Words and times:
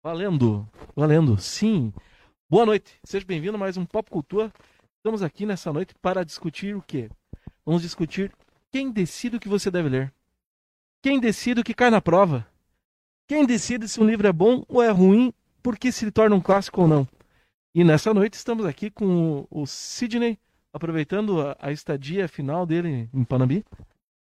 Valendo, 0.00 0.64
valendo, 0.94 1.36
sim. 1.38 1.92
Boa 2.48 2.64
noite, 2.64 3.00
seja 3.02 3.26
bem-vindo 3.26 3.56
a 3.56 3.58
mais 3.58 3.76
um 3.76 3.84
Pop 3.84 4.08
Cultura. 4.08 4.52
Estamos 4.96 5.24
aqui 5.24 5.44
nessa 5.44 5.72
noite 5.72 5.92
para 6.00 6.24
discutir 6.24 6.76
o 6.76 6.80
quê? 6.80 7.10
Vamos 7.66 7.82
discutir 7.82 8.32
quem 8.70 8.92
decide 8.92 9.36
o 9.36 9.40
que 9.40 9.48
você 9.48 9.72
deve 9.72 9.88
ler. 9.88 10.14
Quem 11.02 11.18
decide 11.18 11.60
o 11.60 11.64
que 11.64 11.74
cai 11.74 11.90
na 11.90 12.00
prova. 12.00 12.46
Quem 13.26 13.44
decide 13.44 13.88
se 13.88 14.00
um 14.00 14.06
livro 14.06 14.28
é 14.28 14.32
bom 14.32 14.64
ou 14.68 14.80
é 14.80 14.88
ruim, 14.88 15.32
porque 15.64 15.90
se 15.90 16.04
ele 16.04 16.12
torna 16.12 16.36
um 16.36 16.40
clássico 16.40 16.82
ou 16.82 16.86
não. 16.86 17.08
E 17.74 17.82
nessa 17.82 18.14
noite 18.14 18.34
estamos 18.34 18.66
aqui 18.66 18.90
com 18.90 19.48
o 19.50 19.66
Sidney, 19.66 20.38
aproveitando 20.72 21.40
a, 21.40 21.56
a 21.58 21.72
estadia 21.72 22.28
final 22.28 22.64
dele 22.64 23.10
em 23.12 23.24
Panambi. 23.24 23.64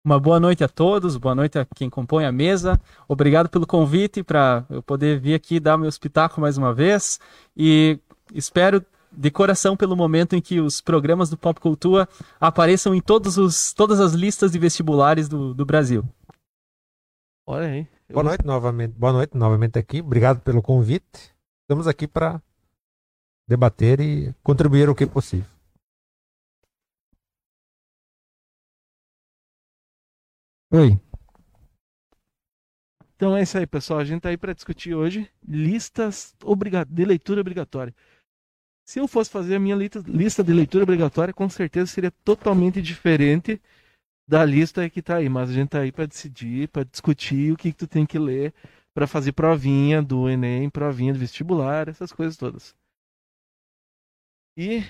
Uma 0.06 0.20
boa 0.20 0.38
noite 0.38 0.62
a 0.66 0.68
todos, 0.68 1.16
boa 1.16 1.34
noite 1.34 1.58
a 1.58 1.64
quem 1.64 1.90
compõe 1.90 2.26
a 2.26 2.32
mesa. 2.32 2.78
Obrigado 3.08 3.48
pelo 3.48 3.66
convite 3.66 4.21
para 4.21 4.66
eu 4.70 4.84
poder 4.84 5.18
vir 5.18 5.34
aqui 5.34 5.61
dar 5.61 5.78
meu 5.78 5.88
espetáculo 5.88 6.42
mais 6.42 6.57
uma 6.57 6.74
vez. 6.74 7.21
E 7.56 7.98
espero 8.34 8.86
de 9.10 9.32
coração 9.32 9.78
pelo 9.78 9.96
momento 9.96 10.36
em 10.36 10.42
que 10.42 10.60
os 10.60 10.82
programas 10.82 11.30
do 11.30 11.38
Pop 11.38 11.58
Cultura 11.61 12.10
apareçam 12.38 12.94
em 12.94 13.00
todos 13.00 13.38
os, 13.38 13.71
todas 13.71 14.02
as 14.02 14.11
listas 14.11 14.52
de 14.52 14.60
vestibulares 14.60 15.30
do, 15.30 15.54
do 15.54 15.66
Brasil. 15.66 16.04
Olha 17.47 17.68
aí. 17.68 17.88
Eu... 18.10 18.16
Boa 18.16 18.25
noite 18.25 18.46
novamente. 18.46 18.94
Boa 18.97 19.14
noite 19.14 19.38
novamente 19.38 19.80
aqui. 19.80 20.02
Obrigado 20.02 20.42
pelo 20.42 20.61
convite. 20.61 21.33
Estamos 21.61 21.88
aqui 21.88 22.10
para 22.10 22.42
debater 23.47 24.02
e 24.02 24.36
contribuir 24.44 24.89
o 24.89 24.96
que 24.96 25.06
possível. 25.06 25.53
Oi. 30.75 31.00
Então 33.16 33.38
é 33.38 33.44
isso 33.44 33.55
aí, 33.59 33.67
pessoal. 33.67 34.00
A 34.00 34.03
gente 34.03 34.22
tá 34.22 34.30
aí 34.30 34.38
para 34.38 34.53
discutir 34.53 34.95
hoje 34.95 35.30
listas 35.47 36.35
de 36.89 37.05
leitura 37.05 37.41
obrigatória. 37.41 37.93
Se 38.83 38.99
eu 38.99 39.07
fosse 39.07 39.30
fazer 39.30 39.55
a 39.55 39.59
minha 39.59 39.75
lista 39.75 40.43
de 40.43 40.52
leitura 40.52 40.83
obrigatória, 40.83 41.31
com 41.31 41.47
certeza 41.47 41.85
seria 41.85 42.09
totalmente 42.09 42.81
diferente 42.81 43.61
da 44.27 44.43
lista 44.43 44.89
que 44.89 44.99
tá 44.99 45.17
aí. 45.17 45.30
Mas 45.30 45.52
a 45.52 45.53
gente 45.53 45.69
tá 45.69 45.81
aí 45.81 45.91
para 45.91 46.07
decidir, 46.07 46.67
para 46.69 46.83
discutir 46.83 47.53
o 47.53 47.55
que, 47.55 47.71
que 47.71 47.77
tu 47.77 47.87
tem 47.87 48.03
que 48.03 48.17
ler 48.17 48.52
para 48.95 49.05
fazer 49.05 49.31
provinha 49.33 50.02
do 50.02 50.27
Enem, 50.27 50.71
provinha 50.71 51.13
do 51.13 51.19
vestibular, 51.19 51.87
essas 51.87 52.11
coisas 52.11 52.35
todas. 52.35 52.75
E. 54.58 54.81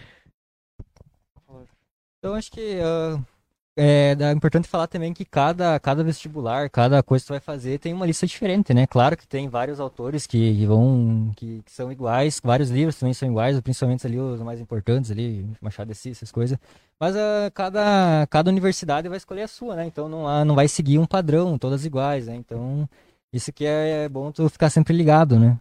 Eu 2.22 2.34
acho 2.36 2.50
que 2.50 2.80
uh, 2.80 3.33
é, 3.76 4.16
é 4.20 4.32
importante 4.32 4.68
falar 4.68 4.86
também 4.86 5.14
que 5.14 5.26
cada, 5.26 5.80
cada 5.80 6.04
vestibular, 6.04 6.70
cada 6.70 7.02
coisa 7.02 7.24
que 7.24 7.28
tu 7.28 7.34
vai 7.34 7.40
fazer 7.40 7.80
tem 7.80 7.92
uma 7.92 8.06
lista 8.06 8.28
diferente, 8.28 8.72
né? 8.72 8.86
Claro 8.86 9.18
que 9.18 9.28
tem 9.28 9.50
vários 9.50 9.80
autores 9.80 10.28
que, 10.28 10.56
que 10.56 10.66
vão 10.66 11.32
que, 11.36 11.64
que, 11.64 11.72
são 11.72 11.92
iguais, 11.92 12.40
vários 12.44 12.70
livros 12.70 12.98
também 12.98 13.14
são 13.16 13.28
iguais, 13.28 13.60
principalmente 13.62 14.06
ali 14.06 14.20
os 14.20 14.40
mais 14.42 14.60
importantes 14.62 15.10
ali, 15.10 15.50
Machado 15.60 15.88
de 15.88 15.94
Assis, 15.94 16.18
essas 16.18 16.32
coisas. 16.32 16.58
Mas 17.00 17.16
uh, 17.16 17.52
cada, 17.54 18.28
cada 18.30 18.52
universidade 18.52 19.10
vai 19.10 19.18
escolher 19.18 19.44
a 19.44 19.48
sua, 19.48 19.76
né? 19.76 19.88
Então 19.88 20.08
não, 20.08 20.46
não 20.46 20.54
vai 20.54 20.68
seguir 20.68 21.00
um 21.00 21.06
padrão, 21.08 21.58
todas 21.58 21.84
iguais, 21.84 22.28
né? 22.28 22.36
Então 22.36 22.88
isso 23.32 23.52
que 23.52 23.66
é, 23.66 24.04
é 24.04 24.10
bom 24.10 24.32
tu 24.32 24.48
ficar 24.50 24.70
sempre 24.70 24.96
ligado, 24.96 25.40
né? 25.40 25.58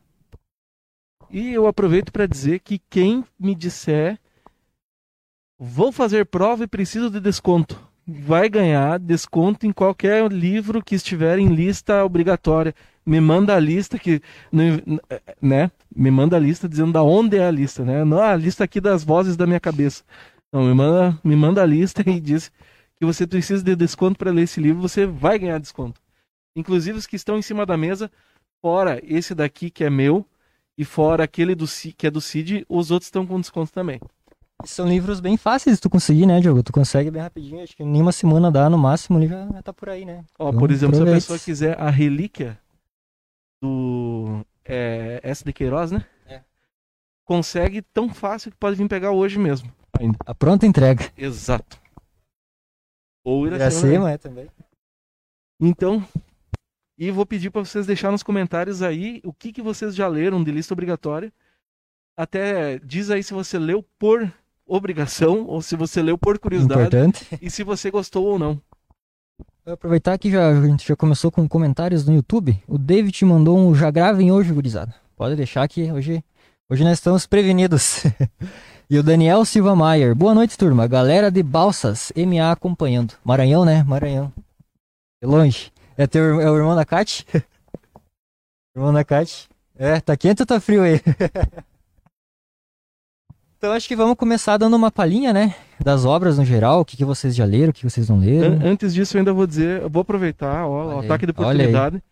E 1.31 1.55
eu 1.55 1.67
aproveito 1.67 2.13
para 2.13 2.27
dizer 2.27 2.59
que 2.61 2.79
quem 2.91 3.25
me 3.41 3.55
disser 3.55 4.19
vou 5.59 5.91
fazer 5.91 6.27
prova 6.27 6.65
e 6.65 6.67
preciso 6.67 7.09
de 7.09 7.19
desconto 7.19 7.92
vai 8.07 8.49
ganhar 8.49 8.99
desconto 8.99 9.67
em 9.67 9.73
qualquer 9.73 10.31
livro 10.31 10.83
que 10.83 10.95
estiver 10.95 11.39
em 11.39 11.49
lista 11.49 12.05
obrigatória. 12.05 12.75
Me 13.05 13.21
manda 13.21 13.55
a 13.55 13.61
lista 13.61 13.99
que, 13.99 14.21
né? 15.41 15.71
Me 15.95 16.11
manda 16.11 16.37
a 16.37 16.41
lista 16.41 16.69
dizendo 16.69 16.93
da 16.93 17.03
onde 17.03 17.37
é 17.37 17.47
a 17.47 17.51
lista, 17.51 17.85
né? 17.85 18.05
Não 18.05 18.21
a 18.21 18.37
lista 18.37 18.65
aqui 18.65 18.81
das 18.81 19.05
vozes 19.05 19.37
da 19.37 19.47
minha 19.47 19.61
cabeça. 19.61 20.05
Não, 20.53 20.65
me 20.65 20.75
manda, 20.75 21.19
me 21.25 21.35
manda 21.35 21.63
a 21.63 21.67
lista 21.67 22.03
e 22.09 22.21
diz 22.21 22.53
que 22.97 23.05
você 23.05 23.27
precisa 23.27 23.65
de 23.65 23.75
desconto 23.75 24.19
para 24.19 24.31
ler 24.31 24.43
esse 24.43 24.61
livro, 24.61 24.81
você 24.81 25.07
vai 25.07 25.39
ganhar 25.39 25.59
desconto. 25.59 26.01
Inclusive 26.55 26.99
os 26.99 27.07
que 27.07 27.17
estão 27.17 27.39
em 27.39 27.43
cima 27.43 27.65
da 27.67 27.77
mesa, 27.77 28.11
fora 28.61 29.01
esse 29.03 29.35
daqui 29.35 29.71
que 29.71 29.83
é 29.83 29.91
meu 29.91 30.27
e 30.77 30.85
fora 30.85 31.25
aquele 31.25 31.55
do 31.55 31.67
que 31.97 32.07
é 32.07 32.11
do 32.11 32.21
Cid, 32.21 32.65
os 32.69 32.91
outros 32.91 33.09
estão 33.09 33.27
com 33.27 33.41
desconto 33.41 33.73
também. 33.73 34.01
São 34.65 34.89
livros 34.89 35.21
bem 35.21 35.37
fáceis 35.37 35.77
de 35.77 35.83
tu 35.83 35.91
conseguir, 35.91 36.27
né, 36.27 36.41
Diogo? 36.41 36.63
Tu 36.63 36.73
consegue 36.73 37.11
bem 37.11 37.23
rapidinho, 37.23 37.63
acho 37.63 37.77
que 37.77 37.85
nem 37.85 38.01
uma 38.01 38.13
semana 38.13 38.51
dá 38.51 38.69
no 38.71 38.79
máximo, 38.79 39.19
ele 39.19 39.29
já, 39.29 39.47
já 39.47 39.63
tá 39.63 39.73
por 39.73 39.89
aí, 39.89 40.05
né? 40.05 40.25
Ó, 40.39 40.49
então, 40.49 40.61
por 40.61 40.71
exemplo, 40.71 40.97
aproveite. 40.97 41.21
se 41.21 41.33
a 41.33 41.35
pessoa 41.35 41.45
quiser 41.45 41.81
a 41.81 41.91
relíquia 41.91 42.59
do 43.63 44.45
é, 44.65 45.21
S. 45.23 45.45
de 45.45 45.53
Queiroz, 45.53 45.91
né? 45.91 46.05
É. 46.27 46.41
Consegue 47.25 47.83
tão 47.83 48.13
fácil 48.13 48.51
que 48.51 48.57
pode 48.57 48.77
vir 48.77 48.89
pegar 48.89 49.13
hoje 49.13 49.39
mesmo. 49.39 49.73
Ainda. 49.99 50.19
A 50.27 50.35
pronta 50.35 50.67
entrega. 50.67 51.11
Exato. 51.17 51.81
Ou 53.25 53.47
Iracema, 53.47 54.11
é 54.11 54.19
também. 54.19 54.49
Então, 55.61 56.05
e 56.99 57.11
vou 57.11 57.25
pedir 57.25 57.51
para 57.51 57.65
vocês 57.65 57.87
deixar 57.87 58.11
nos 58.11 58.23
comentários 58.23 58.83
aí 58.83 59.21
o 59.25 59.33
que, 59.33 59.53
que 59.53 59.63
vocês 59.63 59.95
já 59.95 60.09
leram 60.09 60.43
de 60.43 60.51
lista 60.51 60.75
obrigatória. 60.75 61.33
Até 62.17 62.79
diz 62.79 63.11
aí 63.11 63.23
se 63.23 63.33
você 63.33 63.59
leu 63.59 63.83
por 63.99 64.33
obrigação 64.67 65.45
ou 65.47 65.61
se 65.61 65.77
você 65.77 66.03
leu 66.03 66.17
por 66.17 66.39
curiosidade 66.39 66.83
Importante. 66.83 67.27
e 67.41 67.51
se 67.51 67.63
você 67.63 67.91
gostou 67.91 68.27
ou 68.27 68.39
não. 68.39 68.61
Vou 69.65 69.75
aproveitar 69.75 70.19
que 70.19 70.31
já, 70.31 70.49
a 70.49 70.67
gente 70.67 70.87
já 70.87 70.97
começou 70.97 71.31
com 71.31 71.49
comentários 71.49 72.05
no 72.05 72.15
YouTube. 72.15 72.61
O 72.67 72.77
David 72.77 73.13
te 73.13 73.25
mandou 73.25 73.57
um 73.57 73.75
já 73.75 73.91
gravem 73.91 74.33
hoje, 74.33 74.53
gurizada. 74.53 74.95
Pode 75.17 75.37
deixar 75.37 75.69
que 75.69 75.93
hoje, 75.93 76.25
hoje 76.69 76.83
nós 76.83 76.95
estamos 76.95 77.27
prevenidos. 77.27 78.03
e 78.91 78.99
o 78.99 79.03
Daniel 79.03 79.45
Silva 79.45 79.77
Maier. 79.77 80.17
Boa 80.17 80.35
noite, 80.35 80.59
turma. 80.59 80.89
Galera 80.89 81.31
de 81.31 81.43
Balsas, 81.43 82.13
MA 82.17 82.51
acompanhando. 82.51 83.15
Maranhão, 83.25 83.65
né? 83.65 83.85
Maranhão. 83.85 84.33
É 85.23 85.27
longe. 85.27 85.73
É, 85.97 86.09
teu, 86.09 86.41
é 86.41 86.51
o 86.51 86.57
irmão 86.57 86.75
da 86.75 86.85
Kat? 86.85 87.25
irmão 88.75 88.93
da 88.93 89.05
Kat? 89.05 89.49
É, 89.77 90.01
tá 90.01 90.17
quente 90.17 90.43
ou 90.43 90.47
tá 90.47 90.59
frio 90.61 90.83
aí? 90.83 91.01
Então 93.63 93.73
acho 93.73 93.87
que 93.87 93.95
vamos 93.95 94.17
começar 94.17 94.57
dando 94.57 94.75
uma 94.75 94.91
palhinha, 94.91 95.33
né? 95.33 95.55
Das 95.79 96.05
obras 96.05 96.37
no 96.37 96.45
geral, 96.45 96.81
o 96.81 96.85
que, 96.85 96.97
que 96.97 97.05
vocês 97.05 97.33
já 97.33 97.45
leram, 97.45 97.71
o 97.71 97.73
que 97.73 97.89
vocês 97.89 98.09
não 98.09 98.19
leram. 98.19 98.59
Antes 98.61 98.93
disso, 98.93 99.17
eu 99.17 99.21
ainda 99.21 99.33
vou 99.33 99.47
dizer, 99.47 99.83
eu 99.83 99.89
vou 99.89 100.01
aproveitar, 100.01 100.67
ó, 100.67 100.97
o 100.97 100.99
ataque 100.99 101.27
de 101.27 101.31
oportunidade. 101.31 102.03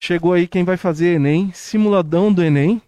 Chegou 0.00 0.32
aí 0.32 0.46
quem 0.46 0.62
vai 0.62 0.76
fazer 0.76 1.16
Enem, 1.16 1.50
simuladão 1.52 2.32
do 2.32 2.40
Enem 2.40 2.80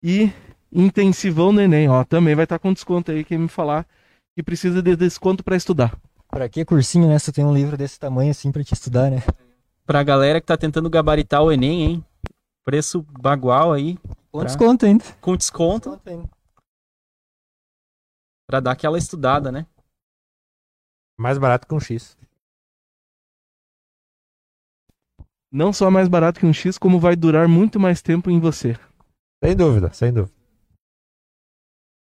e 0.00 0.30
intensivão 0.72 1.52
do 1.52 1.60
Enem, 1.60 1.88
ó. 1.88 2.04
Também 2.04 2.36
vai 2.36 2.44
estar 2.44 2.56
tá 2.56 2.62
com 2.62 2.72
desconto 2.72 3.10
aí, 3.10 3.24
quem 3.24 3.36
me 3.36 3.48
falar 3.48 3.84
que 4.36 4.44
precisa 4.44 4.80
de 4.80 4.94
desconto 4.94 5.42
para 5.42 5.56
estudar. 5.56 5.92
Pra 6.30 6.48
que 6.48 6.64
cursinho, 6.64 7.08
né? 7.08 7.18
Se 7.18 7.32
tem 7.32 7.44
um 7.44 7.52
livro 7.52 7.76
desse 7.76 7.98
tamanho 7.98 8.30
assim 8.30 8.52
pra 8.52 8.62
te 8.62 8.74
estudar, 8.74 9.10
né? 9.10 9.24
Pra 9.84 10.04
galera 10.04 10.40
que 10.40 10.46
tá 10.46 10.56
tentando 10.56 10.88
gabaritar 10.88 11.42
o 11.42 11.50
Enem, 11.50 11.82
hein? 11.82 12.04
Preço 12.64 13.04
bagual 13.20 13.72
aí. 13.72 13.98
Com 14.30 14.38
pra... 14.38 14.44
desconto 14.44 14.86
ainda. 14.86 15.04
Com 15.20 15.36
desconto. 15.36 15.90
Com 15.90 15.96
desconto 15.96 16.10
ainda 16.10 16.39
para 18.50 18.58
dar 18.58 18.72
aquela 18.72 18.98
estudada, 18.98 19.52
né? 19.52 19.64
Mais 21.16 21.38
barato 21.38 21.68
que 21.68 21.74
um 21.74 21.78
X. 21.78 22.18
Não 25.52 25.72
só 25.72 25.88
mais 25.88 26.08
barato 26.08 26.40
que 26.40 26.46
um 26.46 26.52
X, 26.52 26.76
como 26.76 26.98
vai 26.98 27.14
durar 27.14 27.46
muito 27.46 27.78
mais 27.78 28.02
tempo 28.02 28.28
em 28.28 28.40
você. 28.40 28.76
Sem 29.42 29.54
dúvida, 29.54 29.92
sem 29.92 30.12
dúvida. 30.12 30.34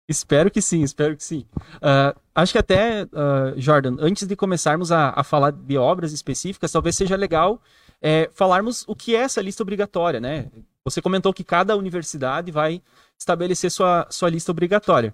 Espero 0.09 0.53
que 0.53 0.63
sim, 0.63 0.83
espero 0.83 1.17
que 1.17 1.25
sim. 1.25 1.45
Uh, 1.77 2.17
acho 2.33 2.53
que 2.53 2.59
até, 2.59 3.03
uh, 3.03 3.61
Jordan, 3.61 3.97
antes 3.99 4.29
de 4.29 4.37
começarmos 4.37 4.93
a, 4.93 5.11
a, 5.17 5.25
falar 5.25 5.51
de 5.51 5.77
obras 5.77 6.13
específicas, 6.13 6.71
talvez 6.71 6.95
seja 6.95 7.17
legal 7.17 7.61
é, 8.01 8.31
falarmos 8.33 8.85
o 8.87 8.95
que 8.95 9.17
é 9.17 9.21
essa 9.21 9.43
lista 9.43 9.65
obrigatória, 9.65 10.21
né? 10.21 10.49
Você 10.85 11.03
comentou 11.03 11.35
que 11.35 11.43
cada 11.43 11.77
universidade 11.77 12.53
vai 12.53 12.81
estabelecer 13.19 13.71
sua, 13.73 14.07
sua 14.09 14.31
lista 14.31 14.53
obrigatória. 14.53 15.13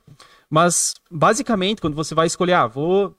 Mas, 0.53 0.93
basicamente, 1.11 1.81
quando 1.81 1.95
você 1.95 2.15
vai 2.15 2.27
escolher, 2.27 2.53
ah, 2.53 2.67
vou 2.67 3.17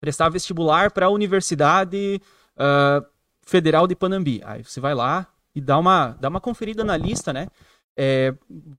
prestar 0.00 0.28
vestibular 0.28 0.92
para 0.92 1.06
a 1.06 1.10
Universidade 1.10 2.22
uh, 2.56 3.04
Federal 3.44 3.88
de 3.88 3.96
Panambi. 3.96 4.40
Aí 4.44 4.62
você 4.62 4.78
vai 4.78 4.94
lá 4.94 5.26
e 5.56 5.60
dá 5.60 5.76
uma, 5.76 6.16
dá 6.20 6.28
uma 6.28 6.40
conferida 6.40 6.84
na 6.84 6.96
lista, 6.96 7.32
né? 7.32 7.48
É, 7.96 8.32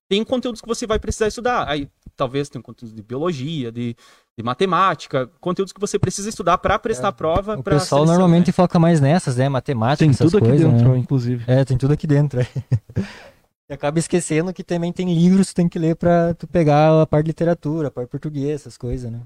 tem 0.07 0.24
conteúdos 0.24 0.62
que 0.62 0.68
você 0.68 0.88
vai 0.88 0.97
precisar 0.97 1.27
estudar. 1.27 1.68
Aí 1.68 1.89
talvez 2.15 2.47
tenha 2.47 2.63
conteúdos 2.63 2.95
de 2.95 3.03
biologia, 3.03 3.69
de, 3.69 3.97
de 4.38 4.44
matemática, 4.44 5.30
conteúdos 5.41 5.74
que 5.74 5.80
você 5.81 6.00
precisa 6.00 6.30
estudar 6.30 6.59
para 6.59 6.80
prestar 6.80 7.07
é, 7.07 7.09
a 7.09 7.12
prova. 7.12 7.59
O 7.59 7.63
pessoal 7.63 8.06
normalmente 8.06 8.47
né? 8.47 8.53
foca 8.53 8.80
mais 8.80 9.01
nessas, 9.01 9.35
né? 9.35 9.50
Matemática, 9.50 10.06
tem 10.06 10.13
tudo 10.13 10.38
aqui 10.38 10.51
dentro, 10.53 10.89
né? 10.94 10.97
inclusive. 10.97 11.44
É, 11.47 11.65
tem 11.65 11.77
tudo 11.77 11.91
aqui 11.91 12.07
dentro. 12.07 12.39
É. 12.39 12.47
Acaba 13.74 14.00
esquecendo 14.00 14.54
que 14.54 14.64
também 14.64 14.92
tem 14.92 15.14
livros 15.14 15.50
que 15.50 15.56
tem 15.56 15.70
que 15.70 15.80
ler 15.80 15.96
para 15.96 16.34
tu 16.34 16.48
pegar 16.48 17.02
a 17.02 17.06
parte 17.06 17.25
de 17.25 17.30
literatura, 17.30 17.88
a 17.88 17.92
parte 17.92 18.10
português, 18.10 18.62
essas 18.62 18.78
coisas, 18.78 19.12
né? 19.12 19.22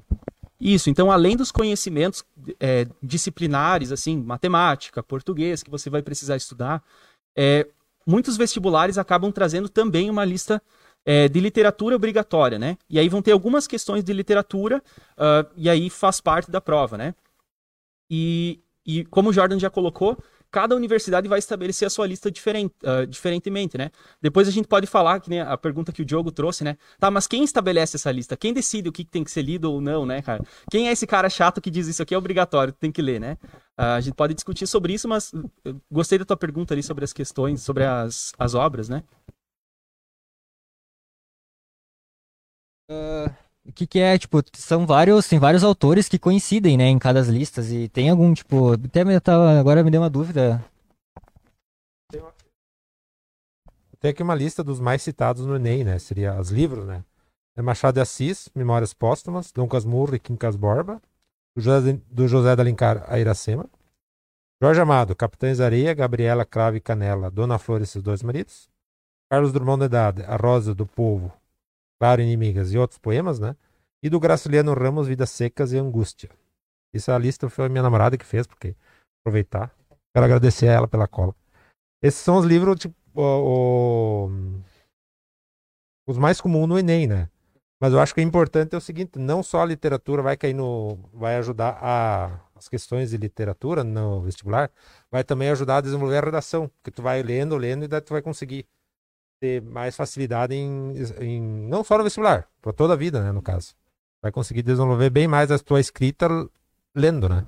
Isso, 0.59 0.89
então 0.89 1.11
além 1.11 1.37
dos 1.37 1.51
conhecimentos 1.51 2.23
é, 2.59 2.87
disciplinares, 3.01 3.91
assim, 3.91 4.17
matemática, 4.17 5.03
português, 5.03 5.61
que 5.61 5.69
você 5.69 5.89
vai 5.89 6.01
precisar 6.01 6.35
estudar, 6.35 6.83
é, 7.35 7.67
muitos 8.05 8.37
vestibulares 8.37 8.97
acabam 8.97 9.31
trazendo 9.31 9.69
também 9.69 10.09
uma 10.09 10.25
lista 10.25 10.61
é, 11.05 11.29
de 11.29 11.39
literatura 11.39 11.95
obrigatória, 11.95 12.57
né? 12.57 12.77
E 12.89 12.97
aí 12.97 13.07
vão 13.07 13.21
ter 13.21 13.31
algumas 13.31 13.67
questões 13.67 14.03
de 14.03 14.11
literatura, 14.11 14.83
uh, 15.13 15.49
e 15.55 15.69
aí 15.69 15.89
faz 15.89 16.19
parte 16.19 16.51
da 16.51 16.59
prova, 16.59 16.97
né? 16.97 17.15
E, 18.09 18.59
e 18.85 19.05
como 19.05 19.29
o 19.29 19.33
Jordan 19.33 19.59
já 19.59 19.69
colocou, 19.69 20.17
cada 20.51 20.75
universidade 20.75 21.27
vai 21.27 21.39
estabelecer 21.39 21.85
a 21.85 21.89
sua 21.89 22.07
lista 22.07 22.31
diferente, 22.31 22.73
uh, 22.83 23.05
diferentemente, 23.05 23.77
né? 23.77 23.91
Depois 24.21 24.47
a 24.47 24.51
gente 24.51 24.67
pode 24.67 24.87
falar, 24.87 25.19
que 25.19 25.29
nem 25.29 25.41
a 25.41 25.57
pergunta 25.57 25.91
que 25.91 26.01
o 26.01 26.05
Diogo 26.05 26.31
trouxe, 26.31 26.63
né? 26.63 26.77
Tá, 26.99 27.11
mas 27.11 27.27
quem 27.27 27.43
estabelece 27.43 27.97
essa 27.97 28.11
lista? 28.11 28.37
Quem 28.37 28.53
decide 28.53 28.89
o 28.89 28.91
que 28.91 29.03
tem 29.03 29.23
que 29.23 29.31
ser 29.31 29.41
lido 29.41 29.71
ou 29.71 29.81
não, 29.81 30.05
né, 30.05 30.21
cara? 30.21 30.43
Quem 30.71 30.87
é 30.89 30.91
esse 30.91 31.05
cara 31.05 31.29
chato 31.29 31.61
que 31.61 31.69
diz 31.69 31.87
isso 31.87 32.01
aqui 32.01 32.13
é 32.13 32.17
obrigatório, 32.17 32.73
tem 32.73 32.91
que 32.91 33.01
ler, 33.01 33.19
né? 33.19 33.37
Uh, 33.77 33.97
a 33.97 34.01
gente 34.01 34.15
pode 34.15 34.33
discutir 34.33 34.67
sobre 34.67 34.93
isso, 34.93 35.07
mas 35.07 35.31
gostei 35.91 36.17
da 36.17 36.25
tua 36.25 36.37
pergunta 36.37 36.73
ali 36.73 36.83
sobre 36.83 37.03
as 37.03 37.13
questões, 37.13 37.61
sobre 37.61 37.83
as, 37.85 38.33
as 38.37 38.53
obras, 38.53 38.89
né? 38.89 39.03
Uh, 42.89 43.46
o 43.67 43.71
que 43.73 43.85
que 43.85 43.99
é, 43.99 44.17
tipo, 44.17 44.41
são 44.53 44.87
vários, 44.87 45.27
tem 45.27 45.39
vários 45.39 45.63
autores 45.63 46.07
que 46.07 46.17
coincidem, 46.17 46.77
né, 46.77 46.85
em 46.85 46.97
cada 46.97 47.19
listas 47.21 47.71
e 47.71 47.89
tem 47.89 48.09
algum, 48.09 48.33
tipo, 48.33 48.73
até 48.73 49.03
me 49.03 49.19
tava, 49.19 49.59
agora 49.59 49.83
me 49.83 49.91
deu 49.91 50.01
uma 50.01 50.09
dúvida. 50.09 50.63
Tem 53.99 54.11
aqui 54.11 54.23
uma 54.23 54.35
lista 54.35 54.63
dos 54.63 54.79
mais 54.79 55.01
citados 55.01 55.45
no 55.45 55.55
Enem, 55.55 55.83
né, 55.83 55.99
seria 55.99 56.39
os 56.39 56.49
livros, 56.49 56.85
né. 56.85 57.03
É 57.57 57.61
Machado 57.61 57.95
de 57.95 58.01
Assis, 58.01 58.49
Memórias 58.55 58.93
Póstumas, 58.93 59.51
Dom 59.51 59.67
Casmurro 59.67 60.15
e 60.15 60.19
Quincas 60.19 60.55
Borba, 60.55 61.01
do 61.55 61.61
José, 61.61 61.99
do 62.09 62.27
José 62.27 62.55
da 62.55 62.63
Alencar, 62.63 63.03
a 63.07 63.19
Iracema, 63.19 63.67
Jorge 64.61 64.79
Amado, 64.79 65.15
Capitães 65.15 65.59
Areia, 65.59 65.93
Gabriela 65.93 66.45
Crave 66.45 66.77
e 66.77 66.81
Canela, 66.81 67.29
Dona 67.29 67.57
Flor 67.57 67.81
e 67.81 67.85
seus 67.85 68.03
dois 68.03 68.23
maridos, 68.23 68.69
Carlos 69.29 69.51
Drummond 69.51 69.79
de 69.79 69.85
Idade, 69.85 70.23
A 70.23 70.35
Rosa 70.35 70.73
do 70.73 70.85
Povo, 70.85 71.33
Claro, 71.99 72.21
Inimigas 72.21 72.71
e 72.73 72.77
outros 72.77 72.99
poemas, 72.99 73.39
né? 73.39 73.55
E 74.01 74.09
do 74.09 74.19
Graciliano 74.19 74.73
Ramos, 74.73 75.07
Vidas 75.07 75.31
Secas 75.31 75.71
e 75.71 75.77
Angústia. 75.77 76.29
Essa 76.93 77.17
lista 77.17 77.49
foi 77.49 77.65
a 77.65 77.69
minha 77.69 77.83
namorada 77.83 78.17
que 78.17 78.25
fez, 78.25 78.45
porque 78.45 78.75
aproveitar. 79.21 79.73
Quero 80.13 80.25
agradecer 80.25 80.69
a 80.69 80.73
ela 80.73 80.87
pela 80.87 81.07
cola. 81.07 81.35
Esses 82.01 82.19
são 82.19 82.37
os 82.37 82.45
livros, 82.45 82.79
tipo, 82.79 82.95
o, 83.13 84.27
o, 84.27 84.61
os 86.07 86.17
mais 86.17 86.39
comuns 86.39 86.67
no 86.67 86.77
Enem, 86.77 87.07
né? 87.07 87.29
Mas 87.79 87.93
eu 87.93 87.99
acho 87.99 88.13
que 88.13 88.21
é 88.21 88.23
importante 88.23 88.73
é 88.73 88.77
o 88.77 88.81
seguinte, 88.81 89.19
não 89.19 89.43
só 89.43 89.61
a 89.61 89.65
literatura 89.65 90.21
vai 90.21 90.35
cair 90.35 90.53
no. 90.53 90.97
vai 91.13 91.35
ajudar 91.37 91.77
a, 91.79 92.39
as 92.55 92.67
questões 92.67 93.11
de 93.11 93.17
literatura 93.17 93.83
no 93.83 94.21
vestibular, 94.21 94.71
vai 95.11 95.23
também 95.23 95.49
ajudar 95.49 95.77
a 95.77 95.81
desenvolver 95.81 96.17
a 96.17 96.25
redação. 96.25 96.69
Porque 96.69 96.91
tu 96.91 97.01
vai 97.03 97.21
lendo, 97.21 97.55
lendo, 97.55 97.85
e 97.85 97.87
daí 97.87 98.01
tu 98.01 98.13
vai 98.13 98.21
conseguir 98.21 98.65
ter 99.39 99.61
mais 99.61 99.95
facilidade 99.95 100.55
em, 100.55 100.93
em 101.21 101.41
não 101.67 101.83
só 101.83 101.97
no 101.97 102.03
vestibular, 102.03 102.47
para 102.61 102.73
toda 102.73 102.93
a 102.93 102.97
vida, 102.97 103.23
né, 103.23 103.31
no 103.31 103.41
caso. 103.41 103.75
Vai 104.21 104.31
conseguir 104.31 104.63
desenvolver 104.63 105.09
bem 105.09 105.27
mais 105.27 105.51
a 105.51 105.59
tua 105.59 105.79
escrita 105.79 106.27
lendo, 106.95 107.29
né? 107.29 107.45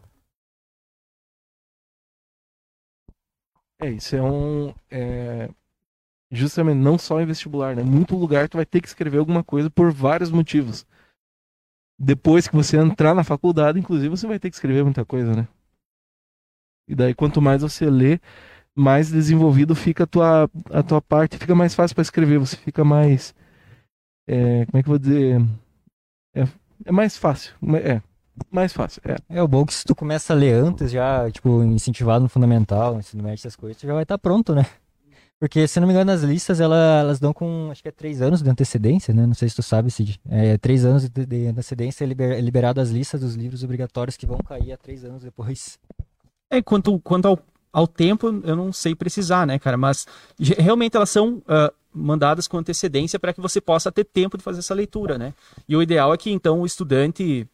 É, 3.81 3.89
isso 3.89 4.15
é 4.15 4.21
um. 4.21 4.74
É, 4.91 5.50
justamente, 6.31 6.77
não 6.77 6.97
só 6.97 7.21
em 7.21 7.25
vestibular, 7.25 7.75
né? 7.75 7.83
Muito 7.83 8.15
lugar 8.15 8.50
tu 8.50 8.57
vai 8.57 8.65
ter 8.65 8.81
que 8.81 8.88
escrever 8.88 9.18
alguma 9.18 9.44
coisa 9.44 9.69
por 9.69 9.92
vários 9.92 10.30
motivos. 10.30 10.85
Depois 11.97 12.47
que 12.47 12.56
você 12.56 12.77
entrar 12.77 13.13
na 13.13 13.24
faculdade, 13.24 13.80
inclusive, 13.80 14.09
você 14.09 14.27
vai 14.27 14.39
ter 14.39 14.50
que 14.50 14.56
escrever 14.56 14.83
muita 14.83 15.06
coisa, 15.06 15.33
né? 15.33 15.47
E 16.88 16.95
daí, 16.95 17.13
quanto 17.13 17.42
mais 17.42 17.62
você 17.62 17.89
lê, 17.89 18.19
mais 18.80 19.12
desenvolvido 19.12 19.76
fica 19.76 20.04
a 20.04 20.08
tua, 20.08 20.50
a 20.72 20.84
tua 20.84 21.02
parte, 21.02 21.38
fica 21.38 21.54
mais 21.54 21.76
fácil 21.76 21.96
para 21.96 22.02
escrever, 22.02 22.40
você 22.40 22.56
fica 22.56 22.84
mais. 22.84 23.34
É, 24.28 24.66
como 24.66 24.80
é 24.80 24.84
que 24.84 24.90
eu 24.90 24.92
vou 24.92 25.00
dizer? 25.00 25.42
É, 26.34 26.48
é 26.86 26.92
mais 26.92 27.18
fácil. 27.18 27.54
É, 27.84 28.02
mais 28.52 28.72
fácil. 28.72 29.02
É. 29.06 29.38
é 29.38 29.44
o 29.44 29.48
bom 29.48 29.66
que 29.66 29.74
se 29.74 29.84
tu 29.84 29.96
começa 29.96 30.34
a 30.34 30.36
ler 30.36 30.54
antes, 30.54 30.92
já, 30.92 31.30
tipo, 31.30 31.64
incentivado 31.64 32.24
no 32.24 32.30
fundamental, 32.30 32.98
ensino 32.98 33.24
médio, 33.24 33.42
essas 33.42 33.56
coisas, 33.56 33.78
tu 33.78 33.86
já 33.88 33.94
vai 33.94 34.04
estar 34.04 34.18
tá 34.18 34.22
pronto, 34.22 34.56
né? 34.56 34.66
Porque, 35.40 35.66
se 35.68 35.80
não 35.80 35.88
me 35.88 35.94
engano, 35.94 36.12
as 36.12 36.22
listas 36.22 36.60
ela, 36.60 37.00
elas 37.00 37.18
dão 37.18 37.31
com, 37.31 37.70
acho 37.72 37.81
que 37.81 37.88
é 37.88 37.92
três 37.92 38.22
anos 38.22 38.42
de 38.42 38.50
antecedência, 38.50 39.14
né? 39.14 39.26
Não 39.26 39.34
sei 39.34 39.48
se 39.48 39.56
tu 39.56 39.64
sabe, 39.64 39.90
Cid. 39.90 40.20
É, 40.30 40.58
três 40.58 40.84
anos 40.84 41.08
de, 41.10 41.26
de 41.26 41.48
antecedência 41.48 42.04
é, 42.04 42.08
liber, 42.08 42.31
é 42.34 42.42
liberado 42.42 42.81
as 42.81 42.90
listas 42.90 43.22
dos 43.22 43.36
livros 43.36 43.64
obrigatórios 43.64 44.18
que 44.18 44.26
vão 44.26 44.38
cair 44.40 44.74
a 44.74 44.78
três 44.78 45.06
anos 45.06 45.24
depois. 45.24 45.80
É, 46.52 46.62
quanto, 46.62 47.00
quanto 47.00 47.28
ao 47.28 47.40
ao 47.71 47.88
tempo, 47.88 48.27
eu 48.44 48.56
não 48.56 48.74
sei 48.74 48.95
precisar, 48.95 49.45
né, 49.45 49.60
cara? 49.60 49.77
Mas 49.77 50.06
realmente 50.39 50.95
elas 50.98 51.10
são 51.10 51.38
uh, 51.38 51.74
mandadas 51.94 52.48
com 52.48 52.57
antecedência 52.57 53.19
para 53.19 53.33
que 53.33 53.42
você 53.42 53.62
possa 53.62 53.92
ter 53.92 54.04
tempo 54.04 54.38
de 54.38 54.44
fazer 54.44 54.60
essa 54.60 54.74
leitura, 54.74 55.18
né? 55.18 55.33
E 55.68 55.75
o 55.75 55.81
ideal 55.81 56.13
é 56.13 56.18
que, 56.18 56.31
então, 56.31 56.62
o 56.62 56.66
estudante, 56.66 57.48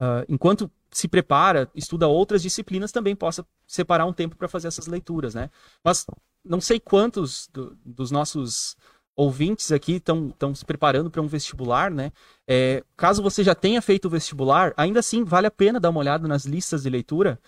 uh, 0.00 0.24
enquanto 0.28 0.70
se 0.90 1.08
prepara, 1.08 1.70
estuda 1.74 2.08
outras 2.08 2.42
disciplinas, 2.42 2.92
também 2.92 3.14
possa 3.14 3.44
separar 3.66 4.06
um 4.06 4.12
tempo 4.12 4.36
para 4.36 4.48
fazer 4.48 4.68
essas 4.68 4.86
leituras, 4.86 5.34
né? 5.34 5.50
Mas 5.84 6.06
não 6.44 6.60
sei 6.60 6.80
quantos 6.80 7.48
do, 7.52 7.76
dos 7.84 8.10
nossos 8.10 8.76
ouvintes 9.14 9.72
aqui 9.72 9.94
estão 9.94 10.54
se 10.54 10.64
preparando 10.64 11.10
para 11.10 11.20
um 11.20 11.26
vestibular, 11.26 11.90
né? 11.90 12.12
É, 12.46 12.84
caso 12.96 13.20
você 13.20 13.42
já 13.42 13.54
tenha 13.54 13.82
feito 13.82 14.04
o 14.04 14.10
vestibular, 14.10 14.72
ainda 14.76 15.00
assim 15.00 15.24
vale 15.24 15.48
a 15.48 15.50
pena 15.50 15.80
dar 15.80 15.90
uma 15.90 15.98
olhada 15.98 16.28
nas 16.28 16.44
listas 16.44 16.84
de 16.84 16.90
leitura, 16.90 17.38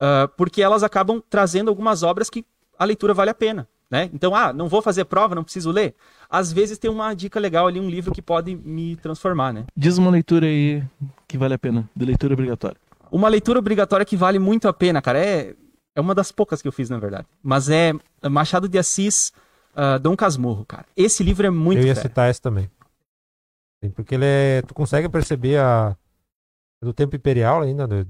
uh, 0.00 0.28
porque 0.36 0.62
elas 0.62 0.82
acabam 0.82 1.22
trazendo 1.28 1.68
algumas 1.68 2.02
obras 2.02 2.30
que 2.30 2.44
a 2.78 2.84
leitura 2.84 3.14
vale 3.14 3.30
a 3.30 3.34
pena. 3.34 3.68
Né? 3.90 4.08
Então, 4.14 4.36
ah, 4.36 4.52
não 4.52 4.68
vou 4.68 4.80
fazer 4.80 5.04
prova, 5.04 5.34
não 5.34 5.42
preciso 5.42 5.70
ler. 5.70 5.96
Às 6.28 6.52
vezes 6.52 6.78
tem 6.78 6.88
uma 6.88 7.12
dica 7.12 7.40
legal 7.40 7.66
ali, 7.66 7.80
um 7.80 7.90
livro 7.90 8.12
que 8.12 8.22
pode 8.22 8.54
me 8.54 8.94
transformar, 8.96 9.52
né? 9.52 9.64
Diz 9.76 9.98
uma 9.98 10.12
leitura 10.12 10.46
aí 10.46 10.82
que 11.26 11.36
vale 11.36 11.54
a 11.54 11.58
pena, 11.58 11.90
de 11.94 12.04
leitura 12.04 12.34
obrigatória. 12.34 12.76
Uma 13.10 13.28
leitura 13.28 13.58
obrigatória 13.58 14.06
que 14.06 14.16
vale 14.16 14.38
muito 14.38 14.68
a 14.68 14.72
pena, 14.72 15.02
cara, 15.02 15.18
é, 15.18 15.56
é 15.96 16.00
uma 16.00 16.14
das 16.14 16.30
poucas 16.30 16.62
que 16.62 16.68
eu 16.68 16.72
fiz, 16.72 16.88
na 16.88 16.98
verdade. 17.00 17.26
Mas 17.42 17.68
é 17.68 17.92
Machado 18.30 18.68
de 18.68 18.78
Assis, 18.78 19.32
uh, 19.74 19.98
Dom 19.98 20.16
Casmurro, 20.16 20.64
cara. 20.64 20.86
Esse 20.96 21.24
livro 21.24 21.44
é 21.44 21.50
muito 21.50 21.80
Eu 21.80 21.86
ia 21.86 21.96
citar 21.96 22.30
esse 22.30 22.40
também. 22.40 22.70
Porque 23.96 24.14
ele 24.14 24.24
é... 24.24 24.62
Tu 24.62 24.72
consegue 24.72 25.08
perceber 25.08 25.58
a... 25.58 25.96
Do 26.80 26.92
tempo 26.92 27.16
imperial 27.16 27.62
ainda, 27.62 27.88
do 27.88 28.06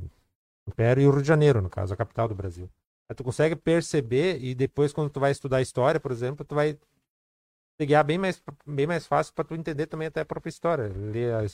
Império 0.70 1.02
e 1.02 1.06
o 1.06 1.10
Rio 1.10 1.22
de 1.22 1.28
Janeiro, 1.28 1.60
no 1.60 1.68
caso, 1.68 1.92
a 1.92 1.96
capital 1.96 2.28
do 2.28 2.34
Brasil. 2.34 2.70
Aí 3.08 3.14
tu 3.14 3.24
consegue 3.24 3.56
perceber 3.56 4.38
e 4.42 4.54
depois 4.54 4.92
quando 4.92 5.10
tu 5.10 5.20
vai 5.20 5.32
estudar 5.32 5.60
história, 5.60 5.98
por 5.98 6.12
exemplo, 6.12 6.44
tu 6.44 6.54
vai 6.54 6.78
pegar 7.76 8.02
bem 8.04 8.18
mais 8.18 8.42
bem 8.66 8.86
mais 8.86 9.06
fácil 9.06 9.34
para 9.34 9.44
tu 9.44 9.54
entender 9.54 9.86
também 9.86 10.06
até 10.06 10.20
a 10.20 10.24
própria 10.24 10.50
história, 10.50 10.92
ler 10.94 11.50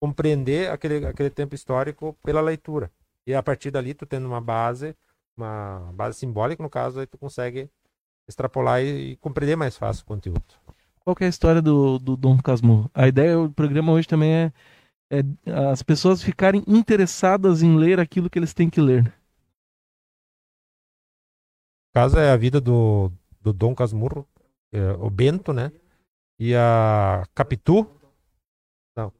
compreender 0.00 0.70
aquele 0.70 1.06
aquele 1.06 1.30
tempo 1.30 1.54
histórico 1.54 2.16
pela 2.22 2.40
leitura. 2.40 2.90
E 3.26 3.34
a 3.34 3.42
partir 3.42 3.70
dali 3.70 3.94
tu 3.94 4.04
tendo 4.04 4.26
uma 4.26 4.40
base, 4.40 4.94
uma 5.36 5.90
base 5.94 6.18
simbólica 6.18 6.62
no 6.62 6.70
caso, 6.70 7.00
aí 7.00 7.06
tu 7.06 7.16
consegue 7.16 7.70
extrapolar 8.28 8.82
e, 8.82 9.12
e 9.12 9.16
compreender 9.16 9.56
mais 9.56 9.76
fácil 9.76 10.02
o 10.02 10.06
conteúdo. 10.06 10.44
Qual 11.00 11.16
é 11.20 11.24
a 11.24 11.28
história 11.28 11.62
do, 11.62 11.98
do 11.98 12.16
Dom 12.16 12.36
Casmurro? 12.36 12.90
A 12.92 13.08
ideia 13.08 13.34
do 13.34 13.50
programa 13.50 13.92
hoje 13.92 14.06
também 14.06 14.30
é 14.30 14.52
é, 15.10 15.22
as 15.70 15.82
pessoas 15.82 16.22
ficarem 16.22 16.62
interessadas 16.66 17.62
em 17.62 17.76
ler 17.76 17.98
aquilo 17.98 18.28
que 18.28 18.38
eles 18.38 18.52
têm 18.52 18.68
que 18.68 18.80
ler. 18.80 19.06
O 21.90 21.94
caso 21.94 22.18
é 22.18 22.30
a 22.30 22.36
vida 22.36 22.60
do, 22.60 23.10
do 23.40 23.52
Dom 23.52 23.74
Casmurro, 23.74 24.26
é, 24.72 24.92
o 24.92 25.08
Bento, 25.08 25.52
né? 25.52 25.72
E 26.38 26.54
a 26.54 27.24
Capitu. 27.34 27.88
Não. 28.96 29.12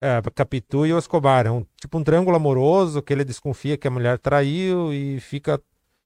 É, 0.00 0.20
Capitu 0.34 0.86
e 0.86 0.92
o 0.92 0.98
Escobar. 0.98 1.46
É 1.46 1.50
um, 1.50 1.64
tipo 1.80 1.98
um 1.98 2.04
triângulo 2.04 2.36
amoroso 2.36 3.02
que 3.02 3.12
ele 3.12 3.24
desconfia 3.24 3.76
que 3.76 3.88
a 3.88 3.90
mulher 3.90 4.18
traiu 4.18 4.92
e 4.92 5.18
fica. 5.18 5.60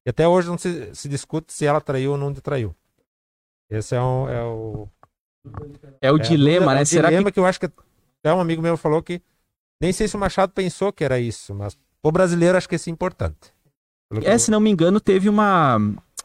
E 0.06 0.10
até 0.10 0.26
hoje 0.26 0.48
não 0.48 0.56
se, 0.56 0.94
se 0.94 1.08
discute 1.08 1.52
se 1.52 1.66
ela 1.66 1.80
traiu 1.80 2.12
ou 2.12 2.16
não 2.16 2.32
traiu. 2.32 2.74
Esse 3.68 3.96
é, 3.96 4.00
um, 4.00 4.28
é 4.28 4.42
o. 4.44 4.88
É 6.00 6.12
o 6.12 6.16
é, 6.16 6.20
dilema, 6.20 6.72
né? 6.72 6.80
É 6.80 6.82
o 6.84 6.86
Será 6.86 7.08
dilema 7.08 7.30
que... 7.30 7.34
que 7.34 7.40
eu 7.40 7.46
acho 7.46 7.60
que 7.60 7.68
até 8.26 8.34
um 8.34 8.40
amigo 8.40 8.60
meu 8.60 8.76
falou 8.76 9.00
que 9.00 9.22
nem 9.80 9.92
sei 9.92 10.08
se 10.08 10.16
o 10.16 10.18
Machado 10.18 10.52
pensou 10.52 10.92
que 10.92 11.04
era 11.04 11.20
isso, 11.20 11.54
mas 11.54 11.78
o 12.02 12.10
brasileiro 12.10 12.58
acho 12.58 12.68
que 12.68 12.74
isso 12.74 12.90
é 12.90 12.92
importante. 12.92 13.54
É, 14.22 14.36
se 14.36 14.50
não 14.50 14.58
me 14.58 14.68
engano, 14.68 14.98
teve 15.00 15.28
uma, 15.28 15.78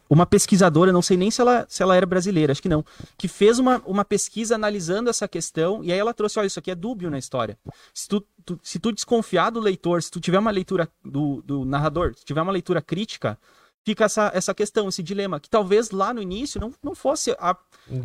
uma 0.09 0.25
pesquisadora, 0.25 0.91
não 0.91 1.01
sei 1.01 1.15
nem 1.15 1.29
se 1.29 1.41
ela, 1.41 1.65
se 1.69 1.83
ela 1.83 1.95
era 1.95 2.05
brasileira, 2.05 2.51
acho 2.51 2.61
que 2.61 2.69
não, 2.69 2.83
que 3.17 3.27
fez 3.27 3.59
uma, 3.59 3.81
uma 3.85 4.03
pesquisa 4.03 4.55
analisando 4.55 5.09
essa 5.11 5.27
questão 5.27 5.83
e 5.83 5.91
aí 5.91 5.99
ela 5.99 6.13
trouxe, 6.13 6.39
olha, 6.39 6.47
isso 6.47 6.57
aqui 6.57 6.71
é 6.71 6.75
dúbio 6.75 7.09
na 7.11 7.19
história. 7.19 7.57
Se 7.93 8.07
tu, 8.07 8.25
tu, 8.43 8.59
se 8.63 8.79
tu 8.79 8.91
desconfiar 8.91 9.51
do 9.51 9.59
leitor, 9.59 10.01
se 10.01 10.09
tu 10.09 10.19
tiver 10.19 10.39
uma 10.39 10.51
leitura 10.51 10.89
do, 11.03 11.43
do 11.43 11.65
narrador, 11.65 12.15
se 12.15 12.25
tiver 12.25 12.41
uma 12.41 12.51
leitura 12.51 12.81
crítica, 12.81 13.37
fica 13.83 14.05
essa, 14.05 14.31
essa 14.33 14.55
questão, 14.55 14.89
esse 14.89 15.03
dilema, 15.03 15.39
que 15.39 15.49
talvez 15.49 15.91
lá 15.91 16.13
no 16.13 16.21
início 16.21 16.59
não, 16.59 16.73
não 16.81 16.95
fosse 16.95 17.35
a, 17.39 17.55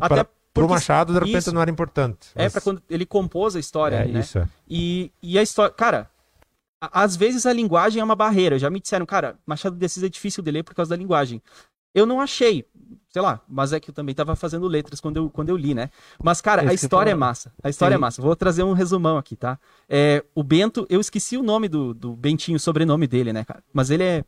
pra, 0.08 0.26
até 0.60 0.66
Pro 0.66 0.74
Machado, 0.74 1.12
de 1.12 1.18
repente, 1.18 1.38
isso, 1.38 1.52
não 1.52 1.62
era 1.62 1.70
importante. 1.70 2.28
É, 2.34 2.44
mas... 2.44 2.46
É, 2.46 2.50
para 2.50 2.60
quando 2.60 2.82
ele 2.88 3.06
compôs 3.06 3.56
a 3.56 3.60
história, 3.60 3.96
é, 3.96 4.06
né? 4.06 4.20
Isso. 4.20 4.38
É. 4.38 4.48
E, 4.68 5.12
e 5.22 5.38
a 5.38 5.42
história. 5.42 5.72
Cara, 5.72 6.10
às 6.80 7.16
vezes 7.16 7.46
a 7.46 7.52
linguagem 7.52 8.00
é 8.00 8.04
uma 8.04 8.16
barreira. 8.16 8.58
Já 8.58 8.70
me 8.70 8.80
disseram, 8.80 9.06
cara, 9.06 9.36
Machado 9.46 9.76
de 9.76 9.86
Assis 9.86 10.02
é 10.02 10.08
difícil 10.08 10.42
de 10.42 10.50
ler 10.50 10.62
por 10.62 10.74
causa 10.74 10.90
da 10.90 10.96
linguagem. 10.96 11.42
Eu 11.94 12.04
não 12.04 12.20
achei. 12.20 12.66
sei 13.08 13.22
lá, 13.22 13.40
mas 13.48 13.72
é 13.72 13.80
que 13.80 13.88
eu 13.88 13.94
também 13.94 14.14
tava 14.14 14.36
fazendo 14.36 14.68
letras 14.68 15.00
quando 15.00 15.16
eu, 15.16 15.30
quando 15.30 15.48
eu 15.48 15.56
li, 15.56 15.72
né? 15.72 15.88
Mas, 16.22 16.42
cara, 16.42 16.60
É 16.60 16.64
a 16.64 16.68
que 16.68 16.72
eu 16.72 16.74
história 16.74 17.10
é 17.10 17.14
massa. 17.14 17.50
A 17.62 17.70
história 17.70 17.94
é 17.94 17.96
Sim. 17.96 18.00
massa. 18.02 18.20
Vou 18.20 18.36
trazer 18.36 18.62
um 18.62 18.74
resumão 18.74 19.16
aqui, 19.16 19.34
tá? 19.34 19.58
É, 19.88 20.22
o 20.34 20.42
Bento, 20.42 20.86
eu 20.90 21.00
esqueci 21.00 21.38
o 21.38 21.42
nome 21.42 21.68
do, 21.68 21.94
do 21.94 22.14
Bentinho, 22.14 22.56
o 22.56 22.60
sobrenome 22.60 23.06
dele, 23.06 23.32
né, 23.32 23.44
cara? 23.44 23.62
Mas 23.72 23.90
ele 23.90 24.02
é. 24.02 24.24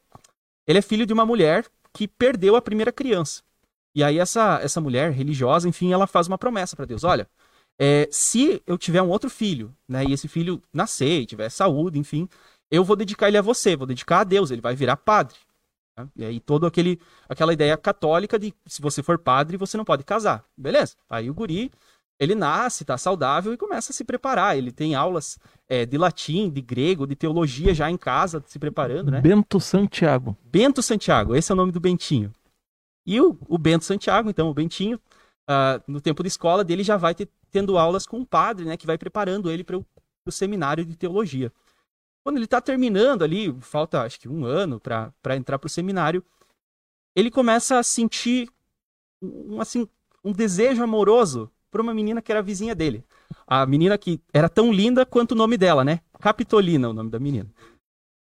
Ele 0.66 0.78
é 0.78 0.82
filho 0.82 1.04
de 1.04 1.12
uma 1.12 1.26
mulher 1.26 1.66
que 1.92 2.08
perdeu 2.08 2.56
a 2.56 2.62
primeira 2.62 2.90
criança. 2.92 3.42
E 3.94 4.04
aí, 4.04 4.18
essa, 4.18 4.60
essa 4.62 4.80
mulher 4.80 5.12
religiosa, 5.12 5.68
enfim, 5.68 5.92
ela 5.92 6.06
faz 6.06 6.26
uma 6.28 6.38
promessa 6.38 6.76
pra 6.76 6.84
Deus: 6.84 7.04
olha, 7.04 7.28
é, 7.78 8.08
se 8.10 8.62
eu 8.66 8.76
tiver 8.76 9.02
um 9.02 9.08
outro 9.08 9.30
filho, 9.30 9.74
né, 9.88 10.04
e 10.04 10.12
esse 10.12 10.26
filho 10.26 10.62
nascer 10.72 11.20
e 11.20 11.26
tiver 11.26 11.48
saúde, 11.48 11.98
enfim, 11.98 12.28
eu 12.70 12.82
vou 12.82 12.96
dedicar 12.96 13.28
ele 13.28 13.38
a 13.38 13.42
você, 13.42 13.76
vou 13.76 13.86
dedicar 13.86 14.20
a 14.20 14.24
Deus, 14.24 14.50
ele 14.50 14.60
vai 14.60 14.74
virar 14.74 14.96
padre. 14.96 15.36
né? 15.96 16.08
E 16.16 16.24
aí 16.24 16.40
toda 16.40 16.66
aquele, 16.66 17.00
aquela 17.28 17.52
ideia 17.52 17.76
católica 17.76 18.38
de 18.38 18.52
se 18.66 18.82
você 18.82 19.02
for 19.02 19.18
padre, 19.18 19.56
você 19.56 19.76
não 19.76 19.84
pode 19.84 20.04
casar. 20.04 20.44
Beleza. 20.56 20.96
Aí 21.08 21.30
o 21.30 21.34
guri, 21.34 21.70
ele 22.18 22.34
nasce, 22.34 22.84
tá 22.84 22.98
saudável 22.98 23.52
e 23.52 23.56
começa 23.56 23.92
a 23.92 23.94
se 23.94 24.04
preparar. 24.04 24.58
Ele 24.58 24.72
tem 24.72 24.94
aulas 24.94 25.38
é, 25.68 25.86
de 25.86 25.96
latim, 25.96 26.50
de 26.50 26.60
grego, 26.60 27.06
de 27.06 27.14
teologia 27.14 27.72
já 27.72 27.88
em 27.88 27.96
casa, 27.96 28.42
se 28.44 28.58
preparando, 28.58 29.10
né? 29.10 29.20
Bento 29.20 29.60
Santiago. 29.60 30.36
Bento 30.44 30.82
Santiago, 30.82 31.34
esse 31.36 31.52
é 31.52 31.54
o 31.54 31.56
nome 31.56 31.70
do 31.70 31.80
Bentinho. 31.80 32.32
E 33.08 33.22
o, 33.22 33.38
o 33.48 33.56
Bento 33.56 33.86
Santiago, 33.86 34.28
então, 34.28 34.50
o 34.50 34.54
Bentinho, 34.54 35.00
ah, 35.48 35.80
no 35.88 35.98
tempo 35.98 36.22
de 36.22 36.28
escola 36.28 36.62
dele 36.62 36.82
já 36.82 36.98
vai 36.98 37.14
ter, 37.14 37.26
tendo 37.50 37.78
aulas 37.78 38.04
com 38.04 38.18
um 38.18 38.24
padre, 38.24 38.66
né, 38.66 38.76
que 38.76 38.86
vai 38.86 38.98
preparando 38.98 39.50
ele 39.50 39.64
para 39.64 39.78
o 39.78 40.30
seminário 40.30 40.84
de 40.84 40.94
teologia. 40.94 41.50
Quando 42.22 42.36
ele 42.36 42.44
está 42.44 42.60
terminando 42.60 43.22
ali, 43.22 43.50
falta 43.62 44.02
acho 44.02 44.20
que 44.20 44.28
um 44.28 44.44
ano 44.44 44.78
para 44.78 45.36
entrar 45.36 45.58
para 45.58 45.66
o 45.66 45.70
seminário, 45.70 46.22
ele 47.16 47.30
começa 47.30 47.78
a 47.78 47.82
sentir 47.82 48.50
um, 49.22 49.58
assim, 49.58 49.88
um 50.22 50.30
desejo 50.30 50.82
amoroso 50.82 51.50
por 51.70 51.80
uma 51.80 51.94
menina 51.94 52.20
que 52.20 52.30
era 52.30 52.42
vizinha 52.42 52.74
dele. 52.74 53.02
A 53.46 53.64
menina 53.64 53.96
que 53.96 54.20
era 54.34 54.50
tão 54.50 54.70
linda 54.70 55.06
quanto 55.06 55.32
o 55.32 55.34
nome 55.34 55.56
dela, 55.56 55.82
né? 55.82 56.00
Capitolina, 56.20 56.90
o 56.90 56.92
nome 56.92 57.08
da 57.08 57.18
menina. 57.18 57.48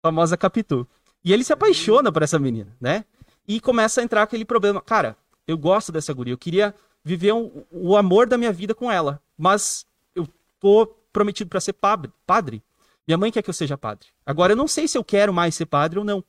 Famosa 0.04 0.36
Capitu. 0.36 0.88
E 1.24 1.32
ele 1.32 1.44
se 1.44 1.54
apaixona 1.54 2.12
por 2.12 2.24
essa 2.24 2.40
menina, 2.40 2.76
né? 2.82 3.06
E 3.48 3.60
começa 3.60 4.02
a 4.02 4.04
entrar 4.04 4.24
aquele 4.24 4.46
problema. 4.46 4.82
Cara, 4.82 5.18
eu 5.48 5.58
gosto 5.58 5.92
dessa 5.92 6.14
guria, 6.14 6.34
eu 6.34 6.38
queria 6.38 6.74
viver 7.04 7.34
um- 7.34 7.64
o 7.72 7.98
amor 7.98 8.28
da 8.28 8.38
minha 8.38 8.52
vida 8.54 8.76
com 8.76 8.92
ela, 8.92 9.22
mas 9.38 9.86
eu 10.16 10.28
tô 10.60 10.86
prometido 11.12 11.50
para 11.50 11.60
ser 11.60 11.74
padre. 11.74 12.64
Minha 13.08 13.18
mãe 13.18 13.32
quer 13.32 13.42
que 13.42 13.50
eu 13.50 13.54
seja 13.54 13.78
padre. 13.78 14.08
Agora 14.26 14.54
eu 14.54 14.58
não 14.58 14.68
sei 14.68 14.88
se 14.88 14.98
eu 14.98 15.04
quero 15.04 15.34
mais 15.34 15.56
ser 15.56 15.66
padre 15.66 16.00
ou 16.00 16.06
não. 16.06 16.24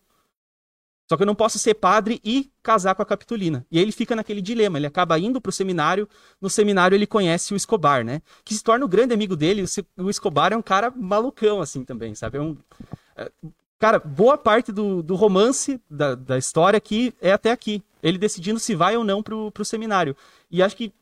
Só 1.08 1.16
que 1.16 1.22
eu 1.24 1.26
não 1.26 1.34
posso 1.34 1.58
ser 1.58 1.74
padre 1.74 2.20
e 2.24 2.50
casar 2.62 2.94
com 2.94 3.02
a 3.02 3.06
Capitolina. 3.06 3.66
E 3.70 3.76
aí 3.76 3.84
ele 3.84 3.92
fica 3.92 4.16
naquele 4.16 4.40
dilema. 4.40 4.78
Ele 4.78 4.86
acaba 4.86 5.18
indo 5.18 5.40
pro 5.42 5.52
seminário. 5.52 6.08
No 6.40 6.48
seminário 6.48 6.94
ele 6.94 7.06
conhece 7.06 7.52
o 7.52 7.56
Escobar, 7.56 8.02
né? 8.02 8.22
Que 8.42 8.54
se 8.54 8.64
torna 8.64 8.84
o 8.84 8.88
grande 8.88 9.12
amigo 9.12 9.36
dele. 9.36 9.62
O 9.98 10.04
O 10.04 10.08
Escobar 10.10 10.54
é 10.54 10.56
um 10.56 10.62
cara 10.62 10.90
malucão, 10.90 11.60
assim, 11.60 11.84
também, 11.84 12.14
sabe? 12.14 12.38
É 12.38 12.40
um... 12.40 12.56
Cara, 13.82 13.98
boa 13.98 14.38
parte 14.38 14.70
do, 14.70 15.02
do 15.02 15.16
romance 15.16 15.80
da, 15.90 16.14
da 16.14 16.38
história 16.38 16.76
aqui 16.76 17.12
é 17.20 17.32
até 17.32 17.50
aqui. 17.50 17.82
Ele 18.00 18.16
decidindo 18.16 18.60
se 18.60 18.76
vai 18.76 18.96
ou 18.96 19.02
não 19.02 19.24
pro, 19.24 19.50
pro 19.50 19.64
seminário. 19.64 20.16
E 20.48 20.62
acho 20.62 20.76
que 20.76 20.92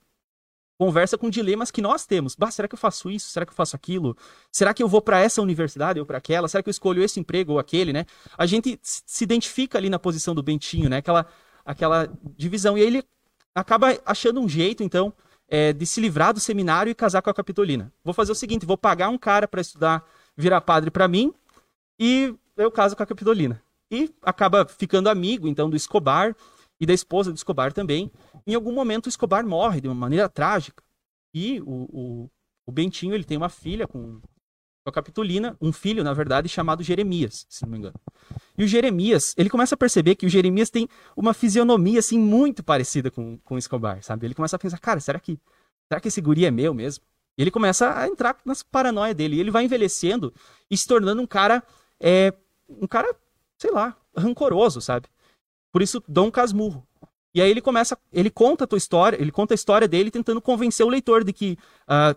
conversa 0.79 1.19
com 1.19 1.29
dilemas 1.29 1.71
que 1.71 1.83
nós 1.83 2.07
temos. 2.07 2.35
Bah, 2.35 2.51
será 2.51 2.67
que 2.67 2.75
eu 2.75 2.79
faço 2.79 3.11
isso? 3.11 3.29
Será 3.29 3.45
que 3.45 3.53
eu 3.53 3.55
faço 3.55 3.77
aquilo? 3.77 4.17
Será 4.51 4.73
que 4.73 4.83
eu 4.83 4.89
vou 4.89 5.03
para 5.03 5.21
essa 5.21 5.43
universidade 5.43 6.01
ou 6.01 6.07
para 6.07 6.17
aquela? 6.17 6.49
Será 6.49 6.63
que 6.63 6.71
eu 6.71 6.73
escolho 6.73 7.03
esse 7.03 7.21
emprego 7.21 7.53
ou 7.53 7.59
aquele, 7.59 7.93
né? 7.93 8.07
A 8.39 8.47
gente 8.47 8.81
se 8.83 9.25
identifica 9.25 9.77
ali 9.77 9.91
na 9.91 9.99
posição 9.99 10.35
do 10.35 10.43
Bentinho, 10.43 10.89
né? 10.89 10.97
Aquela, 10.97 11.27
aquela 11.67 12.11
divisão. 12.35 12.79
E 12.79 12.81
aí 12.81 12.87
ele 12.87 13.05
acaba 13.55 13.89
achando 14.07 14.41
um 14.41 14.49
jeito, 14.49 14.83
então, 14.83 15.13
é, 15.49 15.75
de 15.75 15.85
se 15.85 16.01
livrar 16.01 16.33
do 16.33 16.41
seminário 16.41 16.91
e 16.91 16.95
casar 16.95 17.21
com 17.21 17.29
a 17.29 17.35
Capitolina. 17.35 17.93
Vou 18.03 18.15
fazer 18.15 18.33
o 18.33 18.35
seguinte, 18.35 18.65
vou 18.65 18.79
pagar 18.79 19.11
um 19.11 19.19
cara 19.19 19.47
para 19.47 19.61
estudar, 19.61 20.03
virar 20.35 20.63
padre 20.63 20.91
para 20.91 21.07
mim 21.07 21.31
e 21.99 22.35
eu 22.63 22.71
caso 22.71 22.97
com 22.97 23.03
a 23.03 23.07
Capitolina. 23.07 23.63
E 23.91 24.13
acaba 24.23 24.67
ficando 24.67 25.09
amigo, 25.09 25.49
então, 25.49 25.69
do 25.69 25.77
Escobar 25.77 26.37
e 26.81 26.87
da 26.87 26.93
esposa 26.93 27.33
do 27.33 27.37
Escobar 27.37 27.73
também. 27.73 28.11
Em 28.47 28.55
algum 28.55 28.73
momento, 28.73 29.07
o 29.07 29.09
Escobar 29.09 29.45
morre 29.45 29.81
de 29.81 29.89
uma 29.89 29.95
maneira 29.95 30.29
trágica. 30.29 30.83
E 31.35 31.61
o, 31.61 31.65
o, 31.67 32.31
o 32.67 32.73
Bentinho, 32.73 33.15
ele 33.15 33.25
tem 33.25 33.37
uma 33.37 33.49
filha 33.49 33.87
com, 33.87 34.21
com 34.21 34.91
a 34.91 34.93
Capitolina, 34.93 35.57
um 35.61 35.73
filho, 35.73 36.03
na 36.05 36.13
verdade, 36.13 36.49
chamado 36.49 36.83
Jeremias, 36.83 37.47
se 37.49 37.63
não 37.63 37.71
me 37.71 37.79
engano. 37.79 37.95
E 38.57 38.65
o 38.65 38.69
Jeremias, 38.69 39.35
ele 39.37 39.51
começa 39.51 39.75
a 39.75 39.79
perceber 39.79 40.15
que 40.15 40.27
o 40.27 40.29
Jeremias 40.29 40.71
tem 40.71 40.89
uma 41.17 41.35
fisionomia, 41.35 41.99
assim, 41.99 42.19
muito 42.19 42.63
parecida 42.63 43.11
com, 43.11 43.39
com 43.39 43.57
o 43.57 43.59
Escobar, 43.59 44.03
sabe? 44.03 44.27
Ele 44.27 44.35
começa 44.35 44.57
a 44.57 44.59
pensar, 44.59 44.79
cara, 44.79 45.01
será 45.01 45.19
que, 45.19 45.39
será 45.89 46.01
que 46.01 46.09
esse 46.09 46.21
guri 46.21 46.45
é 46.45 46.51
meu 46.51 46.73
mesmo? 46.73 47.05
E 47.37 47.43
ele 47.43 47.51
começa 47.51 47.99
a 47.99 48.07
entrar 48.07 48.37
nas 48.45 48.63
paranoias 48.63 49.15
dele. 49.15 49.37
E 49.37 49.41
ele 49.41 49.51
vai 49.51 49.65
envelhecendo 49.65 50.33
e 50.71 50.77
se 50.77 50.87
tornando 50.87 51.23
um 51.23 51.27
cara, 51.27 51.63
é, 51.99 52.35
um 52.81 52.87
cara, 52.87 53.15
sei 53.59 53.71
lá, 53.71 53.97
rancoroso, 54.17 54.81
sabe? 54.81 55.09
Por 55.73 55.83
isso, 55.83 56.03
Dom 56.07 56.31
Casmurro. 56.31 56.87
E 57.35 57.41
aí 57.41 57.51
ele 57.51 57.61
começa, 57.61 57.97
ele 58.13 58.31
conta 58.31 58.65
a 58.65 58.67
tua 58.67 58.79
história, 58.79 59.21
ele 59.21 59.31
conta 59.31 59.55
a 59.55 59.57
história 59.57 59.87
dele 59.87 60.11
tentando 60.11 60.41
convencer 60.41 60.85
o 60.85 60.89
leitor 60.89 61.23
de 61.23 61.33
que 61.33 61.57
ah, 61.87 62.15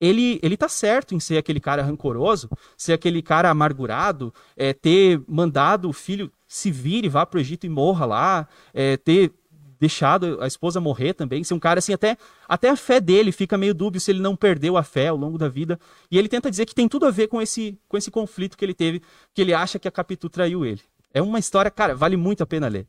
ele, 0.00 0.38
ele 0.42 0.56
tá 0.56 0.68
certo 0.68 1.14
em 1.14 1.20
ser 1.20 1.38
aquele 1.38 1.60
cara 1.60 1.82
rancoroso, 1.82 2.50
ser 2.76 2.92
aquele 2.92 3.22
cara 3.22 3.50
amargurado, 3.50 4.32
é, 4.56 4.72
ter 4.72 5.22
mandado 5.26 5.88
o 5.88 5.92
filho 5.92 6.30
se 6.46 6.70
vire, 6.70 7.08
vá 7.08 7.26
pro 7.26 7.40
Egito 7.40 7.66
e 7.66 7.68
morra 7.68 8.06
lá, 8.06 8.48
é, 8.72 8.96
ter 8.96 9.32
deixado 9.78 10.38
a 10.42 10.46
esposa 10.46 10.80
morrer 10.80 11.14
também, 11.14 11.44
ser 11.44 11.54
um 11.54 11.58
cara 11.58 11.78
assim, 11.78 11.92
até, 11.92 12.16
até 12.48 12.68
a 12.70 12.76
fé 12.76 13.00
dele 13.00 13.32
fica 13.32 13.56
meio 13.58 13.74
dúbio 13.74 14.00
se 14.00 14.10
ele 14.10 14.20
não 14.20 14.36
perdeu 14.36 14.76
a 14.76 14.82
fé 14.82 15.08
ao 15.08 15.16
longo 15.16 15.38
da 15.38 15.48
vida. 15.48 15.78
E 16.10 16.18
ele 16.18 16.28
tenta 16.28 16.50
dizer 16.50 16.66
que 16.66 16.74
tem 16.74 16.88
tudo 16.88 17.06
a 17.06 17.10
ver 17.10 17.28
com 17.28 17.40
esse, 17.40 17.78
com 17.88 17.96
esse 17.96 18.10
conflito 18.10 18.56
que 18.56 18.64
ele 18.64 18.74
teve, 18.74 19.02
que 19.34 19.40
ele 19.42 19.54
acha 19.54 19.78
que 19.78 19.88
a 19.88 19.90
Capitu 19.92 20.28
traiu 20.28 20.64
ele. 20.64 20.80
É 21.12 21.22
uma 21.22 21.38
história, 21.38 21.70
cara, 21.70 21.94
vale 21.94 22.16
muito 22.16 22.42
a 22.42 22.46
pena 22.46 22.68
ler. 22.68 22.86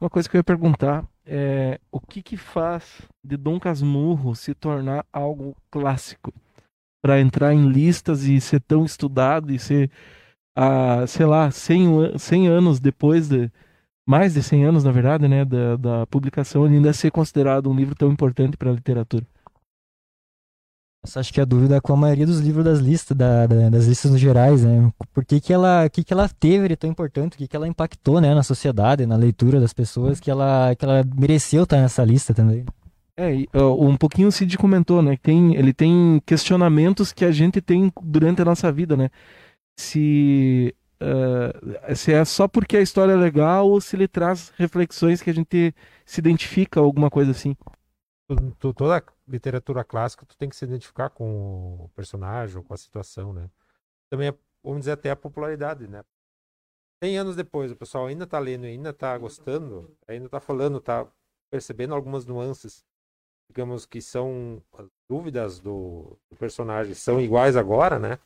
Uma 0.00 0.10
coisa 0.10 0.28
que 0.28 0.36
eu 0.36 0.40
ia 0.40 0.44
perguntar 0.44 1.08
é 1.24 1.80
o 1.90 2.00
que 2.00 2.22
que 2.22 2.36
faz 2.36 3.02
de 3.22 3.36
Dom 3.36 3.58
Casmurro 3.58 4.34
se 4.34 4.54
tornar 4.54 5.06
algo 5.12 5.56
clássico 5.70 6.32
para 7.02 7.20
entrar 7.20 7.54
em 7.54 7.68
listas 7.68 8.24
e 8.24 8.40
ser 8.40 8.60
tão 8.60 8.84
estudado 8.84 9.52
e 9.52 9.58
ser, 9.58 9.90
ah, 10.56 11.06
sei 11.06 11.26
lá, 11.26 11.50
100, 11.50 11.86
an- 11.98 12.18
100 12.18 12.48
anos 12.48 12.80
depois 12.80 13.28
de 13.28 13.50
mais 14.06 14.34
de 14.34 14.42
100 14.42 14.64
anos, 14.66 14.84
na 14.84 14.90
verdade, 14.92 15.26
né, 15.28 15.44
da, 15.44 15.76
da 15.76 16.06
publicação, 16.06 16.66
ele 16.66 16.76
ainda 16.76 16.92
ser 16.92 17.10
considerado 17.10 17.70
um 17.70 17.74
livro 17.74 17.94
tão 17.94 18.10
importante 18.12 18.56
para 18.56 18.70
a 18.70 18.74
literatura. 18.74 19.26
Essa 21.04 21.20
acho 21.20 21.32
que 21.34 21.38
é 21.38 21.42
a 21.42 21.46
dúvida 21.46 21.76
é 21.76 21.80
com 21.80 21.92
a 21.92 21.96
maioria 21.96 22.24
dos 22.26 22.40
livros 22.40 22.64
das 22.64 22.78
listas, 22.78 23.14
da- 23.16 23.46
da- 23.46 23.68
das 23.68 23.86
listas 23.86 24.10
no 24.10 24.16
gerais, 24.16 24.64
né? 24.64 24.90
Por 25.12 25.22
que, 25.24 25.38
que 25.38 25.52
ela, 25.52 25.86
que, 25.90 26.02
que 26.02 26.12
ela 26.14 26.28
teve 26.28 26.68
de 26.68 26.76
tão 26.76 26.88
importante, 26.88 27.34
o 27.34 27.36
que, 27.38 27.46
que 27.46 27.54
ela 27.54 27.68
impactou, 27.68 28.20
né, 28.22 28.34
na 28.34 28.42
sociedade, 28.42 29.04
na 29.04 29.16
leitura 29.16 29.60
das 29.60 29.74
pessoas, 29.74 30.18
que 30.18 30.30
ela, 30.30 30.74
que 30.74 30.82
ela 30.84 31.04
mereceu 31.14 31.64
estar 31.64 31.76
nessa 31.76 32.02
lista 32.02 32.32
também. 32.32 32.64
É, 33.16 33.32
um 33.62 33.96
pouquinho 33.96 34.28
o 34.28 34.32
Cid 34.32 34.56
comentou, 34.56 35.02
né? 35.02 35.16
Tem, 35.22 35.54
ele 35.54 35.72
tem 35.74 36.20
questionamentos 36.26 37.12
que 37.12 37.24
a 37.24 37.30
gente 37.30 37.60
tem 37.60 37.92
durante 38.02 38.40
a 38.40 38.44
nossa 38.44 38.72
vida, 38.72 38.96
né? 38.96 39.10
Se, 39.78 40.74
ah, 41.00 41.94
se 41.94 42.12
é 42.12 42.24
só 42.24 42.48
porque 42.48 42.76
a 42.76 42.80
história 42.80 43.12
é 43.12 43.16
legal 43.16 43.68
ou 43.68 43.80
se 43.80 43.96
ele 43.96 44.08
traz 44.08 44.50
reflexões 44.56 45.22
que 45.22 45.30
a 45.30 45.34
gente 45.34 45.74
se 46.04 46.20
identifica, 46.20 46.80
alguma 46.80 47.10
coisa 47.10 47.30
assim. 47.30 47.56
Toda 48.58 49.04
literatura 49.28 49.84
clássica, 49.84 50.24
tu 50.26 50.36
tem 50.36 50.48
que 50.48 50.56
se 50.56 50.64
identificar 50.64 51.10
com 51.10 51.84
o 51.84 51.90
personagem 51.94 52.56
ou 52.56 52.62
com 52.62 52.72
a 52.72 52.76
situação, 52.76 53.32
né? 53.32 53.50
Também, 54.10 54.28
é, 54.28 54.34
vamos 54.62 54.80
dizer, 54.80 54.92
até 54.92 55.10
a 55.10 55.16
popularidade, 55.16 55.86
né? 55.86 56.02
100 57.02 57.18
anos 57.18 57.36
depois, 57.36 57.70
o 57.70 57.76
pessoal 57.76 58.06
ainda 58.06 58.26
tá 58.26 58.38
lendo, 58.38 58.64
ainda 58.64 58.92
tá 58.92 59.16
gostando, 59.18 59.94
ainda 60.08 60.28
tá 60.28 60.40
falando, 60.40 60.80
tá 60.80 61.06
percebendo 61.50 61.94
algumas 61.94 62.24
nuances, 62.24 62.84
digamos, 63.50 63.84
que 63.84 64.00
são 64.00 64.62
as 64.78 64.88
dúvidas 65.08 65.60
do, 65.60 66.18
do 66.30 66.36
personagem, 66.36 66.94
são 66.94 67.20
iguais 67.20 67.56
agora, 67.56 67.98
né? 67.98 68.18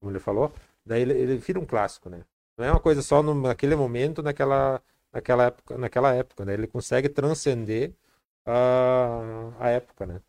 Como 0.00 0.10
ele 0.10 0.18
falou, 0.18 0.52
daí 0.86 1.02
ele, 1.02 1.12
ele 1.14 1.36
vira 1.38 1.60
um 1.60 1.66
clássico, 1.66 2.08
né? 2.10 2.24
Não 2.56 2.64
é 2.64 2.70
uma 2.70 2.80
coisa 2.80 3.02
só 3.02 3.22
no, 3.22 3.34
naquele 3.34 3.76
momento, 3.76 4.22
naquela, 4.22 4.82
naquela 5.12 5.44
época, 5.46 5.78
naquela 5.78 6.14
época, 6.14 6.44
né? 6.44 6.54
Ele 6.54 6.66
consegue 6.66 7.08
transcender 7.08 7.94
a, 8.46 9.52
a 9.60 9.68
época, 9.70 10.06
né? 10.06 10.20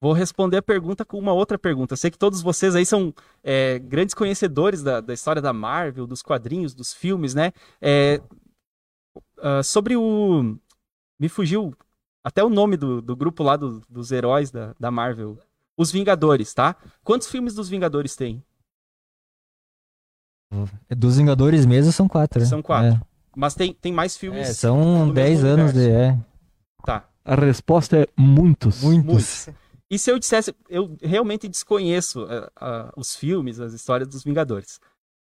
Vou 0.00 0.12
responder 0.12 0.58
a 0.58 0.62
pergunta 0.62 1.02
com 1.04 1.18
uma 1.18 1.32
outra 1.32 1.58
pergunta. 1.58 1.96
Sei 1.96 2.10
que 2.10 2.18
todos 2.18 2.42
vocês 2.42 2.76
aí 2.76 2.84
são 2.84 3.14
é, 3.42 3.78
grandes 3.78 4.14
conhecedores 4.14 4.82
da, 4.82 5.00
da 5.00 5.14
história 5.14 5.40
da 5.40 5.52
Marvel, 5.52 6.06
dos 6.06 6.20
quadrinhos, 6.20 6.74
dos 6.74 6.92
filmes, 6.92 7.34
né? 7.34 7.52
É, 7.80 8.20
ah, 9.38 9.62
sobre 9.62 9.96
o. 9.96 10.56
Me 11.18 11.28
fugiu 11.28 11.74
até 12.24 12.42
o 12.42 12.50
nome 12.50 12.76
do, 12.76 13.00
do 13.02 13.16
grupo 13.16 13.42
lá 13.42 13.56
do- 13.56 13.80
dos 13.88 14.10
heróis 14.12 14.50
da, 14.50 14.74
da 14.78 14.90
Marvel. 14.90 15.38
Os 15.76 15.90
Vingadores, 15.90 16.54
tá? 16.54 16.76
Quantos 17.02 17.28
filmes 17.28 17.54
dos 17.54 17.68
Vingadores 17.68 18.14
tem? 18.16 18.42
Dos 20.96 21.16
Vingadores 21.16 21.66
mesmo 21.66 21.90
são 21.92 22.06
quatro, 22.08 22.40
né? 22.40 22.46
São 22.46 22.62
quatro. 22.62 23.00
É. 23.00 23.00
Mas 23.36 23.54
tem, 23.54 23.72
tem 23.74 23.92
mais 23.92 24.14
É, 24.14 24.18
filmes. 24.18 24.48
são 24.56 25.08
do 25.08 25.12
10 25.14 25.42
mesmo 25.42 25.48
anos 25.60 25.72
de. 25.72 25.78
universo. 25.80 26.20
É, 26.20 26.34
Tá. 26.86 27.08
A 27.24 27.34
resposta 27.34 27.96
é 28.02 28.06
muitos. 28.16 28.82
muitos. 28.82 29.48
E 29.90 29.98
se 29.98 30.10
eu 30.10 30.18
dissesse, 30.18 30.54
eu 30.68 30.96
realmente 31.02 31.48
desconheço 31.48 32.26
eh, 32.30 32.50
ah, 32.56 32.92
os 32.96 33.16
filmes, 33.16 33.58
as 33.58 33.72
histórias 33.72 34.06
dos 34.08 34.22
Vingadores. 34.22 34.78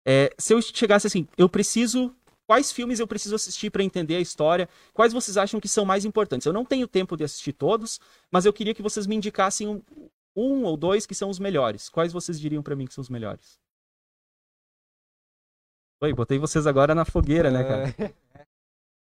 É, 0.07 0.33
se 0.37 0.53
eu 0.53 0.61
chegasse 0.61 1.07
assim, 1.07 1.27
eu 1.37 1.49
preciso. 1.49 2.13
Quais 2.47 2.71
filmes 2.71 2.99
eu 2.99 3.05
preciso 3.07 3.35
assistir 3.35 3.69
para 3.69 3.83
entender 3.83 4.15
a 4.15 4.19
história? 4.19 4.67
Quais 4.93 5.13
vocês 5.13 5.37
acham 5.37 5.59
que 5.59 5.67
são 5.67 5.85
mais 5.85 6.03
importantes? 6.05 6.45
Eu 6.47 6.53
não 6.53 6.65
tenho 6.65 6.87
tempo 6.87 7.15
de 7.17 7.23
assistir 7.23 7.53
todos, 7.53 7.99
mas 8.31 8.43
eu 8.45 8.53
queria 8.53 8.73
que 8.73 8.81
vocês 8.81 9.05
me 9.05 9.15
indicassem 9.15 9.67
um, 9.67 9.81
um 10.35 10.63
ou 10.63 10.77
dois 10.77 11.05
que 11.05 11.15
são 11.15 11.29
os 11.29 11.39
melhores. 11.39 11.89
Quais 11.89 12.13
vocês 12.13 12.39
diriam 12.39 12.63
para 12.63 12.75
mim 12.75 12.85
que 12.85 12.93
são 12.93 13.01
os 13.01 13.09
melhores? 13.09 13.59
Oi, 16.01 16.13
botei 16.13 16.39
vocês 16.39 16.65
agora 16.65 16.95
na 16.95 17.03
fogueira, 17.03 17.51
né, 17.51 17.63
cara? 17.63 17.95
É. 17.99 18.13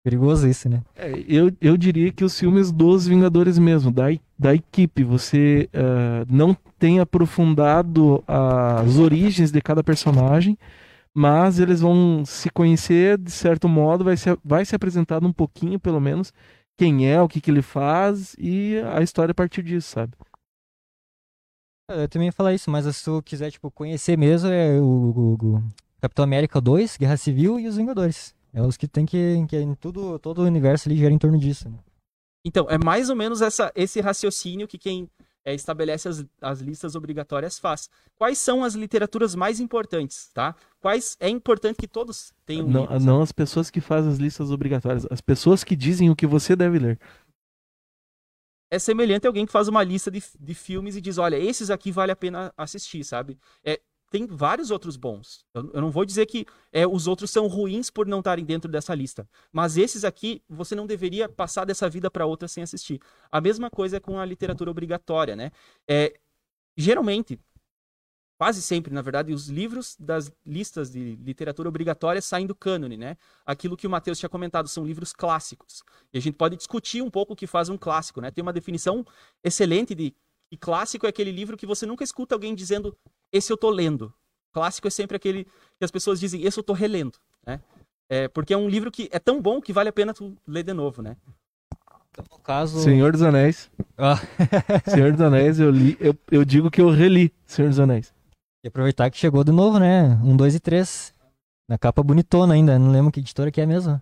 Perigoso 0.04 0.46
isso, 0.46 0.68
né? 0.68 0.82
É, 0.94 1.10
eu, 1.26 1.50
eu 1.62 1.78
diria 1.78 2.12
que 2.12 2.24
os 2.24 2.38
filmes 2.38 2.70
dos 2.70 3.06
Vingadores 3.06 3.58
mesmo, 3.58 3.90
da, 3.90 4.04
da 4.38 4.54
equipe, 4.54 5.02
você 5.02 5.66
ah, 5.72 6.26
não 6.28 6.54
tem 6.78 7.00
aprofundado 7.00 8.22
as 8.28 8.98
origens 8.98 9.50
de 9.50 9.62
cada 9.62 9.82
personagem, 9.82 10.58
mas 11.14 11.58
eles 11.58 11.80
vão 11.80 12.22
se 12.26 12.50
conhecer 12.50 13.16
de 13.16 13.30
certo 13.30 13.66
modo, 13.66 14.04
vai 14.04 14.16
ser, 14.18 14.38
vai 14.44 14.62
ser 14.66 14.76
apresentado 14.76 15.26
um 15.26 15.32
pouquinho, 15.32 15.80
pelo 15.80 16.00
menos, 16.00 16.34
quem 16.76 17.10
é, 17.10 17.22
o 17.22 17.28
que, 17.28 17.40
que 17.40 17.50
ele 17.50 17.62
faz 17.62 18.36
e 18.38 18.76
a 18.94 19.00
história 19.00 19.32
a 19.32 19.34
partir 19.34 19.62
disso, 19.62 19.88
sabe? 19.88 20.12
Eu 21.88 22.08
também 22.08 22.26
ia 22.28 22.32
falar 22.32 22.54
isso, 22.54 22.70
mas 22.70 22.84
se 22.96 23.04
tu 23.04 23.22
quiser, 23.22 23.50
tipo, 23.50 23.70
conhecer 23.70 24.16
mesmo, 24.16 24.48
é 24.48 24.80
o, 24.80 24.84
o- 24.84 25.34
o 25.56 25.62
Capitão 26.00 26.22
América 26.24 26.60
2, 26.60 26.96
Guerra 26.96 27.16
Civil 27.16 27.60
e 27.60 27.66
os 27.68 27.76
Vingadores. 27.76 28.34
É 28.52 28.62
os 28.62 28.76
que 28.76 28.86
tem 28.88 29.04
que. 29.04 29.44
que 29.48 29.56
em 29.58 29.74
tudo, 29.74 30.18
todo 30.18 30.38
o 30.38 30.44
universo 30.46 30.88
ali 30.88 30.96
gira 30.96 31.12
em 31.12 31.18
torno 31.18 31.38
disso. 31.38 31.68
Né? 31.68 31.76
Então, 32.46 32.66
é 32.70 32.78
mais 32.78 33.10
ou 33.10 33.16
menos 33.16 33.42
essa, 33.42 33.70
esse 33.74 34.00
raciocínio 34.00 34.68
que 34.68 34.78
quem 34.78 35.10
é, 35.44 35.54
estabelece 35.54 36.08
as, 36.08 36.24
as 36.40 36.60
listas 36.60 36.94
obrigatórias 36.94 37.58
faz. 37.58 37.90
Quais 38.16 38.38
são 38.38 38.62
as 38.64 38.74
literaturas 38.74 39.34
mais 39.34 39.60
importantes, 39.60 40.30
tá? 40.32 40.54
Quais 40.80 41.16
é 41.20 41.28
importante 41.28 41.76
que 41.76 41.88
todos 41.88 42.32
tenham 42.46 42.66
Não, 42.68 42.82
lido, 42.82 43.00
não 43.00 43.20
as 43.22 43.32
pessoas 43.32 43.70
que 43.70 43.80
fazem 43.80 44.10
as 44.12 44.18
listas 44.18 44.50
obrigatórias, 44.50 45.06
as 45.10 45.20
pessoas 45.20 45.64
que 45.64 45.74
dizem 45.74 46.08
o 46.10 46.16
que 46.16 46.26
você 46.26 46.54
deve 46.54 46.78
ler. 46.78 46.98
É 48.74 48.78
semelhante 48.78 49.26
a 49.26 49.30
alguém 49.30 49.46
que 49.46 49.52
faz 49.52 49.68
uma 49.68 49.82
lista 49.82 50.10
de, 50.10 50.22
de 50.38 50.54
filmes 50.54 50.96
e 50.96 51.00
diz, 51.00 51.18
olha, 51.18 51.36
esses 51.36 51.70
aqui 51.70 51.92
vale 51.92 52.12
a 52.12 52.16
pena 52.16 52.52
assistir, 52.56 53.04
sabe? 53.04 53.38
É, 53.64 53.80
tem 54.10 54.26
vários 54.26 54.70
outros 54.70 54.96
bons. 54.96 55.44
Eu, 55.54 55.70
eu 55.74 55.80
não 55.80 55.90
vou 55.90 56.04
dizer 56.04 56.26
que 56.26 56.46
é, 56.72 56.86
os 56.86 57.06
outros 57.06 57.30
são 57.30 57.46
ruins 57.46 57.90
por 57.90 58.06
não 58.06 58.18
estarem 58.18 58.44
dentro 58.44 58.70
dessa 58.70 58.94
lista, 58.94 59.28
mas 59.52 59.76
esses 59.76 60.04
aqui 60.04 60.42
você 60.48 60.74
não 60.74 60.86
deveria 60.86 61.28
passar 61.28 61.64
dessa 61.64 61.88
vida 61.88 62.10
para 62.10 62.26
outra 62.26 62.48
sem 62.48 62.62
assistir. 62.62 63.00
A 63.30 63.40
mesma 63.40 63.70
coisa 63.70 63.96
é 63.96 64.00
com 64.00 64.18
a 64.18 64.24
literatura 64.24 64.70
obrigatória, 64.70 65.36
né? 65.36 65.50
É, 65.88 66.14
geralmente, 66.76 67.38
quase 68.36 68.60
sempre, 68.60 68.92
na 68.92 69.02
verdade, 69.02 69.32
os 69.32 69.48
livros 69.48 69.96
das 69.98 70.32
listas 70.44 70.90
de 70.90 71.16
literatura 71.16 71.68
obrigatória 71.68 72.20
saem 72.20 72.46
do 72.46 72.54
cânone, 72.54 72.96
né? 72.96 73.16
Aquilo 73.46 73.76
que 73.76 73.86
o 73.86 73.90
Matheus 73.90 74.18
tinha 74.18 74.28
comentado, 74.28 74.68
são 74.68 74.84
livros 74.84 75.12
clássicos. 75.12 75.82
E 76.12 76.18
a 76.18 76.20
gente 76.20 76.34
pode 76.34 76.56
discutir 76.56 77.02
um 77.02 77.10
pouco 77.10 77.32
o 77.32 77.36
que 77.36 77.46
faz 77.46 77.68
um 77.68 77.76
clássico, 77.76 78.20
né? 78.20 78.30
Tem 78.30 78.42
uma 78.42 78.52
definição 78.52 79.04
excelente 79.42 79.94
de 79.94 80.14
que 80.50 80.56
clássico 80.56 81.06
é 81.06 81.08
aquele 81.08 81.30
livro 81.30 81.56
que 81.56 81.66
você 81.66 81.86
nunca 81.86 82.04
escuta 82.04 82.34
alguém 82.34 82.54
dizendo 82.54 82.96
esse 83.32 83.52
eu 83.52 83.56
tô 83.56 83.70
lendo. 83.70 84.12
Clássico 84.52 84.86
é 84.86 84.90
sempre 84.90 85.16
aquele 85.16 85.44
que 85.78 85.84
as 85.84 85.90
pessoas 85.90 86.20
dizem 86.20 86.44
esse 86.44 86.58
eu 86.58 86.64
tô 86.64 86.72
relendo, 86.72 87.18
né? 87.46 87.60
É, 88.08 88.28
porque 88.28 88.52
é 88.52 88.56
um 88.56 88.68
livro 88.68 88.90
que 88.90 89.08
é 89.10 89.18
tão 89.18 89.40
bom 89.40 89.60
que 89.60 89.72
vale 89.72 89.88
a 89.88 89.92
pena 89.92 90.12
tu 90.12 90.36
ler 90.46 90.62
de 90.62 90.72
novo, 90.72 91.02
né? 91.02 91.16
Então, 92.10 92.24
no 92.30 92.38
caso. 92.38 92.80
Senhor 92.80 93.10
dos 93.12 93.22
Anéis. 93.22 93.70
Ah, 93.98 94.20
Senhor 94.88 95.12
dos 95.12 95.20
Anéis, 95.20 95.58
eu 95.58 95.70
li, 95.70 95.96
eu, 95.98 96.16
eu 96.30 96.44
digo 96.44 96.70
que 96.70 96.80
eu 96.80 96.90
reli 96.90 97.32
Senhor 97.46 97.68
dos 97.68 97.80
Anéis. 97.80 98.12
E 98.64 98.68
aproveitar 98.68 99.10
que 99.10 99.18
chegou 99.18 99.44
de 99.44 99.52
novo, 99.52 99.78
né? 99.78 100.18
Um, 100.24 100.34
dois 100.34 100.54
e 100.54 100.60
três. 100.60 101.12
Na 101.68 101.76
capa 101.76 102.02
bonitona 102.02 102.54
ainda, 102.54 102.78
não 102.78 102.90
lembro 102.90 103.12
que 103.12 103.20
editora 103.20 103.50
que 103.50 103.60
é 103.60 103.66
mesmo. 103.66 104.00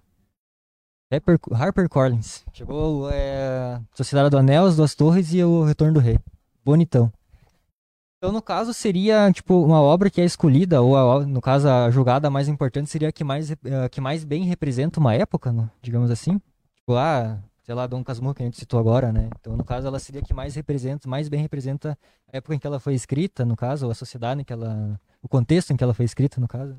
Harper, 1.13 1.39
Harper 1.53 1.89
Collins. 1.89 2.45
Chegou 2.53 3.11
é, 3.11 3.81
Sociedade 3.93 4.31
do 4.31 4.39
Anel, 4.39 4.67
As 4.67 4.77
Duas 4.77 4.95
Torres 4.95 5.35
e 5.35 5.43
o 5.43 5.65
Retorno 5.65 5.95
do 5.95 6.01
Rei. 6.01 6.19
Bonitão. 6.65 7.13
Então, 8.19 8.33
no 8.33 8.41
caso, 8.41 8.73
seria, 8.73 9.31
tipo, 9.33 9.65
uma 9.65 9.81
obra 9.83 10.09
que 10.09 10.21
é 10.21 10.25
escolhida, 10.25 10.81
ou, 10.81 10.97
a 10.97 11.27
no 11.27 11.41
caso, 11.41 11.69
a 11.69 11.91
julgada 11.91 12.31
mais 12.31 12.47
importante 12.47 12.89
seria 12.89 13.09
a 13.09 13.13
que 13.13 13.25
mais, 13.25 13.51
eh, 13.51 13.89
que 13.91 14.01
mais 14.01 14.23
bem 14.23 14.45
representa 14.45 15.01
uma 15.01 15.13
época, 15.13 15.53
né? 15.53 15.69
digamos 15.83 16.09
assim. 16.09 16.41
Tipo, 16.77 16.95
ah, 16.95 17.37
sei 17.63 17.75
lá, 17.75 17.87
Dom 17.87 18.03
Casmurro, 18.03 18.35
que 18.35 18.43
a 18.43 18.45
gente 18.45 18.59
citou 18.59 18.79
agora, 18.79 19.13
né? 19.13 19.31
Então, 19.39 19.57
no 19.57 19.65
caso, 19.65 19.87
ela 19.87 19.99
seria 19.99 20.21
a 20.21 20.25
que 20.25 20.35
mais 20.35 20.55
representa, 20.55 21.09
mais 21.09 21.29
bem 21.29 21.41
representa 21.41 21.99
a 22.33 22.37
época 22.37 22.55
em 22.55 22.59
que 22.59 22.67
ela 22.67 22.81
foi 22.81 22.95
escrita, 22.95 23.45
no 23.45 23.57
caso, 23.57 23.87
ou 23.87 23.93
a 23.93 23.95
sociedade 23.95 24.41
em 24.41 24.45
que 24.45 24.53
ela... 24.53 25.01
o 25.23 25.29
contexto 25.29 25.73
em 25.73 25.77
que 25.77 25.85
ela 25.85 25.95
foi 25.95 26.05
escrita, 26.05 26.41
no 26.41 26.49
caso. 26.49 26.77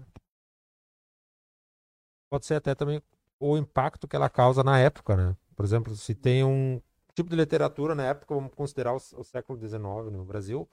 Pode 2.30 2.46
ser 2.46 2.56
até 2.56 2.76
também 2.76 3.02
o 3.40 3.58
impacto 3.58 4.08
que 4.08 4.16
ela 4.16 4.30
causa 4.30 4.64
na 4.64 4.80
época, 4.80 5.16
né? 5.16 5.36
Por 5.56 5.64
exemplo, 5.66 5.96
se 5.96 6.14
tem 6.16 6.44
um 6.44 6.82
tipo 7.14 7.30
de 7.30 7.36
literatura 7.36 7.94
na 7.96 8.06
época, 8.06 8.34
vamos 8.34 8.54
considerar 8.54 8.94
o, 8.94 8.98
o 8.98 9.24
século 9.24 9.60
XIX 9.60 9.82
no 10.12 10.26
Brasil, 10.26 10.68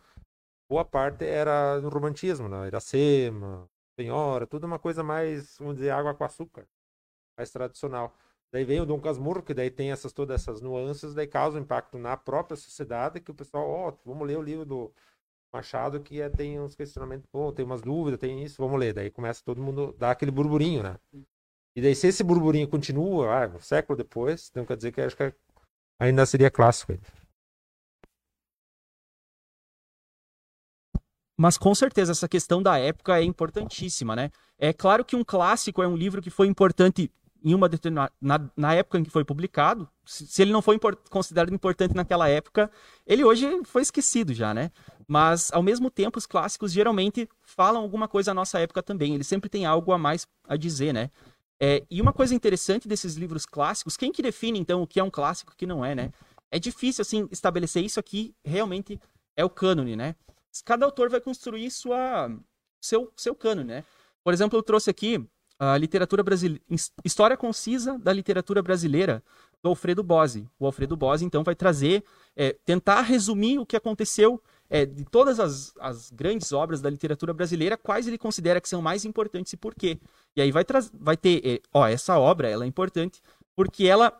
boa 0.68 0.84
parte 0.84 1.24
era 1.24 1.80
no 1.80 1.88
romantismo, 1.88 2.48
né? 2.48 2.66
Iracema, 2.68 3.68
Senhora, 3.98 4.46
tudo 4.46 4.66
uma 4.66 4.78
coisa 4.78 5.02
mais, 5.02 5.56
vamos 5.58 5.74
dizer, 5.74 5.90
água 5.90 6.14
com 6.14 6.24
açúcar, 6.24 6.66
mais 7.36 7.50
tradicional. 7.50 8.14
Daí 8.52 8.64
vem 8.64 8.80
o 8.80 8.86
Dom 8.86 9.00
Casmurro, 9.00 9.42
que 9.42 9.54
daí 9.54 9.70
tem 9.70 9.92
essas 9.92 10.12
todas 10.12 10.40
essas 10.40 10.60
nuances, 10.60 11.14
daí 11.14 11.26
causa 11.26 11.58
um 11.58 11.62
impacto 11.62 11.98
na 11.98 12.16
própria 12.16 12.56
sociedade, 12.56 13.20
que 13.20 13.30
o 13.30 13.34
pessoal, 13.34 13.68
ó, 13.68 13.92
vamos 14.04 14.26
ler 14.26 14.36
o 14.36 14.42
livro 14.42 14.64
do 14.64 14.92
Machado, 15.52 16.00
que 16.00 16.20
é, 16.20 16.28
tem 16.28 16.60
uns 16.60 16.74
questionamentos, 16.74 17.26
pô, 17.26 17.52
tem 17.52 17.64
umas 17.64 17.82
dúvidas, 17.82 18.18
tem 18.18 18.42
isso, 18.42 18.60
vamos 18.60 18.78
ler. 18.78 18.92
Daí 18.92 19.10
começa 19.10 19.42
todo 19.44 19.62
mundo 19.62 19.94
a 19.96 19.98
dar 19.98 20.10
aquele 20.12 20.30
burburinho, 20.30 20.82
né? 20.82 20.96
E 21.76 21.80
daí, 21.80 21.94
se 21.94 22.08
esse 22.08 22.24
burburinho 22.24 22.68
continua, 22.68 23.44
ah, 23.44 23.48
um 23.48 23.60
século 23.60 23.96
depois, 23.96 24.48
então 24.50 24.64
quer 24.66 24.76
dizer 24.76 24.92
que 24.92 25.00
acho 25.00 25.16
que 25.16 25.32
ainda 25.98 26.26
seria 26.26 26.50
clássico. 26.50 26.92
Mas 31.36 31.56
com 31.56 31.74
certeza 31.74 32.12
essa 32.12 32.28
questão 32.28 32.62
da 32.62 32.78
época 32.78 33.18
é 33.18 33.22
importantíssima, 33.22 34.14
né? 34.14 34.30
É 34.58 34.72
claro 34.72 35.04
que 35.04 35.16
um 35.16 35.24
clássico 35.24 35.82
é 35.82 35.88
um 35.88 35.96
livro 35.96 36.20
que 36.20 36.28
foi 36.28 36.46
importante 36.46 37.10
em 37.42 37.54
uma 37.54 37.68
determinada 37.68 38.12
na, 38.20 38.50
na 38.56 38.74
época 38.74 38.98
em 38.98 39.04
que 39.04 39.10
foi 39.10 39.24
publicado. 39.24 39.88
Se, 40.04 40.26
se 40.26 40.42
ele 40.42 40.52
não 40.52 40.62
foi 40.62 40.76
impor- 40.76 40.98
considerado 41.08 41.52
importante 41.54 41.94
naquela 41.94 42.28
época, 42.28 42.70
ele 43.06 43.24
hoje 43.24 43.46
foi 43.64 43.82
esquecido 43.82 44.32
já, 44.34 44.52
né? 44.52 44.70
Mas 45.06 45.50
ao 45.52 45.62
mesmo 45.62 45.90
tempo 45.90 46.18
os 46.18 46.26
clássicos 46.26 46.72
geralmente 46.72 47.28
falam 47.42 47.82
alguma 47.82 48.06
coisa 48.06 48.30
à 48.30 48.34
nossa 48.34 48.58
época 48.58 48.82
também. 48.82 49.14
Eles 49.14 49.26
sempre 49.26 49.48
têm 49.48 49.66
algo 49.66 49.92
a 49.92 49.98
mais 49.98 50.26
a 50.46 50.56
dizer, 50.56 50.92
né? 50.92 51.10
É, 51.58 51.84
e 51.90 52.00
uma 52.00 52.12
coisa 52.12 52.34
interessante 52.34 52.88
desses 52.88 53.16
livros 53.16 53.44
clássicos, 53.44 53.96
quem 53.96 54.10
que 54.10 54.22
define 54.22 54.58
então 54.58 54.82
o 54.82 54.86
que 54.86 54.98
é 54.98 55.04
um 55.04 55.10
clássico 55.10 55.52
e 55.52 55.54
o 55.54 55.56
que 55.56 55.66
não 55.66 55.84
é, 55.84 55.94
né? 55.94 56.12
É 56.50 56.58
difícil 56.58 57.02
assim 57.02 57.28
estabelecer 57.30 57.84
isso 57.84 58.00
aqui 58.00 58.34
realmente 58.44 58.98
é 59.36 59.44
o 59.44 59.50
cânone, 59.50 59.94
né? 59.94 60.14
Cada 60.64 60.84
autor 60.84 61.10
vai 61.10 61.20
construir 61.20 61.70
sua 61.70 62.30
seu 62.80 63.12
seu 63.16 63.34
cânone, 63.34 63.68
né? 63.68 63.84
Por 64.24 64.32
exemplo, 64.32 64.58
eu 64.58 64.62
trouxe 64.62 64.90
aqui 64.90 65.24
a 65.60 65.76
literatura 65.76 66.22
brasileira, 66.22 66.64
história 67.04 67.36
concisa 67.36 67.98
da 67.98 68.10
literatura 68.14 68.62
brasileira 68.62 69.22
do 69.62 69.68
Alfredo 69.68 70.02
Bose. 70.02 70.48
O 70.58 70.64
Alfredo 70.64 70.96
Bose 70.96 71.22
então 71.22 71.44
vai 71.44 71.54
trazer, 71.54 72.02
é, 72.34 72.56
tentar 72.64 73.02
resumir 73.02 73.58
o 73.58 73.66
que 73.66 73.76
aconteceu 73.76 74.42
é, 74.70 74.86
de 74.86 75.04
todas 75.04 75.38
as, 75.38 75.74
as 75.78 76.10
grandes 76.10 76.50
obras 76.50 76.80
da 76.80 76.88
literatura 76.88 77.34
brasileira, 77.34 77.76
quais 77.76 78.08
ele 78.08 78.16
considera 78.16 78.58
que 78.58 78.70
são 78.70 78.80
mais 78.80 79.04
importantes 79.04 79.52
e 79.52 79.56
por 79.58 79.74
quê. 79.74 79.98
E 80.34 80.40
aí 80.40 80.50
vai, 80.50 80.64
vai 80.94 81.16
ter, 81.16 81.46
é, 81.46 81.60
ó, 81.74 81.86
essa 81.86 82.18
obra 82.18 82.48
ela 82.48 82.64
é 82.64 82.66
importante 82.66 83.20
porque 83.54 83.86
ela 83.86 84.18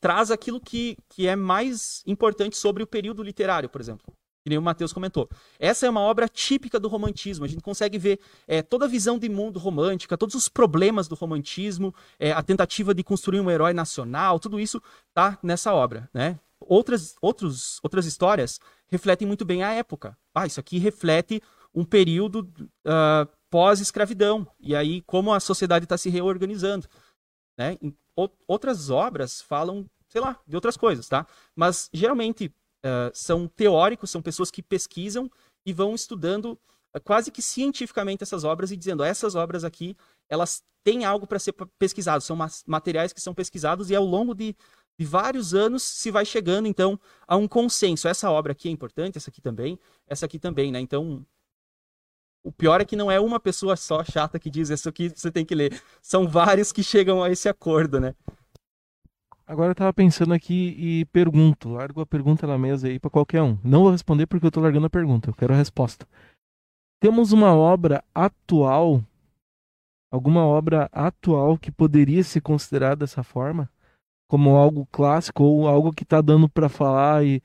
traz 0.00 0.32
aquilo 0.32 0.60
que, 0.60 0.96
que 1.08 1.28
é 1.28 1.36
mais 1.36 2.02
importante 2.08 2.56
sobre 2.56 2.82
o 2.82 2.86
período 2.88 3.22
literário, 3.22 3.68
por 3.68 3.80
exemplo. 3.80 4.12
Que 4.46 4.50
nem 4.50 4.60
o 4.60 4.62
Matheus 4.62 4.92
comentou. 4.92 5.28
Essa 5.58 5.86
é 5.86 5.90
uma 5.90 6.02
obra 6.02 6.28
típica 6.28 6.78
do 6.78 6.86
romantismo. 6.86 7.44
A 7.44 7.48
gente 7.48 7.64
consegue 7.64 7.98
ver 7.98 8.20
é, 8.46 8.62
toda 8.62 8.84
a 8.84 8.88
visão 8.88 9.18
de 9.18 9.28
mundo 9.28 9.58
romântica, 9.58 10.16
todos 10.16 10.36
os 10.36 10.48
problemas 10.48 11.08
do 11.08 11.16
romantismo, 11.16 11.92
é, 12.16 12.30
a 12.30 12.40
tentativa 12.44 12.94
de 12.94 13.02
construir 13.02 13.40
um 13.40 13.50
herói 13.50 13.72
nacional, 13.72 14.38
tudo 14.38 14.60
isso 14.60 14.80
tá 15.12 15.36
nessa 15.42 15.74
obra, 15.74 16.08
né? 16.14 16.38
Outras, 16.60 17.16
outros, 17.20 17.80
outras 17.82 18.06
histórias 18.06 18.60
refletem 18.86 19.26
muito 19.26 19.44
bem 19.44 19.64
a 19.64 19.72
época. 19.72 20.16
Ah, 20.32 20.46
isso 20.46 20.60
aqui 20.60 20.78
reflete 20.78 21.42
um 21.74 21.82
período 21.82 22.48
ah, 22.84 23.26
pós-escravidão. 23.50 24.46
E 24.60 24.76
aí, 24.76 25.02
como 25.02 25.34
a 25.34 25.40
sociedade 25.40 25.86
está 25.86 25.98
se 25.98 26.08
reorganizando. 26.08 26.86
Né? 27.58 27.76
Outras 28.46 28.90
obras 28.90 29.40
falam, 29.42 29.90
sei 30.08 30.20
lá, 30.20 30.38
de 30.46 30.54
outras 30.54 30.76
coisas, 30.76 31.08
tá? 31.08 31.26
Mas 31.56 31.90
geralmente 31.92 32.54
ah, 32.86 33.10
são 33.12 33.48
teóricos, 33.48 34.10
são 34.10 34.22
pessoas 34.22 34.50
que 34.50 34.62
pesquisam 34.62 35.30
e 35.64 35.72
vão 35.72 35.94
estudando 35.94 36.58
eh, 36.94 37.00
quase 37.00 37.30
que 37.30 37.42
cientificamente 37.42 38.22
essas 38.22 38.44
obras 38.44 38.70
e 38.70 38.76
dizendo, 38.76 39.02
essas 39.02 39.34
obras 39.34 39.64
aqui, 39.64 39.96
elas 40.28 40.62
têm 40.84 41.04
algo 41.04 41.26
para 41.26 41.38
ser 41.40 41.52
pesquisado, 41.78 42.22
são 42.22 42.38
materiais 42.66 43.12
que 43.12 43.20
são 43.20 43.34
pesquisados 43.34 43.90
e 43.90 43.96
ao 43.96 44.04
longo 44.04 44.34
de, 44.34 44.54
de 44.98 45.04
vários 45.04 45.52
anos 45.52 45.82
se 45.82 46.12
vai 46.12 46.24
chegando, 46.24 46.68
então, 46.68 46.98
a 47.26 47.36
um 47.36 47.48
consenso. 47.48 48.06
Essa 48.06 48.30
obra 48.30 48.52
aqui 48.52 48.68
é 48.68 48.70
importante, 48.70 49.18
essa 49.18 49.30
aqui 49.30 49.40
também, 49.40 49.78
essa 50.06 50.26
aqui 50.26 50.38
também, 50.38 50.70
né? 50.70 50.78
Então, 50.78 51.26
o 52.44 52.52
pior 52.52 52.80
é 52.80 52.84
que 52.84 52.94
não 52.94 53.10
é 53.10 53.18
uma 53.18 53.40
pessoa 53.40 53.74
só 53.74 54.04
chata 54.04 54.38
que 54.38 54.48
diz 54.48 54.70
isso 54.70 54.88
aqui 54.88 55.08
você 55.08 55.32
tem 55.32 55.44
que 55.44 55.56
ler. 55.56 55.82
São 56.00 56.28
vários 56.28 56.70
que 56.70 56.84
chegam 56.84 57.20
a 57.20 57.30
esse 57.30 57.48
acordo, 57.48 57.98
né? 57.98 58.14
Agora 59.48 59.70
eu 59.70 59.74
tava 59.76 59.92
pensando 59.92 60.34
aqui 60.34 60.74
e 60.76 61.04
pergunto, 61.06 61.68
largo 61.68 62.00
a 62.00 62.06
pergunta 62.06 62.48
na 62.48 62.58
mesa 62.58 62.88
aí 62.88 62.98
pra 62.98 63.08
qualquer 63.08 63.42
um. 63.42 63.56
Não 63.62 63.82
vou 63.82 63.92
responder 63.92 64.26
porque 64.26 64.44
eu 64.44 64.50
tô 64.50 64.60
largando 64.60 64.86
a 64.86 64.90
pergunta, 64.90 65.30
eu 65.30 65.34
quero 65.34 65.54
a 65.54 65.56
resposta. 65.56 66.04
Temos 67.00 67.30
uma 67.30 67.54
obra 67.54 68.02
atual, 68.12 69.04
alguma 70.10 70.44
obra 70.44 70.88
atual 70.90 71.56
que 71.56 71.70
poderia 71.70 72.24
ser 72.24 72.40
considerada 72.40 72.96
dessa 72.96 73.22
forma? 73.22 73.70
Como 74.28 74.56
algo 74.56 74.84
clássico 74.90 75.44
ou 75.44 75.68
algo 75.68 75.92
que 75.92 76.04
tá 76.04 76.20
dando 76.20 76.48
pra 76.48 76.68
falar 76.68 77.24
e 77.24 77.40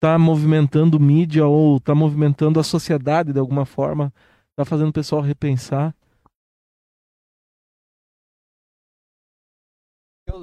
tá 0.00 0.18
movimentando 0.18 0.98
mídia 0.98 1.46
ou 1.46 1.78
tá 1.78 1.94
movimentando 1.94 2.60
a 2.60 2.64
sociedade 2.64 3.30
de 3.30 3.38
alguma 3.38 3.66
forma, 3.66 4.10
tá 4.56 4.64
fazendo 4.64 4.88
o 4.88 4.94
pessoal 4.94 5.20
repensar? 5.20 5.94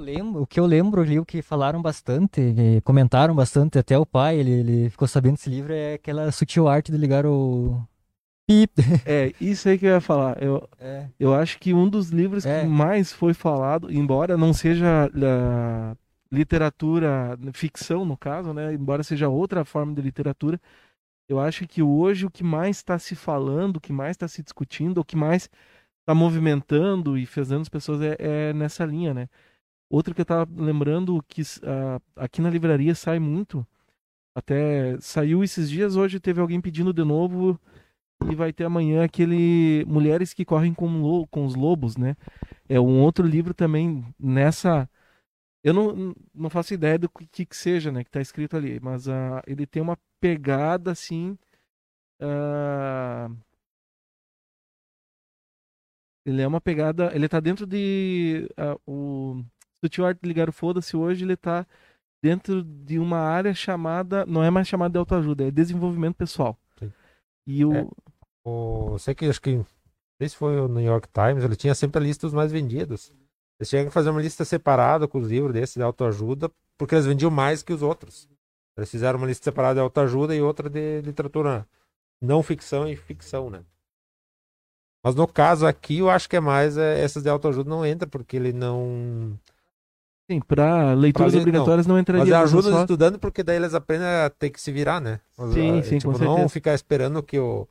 Lembro, 0.00 0.42
o 0.42 0.46
que 0.46 0.58
eu 0.58 0.66
lembro 0.66 1.00
ali, 1.02 1.18
o 1.18 1.24
que 1.24 1.42
falaram 1.42 1.80
bastante, 1.80 2.40
comentaram 2.84 3.34
bastante, 3.34 3.78
até 3.78 3.98
o 3.98 4.06
pai, 4.06 4.38
ele, 4.38 4.50
ele 4.50 4.90
ficou 4.90 5.06
sabendo 5.06 5.34
desse 5.34 5.50
livro, 5.50 5.72
é 5.72 5.94
aquela 5.94 6.30
sutil 6.32 6.66
arte 6.68 6.90
de 6.90 6.98
ligar 6.98 7.24
o 7.26 7.80
pip. 8.46 8.72
É, 9.06 9.32
isso 9.40 9.68
aí 9.68 9.78
que 9.78 9.86
eu 9.86 9.90
ia 9.90 10.00
falar. 10.00 10.42
Eu, 10.42 10.68
É, 10.80 11.06
Eu 11.18 11.34
acho 11.34 11.58
que 11.58 11.72
um 11.72 11.88
dos 11.88 12.10
livros 12.10 12.44
É. 12.44 12.62
que 12.62 12.66
mais 12.66 13.12
foi 13.12 13.34
falado, 13.34 13.92
embora 13.92 14.36
não 14.36 14.52
seja 14.52 15.08
literatura, 16.32 17.38
ficção 17.52 18.04
no 18.04 18.16
caso, 18.16 18.52
né? 18.52 18.72
Embora 18.74 19.02
seja 19.02 19.28
outra 19.28 19.64
forma 19.64 19.94
de 19.94 20.00
literatura, 20.02 20.60
eu 21.28 21.38
acho 21.38 21.66
que 21.66 21.82
hoje 21.82 22.26
o 22.26 22.30
que 22.30 22.42
mais 22.44 22.76
está 22.78 22.98
se 22.98 23.14
falando, 23.14 23.76
o 23.76 23.80
que 23.80 23.92
mais 23.92 24.12
está 24.12 24.26
se 24.28 24.42
discutindo, 24.42 24.98
o 24.98 25.04
que 25.04 25.16
mais 25.16 25.48
está 26.00 26.14
movimentando 26.14 27.16
e 27.18 27.26
fazendo 27.26 27.62
as 27.62 27.68
pessoas 27.68 28.00
é, 28.02 28.16
é 28.18 28.52
nessa 28.52 28.84
linha, 28.84 29.14
né? 29.14 29.28
Outro 29.90 30.14
que 30.14 30.22
eu 30.22 30.26
tava 30.26 30.48
lembrando 30.62 31.22
que 31.28 31.42
ah, 31.64 32.00
aqui 32.16 32.40
na 32.42 32.50
livraria 32.50 32.94
sai 32.94 33.18
muito, 33.20 33.66
até 34.34 34.98
saiu 35.00 35.44
esses 35.44 35.70
dias, 35.70 35.96
hoje 35.96 36.20
teve 36.20 36.40
alguém 36.40 36.60
pedindo 36.60 36.92
de 36.92 37.04
novo 37.04 37.60
e 38.30 38.34
vai 38.34 38.52
ter 38.52 38.64
amanhã 38.64 39.04
aquele 39.04 39.84
Mulheres 39.86 40.34
que 40.34 40.44
Correm 40.44 40.74
com, 40.74 41.02
Lo- 41.02 41.26
com 41.28 41.46
os 41.46 41.54
Lobos, 41.54 41.96
né? 41.96 42.16
É 42.68 42.80
um 42.80 43.00
outro 43.02 43.26
livro 43.26 43.54
também 43.54 44.04
nessa. 44.18 44.88
Eu 45.64 45.74
não, 45.74 46.14
não 46.34 46.50
faço 46.50 46.74
ideia 46.74 46.98
do 46.98 47.08
que, 47.32 47.46
que 47.46 47.56
seja, 47.56 47.92
né? 47.92 48.04
Que 48.04 48.10
tá 48.10 48.20
escrito 48.20 48.56
ali, 48.56 48.80
mas 48.80 49.08
ah, 49.08 49.42
ele 49.46 49.66
tem 49.66 49.82
uma 49.82 49.98
pegada 50.20 50.92
assim. 50.92 51.38
ah, 52.20 53.30
Ele 56.24 56.42
é 56.42 56.46
uma 56.46 56.60
pegada. 56.60 57.10
Ele 57.14 57.28
tá 57.28 57.40
dentro 57.40 57.66
de. 57.66 58.48
ah, 58.56 58.76
o 58.86 59.42
Sutil 59.82 60.04
Arte 60.04 60.20
de 60.22 60.28
Ligar 60.28 60.48
o 60.48 60.52
Foda-se 60.52 60.96
hoje, 60.96 61.24
ele 61.24 61.36
tá 61.36 61.66
dentro 62.22 62.62
de 62.62 62.98
uma 62.98 63.18
área 63.18 63.54
chamada. 63.54 64.24
Não 64.26 64.42
é 64.42 64.50
mais 64.50 64.68
chamada 64.68 64.92
de 64.92 64.98
autoajuda, 64.98 65.46
é 65.46 65.50
desenvolvimento 65.50 66.16
pessoal. 66.16 66.58
Sim. 66.78 66.92
E 67.46 67.64
o. 67.64 67.74
É. 67.74 67.86
O, 68.42 68.98
sei 68.98 69.14
que 69.14 69.26
acho 69.26 69.40
que 69.40 69.56
não 69.56 69.66
sei 70.18 70.28
se 70.30 70.36
foi 70.36 70.58
o 70.58 70.68
New 70.68 70.84
York 70.84 71.08
Times, 71.12 71.44
ele 71.44 71.56
tinha 71.56 71.74
sempre 71.74 72.00
a 72.00 72.04
lista 72.04 72.26
dos 72.26 72.34
mais 72.34 72.50
vendidos. 72.50 73.12
Eles 73.58 73.68
tinham 73.68 73.84
que 73.84 73.90
fazer 73.90 74.08
uma 74.10 74.22
lista 74.22 74.44
separada 74.44 75.06
com 75.06 75.18
os 75.18 75.28
livros 75.28 75.52
desses 75.52 75.76
de 75.76 75.82
autoajuda, 75.82 76.50
porque 76.78 76.94
eles 76.94 77.06
vendiam 77.06 77.30
mais 77.30 77.62
que 77.62 77.72
os 77.72 77.82
outros. 77.82 78.28
Eles 78.76 78.90
fizeram 78.90 79.18
uma 79.18 79.26
lista 79.26 79.44
separada 79.44 79.74
de 79.74 79.80
autoajuda 79.80 80.34
e 80.34 80.40
outra 80.40 80.70
de 80.70 81.02
literatura 81.02 81.66
não 82.22 82.42
ficção 82.42 82.88
e 82.88 82.96
ficção, 82.96 83.50
né? 83.50 83.64
Mas 85.02 85.14
no 85.14 85.26
caso 85.26 85.66
aqui, 85.66 85.98
eu 85.98 86.10
acho 86.10 86.28
que 86.28 86.36
é 86.36 86.40
mais 86.40 86.76
é, 86.76 87.02
essas 87.02 87.22
de 87.22 87.30
autoajuda 87.30 87.68
não 87.68 87.84
entra, 87.84 88.06
porque 88.06 88.36
ele 88.36 88.52
não. 88.52 89.38
Sim, 90.30 90.40
para 90.40 90.94
leituras 90.94 91.32
Pra 91.32 91.40
obrigatórias 91.40 91.86
não, 91.88 91.98
entraria. 91.98 92.22
Mas 92.24 92.30
mas 92.32 92.42
ajuda 92.44 92.68
os 92.68 92.74
só- 92.74 92.80
estudando 92.82 93.18
porque 93.18 93.42
daí 93.42 93.56
eles 93.56 93.74
aprendem 93.74 94.06
a 94.06 94.30
ter 94.30 94.50
que 94.50 94.60
se 94.60 94.70
virar, 94.70 95.00
né? 95.00 95.18
Mas, 95.36 95.52
Sim, 95.54 95.82
sim, 95.82 95.98
tipo, 95.98 96.12
com 96.12 96.18
não 96.18 96.28
certeza. 96.34 96.48
ficar 96.50 96.74
esperando 96.74 97.20
que 97.20 97.36
o, 97.36 97.66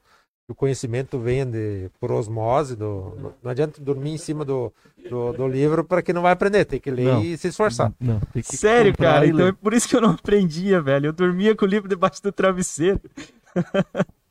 que 0.45 0.51
o 0.51 0.55
conhecimento 0.55 1.17
venha 1.17 1.45
de, 1.45 1.89
por 2.01 2.11
osmose. 2.11 2.75
Do, 2.75 3.13
não, 3.17 3.33
não 3.41 3.51
adianta 3.51 3.79
dormir 3.81 4.09
em 4.11 4.17
cima 4.17 4.43
do, 4.43 4.73
do, 5.09 5.31
do 5.31 5.47
livro 5.47 5.85
para 5.85 6.01
que 6.01 6.11
não 6.11 6.21
vai 6.21 6.33
aprender. 6.33 6.65
Tem 6.65 6.81
que 6.81 6.91
ler 6.91 7.05
Não. 7.05 7.23
e 7.23 7.37
se 7.37 7.47
esforçar. 7.47 7.93
Não, 7.97 8.19
tem 8.33 8.43
que 8.43 8.57
Sério, 8.57 8.93
cara? 8.97 9.25
Então 9.25 9.47
é 9.47 9.53
por 9.53 9.73
isso 9.73 9.87
que 9.87 9.95
eu 9.95 10.01
não 10.01 10.09
aprendia, 10.11 10.81
velho. 10.81 11.05
Eu 11.05 11.13
dormia 11.13 11.55
com 11.55 11.63
o 11.63 11.67
livro 11.69 11.87
debaixo 11.87 12.21
do 12.21 12.31
travesseiro. 12.31 12.99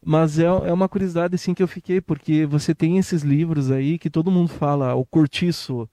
Mas 0.05 0.39
é, 0.39 0.45
é 0.45 0.73
uma 0.73 0.89
curiosidade 0.89 1.35
assim 1.35 1.53
que 1.55 1.63
eu 1.63 1.69
fiquei, 1.69 2.01
porque 2.01 2.47
você 2.47 2.75
tem 2.75 2.99
esses 2.99 3.23
livros 3.23 3.71
aí 3.71 3.99
que 3.99 4.09
todo 4.11 4.31
mundo 4.31 4.49
fala, 4.49 4.95
o 4.95 5.05
cortiço. 5.05 5.89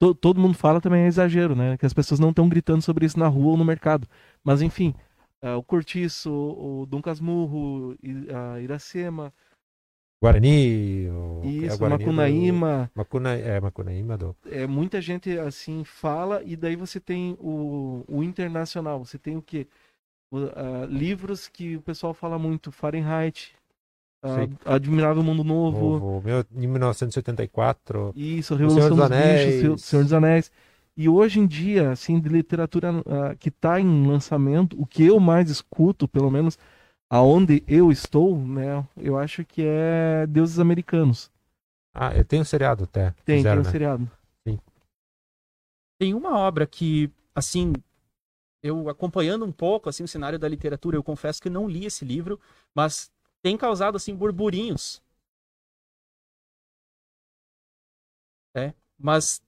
To- 0.00 0.14
todo 0.14 0.40
mundo 0.40 0.54
fala 0.54 0.80
também 0.80 1.02
é 1.02 1.06
exagero, 1.06 1.54
né? 1.54 1.76
Que 1.76 1.86
as 1.86 1.92
pessoas 1.94 2.18
não 2.18 2.30
estão 2.30 2.48
gritando 2.48 2.82
sobre 2.82 3.06
isso 3.06 3.18
na 3.18 3.28
rua 3.28 3.52
ou 3.52 3.56
no 3.56 3.64
mercado. 3.64 4.08
Mas 4.42 4.62
enfim, 4.62 4.92
ah, 5.40 5.56
o 5.56 5.62
cortiço, 5.62 6.32
o 6.32 6.86
Dom 6.86 7.00
Casmurro, 7.00 7.94
a 8.34 8.60
Iracema, 8.60 9.32
Guarani. 10.22 11.08
O, 11.08 11.42
é 11.44 11.48
isso, 11.48 11.78
Guarani 11.78 12.04
do- 12.04 12.06
Macunaíma. 12.10 12.90
Macuna, 12.94 13.34
é, 13.36 13.60
Macunaíma 13.60 14.18
do. 14.18 14.36
é, 14.50 14.66
muita 14.66 15.00
gente 15.00 15.38
assim 15.38 15.84
fala 15.84 16.42
e 16.44 16.56
daí 16.56 16.74
você 16.76 16.98
tem 16.98 17.36
o, 17.38 18.04
o 18.08 18.22
internacional 18.24 18.98
você 19.04 19.18
tem 19.18 19.36
o 19.36 19.42
que 19.42 19.66
livros 20.88 21.48
que 21.48 21.76
o 21.76 21.82
pessoal 21.82 22.14
fala 22.14 22.38
muito 22.38 22.70
Fahrenheit 22.70 23.52
ah, 24.22 24.46
Sim. 24.46 24.56
Admirável 24.64 25.22
Mundo 25.22 25.42
Novo 25.44 25.98
Novo, 25.98 26.22
meu, 26.22 26.44
em 26.54 26.66
1984. 26.66 28.12
isso 28.14 28.54
Revolução 28.54 28.88
Senhor 28.90 28.90
dos 28.90 29.10
dos 29.10 29.10
Bichos 29.10 29.12
Anéis. 29.12 29.60
Senhor- 29.60 29.78
Senhor 29.78 30.02
dos 30.04 30.12
Anéis 30.12 30.52
e 30.96 31.08
hoje 31.08 31.40
em 31.40 31.46
dia 31.46 31.90
assim 31.92 32.20
de 32.20 32.28
literatura 32.28 32.90
ah, 33.06 33.34
que 33.36 33.48
está 33.48 33.80
em 33.80 34.06
lançamento 34.06 34.80
o 34.80 34.84
que 34.86 35.04
eu 35.06 35.18
mais 35.20 35.48
escuto 35.50 36.08
pelo 36.08 36.30
menos 36.30 36.58
aonde 37.08 37.62
eu 37.68 37.90
estou 37.92 38.36
né 38.38 38.86
eu 38.96 39.16
acho 39.18 39.44
que 39.44 39.62
é 39.64 40.26
Deuses 40.26 40.58
Americanos 40.58 41.30
Ah, 41.94 42.14
eu 42.16 42.24
tenho 42.24 42.42
um 42.42 42.44
seriado 42.44 42.84
até. 42.84 43.14
tem, 43.24 43.38
fizeram, 43.38 43.56
tem 43.56 43.60
um 43.60 43.64
né? 43.64 43.70
seriado 43.70 44.10
Tem 45.98 46.14
uma 46.14 46.38
obra 46.38 46.66
que, 46.66 47.10
assim, 47.34 47.72
eu 48.62 48.88
acompanhando 48.88 49.44
um 49.44 49.52
pouco 49.52 49.88
assim 49.88 50.04
o 50.04 50.08
cenário 50.08 50.38
da 50.38 50.48
literatura, 50.48 50.96
eu 50.96 51.02
confesso 51.02 51.40
que 51.42 51.50
não 51.50 51.68
li 51.68 51.86
esse 51.86 52.04
livro, 52.04 52.40
mas 52.74 53.10
tem 53.42 53.56
causado 53.56 53.96
assim 53.96 54.14
burburinhos. 54.14 55.02
É, 58.54 58.74
mas 58.98 59.40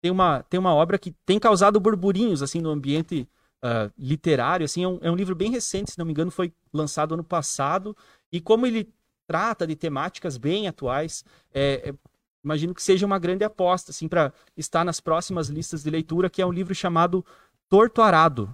tem 0.00 0.10
uma 0.10 0.42
tem 0.44 0.58
uma 0.58 0.74
obra 0.74 0.98
que 0.98 1.12
tem 1.26 1.38
causado 1.38 1.80
burburinhos 1.80 2.42
assim 2.42 2.60
no 2.60 2.70
ambiente 2.70 3.28
ah, 3.62 3.90
literário, 3.98 4.64
assim, 4.64 4.84
é 4.84 4.88
um, 4.88 4.98
é 5.02 5.10
um 5.10 5.14
livro 5.14 5.34
bem 5.34 5.50
recente, 5.50 5.90
se 5.90 5.98
não 5.98 6.06
me 6.06 6.12
engano, 6.12 6.30
foi 6.30 6.52
lançado 6.72 7.12
ano 7.12 7.22
passado 7.24 7.94
e 8.32 8.40
como 8.40 8.66
ele 8.66 8.90
trata 9.26 9.66
de 9.66 9.76
temáticas 9.76 10.38
bem 10.38 10.66
atuais, 10.66 11.24
é, 11.52 11.90
é, 11.90 11.94
imagino 12.42 12.74
que 12.74 12.82
seja 12.82 13.04
uma 13.04 13.18
grande 13.18 13.44
aposta 13.44 13.90
assim 13.90 14.08
para 14.08 14.32
estar 14.56 14.82
nas 14.82 14.98
próximas 14.98 15.48
listas 15.48 15.82
de 15.82 15.90
leitura, 15.90 16.30
que 16.30 16.40
é 16.40 16.46
um 16.46 16.52
livro 16.52 16.74
chamado 16.74 17.24
Torto 17.68 18.00
Arado. 18.00 18.52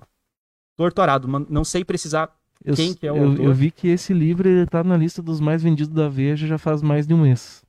Torto 0.76 1.00
Arado, 1.00 1.28
não 1.28 1.64
sei 1.64 1.84
precisar 1.84 2.35
Eu, 2.64 2.74
Quem 2.74 2.94
que 2.94 3.06
é 3.06 3.12
o 3.12 3.16
eu, 3.16 3.24
autor? 3.30 3.44
eu 3.44 3.54
vi 3.54 3.70
que 3.70 3.88
esse 3.88 4.12
livro 4.12 4.48
ele 4.48 4.66
tá 4.66 4.82
na 4.82 4.96
lista 4.96 5.22
dos 5.22 5.40
mais 5.40 5.62
vendidos 5.62 5.92
da 5.92 6.08
Veja 6.08 6.46
já 6.46 6.58
faz 6.58 6.82
mais 6.82 7.06
de 7.06 7.14
um 7.14 7.22
mês. 7.22 7.64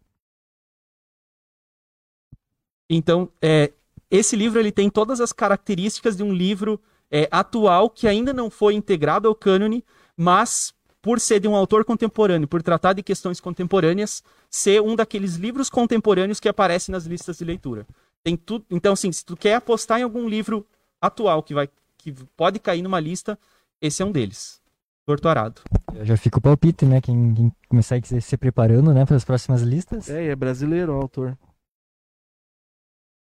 Então, 2.90 3.30
é, 3.42 3.72
esse 4.10 4.36
livro 4.36 4.60
ele 4.60 4.72
tem 4.72 4.90
todas 4.90 5.20
as 5.20 5.34
características 5.34 6.16
de 6.16 6.24
um 6.24 6.34
livro 6.34 6.80
é, 7.12 7.28
atual 7.32 7.90
que 7.90 8.08
ainda 8.08 8.34
não 8.34 8.50
foi 8.50 8.74
integrado 8.74 9.28
ao 9.28 9.36
cânone, 9.36 9.84
mas 10.16 10.74
por 11.02 11.20
ser 11.20 11.40
de 11.40 11.48
um 11.48 11.56
autor 11.56 11.86
contemporâneo, 11.86 12.48
por 12.48 12.64
tratar 12.64 12.94
de 12.94 13.04
questões 13.04 13.40
contemporâneas, 13.40 14.24
ser 14.50 14.82
um 14.82 14.96
daqueles 14.96 15.36
livros 15.36 15.70
contemporâneos 15.70 16.40
que 16.40 16.50
aparece 16.50 16.92
nas 16.92 17.06
listas 17.06 17.38
de 17.38 17.46
leitura. 17.46 17.86
Tem 18.24 18.36
tudo. 18.36 18.66
Então, 18.70 18.94
assim, 18.94 19.12
se 19.12 19.24
tu 19.24 19.38
quer 19.38 19.56
apostar 19.56 20.00
em 20.00 20.04
algum 20.04 20.28
livro 20.28 20.66
atual 21.00 21.44
que 21.44 21.54
vai 21.54 21.70
que 21.98 22.12
pode 22.36 22.60
cair 22.60 22.82
numa 22.82 23.00
lista, 23.00 23.38
esse 23.82 24.02
é 24.02 24.06
um 24.06 24.12
deles. 24.12 24.62
Torto 25.08 25.30
Arado. 25.30 25.62
Já 26.04 26.18
fica 26.18 26.38
o 26.38 26.42
palpite, 26.42 26.86
né? 26.86 27.00
Quem, 27.00 27.34
quem 27.34 27.52
começar 27.70 27.96
a 27.96 28.22
se 28.22 28.38
preparando, 28.38 28.94
né, 28.94 29.06
para 29.06 29.16
as 29.16 29.24
próximas 29.24 29.62
listas. 29.62 30.10
É, 30.10 30.26
e 30.26 30.28
é 30.28 30.36
brasileiro 30.36 30.94
o 30.94 31.02
autor. 31.02 31.38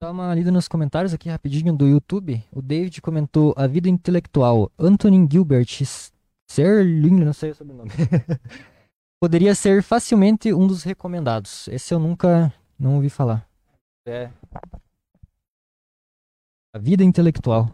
Dá 0.00 0.12
uma 0.12 0.32
lida 0.32 0.52
nos 0.52 0.68
comentários 0.68 1.12
aqui 1.12 1.28
rapidinho 1.28 1.72
do 1.72 1.84
YouTube. 1.84 2.40
O 2.52 2.62
David 2.62 3.02
comentou 3.02 3.52
A 3.56 3.66
Vida 3.66 3.88
Intelectual, 3.88 4.70
Anthony 4.78 5.28
Gilbert 5.28 5.66
Serling, 6.48 7.24
não 7.24 7.32
sei 7.32 7.50
o 7.50 7.54
sobrenome. 7.56 7.90
poderia 9.20 9.52
ser 9.52 9.82
facilmente 9.82 10.54
um 10.54 10.68
dos 10.68 10.84
recomendados. 10.84 11.66
Esse 11.66 11.92
eu 11.92 11.98
nunca 11.98 12.54
não 12.78 12.94
ouvi 12.94 13.10
falar. 13.10 13.48
É. 14.06 14.30
A 16.72 16.78
vida 16.78 17.02
intelectual. 17.02 17.68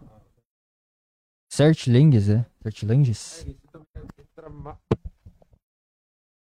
Searchlands, 1.53 2.31
é? 2.31 2.47
Searchlands? 2.63 3.47
Entra 4.49 4.51
ma- 4.51 4.79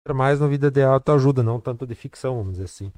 entra 0.03 0.15
mais 0.15 0.41
no 0.41 0.49
vida 0.49 0.71
de 0.71 0.83
autoajuda, 0.83 1.43
não 1.43 1.61
tanto 1.61 1.87
de 1.87 1.95
ficção, 1.95 2.37
vamos 2.37 2.53
dizer 2.53 2.65
assim. 2.65 2.91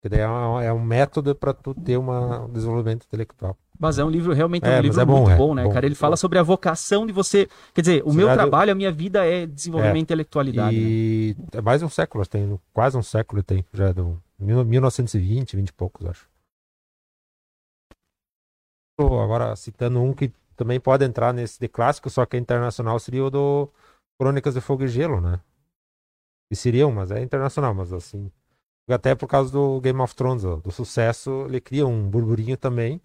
Porque 0.00 0.08
daí 0.10 0.20
é 0.20 0.28
um, 0.28 0.60
é 0.60 0.72
um 0.72 0.80
método 0.82 1.34
para 1.34 1.52
tu 1.52 1.74
ter 1.74 1.96
uma, 1.96 2.44
um 2.44 2.52
desenvolvimento 2.52 3.04
intelectual. 3.04 3.56
Mas 3.78 3.98
é 3.98 4.04
um 4.04 4.08
livro 4.08 4.32
realmente 4.32 4.64
É, 4.64 4.68
um 4.70 4.72
mas 4.76 4.82
livro 4.82 5.00
é 5.00 5.04
bom, 5.04 5.16
muito 5.18 5.30
é. 5.32 5.36
bom, 5.36 5.54
né, 5.54 5.64
Bom, 5.64 5.72
cara? 5.72 5.84
Ele 5.84 5.94
fala 5.94 6.12
bom. 6.12 6.16
sobre 6.16 6.38
a 6.38 6.42
vocação 6.42 7.06
de 7.06 7.12
você. 7.12 7.48
Quer 7.74 7.80
dizer, 7.82 8.02
o 8.04 8.10
Você 8.10 8.16
meu 8.16 8.26
já 8.26 8.34
deu- 8.36 8.42
trabalho, 8.44 8.72
a 8.72 8.74
minha 8.74 8.90
vida 8.92 9.26
é 9.26 9.46
desenvolver 9.46 9.94
É. 9.94 9.98
intelectualidade. 9.98 10.76
né? 10.76 10.82
E 10.82 11.36
é 11.52 11.60
mais 11.60 11.82
um 11.82 11.88
século, 11.88 12.24
tem 12.26 12.58
quase 12.72 12.96
um 12.96 13.02
século 13.02 13.42
tem, 13.42 13.64
já 13.74 13.88
é 13.88 13.92
do 13.92 14.22
mil- 14.38 14.64
1920, 14.64 15.56
20 15.56 15.68
e 15.68 15.72
poucos, 15.72 16.06
acho. 16.06 16.26
Agora, 18.98 19.54
citando 19.56 20.00
um 20.00 20.14
que 20.14 20.32
também 20.56 20.80
pode 20.80 21.04
entrar 21.04 21.34
nesse 21.34 21.60
de 21.60 21.68
clássico, 21.68 22.08
só 22.08 22.24
que 22.24 22.34
é 22.36 22.40
internacional, 22.40 22.98
seria 22.98 23.24
o 23.24 23.30
do 23.30 23.68
Crônicas 24.18 24.54
de 24.54 24.60
Fogo 24.60 24.84
e 24.84 24.88
Gelo, 24.88 25.20
né? 25.20 25.40
Que 26.48 26.56
seriam, 26.56 26.92
mas 26.92 27.10
é 27.10 27.22
internacional, 27.22 27.74
mas 27.74 27.92
assim. 27.92 28.30
Até 28.88 29.14
por 29.14 29.26
causa 29.26 29.52
do 29.52 29.80
Game 29.80 30.00
of 30.00 30.14
Thrones, 30.14 30.44
ó, 30.44 30.56
do 30.56 30.70
sucesso, 30.70 31.46
ele 31.48 31.60
cria 31.60 31.86
um 31.86 32.08
burburinho 32.08 32.56
também. 32.56 33.00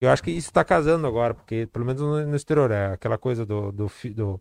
Eu 0.00 0.10
acho 0.10 0.22
que 0.22 0.30
isso 0.30 0.48
está 0.48 0.64
casando 0.64 1.06
agora, 1.06 1.34
porque 1.34 1.66
pelo 1.66 1.84
menos 1.84 2.00
no, 2.00 2.34
exterior, 2.34 2.70
é 2.70 2.92
aquela 2.92 3.18
coisa 3.18 3.46
do, 3.46 3.70
do, 3.70 3.86
do, 4.14 4.40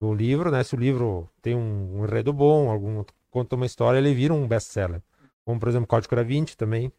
do 0.00 0.14
livro, 0.14 0.50
né? 0.50 0.64
Se 0.64 0.74
o 0.74 0.78
livro 0.78 1.28
tem 1.40 1.54
um, 1.54 2.00
um 2.00 2.04
enredo 2.04 2.32
bom, 2.32 2.70
algum 2.70 3.04
conta 3.30 3.54
uma 3.54 3.66
história, 3.66 3.98
ele 3.98 4.14
vira 4.14 4.34
um 4.34 4.48
best-seller. 4.48 5.02
Como, 5.44 5.60
por 5.60 5.68
exemplo, 5.68 5.86
Código 5.86 6.16
da 6.16 6.22
Vinci 6.22 6.56
também, 6.56 6.92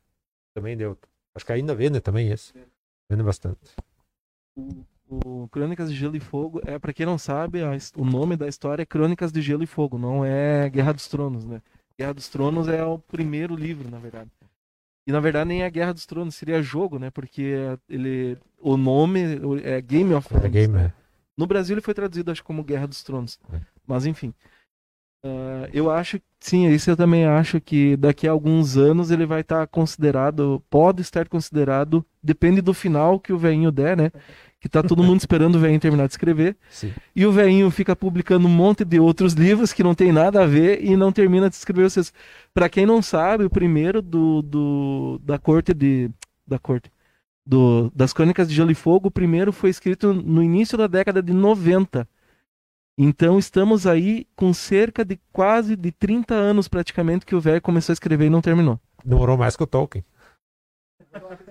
também 0.56 0.78
deu. 0.78 0.98
Acho 1.36 1.46
que 1.46 1.52
ainda 1.52 1.76
vende 1.76 2.00
também 2.00 2.32
esse. 2.32 2.54
Vende 3.10 3.24
bastante. 3.24 3.76
O 5.10 5.48
Crônicas 5.48 5.90
de 5.90 5.98
Gelo 5.98 6.16
e 6.16 6.20
Fogo 6.20 6.62
é, 6.66 6.78
pra 6.78 6.94
quem 6.94 7.06
não 7.06 7.18
sabe, 7.18 7.64
a 7.64 7.72
o 7.96 8.06
nome 8.06 8.38
da 8.38 8.48
história 8.48 8.84
é 8.84 8.86
Crônicas 8.86 9.32
de 9.32 9.42
Gelo 9.42 9.64
e 9.64 9.68
Fogo, 9.68 9.98
não 9.98 10.24
é 10.24 10.70
Guerra 10.70 10.94
dos 10.94 11.08
Tronos, 11.08 11.46
né? 11.46 11.62
Guerra 11.98 12.14
dos 12.14 12.30
Tronos 12.30 12.68
é 12.68 12.84
o 12.86 13.00
primeiro 13.00 13.56
livro, 13.56 13.90
na 13.90 13.98
verdade. 13.98 14.30
E 15.08 15.12
na 15.12 15.20
verdade 15.20 15.48
nem 15.48 15.64
é 15.64 15.70
Guerra 15.70 15.94
dos 15.94 16.06
Tronos, 16.06 16.36
seria 16.36 16.62
jogo, 16.62 17.00
né? 17.00 17.10
Porque 17.10 17.56
ele 17.90 18.38
o 18.60 18.78
nome 18.78 19.20
é 19.64 19.82
Game 19.82 20.14
of 20.14 20.28
Thrones. 20.28 20.46
É 20.46 20.50
game, 20.50 20.74
né? 20.74 20.94
No 21.36 21.48
Brasil 21.48 21.74
ele 21.74 21.82
foi 21.82 21.94
traduzido, 21.96 22.32
acho, 22.32 22.44
como 22.44 22.64
Guerra 22.64 22.88
dos 22.88 23.02
Tronos. 23.02 23.40
É. 23.52 23.60
Mas 23.88 24.06
enfim. 24.06 24.32
Ah, 25.24 25.70
eu 25.74 25.92
acho, 25.92 26.20
sim, 26.40 26.68
isso 26.70 26.90
eu 26.90 26.98
também 26.98 27.26
acho 27.26 27.60
que 27.60 27.98
daqui 27.98 28.28
a 28.28 28.32
alguns 28.32 28.78
anos 28.78 29.12
ele 29.12 29.26
vai 29.26 29.42
estar 29.42 29.66
considerado, 29.68 30.64
pode 30.70 31.02
estar 31.02 31.28
considerado, 31.28 32.06
depende 32.24 32.62
do 32.62 32.74
final 32.74 33.20
que 33.20 33.34
o 33.34 33.38
veinho 33.38 33.72
der, 33.72 33.98
né? 33.98 34.12
Que 34.60 34.68
tá 34.68 34.84
todo 34.84 35.04
mundo 35.04 35.20
esperando 35.22 35.56
o 35.56 35.60
veinho 35.60 35.80
terminar 35.80 36.08
de 36.08 36.14
escrever. 36.14 36.58
Sim. 36.70 36.94
E 37.16 37.26
o 37.26 37.32
veinho 37.32 37.70
fica 37.72 37.96
publicando 37.96 38.48
um 38.48 38.52
monte 38.52 38.84
de 38.84 39.00
outros 39.00 39.34
livros 39.34 39.72
que 39.72 39.84
não 39.84 39.96
tem 39.96 40.12
nada 40.12 40.44
a 40.44 40.46
ver 40.46 40.84
e 40.84 40.96
não 40.96 41.12
termina 41.12 41.50
de 41.50 41.56
escrever 41.56 41.86
os 41.86 41.94
seus. 41.94 42.14
Pra 42.54 42.70
quem 42.70 42.86
não 42.86 43.02
sabe, 43.02 43.46
o 43.46 43.50
primeiro 43.50 44.02
do, 44.02 44.42
do 44.42 45.22
da 45.24 45.38
corte 45.38 45.74
de 45.74 46.10
da 46.46 46.58
corte 46.58 46.92
do, 47.50 47.92
das 47.96 48.14
Crônicas 48.14 48.48
de 48.48 48.54
Gelo 48.54 48.70
e 48.70 48.76
Fogo, 48.76 49.08
o 49.08 49.12
primeiro 49.12 49.52
foi 49.52 49.72
escrito 49.72 50.14
no 50.14 50.44
início 50.44 50.78
da 50.78 50.86
década 50.86 51.22
de 51.22 51.34
90. 51.34 52.08
Então 52.98 53.40
estamos 53.40 53.88
aí 53.88 54.28
com 54.36 54.54
cerca 54.54 55.04
de 55.04 55.18
quase 55.32 55.76
de 55.76 55.92
30 55.92 56.36
anos 56.36 56.68
praticamente 56.68 57.26
que 57.26 57.34
o 57.34 57.42
velho 57.42 57.62
começou 57.62 57.92
a 57.92 57.96
escrever 57.96 58.26
e 58.26 58.30
não 58.30 58.42
terminou. 58.42 58.80
Demorou 59.04 59.38
mais 59.38 59.56
que 59.56 59.64
o 59.64 59.68
Tolkien. 59.68 60.04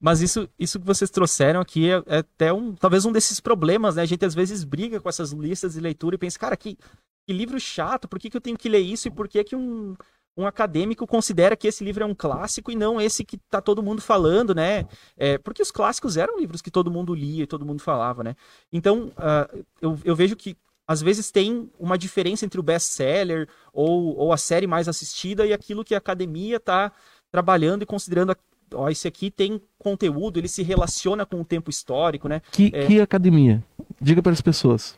Mas 0.00 0.22
isso, 0.22 0.48
isso 0.58 0.80
que 0.80 0.86
vocês 0.86 1.10
trouxeram 1.10 1.60
aqui 1.60 1.90
é, 1.90 2.02
é 2.06 2.18
até 2.18 2.52
um, 2.52 2.74
talvez 2.74 3.04
um 3.04 3.12
desses 3.12 3.38
problemas, 3.38 3.96
né? 3.96 4.02
A 4.02 4.06
gente 4.06 4.24
às 4.24 4.34
vezes 4.34 4.64
briga 4.64 4.98
com 4.98 5.08
essas 5.08 5.32
listas 5.32 5.74
de 5.74 5.80
leitura 5.80 6.14
e 6.14 6.18
pensa, 6.18 6.38
cara, 6.38 6.56
que, 6.56 6.78
que 7.26 7.32
livro 7.32 7.60
chato, 7.60 8.08
por 8.08 8.18
que, 8.18 8.30
que 8.30 8.36
eu 8.36 8.40
tenho 8.40 8.56
que 8.56 8.68
ler 8.68 8.78
isso 8.78 9.08
e 9.08 9.10
por 9.10 9.28
que, 9.28 9.44
que 9.44 9.54
um, 9.54 9.94
um 10.36 10.46
acadêmico 10.46 11.06
considera 11.06 11.54
que 11.54 11.68
esse 11.68 11.84
livro 11.84 12.02
é 12.02 12.06
um 12.06 12.14
clássico 12.14 12.72
e 12.72 12.76
não 12.76 12.98
esse 12.98 13.24
que 13.24 13.36
tá 13.36 13.60
todo 13.60 13.82
mundo 13.82 14.00
falando, 14.00 14.54
né? 14.54 14.86
É, 15.18 15.36
porque 15.36 15.62
os 15.62 15.70
clássicos 15.70 16.16
eram 16.16 16.38
livros 16.40 16.62
que 16.62 16.70
todo 16.70 16.90
mundo 16.90 17.14
lia 17.14 17.42
e 17.44 17.46
todo 17.46 17.66
mundo 17.66 17.82
falava, 17.82 18.24
né? 18.24 18.34
Então, 18.72 19.12
ah, 19.18 19.48
eu, 19.82 19.98
eu 20.02 20.16
vejo 20.16 20.34
que 20.34 20.56
às 20.88 21.02
vezes 21.02 21.30
tem 21.30 21.70
uma 21.78 21.96
diferença 21.98 22.44
entre 22.44 22.58
o 22.58 22.64
best-seller 22.64 23.48
ou, 23.72 24.16
ou 24.16 24.32
a 24.32 24.36
série 24.36 24.66
mais 24.66 24.88
assistida 24.88 25.46
e 25.46 25.52
aquilo 25.52 25.84
que 25.84 25.94
a 25.94 25.98
academia 25.98 26.58
tá 26.58 26.90
trabalhando 27.30 27.82
e 27.82 27.86
considerando 27.86 28.34
ó, 28.74 28.88
esse 28.88 29.06
aqui 29.08 29.30
tem 29.30 29.60
conteúdo, 29.78 30.38
ele 30.38 30.48
se 30.48 30.62
relaciona 30.62 31.24
com 31.26 31.40
o 31.40 31.44
tempo 31.44 31.70
histórico, 31.70 32.28
né? 32.28 32.40
Que, 32.52 32.70
É. 32.74 32.86
que 32.86 33.00
academia? 33.00 33.62
Diga 34.00 34.22
para 34.22 34.32
as 34.32 34.40
pessoas. 34.40 34.96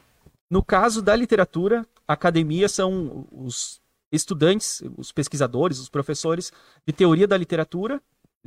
No 0.51 0.63
caso 0.63 1.01
da 1.01 1.17
literatura, 1.17 1.87
academia 2.07 2.69
são 2.69 3.27
os 3.33 3.81
estudantes, 4.13 4.83
os 4.99 5.11
pesquisadores, 5.11 5.79
os 5.79 5.89
professores 5.89 6.53
de 6.87 6.93
teoria 6.93 7.27
da 7.27 7.37
literatura 7.37 8.01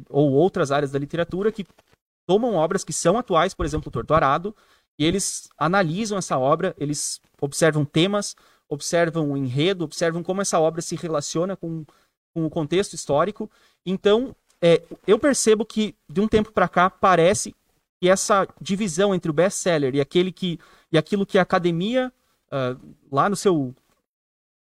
ou 0.09 0.31
outras 0.31 0.71
áreas 0.71 0.91
da 0.91 0.99
literatura 0.99 1.51
que 1.51 1.65
tomam 2.27 2.53
obras 2.55 2.83
que 2.83 2.93
são 2.93 3.17
atuais, 3.17 3.53
por 3.53 3.65
exemplo, 3.65 3.89
o 3.89 3.91
Torto 3.91 4.13
Arado, 4.13 4.55
e 4.99 5.05
eles 5.05 5.49
analisam 5.57 6.17
essa 6.17 6.37
obra, 6.37 6.75
eles 6.77 7.19
observam 7.41 7.83
temas, 7.83 8.35
observam 8.69 9.31
o 9.31 9.37
enredo, 9.37 9.83
observam 9.83 10.23
como 10.23 10.41
essa 10.41 10.59
obra 10.59 10.81
se 10.81 10.95
relaciona 10.95 11.55
com, 11.55 11.85
com 12.33 12.45
o 12.45 12.49
contexto 12.49 12.93
histórico. 12.93 13.49
Então, 13.85 14.35
é, 14.61 14.83
eu 15.05 15.19
percebo 15.19 15.65
que 15.65 15.95
de 16.09 16.21
um 16.21 16.27
tempo 16.27 16.51
para 16.51 16.67
cá 16.67 16.89
parece 16.89 17.55
que 17.99 18.09
essa 18.09 18.47
divisão 18.59 19.13
entre 19.13 19.31
o 19.31 19.33
best-seller 19.33 19.95
e 19.95 20.01
aquele 20.01 20.31
que 20.31 20.59
e 20.91 20.97
aquilo 20.97 21.25
que 21.25 21.37
a 21.37 21.41
academia 21.41 22.11
ah, 22.51 22.77
lá 23.11 23.29
no 23.29 23.35
seu 23.35 23.75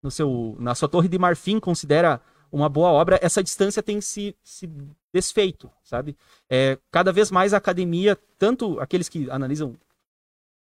no 0.02 0.12
seu 0.12 0.56
na 0.60 0.76
sua 0.76 0.90
torre 0.90 1.08
de 1.08 1.18
marfim 1.18 1.60
considera 1.60 2.22
uma 2.52 2.68
boa 2.68 2.90
obra, 2.90 3.20
essa 3.22 3.44
distância 3.44 3.84
tem 3.84 4.02
se, 4.02 4.36
se 4.44 4.68
desfeito, 5.14 5.72
sabe? 5.84 6.18
É, 6.50 6.80
cada 6.92 7.12
vez 7.12 7.30
mais 7.30 7.54
a 7.54 7.58
academia, 7.58 8.18
tanto 8.38 8.80
aqueles 8.80 9.08
que 9.08 9.30
analisam 9.30 9.76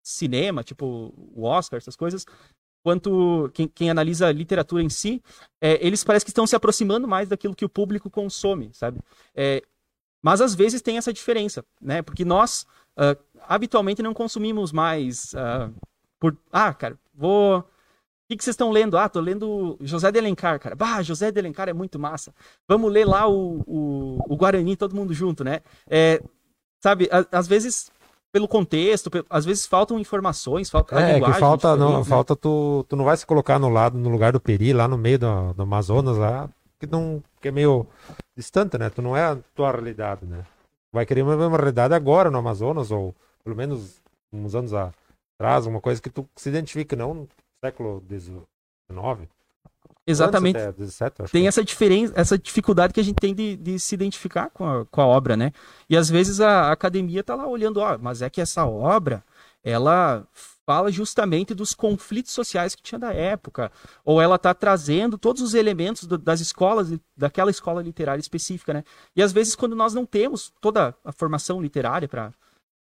cinema, 0.03 0.64
tipo 0.64 1.12
o 1.35 1.42
Oscar, 1.42 1.77
essas 1.77 1.97
coisas, 1.97 2.25
quanto 2.87 3.51
quem, 3.53 3.66
quem 3.66 3.90
analisa 3.90 4.29
a 4.29 4.33
literatura 4.33 4.81
em 4.81 4.88
si, 4.88 5.20
é, 5.61 5.85
eles 5.85 6.05
parecem 6.05 6.25
que 6.25 6.31
estão 6.31 6.46
se 6.46 6.55
aproximando 6.55 7.09
mais 7.09 7.29
daquilo 7.29 7.53
que 7.57 7.64
o 7.64 7.68
público 7.68 8.09
consome, 8.09 8.70
sabe? 8.72 9.01
É, 9.35 9.61
mas 10.22 10.40
às 10.40 10.55
vezes 10.55 10.81
tem 10.81 10.96
essa 10.96 11.12
diferença, 11.12 11.64
né? 11.83 12.01
Porque 12.01 12.25
nós 12.25 12.64
ah, 12.96 13.16
habitualmente 13.49 14.05
não 14.05 14.14
consumimos 14.14 14.70
mais 14.70 15.35
ah, 15.35 15.68
por 16.20 16.38
ah, 16.53 16.72
cara, 16.72 16.96
vou 17.12 17.59
o 17.59 17.64
que, 18.29 18.37
que 18.37 18.44
vocês 18.44 18.55
estão 18.55 18.70
lendo? 18.70 18.96
Ah, 18.96 19.09
tô 19.09 19.20
lendo 19.20 19.77
José 19.81 20.12
de 20.12 20.18
Alencar, 20.20 20.61
cara. 20.61 20.77
Bah, 20.77 21.03
José 21.03 21.33
de 21.33 21.40
Alencar 21.40 21.68
é 21.68 21.72
muito 21.72 21.99
massa. 21.99 22.33
Vamos 22.68 22.92
ler 22.92 23.05
lá 23.05 23.29
o, 23.29 23.62
o, 23.66 24.18
o 24.29 24.37
Guarani, 24.37 24.77
todo 24.77 24.94
mundo 24.94 25.12
junto, 25.12 25.42
né? 25.44 25.61
É, 25.90 26.22
sabe, 26.81 27.09
a- 27.12 27.27
às 27.37 27.49
vezes, 27.49 27.90
pelo 28.37 28.46
contexto, 28.46 29.11
pe- 29.11 29.25
às 29.31 29.46
vezes 29.46 29.64
faltam 29.64 29.99
informações, 29.99 30.68
falta 30.68 30.94
É, 31.01 31.18
que 31.18 31.33
falta, 31.40 31.75
diferente, 31.75 31.96
né? 31.96 32.05
falta 32.05 32.37
tu, 32.37 32.85
tu 32.87 32.94
não 32.94 33.03
vai 33.07 33.16
se 33.16 33.25
colocar 33.25 33.59
no 33.59 33.70
lado, 33.70 33.96
no 33.96 34.11
lugar 34.11 34.31
do 34.31 34.38
Peri, 34.38 34.75
lá 34.75 34.87
no 34.87 34.99
meio 34.99 35.18
do, 35.18 35.55
do 35.55 35.62
Amazonas, 35.62 36.18
lá, 36.18 36.46
que, 36.79 36.87
não, 36.87 37.22
que 37.40 37.49
é 37.49 37.51
meio 37.51 37.87
distante, 38.37 38.77
né? 38.77 38.90
Tu 38.90 39.01
não 39.01 39.16
é 39.16 39.22
a 39.25 39.38
tua 39.55 39.72
realidade, 39.72 40.27
né? 40.27 40.44
Vai 40.92 41.07
querer 41.07 41.22
uma 41.22 41.35
mesma 41.35 41.57
realidade 41.57 41.94
agora 41.94 42.31
no 42.31 42.37
Amazonas, 42.37 42.90
ou 42.90 43.14
pelo 43.42 43.57
menos 43.57 44.03
uns 44.31 44.55
anos 44.55 44.75
atrás, 44.75 45.64
uma 45.64 45.81
coisa 45.81 46.03
que 46.03 46.11
tu 46.11 46.29
se 46.37 46.51
identifique, 46.51 46.94
não 46.94 47.14
no 47.14 47.29
século 47.64 48.05
XIX. 48.07 49.27
Exatamente. 50.07 50.57
Antes 50.57 50.69
até, 50.69 50.79
17, 50.79 51.23
acho 51.23 51.33
tem 51.33 51.42
que. 51.42 51.49
essa 51.49 51.64
diferença, 51.64 52.12
essa 52.16 52.38
dificuldade 52.38 52.92
que 52.92 53.01
a 53.01 53.03
gente 53.03 53.16
tem 53.16 53.35
de, 53.35 53.57
de 53.57 53.79
se 53.79 53.95
identificar 53.95 54.51
com 54.51 54.64
a, 54.69 54.87
com 54.87 55.01
a 55.01 55.07
obra, 55.07 55.37
né? 55.37 55.53
E 55.90 55.97
às 55.97 56.09
vezes 56.09 56.40
a, 56.40 56.69
a 56.69 56.73
academia 56.73 57.25
tá 57.25 57.35
lá 57.35 57.47
olhando, 57.47 57.79
ó, 57.81 57.99
mas 57.99 58.23
é 58.23 58.31
que 58.31 58.40
essa 58.40 58.64
obra, 58.64 59.25
ela 59.64 60.27
fala 60.64 60.90
justamente 60.90 61.55
dos 61.55 61.75
conflitos 61.75 62.33
sociais 62.33 62.75
que 62.75 62.83
tinha 62.83 62.99
da 62.99 63.12
época, 63.12 63.71
ou 64.05 64.21
ela 64.21 64.38
tá 64.38 64.53
trazendo 64.55 65.16
todos 65.19 65.40
os 65.42 65.55
elementos 65.55 66.05
do- 66.05 66.19
das 66.19 66.40
escolas, 66.40 66.88
daquela 67.16 67.51
escola 67.51 67.83
literária 67.83 68.21
específica, 68.21 68.73
né? 68.75 68.85
E 69.14 69.23
às 69.23 69.33
vezes 69.33 69.55
quando 69.57 69.75
nós 69.77 69.95
não 69.95 70.05
temos 70.07 70.53
toda 70.61 70.95
a 71.05 71.12
formação 71.12 71.61
literária 71.61 72.09
para 72.09 72.33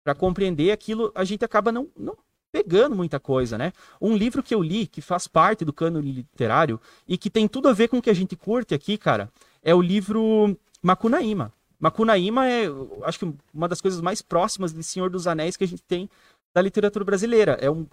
para 0.05 0.17
compreender 0.17 0.73
aquilo, 0.73 1.13
a 1.15 1.23
gente 1.23 1.45
acaba 1.45 1.71
não, 1.71 1.89
não 1.97 2.17
pegando 2.53 2.95
muita 2.95 3.19
coisa, 3.19 3.57
né? 3.57 3.73
Um 4.01 4.15
livro 4.15 4.43
que 4.43 4.55
eu 4.55 4.63
li, 4.63 4.87
que 4.87 5.01
faz 5.01 5.27
parte 5.27 5.65
do 5.65 5.73
cânone 5.73 6.13
literário 6.13 6.79
e 7.09 7.17
que 7.17 7.31
tem 7.31 7.49
tudo 7.49 7.69
a 7.69 7.73
ver 7.73 7.89
com 7.89 7.99
o 7.99 8.03
que 8.03 8.11
a 8.11 8.15
gente 8.15 8.37
curte 8.37 8.75
aqui, 8.75 8.99
cara, 8.99 9.31
é 9.63 9.75
o 9.75 9.81
livro 9.81 10.57
Macunaíma. 10.83 11.53
Macunaíma 11.81 12.47
é, 12.47 12.67
acho 13.05 13.19
que 13.19 13.35
uma 13.53 13.67
das 13.67 13.81
coisas 13.81 14.01
mais 14.01 14.21
próximas 14.23 14.73
de 14.73 14.83
Senhor 14.83 15.11
dos 15.11 15.27
Anéis 15.27 15.57
que 15.57 15.65
a 15.65 15.69
gente 15.69 15.83
tem 15.83 16.09
da 16.55 16.61
literatura 16.61 17.05
brasileira. 17.05 17.59
É 17.61 17.71
um 17.71 17.87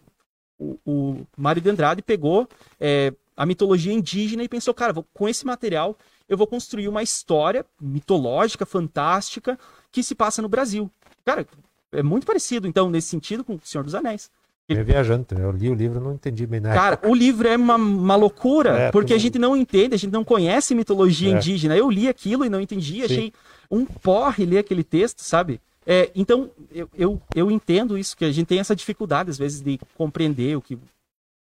o, 0.59 0.77
o 0.85 1.27
Mário 1.37 1.61
de 1.61 1.69
Andrade 1.69 2.01
pegou 2.01 2.47
é, 2.79 3.13
a 3.35 3.45
mitologia 3.45 3.93
indígena 3.93 4.43
e 4.43 4.49
pensou, 4.49 4.73
cara, 4.73 4.91
vou, 4.91 5.05
com 5.13 5.27
esse 5.29 5.45
material 5.45 5.97
eu 6.27 6.37
vou 6.37 6.45
construir 6.45 6.87
uma 6.87 7.01
história 7.01 7.65
mitológica, 7.81 8.65
fantástica, 8.65 9.57
que 9.91 10.03
se 10.03 10.13
passa 10.13 10.41
no 10.41 10.49
Brasil. 10.49 10.91
Cara, 11.25 11.47
é 11.91 12.03
muito 12.03 12.27
parecido, 12.27 12.67
então, 12.67 12.89
nesse 12.89 13.07
sentido, 13.07 13.43
com 13.43 13.55
o 13.55 13.61
Senhor 13.63 13.83
dos 13.83 13.95
Anéis. 13.95 14.29
Eu 14.69 14.85
viajando, 14.85 15.25
eu 15.31 15.51
li 15.51 15.67
o 15.69 15.73
livro 15.73 15.99
não 15.99 16.13
entendi 16.13 16.45
bem 16.45 16.59
nada. 16.59 16.75
Cara, 16.75 16.99
o 17.03 17.15
livro 17.15 17.47
é 17.47 17.57
uma, 17.57 17.75
uma 17.75 18.15
loucura, 18.15 18.77
É, 18.77 18.91
porque 18.91 19.13
tu 19.13 19.15
a 19.15 19.17
gente 19.17 19.39
não 19.39 19.57
entende, 19.57 19.95
a 19.95 19.97
gente 19.97 20.11
não 20.11 20.23
conhece 20.23 20.75
mitologia 20.75 21.33
É. 21.33 21.37
indígena. 21.37 21.75
Eu 21.75 21.89
li 21.89 22.07
aquilo 22.07 22.45
e 22.45 22.49
não 22.49 22.61
entendi, 22.61 22.97
Sim. 22.97 23.03
achei 23.03 23.33
um 23.71 23.83
porre 23.83 24.45
ler 24.45 24.59
aquele 24.59 24.83
texto, 24.83 25.21
sabe? 25.21 25.59
É, 25.85 26.11
então, 26.13 26.51
eu, 26.71 26.87
eu, 26.93 27.21
eu 27.35 27.49
entendo 27.49 27.97
isso, 27.97 28.15
que 28.15 28.23
a 28.23 28.31
gente 28.31 28.45
tem 28.45 28.59
essa 28.59 28.75
dificuldade, 28.75 29.31
às 29.31 29.39
vezes, 29.39 29.59
de 29.59 29.79
compreender 29.97 30.55
o 30.55 30.61
que, 30.61 30.77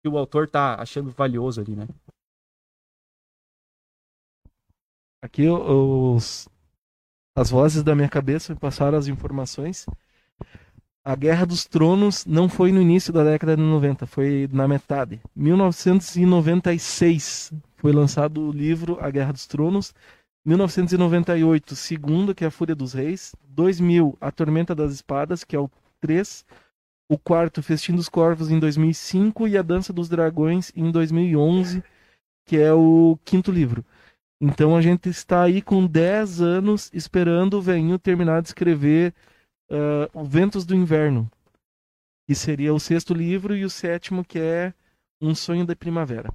que 0.04 0.10
o 0.10 0.18
autor 0.18 0.50
tá 0.50 0.76
achando 0.82 1.10
valioso 1.12 1.62
ali, 1.62 1.74
né? 1.74 1.88
Aqui 5.24 5.48
os, 5.48 6.48
as 7.36 7.50
vozes 7.50 7.82
da 7.82 7.96
minha 7.96 8.10
cabeça 8.10 8.54
me 8.54 8.60
passaram 8.60 8.98
as 8.98 9.08
informações. 9.08 9.86
A 11.08 11.16
Guerra 11.16 11.46
dos 11.46 11.66
Tronos 11.66 12.26
não 12.26 12.50
foi 12.50 12.72
no 12.72 12.82
início 12.82 13.14
da 13.14 13.24
década 13.24 13.56
de 13.56 13.62
90, 13.62 14.08
foi 14.08 14.50
na 14.52 14.68
metade. 14.68 15.22
1996 15.36 17.54
foi 17.78 17.94
lançado 17.94 18.42
o 18.42 18.52
livro 18.52 18.98
A 19.00 19.12
Guerra 19.12 19.32
dos 19.32 19.46
Tronos. 19.46 19.94
1998, 20.44 21.76
segundo, 21.76 22.34
que 22.34 22.44
é 22.44 22.48
a 22.48 22.52
Fúria 22.52 22.74
dos 22.74 22.94
Reis. 22.94 23.36
2000, 23.50 24.18
A 24.20 24.32
Tormenta 24.32 24.74
das 24.74 24.94
Espadas, 24.94 25.44
que 25.44 25.56
é 25.56 25.60
o 25.60 25.70
3. 26.02 26.44
O 27.08 27.20
quarto, 27.20 27.62
Festim 27.62 27.96
dos 27.96 28.10
Corvos, 28.10 28.50
em 28.50 28.58
2005. 28.58 29.48
E 29.48 29.60
A 29.60 29.62
Dança 29.62 29.94
dos 29.94 30.10
Dragões, 30.10 30.72
em 30.76 30.90
2011, 30.90 31.84
que 32.48 32.58
é 32.58 32.74
o 32.74 33.16
quinto 33.24 33.52
livro. 33.52 33.86
Então 34.42 34.76
a 34.76 34.82
gente 34.82 35.08
está 35.08 35.44
aí 35.44 35.62
com 35.62 35.86
10 35.86 36.42
anos 36.42 36.90
esperando 36.92 37.60
o 37.60 37.62
velhinho 37.62 38.00
terminar 38.00 38.42
de 38.42 38.48
escrever 38.48 39.14
O 40.14 40.24
Ventos 40.24 40.66
do 40.66 40.76
Inverno, 40.76 41.30
que 42.28 42.36
seria 42.36 42.74
o 42.74 42.80
sexto 42.80 43.14
livro, 43.14 43.56
e 43.56 43.66
o 43.66 43.70
sétimo, 43.70 44.24
que 44.24 44.40
é 44.40 44.74
Um 45.22 45.34
Sonho 45.34 45.66
da 45.66 45.76
Primavera. 45.76 46.32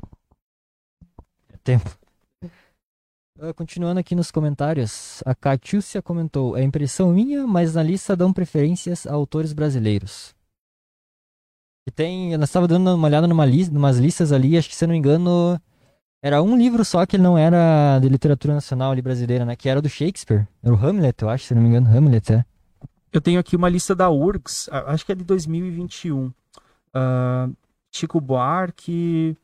Tempo. 1.63 1.91
Ah, 3.39 3.55
Continuando 3.55 4.01
aqui 4.01 4.15
nos 4.15 4.31
comentários, 4.31 5.23
a 5.25 5.35
Catiúcia 5.35 6.03
comentou: 6.03 6.57
é 6.57 6.63
impressão 6.63 7.13
minha, 7.13 7.47
mas 7.47 7.75
na 7.75 7.83
lista 7.83 8.17
dão 8.17 8.33
preferências 8.33 9.07
a 9.07 9.15
autores 9.15 9.53
brasileiros. 9.53 10.35
E 11.89 11.91
tem, 11.91 12.37
nós 12.37 12.51
estava 12.51 12.69
dando 12.69 12.95
uma 12.95 13.09
olhada 13.09 13.27
numa 13.27 13.47
lista, 13.47 13.73
numas 13.73 13.99
listas 13.99 14.33
ali, 14.33 14.59
acho 14.59 14.69
que 14.69 14.77
se 14.77 14.85
eu 14.85 14.89
não 14.89 14.93
me 14.93 14.99
engano, 14.99 15.61
era 16.23 16.43
um 16.43 16.57
livro 16.57 16.85
só 16.85 17.07
que 17.07 17.17
ele 17.17 17.23
não 17.23 17.39
era 17.39 17.99
de 17.99 18.09
literatura 18.09 18.55
nacional 18.55 18.93
ali 18.93 19.01
brasileira, 19.01 19.47
né? 19.47 19.57
Que 19.57 19.69
era 19.69 19.81
do 19.81 19.89
Shakespeare. 19.89 20.47
Era 20.63 20.75
o 20.75 20.77
Hamlet, 20.77 21.23
eu 21.23 21.31
acho, 21.31 21.47
se 21.47 21.55
eu 21.55 21.57
não 21.57 21.63
me 21.63 21.69
engano, 21.71 21.89
Hamlet, 21.89 22.33
é. 22.33 22.45
Eu 23.13 23.21
tenho 23.21 23.41
aqui 23.41 23.57
uma 23.57 23.69
lista 23.69 23.95
da 23.95 24.09
URGS, 24.11 24.69
acho 24.87 25.05
que 25.05 25.13
é 25.13 25.15
de 25.15 25.25
2021. 25.25 26.33
Ah, 26.95 27.49
Chico 27.93 28.21
Buarque, 28.21 29.37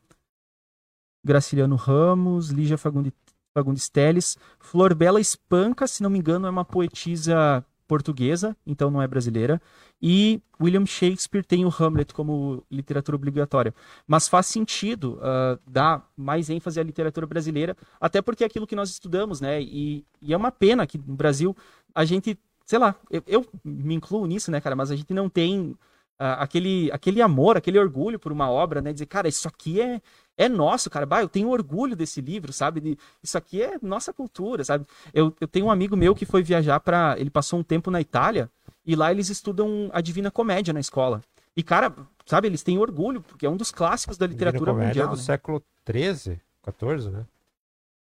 Graciliano 1.23 1.75
Ramos, 1.75 2.49
Lígia 2.49 2.77
Fagundi- 2.77 3.13
Fagundes 3.53 3.89
Teles, 3.89 4.37
Flor 4.59 4.95
Bela 4.95 5.19
Espanca, 5.19 5.85
se 5.87 6.01
não 6.01 6.09
me 6.09 6.19
engano, 6.19 6.47
é 6.47 6.49
uma 6.49 6.63
poetisa 6.63 7.63
portuguesa, 7.87 8.55
então 8.65 8.91
não 8.91 9.01
é 9.01 9.07
brasileira. 9.07 9.61
E 10.01 10.41
William 10.61 10.85
Shakespeare 10.85 11.43
tem 11.43 11.65
o 11.65 11.69
Hamlet 11.69 12.13
como 12.13 12.63
literatura 12.69 13.15
obrigatória. 13.15 13.73
Mas 14.05 14.27
faz 14.27 14.45
sentido 14.47 15.19
ah, 15.21 15.57
dar 15.65 16.09
mais 16.15 16.49
ênfase 16.49 16.79
à 16.79 16.83
literatura 16.83 17.25
brasileira, 17.25 17.75
até 17.99 18.21
porque 18.21 18.43
é 18.43 18.47
aquilo 18.47 18.67
que 18.67 18.75
nós 18.75 18.89
estudamos, 18.89 19.41
né? 19.41 19.61
E, 19.61 20.05
e 20.21 20.33
é 20.33 20.37
uma 20.37 20.51
pena 20.51 20.85
que 20.87 20.97
no 20.97 21.15
Brasil 21.15 21.55
a 21.95 22.05
gente, 22.05 22.37
sei 22.67 22.77
lá, 22.77 22.93
eu, 23.09 23.23
eu 23.25 23.45
me 23.63 23.95
incluo 23.95 24.27
nisso, 24.27 24.51
né, 24.51 24.59
cara? 24.59 24.75
Mas 24.75 24.91
a 24.91 24.95
gente 24.95 25.13
não 25.13 25.29
tem 25.29 25.75
ah, 26.19 26.43
aquele, 26.43 26.91
aquele 26.91 27.21
amor, 27.21 27.55
aquele 27.55 27.79
orgulho 27.79 28.19
por 28.19 28.31
uma 28.31 28.51
obra, 28.51 28.81
né? 28.81 28.91
Dizer, 28.91 29.05
cara, 29.05 29.29
isso 29.29 29.47
aqui 29.47 29.79
é, 29.79 30.01
é 30.37 30.49
nosso, 30.49 30.89
cara. 30.89 31.05
Bah, 31.05 31.21
eu 31.21 31.29
tenho 31.29 31.49
orgulho 31.49 31.95
desse 31.95 32.19
livro, 32.19 32.51
sabe? 32.51 32.81
De, 32.81 32.97
isso 33.23 33.37
aqui 33.37 33.63
é 33.63 33.77
nossa 33.81 34.11
cultura, 34.11 34.65
sabe? 34.65 34.85
Eu, 35.13 35.33
eu 35.39 35.47
tenho 35.47 35.67
um 35.67 35.71
amigo 35.71 35.95
meu 35.95 36.13
que 36.13 36.25
foi 36.25 36.43
viajar 36.43 36.81
para, 36.81 37.15
ele 37.17 37.29
passou 37.29 37.57
um 37.57 37.63
tempo 37.63 37.89
na 37.89 38.01
Itália 38.01 38.51
e 38.85 38.97
lá 38.97 39.11
eles 39.11 39.29
estudam 39.29 39.89
a 39.93 40.01
Divina 40.01 40.29
Comédia 40.29 40.73
na 40.73 40.81
escola. 40.81 41.21
E 41.55 41.63
cara, 41.63 41.95
sabe? 42.25 42.49
Eles 42.49 42.63
têm 42.63 42.77
orgulho 42.77 43.21
porque 43.21 43.45
é 43.45 43.49
um 43.49 43.57
dos 43.57 43.71
clássicos 43.71 44.17
da 44.17 44.27
literatura 44.27 44.71
Divina 44.71 44.73
Comédia 44.73 45.03
mundial. 45.03 45.15
do 45.15 45.17
né? 45.17 45.23
século 45.23 45.63
XIII, 45.89 46.41
XIV, 46.65 47.11
né? 47.11 47.25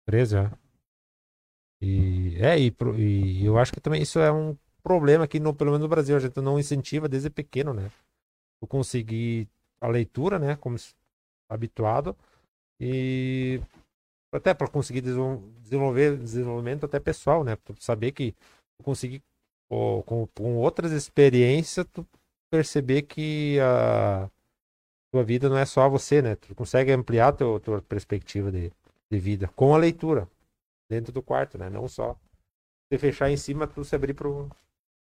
13, 0.07 0.37
é. 0.37 0.51
E, 1.81 2.37
é, 2.41 2.59
e, 2.59 2.73
e 3.01 3.45
eu 3.45 3.59
acho 3.59 3.73
que 3.73 3.81
também 3.81 4.03
isso 4.03 4.19
é 4.19 4.33
um 4.33 4.57
problema 4.83 5.25
aqui, 5.25 5.39
no, 5.41 5.55
pelo 5.55 5.71
menos 5.73 5.83
no 5.83 5.89
Brasil, 5.89 6.17
a 6.17 6.21
gente 6.21 6.41
não 6.41 6.59
incentiva 6.59 7.09
desde 7.09 7.31
pequeno, 7.31 7.75
né? 7.75 7.91
Tu 8.61 8.67
conseguir 8.67 9.49
a 9.81 9.89
leitura, 9.89 10.39
né? 10.39 10.57
Como 10.57 10.77
habituado, 11.49 12.17
e 12.81 13.61
até 14.33 14.55
para 14.55 14.69
conseguir 14.69 15.01
desenvol- 15.03 15.43
desenvolver 15.61 16.17
desenvolvimento 16.19 16.87
até 16.87 17.01
pessoal, 17.01 17.45
né? 17.45 17.57
Tu 17.57 17.75
saber 17.81 18.13
que 18.13 18.33
tu 18.79 18.85
conseguir 18.85 19.23
pô, 19.69 20.03
com, 20.05 20.27
com 20.29 20.57
outras 20.57 20.93
experiências, 20.93 21.87
tu 21.93 22.07
perceber 22.51 23.03
que 23.03 23.59
a 23.61 24.31
tua 25.13 25.25
vida 25.25 25.49
não 25.49 25.59
é 25.59 25.65
só 25.67 25.89
você, 25.89 26.23
né? 26.23 26.37
Tu 26.37 26.55
consegue 26.55 26.93
ampliar 26.93 27.33
teu, 27.33 27.61
tua 27.61 27.83
perspectiva 27.83 28.51
de, 28.53 28.73
de 29.11 29.19
vida 29.19 29.49
com 29.57 29.75
a 29.75 29.79
leitura 29.79 30.29
dentro 30.89 31.13
do 31.13 31.23
quarto, 31.23 31.59
né? 31.59 31.71
Não 31.71 31.89
só 31.89 32.17
você 32.89 32.99
fechar 32.99 33.31
em 33.31 33.37
cima, 33.37 33.67
tu 33.67 33.85
se 33.85 33.95
abrir 33.95 34.15
para 34.15 34.29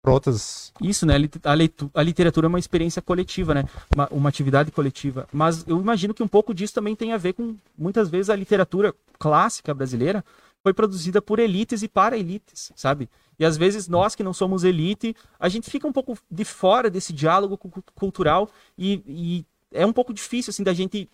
outras. 0.06 0.72
Isso, 0.82 1.06
né? 1.06 1.14
A 1.44 2.00
A, 2.00 2.04
literatura 2.04 2.48
é 2.48 2.50
uma 2.50 2.60
experiência 2.60 3.02
coletiva, 3.02 3.54
né? 3.54 3.64
Uma, 3.94 4.08
uma 4.10 4.30
atividade 4.30 4.72
coletiva. 4.72 5.28
Mas 5.32 5.68
eu 5.68 5.80
imagino 5.80 6.14
que 6.14 6.24
um 6.24 6.28
pouco 6.28 6.54
disso 6.54 6.74
também 6.74 6.96
tem 6.96 7.12
a 7.14 7.18
ver 7.18 7.34
com, 7.34 7.56
muitas 7.78 8.10
vezes, 8.10 8.30
a 8.30 8.36
literatura 8.36 8.94
clássica 9.20 9.74
brasileira 9.74 10.24
foi 10.64 10.74
produzida 10.74 11.22
por 11.22 11.38
elites 11.40 11.84
e 11.84 11.88
para 11.88 12.18
elites, 12.18 12.72
sabe? 12.76 13.10
E 13.38 13.46
às 13.46 13.58
vezes 13.58 13.88
nós 13.88 14.16
que 14.16 14.24
não 14.24 14.34
somos 14.34 14.64
elite, 14.64 15.16
a 15.40 15.50
gente 15.50 15.70
fica 15.70 15.88
um 15.88 15.92
pouco 15.94 16.18
de 16.32 16.46
fora 16.46 16.90
desse 16.90 17.14
diálogo 17.14 17.58
cu- 17.58 17.84
cultural 17.94 18.50
e, 18.78 19.04
e 19.06 19.46
é 19.72 19.86
um 19.86 19.94
pouco 19.94 20.14
difícil, 20.14 20.50
assim, 20.52 20.64
da 20.64 20.74
gente 20.74 21.10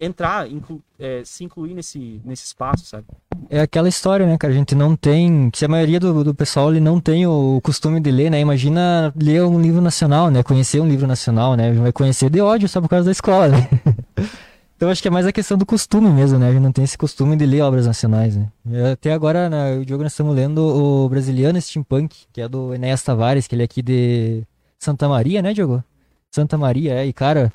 entrar, 0.00 0.50
inclu- 0.50 0.80
é, 0.98 1.22
se 1.24 1.44
incluir 1.44 1.74
nesse, 1.74 2.20
nesse 2.24 2.44
espaço, 2.46 2.86
sabe? 2.86 3.04
É 3.50 3.60
aquela 3.60 3.88
história, 3.88 4.26
né, 4.26 4.36
cara? 4.38 4.52
A 4.52 4.56
gente 4.56 4.74
não 4.74 4.96
tem. 4.96 5.50
Se 5.54 5.64
a 5.64 5.68
maioria 5.68 6.00
do, 6.00 6.24
do 6.24 6.34
pessoal 6.34 6.70
ele 6.70 6.80
não 6.80 7.00
tem 7.00 7.26
o 7.26 7.60
costume 7.62 8.00
de 8.00 8.10
ler, 8.10 8.30
né? 8.30 8.40
Imagina 8.40 9.12
ler 9.16 9.42
um 9.44 9.60
livro 9.60 9.80
nacional, 9.80 10.30
né? 10.30 10.42
Conhecer 10.42 10.80
um 10.80 10.88
livro 10.88 11.06
nacional, 11.06 11.54
né? 11.56 11.72
Vai 11.72 11.92
conhecer 11.92 12.30
de 12.30 12.40
ódio 12.40 12.68
só 12.68 12.80
por 12.80 12.88
causa 12.88 13.06
da 13.06 13.12
escola, 13.12 13.48
né? 13.48 13.68
Então 14.76 14.90
acho 14.90 15.00
que 15.00 15.06
é 15.06 15.10
mais 15.10 15.24
a 15.24 15.32
questão 15.32 15.56
do 15.56 15.64
costume 15.64 16.10
mesmo, 16.10 16.36
né? 16.38 16.48
A 16.48 16.52
gente 16.52 16.60
não 16.60 16.72
tem 16.72 16.82
esse 16.84 16.98
costume 16.98 17.36
de 17.36 17.46
ler 17.46 17.62
obras 17.62 17.86
nacionais, 17.86 18.36
né? 18.36 18.48
Até 18.92 19.12
agora, 19.12 19.48
né, 19.48 19.78
o 19.78 19.84
Diogo, 19.84 20.02
nós 20.02 20.12
estamos 20.12 20.34
lendo 20.34 20.58
o 20.58 21.08
Brasiliano 21.08 21.60
Steampunk, 21.60 22.26
que 22.32 22.40
é 22.40 22.48
do 22.48 22.74
Enéas 22.74 23.02
Tavares, 23.02 23.46
que 23.46 23.54
ele 23.54 23.62
é 23.62 23.64
aqui 23.64 23.80
de 23.80 24.42
Santa 24.78 25.08
Maria, 25.08 25.40
né, 25.40 25.54
Diogo? 25.54 25.82
Santa 26.30 26.58
Maria, 26.58 26.94
é. 26.94 27.06
E, 27.06 27.12
cara, 27.12 27.52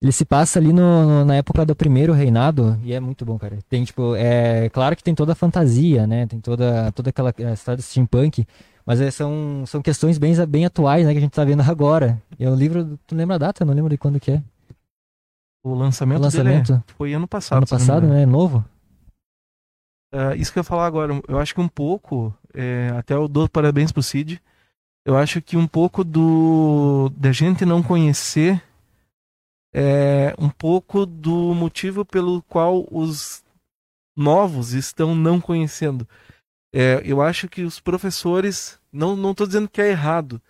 ele 0.00 0.12
se 0.12 0.24
passa 0.24 0.58
ali 0.58 0.72
no, 0.72 1.04
no- 1.06 1.24
na 1.24 1.36
época 1.36 1.64
do 1.66 1.74
primeiro 1.74 2.12
reinado 2.12 2.78
e 2.84 2.92
é 2.92 3.00
muito 3.00 3.24
bom, 3.24 3.38
cara. 3.38 3.58
Tem, 3.68 3.84
tipo, 3.84 4.14
é 4.16 4.68
claro 4.70 4.94
que 4.94 5.02
tem 5.02 5.14
toda 5.14 5.32
a 5.32 5.34
fantasia, 5.34 6.06
né? 6.06 6.26
Tem 6.26 6.40
toda, 6.40 6.92
toda 6.92 7.10
aquela 7.10 7.34
eh, 7.38 7.52
história 7.52 7.76
do 7.76 7.82
steampunk, 7.82 8.46
mas 8.86 9.00
é, 9.00 9.10
são, 9.10 9.64
são 9.66 9.82
questões 9.82 10.16
bem, 10.18 10.34
bem 10.46 10.64
atuais, 10.64 11.04
né? 11.04 11.12
Que 11.12 11.18
a 11.18 11.20
gente 11.20 11.32
tá 11.32 11.44
vendo 11.44 11.62
agora. 11.62 12.22
E 12.38 12.44
é 12.44 12.50
um 12.50 12.54
livro, 12.54 12.98
tu 13.06 13.14
lembra 13.14 13.34
a 13.36 13.38
data? 13.38 13.62
Eu 13.62 13.66
não 13.66 13.74
lembro 13.74 13.90
de 13.90 13.98
quando 13.98 14.20
que 14.20 14.30
é. 14.30 14.42
O 15.64 15.74
lançamento, 15.74 16.20
O 16.20 16.22
lançamento? 16.22 16.72
dele 16.72 16.84
foi 16.96 17.12
ano 17.12 17.26
passado. 17.26 17.58
Ano 17.58 17.66
passado, 17.66 18.06
né? 18.06 18.24
Novo. 18.24 18.64
É, 20.14 20.36
isso 20.36 20.52
que 20.52 20.58
eu 20.58 20.60
ia 20.60 20.64
falar 20.64 20.86
agora, 20.86 21.20
eu 21.28 21.38
acho 21.38 21.54
que 21.54 21.60
um 21.60 21.68
pouco, 21.68 22.32
é, 22.54 22.90
até 22.96 23.12
eu 23.14 23.28
dou 23.28 23.46
parabéns 23.48 23.92
pro 23.92 24.02
Cid, 24.02 24.40
eu 25.04 25.16
acho 25.18 25.42
que 25.42 25.56
um 25.56 25.66
pouco 25.66 26.02
do 26.02 27.10
da 27.16 27.30
gente 27.32 27.66
não 27.66 27.82
conhecer 27.82 28.62
é 29.72 30.34
um 30.38 30.48
pouco 30.48 31.04
do 31.04 31.54
motivo 31.54 32.04
pelo 32.04 32.42
qual 32.42 32.86
os 32.90 33.42
novos 34.16 34.72
estão 34.72 35.14
não 35.14 35.40
conhecendo. 35.40 36.08
É, 36.72 37.02
eu 37.04 37.22
acho 37.22 37.48
que 37.48 37.62
os 37.62 37.80
professores, 37.80 38.78
não 38.92 39.30
estou 39.30 39.46
dizendo 39.46 39.68
que 39.68 39.80
é 39.80 39.90
errado, 39.90 40.40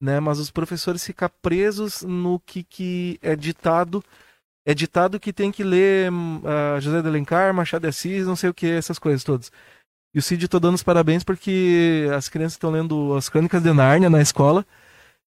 né, 0.00 0.20
mas 0.20 0.38
os 0.38 0.50
professores 0.50 1.04
ficam 1.04 1.30
presos 1.42 2.02
no 2.02 2.38
que, 2.40 2.62
que 2.62 3.18
é 3.22 3.34
ditado 3.34 4.04
é 4.66 4.74
ditado 4.74 5.20
que 5.20 5.32
tem 5.32 5.52
que 5.52 5.62
ler 5.62 6.10
ah, 6.44 6.80
José 6.80 7.00
de 7.00 7.06
Alencar, 7.06 7.54
Machado 7.54 7.82
de 7.82 7.88
Assis, 7.88 8.26
não 8.26 8.34
sei 8.34 8.50
o 8.50 8.54
que, 8.54 8.66
essas 8.66 8.98
coisas 8.98 9.22
todas. 9.22 9.52
E 10.12 10.18
o 10.18 10.22
Cid 10.22 10.48
tô 10.48 10.58
dando 10.58 10.74
os 10.74 10.82
parabéns 10.82 11.22
porque 11.22 12.08
as 12.16 12.28
crianças 12.28 12.54
estão 12.54 12.72
lendo 12.72 13.14
as 13.14 13.28
Crônicas 13.28 13.62
de 13.62 13.72
Nárnia 13.72 14.10
na 14.10 14.20
escola 14.20 14.66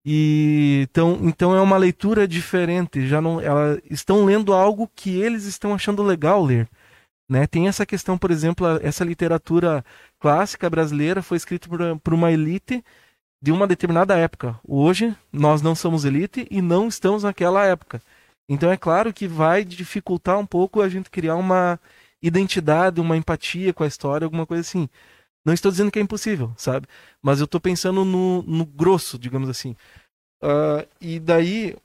E 0.05 0.87
então, 0.91 1.19
então 1.23 1.55
é 1.55 1.61
uma 1.61 1.77
leitura 1.77 2.27
diferente. 2.27 3.07
Já 3.07 3.21
não, 3.21 3.41
ela 3.41 3.81
estão 3.91 4.25
lendo 4.25 4.53
algo 4.53 4.91
que 4.95 5.21
eles 5.21 5.45
estão 5.45 5.75
achando 5.75 6.03
legal 6.03 6.45
ler. 6.45 6.69
Né? 7.29 7.47
Tem 7.47 7.69
essa 7.69 7.87
questão, 7.87 8.19
por 8.19 8.31
exemplo, 8.31 8.67
essa 8.83 9.05
literatura 9.05 9.85
clássica 10.21 10.69
brasileira 10.69 11.23
foi 11.23 11.37
escrita 11.37 11.69
por, 11.69 11.81
por 12.01 12.15
uma 12.15 12.31
elite 12.33 12.85
de 13.41 13.53
uma 13.53 13.67
determinada 13.67 14.17
época. 14.17 14.59
Hoje 14.67 15.17
nós 15.33 15.63
não 15.63 15.75
somos 15.75 16.05
elite 16.05 16.47
e 16.51 16.61
não 16.63 16.89
estamos 16.89 17.23
naquela 17.23 17.65
época. 17.65 18.03
Então 18.49 18.71
é 18.71 18.77
claro 18.77 19.13
que 19.13 19.27
vai 19.27 19.65
dificultar 19.65 20.39
um 20.39 20.47
pouco 20.47 20.81
a 20.83 20.89
gente 20.89 21.11
criar 21.11 21.37
uma 21.37 21.81
identidade, 22.23 23.01
uma 23.01 23.17
empatia 23.17 23.73
com 23.73 23.83
a 23.83 23.87
história, 23.87 24.25
alguma 24.25 24.47
coisa 24.47 24.61
assim. 24.61 24.89
Não 25.45 25.53
estou 25.53 25.71
dizendo 25.71 25.91
que 25.91 25.99
é 25.99 26.03
impossível, 26.03 26.53
sabe? 26.57 26.87
Mas 27.21 27.41
eu 27.41 27.47
estou 27.47 27.61
pensando 27.61 28.05
no, 28.05 28.43
no 28.43 28.65
grosso, 28.65 29.19
digamos 29.19 29.49
assim. 29.49 29.77
Uh, 30.43 30.87
e 31.01 31.19
daí, 31.19 31.77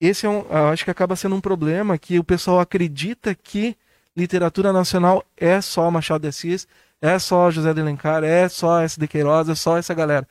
esse 0.00 0.26
é 0.26 0.28
um, 0.28 0.44
acho 0.70 0.84
que 0.84 0.90
acaba 0.90 1.16
sendo 1.16 1.36
um 1.36 1.40
problema 1.40 1.98
que 1.98 2.18
o 2.18 2.24
pessoal 2.24 2.60
acredita 2.60 3.34
que 3.34 3.76
literatura 4.16 4.72
nacional 4.72 5.24
é 5.36 5.60
só 5.60 5.90
Machado 5.90 6.22
de 6.22 6.28
Assis, 6.28 6.66
é 7.00 7.18
só 7.18 7.50
José 7.50 7.74
de 7.74 7.80
Alencar, 7.80 8.22
é 8.22 8.48
só 8.48 8.80
S. 8.80 8.98
de 8.98 9.08
Queiroz, 9.08 9.48
é 9.48 9.54
só 9.54 9.76
essa 9.76 9.94
galera. 9.94 10.26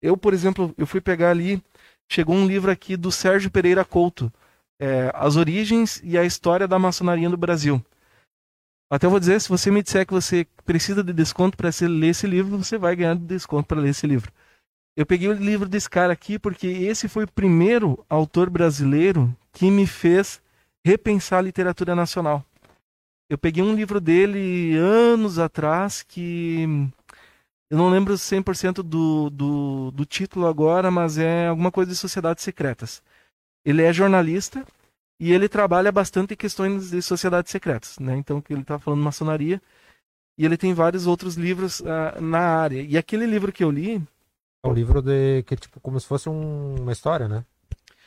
Eu, 0.00 0.16
por 0.16 0.32
exemplo, 0.32 0.72
eu 0.78 0.86
fui 0.86 1.00
pegar 1.00 1.30
ali, 1.30 1.62
chegou 2.10 2.34
um 2.34 2.46
livro 2.46 2.70
aqui 2.70 2.96
do 2.96 3.10
Sérgio 3.10 3.50
Pereira 3.50 3.84
Couto, 3.84 4.32
é, 4.80 5.10
As 5.14 5.36
Origens 5.36 6.00
e 6.04 6.16
a 6.16 6.24
História 6.24 6.68
da 6.68 6.78
Maçonaria 6.78 7.28
no 7.28 7.36
Brasil. 7.36 7.84
Até 8.90 9.06
vou 9.06 9.20
dizer, 9.20 9.40
se 9.40 9.48
você 9.48 9.70
me 9.70 9.82
disser 9.82 10.06
que 10.06 10.14
você 10.14 10.46
precisa 10.64 11.04
de 11.04 11.12
desconto 11.12 11.56
para 11.56 11.70
ler 11.82 12.08
esse 12.08 12.26
livro, 12.26 12.56
você 12.56 12.78
vai 12.78 12.96
ganhar 12.96 13.14
desconto 13.14 13.68
para 13.68 13.80
ler 13.80 13.90
esse 13.90 14.06
livro. 14.06 14.32
Eu 14.96 15.04
peguei 15.04 15.28
o 15.28 15.32
livro 15.32 15.68
desse 15.68 15.88
cara 15.88 16.12
aqui 16.12 16.38
porque 16.38 16.66
esse 16.66 17.06
foi 17.06 17.24
o 17.24 17.30
primeiro 17.30 18.04
autor 18.08 18.48
brasileiro 18.48 19.34
que 19.52 19.70
me 19.70 19.86
fez 19.86 20.40
repensar 20.84 21.38
a 21.38 21.42
literatura 21.42 21.94
nacional. 21.94 22.44
Eu 23.30 23.36
peguei 23.36 23.62
um 23.62 23.74
livro 23.74 24.00
dele 24.00 24.74
anos 24.76 25.38
atrás 25.38 26.02
que 26.02 26.62
eu 27.70 27.76
não 27.76 27.90
lembro 27.90 28.14
100% 28.14 28.82
do, 28.82 29.28
do, 29.28 29.90
do 29.90 30.06
título 30.06 30.46
agora, 30.46 30.90
mas 30.90 31.18
é 31.18 31.48
alguma 31.48 31.70
coisa 31.70 31.90
de 31.90 31.96
sociedades 31.96 32.42
secretas. 32.42 33.02
Ele 33.64 33.82
é 33.82 33.92
jornalista 33.92 34.64
e 35.20 35.32
ele 35.32 35.48
trabalha 35.48 35.90
bastante 35.90 36.34
em 36.34 36.36
questões 36.36 36.90
de 36.90 37.02
sociedades 37.02 37.50
secretas, 37.50 37.98
né? 37.98 38.16
Então, 38.16 38.42
ele 38.48 38.60
está 38.60 38.78
falando 38.78 39.02
maçonaria. 39.02 39.60
E 40.36 40.44
ele 40.44 40.56
tem 40.56 40.72
vários 40.72 41.06
outros 41.08 41.34
livros 41.34 41.80
uh, 41.80 42.20
na 42.20 42.38
área. 42.38 42.80
E 42.80 42.96
aquele 42.96 43.26
livro 43.26 43.50
que 43.50 43.64
eu 43.64 43.70
li. 43.70 44.00
É 44.62 44.68
um 44.68 44.72
livro 44.72 45.02
de 45.02 45.42
que 45.42 45.54
é 45.54 45.56
tipo 45.56 45.80
como 45.80 45.98
se 45.98 46.06
fosse 46.06 46.28
um, 46.28 46.76
uma 46.76 46.92
história, 46.92 47.26
né? 47.26 47.44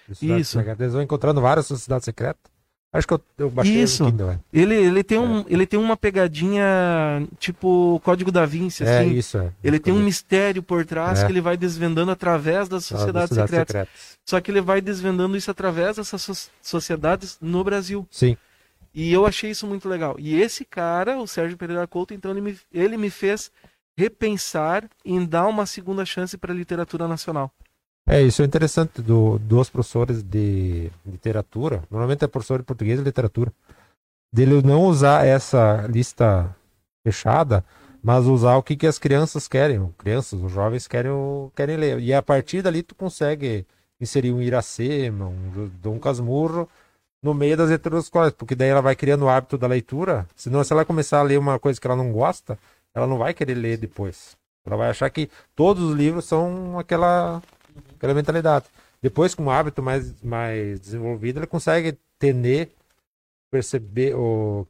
Isso. 0.09 0.57
Secretas. 0.57 0.79
Eles 0.79 0.93
vão 0.93 1.01
encontrando 1.01 1.41
várias 1.41 1.65
sociedades 1.65 2.05
secretas. 2.05 2.50
Acho 2.93 3.07
que 3.07 3.13
eu, 3.13 3.21
eu 3.37 3.49
baixei 3.49 3.81
Isso. 3.81 4.05
Kindle, 4.05 4.31
é. 4.31 4.39
Ele, 4.51 4.75
ele, 4.75 5.03
tem 5.03 5.17
um, 5.17 5.39
é. 5.39 5.45
ele 5.47 5.65
tem 5.65 5.79
uma 5.79 5.95
pegadinha 5.95 7.25
tipo 7.39 8.01
Código 8.03 8.31
da 8.31 8.45
Vinci, 8.45 8.83
é, 8.83 8.99
assim. 8.99 9.09
É, 9.09 9.13
isso, 9.13 9.37
é. 9.37 9.51
Ele 9.63 9.79
tem 9.79 9.93
um 9.93 10.03
mistério 10.03 10.61
por 10.61 10.85
trás 10.85 11.19
é. 11.19 11.25
que 11.25 11.31
ele 11.31 11.39
vai 11.39 11.55
desvendando 11.55 12.11
através 12.11 12.67
das 12.67 12.83
sociedades, 12.83 13.29
sociedades 13.29 13.49
secretas. 13.49 13.67
secretas. 13.67 14.19
Só 14.25 14.41
que 14.41 14.51
ele 14.51 14.59
vai 14.59 14.81
desvendando 14.81 15.37
isso 15.37 15.49
através 15.49 15.95
dessas 15.95 16.21
so 16.21 16.33
sociedades 16.61 17.37
no 17.39 17.63
Brasil. 17.63 18.05
Sim. 18.11 18.35
E 18.93 19.11
eu 19.13 19.25
achei 19.25 19.51
isso 19.51 19.65
muito 19.65 19.87
legal. 19.87 20.17
E 20.19 20.39
esse 20.41 20.65
cara, 20.65 21.17
o 21.17 21.25
Sérgio 21.25 21.57
Pereira 21.57 21.87
Couto, 21.87 22.13
então 22.13 22.31
ele 22.31 22.41
me, 22.41 22.57
ele 22.73 22.97
me 22.97 23.09
fez 23.09 23.49
repensar 23.97 24.89
em 25.05 25.25
dar 25.25 25.47
uma 25.47 25.65
segunda 25.65 26.05
chance 26.05 26.37
para 26.37 26.51
a 26.51 26.55
literatura 26.55 27.07
nacional. 27.07 27.51
É, 28.07 28.21
isso 28.21 28.41
é 28.41 28.45
interessante 28.45 29.01
do, 29.01 29.37
dos 29.39 29.69
professores 29.69 30.23
de 30.23 30.91
literatura, 31.05 31.83
normalmente 31.89 32.25
é 32.25 32.27
professor 32.27 32.59
de 32.59 32.65
português 32.65 32.99
e 32.99 33.03
literatura, 33.03 33.53
dele 34.33 34.61
não 34.61 34.85
usar 34.85 35.25
essa 35.25 35.85
lista 35.87 36.55
fechada, 37.05 37.63
mas 38.03 38.25
usar 38.25 38.55
o 38.55 38.63
que, 38.63 38.75
que 38.75 38.87
as 38.87 38.97
crianças 38.97 39.47
querem, 39.47 39.93
crianças, 39.97 40.41
os 40.41 40.51
jovens 40.51 40.87
querem, 40.87 41.11
querem 41.55 41.77
ler. 41.77 41.99
E 41.99 42.13
a 42.13 42.21
partir 42.21 42.61
dali 42.61 42.81
tu 42.81 42.95
consegue 42.95 43.65
inserir 43.99 44.31
um 44.31 44.41
Iracema, 44.41 45.27
um 45.27 45.69
Dom 45.81 45.99
Casmurro 45.99 46.67
no 47.21 47.35
meio 47.35 47.55
das 47.55 47.69
leituras 47.69 48.05
escolares, 48.05 48.33
porque 48.33 48.55
daí 48.55 48.69
ela 48.69 48.81
vai 48.81 48.95
criando 48.95 49.25
o 49.25 49.29
hábito 49.29 49.57
da 49.57 49.67
leitura, 49.67 50.27
senão 50.35 50.63
se 50.63 50.73
ela 50.73 50.83
começar 50.83 51.19
a 51.19 51.23
ler 51.23 51.37
uma 51.37 51.59
coisa 51.59 51.79
que 51.79 51.85
ela 51.85 51.95
não 51.95 52.11
gosta, 52.11 52.57
ela 52.95 53.05
não 53.05 53.19
vai 53.19 53.33
querer 53.33 53.53
ler 53.53 53.77
depois. 53.77 54.35
Ela 54.65 54.75
vai 54.75 54.89
achar 54.89 55.09
que 55.09 55.29
todos 55.55 55.83
os 55.83 55.95
livros 55.95 56.25
são 56.25 56.79
aquela 56.79 57.41
aquela 58.01 58.15
mentalidade. 58.15 58.65
Depois, 58.99 59.35
com 59.35 59.43
um 59.43 59.51
hábito 59.51 59.83
mais, 59.83 60.19
mais 60.23 60.79
desenvolvido, 60.79 61.39
ele 61.39 61.47
consegue 61.47 61.97
entender, 62.17 62.71
perceber 63.51 64.15
o, 64.15 64.67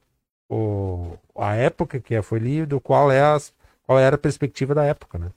o, 0.49 1.17
a 1.35 1.55
época 1.55 2.01
que 2.01 2.21
foi 2.21 2.39
lido, 2.39 2.81
qual, 2.81 3.09
é 3.09 3.21
as, 3.21 3.53
qual 3.83 3.97
era 3.97 4.17
a 4.17 4.19
perspectiva 4.19 4.75
da 4.75 4.83
época, 4.83 5.17
né? 5.17 5.31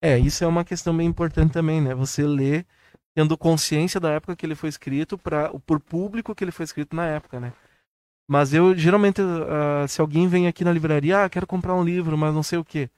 É, 0.00 0.16
isso 0.18 0.44
é 0.44 0.46
uma 0.46 0.64
questão 0.64 0.96
bem 0.96 1.08
importante 1.08 1.52
também, 1.52 1.80
né? 1.80 1.92
Você 1.94 2.24
lê 2.24 2.64
tendo 3.14 3.36
consciência 3.36 4.00
da 4.00 4.10
época 4.10 4.36
que 4.36 4.46
ele 4.46 4.54
foi 4.54 4.68
escrito, 4.68 5.18
para 5.18 5.50
por 5.66 5.78
público 5.80 6.34
que 6.34 6.42
ele 6.42 6.52
foi 6.52 6.64
escrito 6.64 6.94
na 6.96 7.06
época, 7.06 7.40
né? 7.40 7.52
Mas 8.28 8.54
eu, 8.54 8.74
geralmente, 8.76 9.20
uh, 9.20 9.86
se 9.88 10.00
alguém 10.00 10.28
vem 10.28 10.46
aqui 10.46 10.64
na 10.64 10.72
livraria, 10.72 11.24
ah, 11.24 11.28
quero 11.28 11.46
comprar 11.46 11.74
um 11.74 11.84
livro, 11.84 12.16
mas 12.16 12.32
não 12.32 12.42
sei 12.42 12.58
o 12.58 12.64
que. 12.64 12.88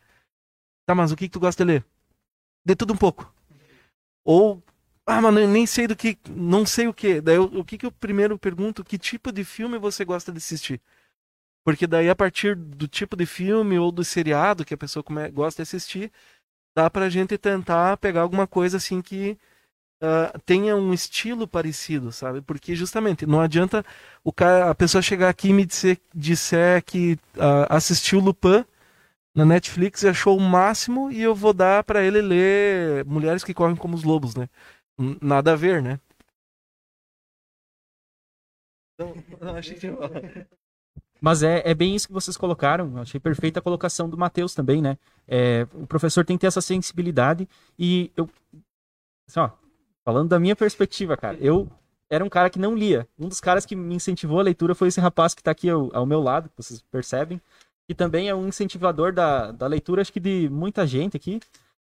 Tá, 0.86 0.94
mas 0.94 1.10
o 1.10 1.16
que, 1.16 1.26
que 1.26 1.32
tu 1.32 1.40
gosta 1.40 1.64
de 1.64 1.72
ler? 1.72 1.84
De 2.64 2.76
tudo 2.76 2.92
um 2.92 2.96
pouco. 2.96 3.33
Ou, 4.24 4.62
ah, 5.06 5.20
mano, 5.20 5.46
nem 5.46 5.66
sei 5.66 5.86
do 5.86 5.96
que, 5.96 6.18
não 6.30 6.64
sei 6.66 6.88
o 6.88 6.94
que. 6.94 7.20
Daí 7.20 7.38
o 7.38 7.64
que 7.64 7.78
que 7.78 7.86
eu 7.86 7.92
primeiro 7.92 8.38
pergunto, 8.38 8.84
que 8.84 8.98
tipo 8.98 9.30
de 9.32 9.44
filme 9.44 9.78
você 9.78 10.04
gosta 10.04 10.32
de 10.32 10.38
assistir? 10.38 10.80
Porque 11.64 11.86
daí 11.86 12.10
a 12.10 12.16
partir 12.16 12.56
do 12.56 12.86
tipo 12.88 13.16
de 13.16 13.26
filme 13.26 13.78
ou 13.78 13.90
do 13.92 14.04
seriado 14.04 14.64
que 14.64 14.74
a 14.74 14.76
pessoa 14.78 15.02
come, 15.02 15.30
gosta 15.30 15.62
de 15.62 15.68
assistir, 15.68 16.12
dá 16.76 16.90
pra 16.90 17.08
gente 17.08 17.38
tentar 17.38 17.96
pegar 17.98 18.22
alguma 18.22 18.46
coisa 18.46 18.76
assim 18.78 19.00
que 19.02 19.38
uh, 20.02 20.38
tenha 20.44 20.76
um 20.76 20.92
estilo 20.92 21.48
parecido, 21.48 22.12
sabe? 22.12 22.40
Porque 22.42 22.74
justamente 22.74 23.26
não 23.26 23.40
adianta 23.40 23.84
o 24.22 24.32
cara, 24.32 24.70
a 24.70 24.74
pessoa 24.74 25.02
chegar 25.02 25.28
aqui 25.28 25.48
e 25.48 25.52
me 25.54 25.64
dizer, 25.66 26.00
disser 26.14 26.82
que 26.84 27.14
uh, 27.36 27.66
assistiu 27.70 28.20
Lupin 28.20 28.64
na 29.34 29.44
Netflix 29.44 30.02
e 30.02 30.08
achou 30.08 30.36
o 30.36 30.40
máximo 30.40 31.10
e 31.10 31.20
eu 31.20 31.34
vou 31.34 31.52
dar 31.52 31.82
para 31.82 32.02
ele 32.02 32.22
ler 32.22 33.04
Mulheres 33.04 33.42
que 33.42 33.52
Correm 33.52 33.76
como 33.76 33.94
os 33.94 34.04
Lobos, 34.04 34.34
né? 34.36 34.48
Nada 35.20 35.52
a 35.52 35.56
ver, 35.56 35.82
né? 35.82 35.98
Não, 39.40 39.56
achei 39.56 39.76
que 39.76 39.88
Mas 41.20 41.42
é, 41.42 41.68
é 41.68 41.74
bem 41.74 41.96
isso 41.96 42.06
que 42.06 42.12
vocês 42.12 42.36
colocaram. 42.36 42.96
Achei 42.98 43.18
perfeita 43.18 43.58
a 43.58 43.62
colocação 43.62 44.08
do 44.08 44.16
Matheus 44.16 44.54
também, 44.54 44.80
né? 44.80 44.96
É, 45.26 45.66
o 45.74 45.86
professor 45.86 46.24
tem 46.24 46.36
que 46.36 46.42
ter 46.42 46.46
essa 46.46 46.60
sensibilidade 46.60 47.48
e 47.76 48.12
eu. 48.16 48.30
Assim, 49.28 49.40
ó, 49.40 49.50
falando 50.04 50.28
da 50.28 50.38
minha 50.38 50.54
perspectiva, 50.54 51.16
cara, 51.16 51.36
eu 51.40 51.68
era 52.08 52.24
um 52.24 52.28
cara 52.28 52.48
que 52.48 52.58
não 52.58 52.76
lia. 52.76 53.08
Um 53.18 53.28
dos 53.28 53.40
caras 53.40 53.66
que 53.66 53.74
me 53.74 53.96
incentivou 53.96 54.38
a 54.38 54.44
leitura 54.44 54.76
foi 54.76 54.88
esse 54.88 55.00
rapaz 55.00 55.34
que 55.34 55.40
está 55.40 55.50
aqui 55.50 55.68
ao, 55.68 55.90
ao 55.96 56.06
meu 56.06 56.20
lado, 56.20 56.48
vocês 56.56 56.80
percebem 56.82 57.40
que 57.86 57.94
também 57.94 58.28
é 58.28 58.34
um 58.34 58.48
incentivador 58.48 59.12
da, 59.12 59.50
da 59.52 59.66
leitura, 59.66 60.00
acho 60.00 60.12
que 60.12 60.20
de 60.20 60.48
muita 60.48 60.86
gente 60.86 61.16
aqui. 61.16 61.40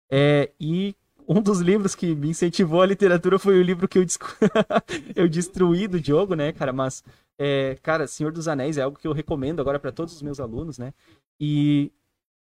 É, 0.10 0.52
e 0.60 0.96
um 1.28 1.42
dos 1.42 1.60
livros 1.60 1.94
que 1.94 2.16
me 2.16 2.30
incentivou 2.30 2.82
a 2.82 2.86
literatura 2.86 3.38
foi 3.38 3.60
o 3.60 3.64
livro 3.64 3.88
que 3.88 4.00
eu, 4.00 4.06
eu 5.16 5.28
destruí 5.28 5.88
do 5.88 6.00
Diogo, 6.00 6.36
né, 6.36 6.54
cara? 6.54 6.72
Mas, 6.72 7.04
é, 7.38 7.76
cara, 7.84 8.08
Senhor 8.08 8.32
dos 8.32 8.48
Anéis 8.48 8.78
é 8.78 8.82
algo 8.82 8.98
que 8.98 9.08
eu 9.08 9.12
recomendo 9.12 9.60
agora 9.60 9.80
para 9.80 9.92
todos 9.92 10.16
os 10.16 10.22
meus 10.22 10.40
alunos, 10.40 10.78
né? 10.78 10.94
E, 11.40 11.92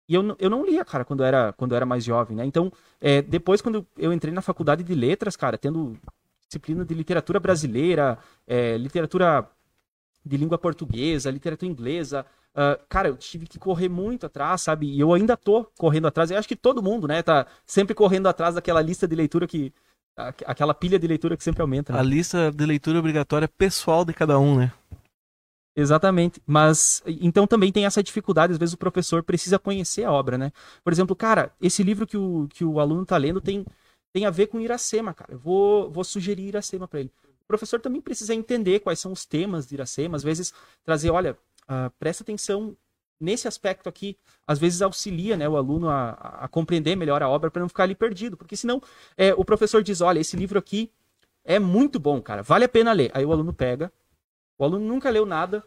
e 0.08 0.14
eu, 0.14 0.36
eu 0.38 0.48
não 0.48 0.64
lia, 0.64 0.84
cara, 0.84 1.04
quando 1.04 1.20
eu 1.20 1.26
era, 1.26 1.52
quando 1.54 1.74
era 1.74 1.84
mais 1.84 2.04
jovem, 2.04 2.36
né? 2.36 2.44
Então, 2.44 2.72
é, 3.00 3.20
depois, 3.22 3.60
quando 3.60 3.84
eu 3.98 4.12
entrei 4.12 4.32
na 4.32 4.42
faculdade 4.42 4.84
de 4.84 4.94
letras, 4.94 5.36
cara, 5.36 5.58
tendo 5.58 5.98
disciplina 6.46 6.84
de 6.84 6.94
literatura 6.94 7.40
brasileira, 7.40 8.16
é, 8.46 8.76
literatura 8.76 9.50
de 10.24 10.36
língua 10.36 10.58
portuguesa, 10.58 11.30
literatura 11.30 11.70
inglesa, 11.70 12.24
Uh, 12.56 12.82
cara, 12.88 13.08
eu 13.08 13.16
tive 13.18 13.46
que 13.46 13.58
correr 13.58 13.90
muito 13.90 14.24
atrás, 14.24 14.62
sabe? 14.62 14.86
E 14.86 14.98
eu 14.98 15.12
ainda 15.12 15.36
tô 15.36 15.66
correndo 15.76 16.08
atrás. 16.08 16.30
Eu 16.30 16.38
acho 16.38 16.48
que 16.48 16.56
todo 16.56 16.82
mundo, 16.82 17.06
né, 17.06 17.22
tá 17.22 17.46
sempre 17.66 17.94
correndo 17.94 18.28
atrás 18.28 18.54
daquela 18.54 18.80
lista 18.80 19.06
de 19.06 19.14
leitura 19.14 19.46
que. 19.46 19.74
aquela 20.46 20.72
pilha 20.72 20.98
de 20.98 21.06
leitura 21.06 21.36
que 21.36 21.44
sempre 21.44 21.60
aumenta. 21.60 21.92
Né? 21.92 21.98
A 21.98 22.02
lista 22.02 22.50
de 22.50 22.64
leitura 22.64 22.98
obrigatória 22.98 23.46
pessoal 23.46 24.06
de 24.06 24.14
cada 24.14 24.38
um, 24.38 24.56
né? 24.56 24.72
Exatamente. 25.76 26.40
Mas 26.46 27.02
então 27.06 27.46
também 27.46 27.70
tem 27.70 27.84
essa 27.84 28.02
dificuldade, 28.02 28.54
às 28.54 28.58
vezes 28.58 28.72
o 28.72 28.78
professor 28.78 29.22
precisa 29.22 29.58
conhecer 29.58 30.04
a 30.04 30.10
obra, 30.10 30.38
né? 30.38 30.50
Por 30.82 30.90
exemplo, 30.90 31.14
cara, 31.14 31.52
esse 31.60 31.82
livro 31.82 32.06
que 32.06 32.16
o, 32.16 32.48
que 32.48 32.64
o 32.64 32.80
aluno 32.80 33.04
tá 33.04 33.18
lendo 33.18 33.42
tem, 33.42 33.66
tem 34.14 34.24
a 34.24 34.30
ver 34.30 34.46
com 34.46 34.58
Iracema, 34.58 35.12
cara. 35.12 35.34
Eu 35.34 35.38
vou, 35.38 35.90
vou 35.90 36.02
sugerir 36.02 36.48
Iracema 36.48 36.88
para 36.88 37.00
ele. 37.00 37.12
O 37.42 37.46
professor 37.46 37.78
também 37.78 38.00
precisa 38.00 38.34
entender 38.34 38.80
quais 38.80 38.98
são 38.98 39.12
os 39.12 39.26
temas 39.26 39.66
de 39.66 39.74
Iracema, 39.74 40.16
às 40.16 40.22
vezes 40.22 40.54
trazer, 40.82 41.10
olha, 41.10 41.36
uh, 41.68 41.90
presta 41.98 42.22
atenção 42.22 42.76
nesse 43.20 43.48
aspecto 43.48 43.88
aqui, 43.88 44.16
às 44.46 44.58
vezes 44.58 44.82
auxilia 44.82 45.36
né, 45.36 45.48
o 45.48 45.56
aluno 45.56 45.88
a, 45.88 46.10
a 46.10 46.48
compreender 46.48 46.96
melhor 46.96 47.22
a 47.22 47.28
obra 47.28 47.50
para 47.50 47.60
não 47.60 47.68
ficar 47.68 47.84
ali 47.84 47.94
perdido. 47.94 48.36
Porque 48.36 48.56
senão 48.56 48.80
é, 49.16 49.34
o 49.34 49.44
professor 49.44 49.82
diz: 49.82 50.00
olha, 50.00 50.20
esse 50.20 50.36
livro 50.36 50.58
aqui 50.58 50.92
é 51.44 51.58
muito 51.58 51.98
bom, 51.98 52.20
cara, 52.20 52.42
vale 52.42 52.64
a 52.64 52.68
pena 52.68 52.92
ler. 52.92 53.10
Aí 53.14 53.24
o 53.24 53.32
aluno 53.32 53.52
pega, 53.52 53.92
o 54.58 54.64
aluno 54.64 54.86
nunca 54.86 55.10
leu 55.10 55.24
nada, 55.24 55.64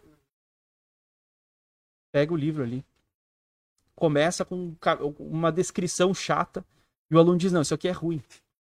pega 2.11 2.33
o 2.33 2.37
livro 2.37 2.63
ali, 2.63 2.85
começa 3.95 4.45
com 4.45 4.75
uma 5.19 5.51
descrição 5.51 6.13
chata, 6.13 6.65
e 7.09 7.15
o 7.15 7.19
aluno 7.19 7.37
diz: 7.37 7.51
não, 7.51 7.61
isso 7.61 7.73
aqui 7.73 7.87
é 7.87 7.91
ruim. 7.91 8.21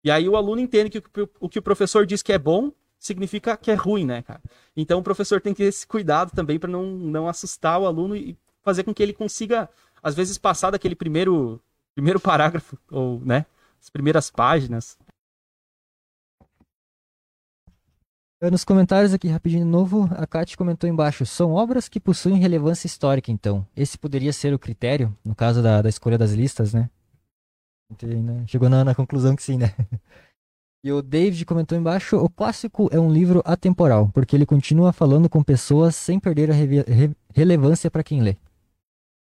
E 0.03 0.11
aí 0.11 0.29
o 0.29 0.35
aluno 0.35 0.61
entende 0.61 0.89
que 0.89 1.03
o 1.39 1.49
que 1.49 1.59
o 1.59 1.63
professor 1.63 2.05
diz 2.05 2.21
que 2.21 2.33
é 2.33 2.37
bom 2.37 2.71
significa 3.05 3.55
que 3.55 3.71
é 3.71 3.75
ruim, 3.75 4.05
né, 4.05 4.21
cara? 4.21 4.41
Então 4.75 4.99
o 4.99 5.03
professor 5.03 5.39
tem 5.39 5.53
que 5.53 5.63
ter 5.63 5.69
esse 5.69 5.85
cuidado 5.85 6.31
também 6.31 6.59
para 6.59 6.69
não, 6.69 6.85
não 6.85 7.27
assustar 7.27 7.79
o 7.79 7.85
aluno 7.85 8.15
e 8.15 8.37
fazer 8.63 8.83
com 8.83 8.93
que 8.93 9.03
ele 9.03 9.13
consiga, 9.13 9.69
às 10.01 10.15
vezes, 10.15 10.37
passar 10.37 10.71
daquele 10.71 10.95
primeiro, 10.95 11.61
primeiro 11.93 12.19
parágrafo, 12.19 12.77
ou, 12.91 13.21
né, 13.21 13.45
as 13.79 13.89
primeiras 13.89 14.31
páginas. 14.31 14.97
Nos 18.41 18.65
comentários 18.65 19.13
aqui, 19.13 19.27
rapidinho 19.27 19.63
de 19.63 19.71
novo, 19.71 20.09
a 20.11 20.27
Kate 20.27 20.57
comentou 20.57 20.89
embaixo, 20.89 21.25
são 21.25 21.53
obras 21.53 21.87
que 21.87 21.99
possuem 21.99 22.37
relevância 22.37 22.85
histórica, 22.85 23.31
então. 23.31 23.65
Esse 23.75 23.97
poderia 23.97 24.33
ser 24.33 24.53
o 24.53 24.59
critério, 24.59 25.15
no 25.23 25.33
caso 25.33 25.63
da, 25.63 25.81
da 25.81 25.89
escolha 25.89 26.17
das 26.17 26.31
listas, 26.31 26.73
né? 26.73 26.89
Chegou 28.47 28.67
na, 28.67 28.83
na 28.83 28.95
conclusão 28.95 29.35
que 29.35 29.43
sim, 29.43 29.57
né? 29.57 29.73
E 30.85 30.91
o 30.91 31.01
David 31.01 31.43
comentou 31.45 31.75
embaixo: 31.75 32.15
o 32.15 32.29
clássico 32.29 32.87
é 32.91 32.99
um 32.99 33.11
livro 33.11 33.41
atemporal, 33.43 34.07
porque 34.13 34.35
ele 34.35 34.45
continua 34.45 34.93
falando 34.93 35.27
com 35.27 35.41
pessoas 35.41 35.95
sem 35.95 36.19
perder 36.19 36.51
a 36.51 36.53
re 36.53 36.83
re 36.83 37.15
relevância 37.33 37.89
para 37.89 38.03
quem 38.03 38.21
lê. 38.21 38.37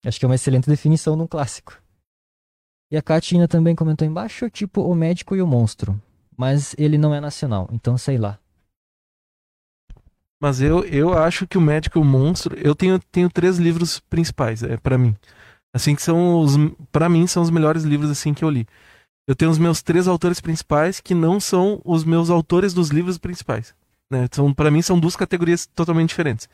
Acho 0.04 0.18
que 0.18 0.26
é 0.26 0.28
uma 0.28 0.34
excelente 0.34 0.68
definição 0.68 1.16
de 1.16 1.22
um 1.22 1.28
clássico. 1.28 1.80
E 2.92 2.98
a 2.98 3.02
Katina 3.02 3.48
também 3.48 3.76
comentou 3.76 4.08
embaixo: 4.08 4.50
tipo 4.50 4.82
O 4.82 4.96
Médico 4.96 5.36
e 5.36 5.42
o 5.42 5.46
Monstro. 5.46 6.02
Mas 6.36 6.74
ele 6.80 6.98
não 6.98 7.14
é 7.14 7.22
nacional, 7.22 7.70
então 7.72 7.96
sei 7.96 8.18
lá. 8.18 8.40
Mas 10.42 10.62
eu, 10.62 10.84
eu 10.86 11.14
acho 11.14 11.46
que 11.46 11.60
o 11.60 11.62
Médico 11.62 12.00
e 12.00 12.02
o 12.02 12.04
Monstro. 12.04 12.58
Eu 12.58 12.74
tenho, 12.74 12.98
tenho 13.12 13.30
três 13.30 13.60
livros 13.60 14.00
principais, 14.00 14.64
é 14.64 14.78
para 14.78 14.98
mim. 14.98 15.16
Assim 15.72 15.94
que 15.94 16.02
são 16.02 16.40
os. 16.40 16.56
para 16.92 17.08
mim, 17.08 17.28
são 17.28 17.44
os 17.44 17.52
melhores 17.52 17.84
livros 17.84 18.10
assim 18.10 18.34
que 18.34 18.44
eu 18.44 18.50
li 18.50 18.68
eu 19.28 19.36
tenho 19.36 19.52
os 19.52 19.58
meus 19.58 19.82
três 19.82 20.08
autores 20.08 20.40
principais 20.40 21.00
que 21.00 21.16
não 21.16 21.40
são 21.40 21.82
os 21.84 22.04
meus 22.04 22.30
autores 22.30 22.74
dos 22.74 22.90
livros 22.90 23.18
principais. 23.18 23.74
Né? 24.10 24.28
São, 24.32 24.54
para 24.54 24.70
mim 24.70 24.82
são 24.82 25.00
duas 25.00 25.16
categorias 25.16 25.66
totalmente 25.66 26.10
diferentes. 26.10 26.48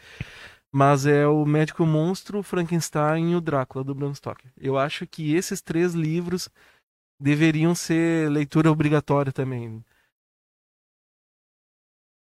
Mas 0.72 1.06
é 1.06 1.28
o 1.28 1.46
Médico 1.46 1.86
Monstro, 1.86 2.40
o 2.40 2.44
Frankenstein 2.44 3.32
e 3.32 3.36
o 3.36 3.42
Drácula 3.42 3.84
do 3.84 3.94
Bram 3.94 4.14
Stoker. 4.14 4.50
Eu 4.58 4.78
acho 4.78 5.06
que 5.06 5.36
esses 5.36 5.62
três 5.62 5.94
livros 5.94 6.48
deveriam 7.20 7.76
ser 7.76 8.32
leitura 8.32 8.72
obrigatória 8.72 9.34
também. 9.34 9.84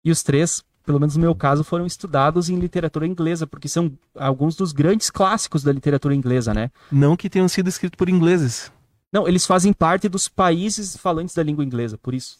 E 0.04 0.12
os 0.12 0.22
três, 0.22 0.62
pelo 0.86 1.00
menos 1.00 1.16
no 1.16 1.22
meu 1.22 1.34
caso, 1.34 1.64
foram 1.64 1.86
estudados 1.86 2.50
em 2.50 2.60
literatura 2.60 3.08
inglesa, 3.08 3.48
porque 3.48 3.70
são 3.70 3.98
alguns 4.14 4.58
dos 4.58 4.74
grandes 4.74 5.10
clássicos 5.10 5.64
da 5.64 5.72
literatura 5.72 6.14
inglesa, 6.14 6.54
né? 6.54 6.70
Não 6.92 7.16
que 7.16 7.30
tenham 7.30 7.48
sido 7.48 7.70
escritos 7.70 7.98
por 7.98 8.10
ingleses. 8.10 8.70
Não, 9.14 9.28
eles 9.28 9.46
fazem 9.46 9.72
parte 9.72 10.10
dos 10.10 10.28
países 10.28 10.98
falantes 10.98 11.36
da 11.36 11.44
língua 11.44 11.64
inglesa, 11.64 12.00
por 12.00 12.16
isso. 12.16 12.40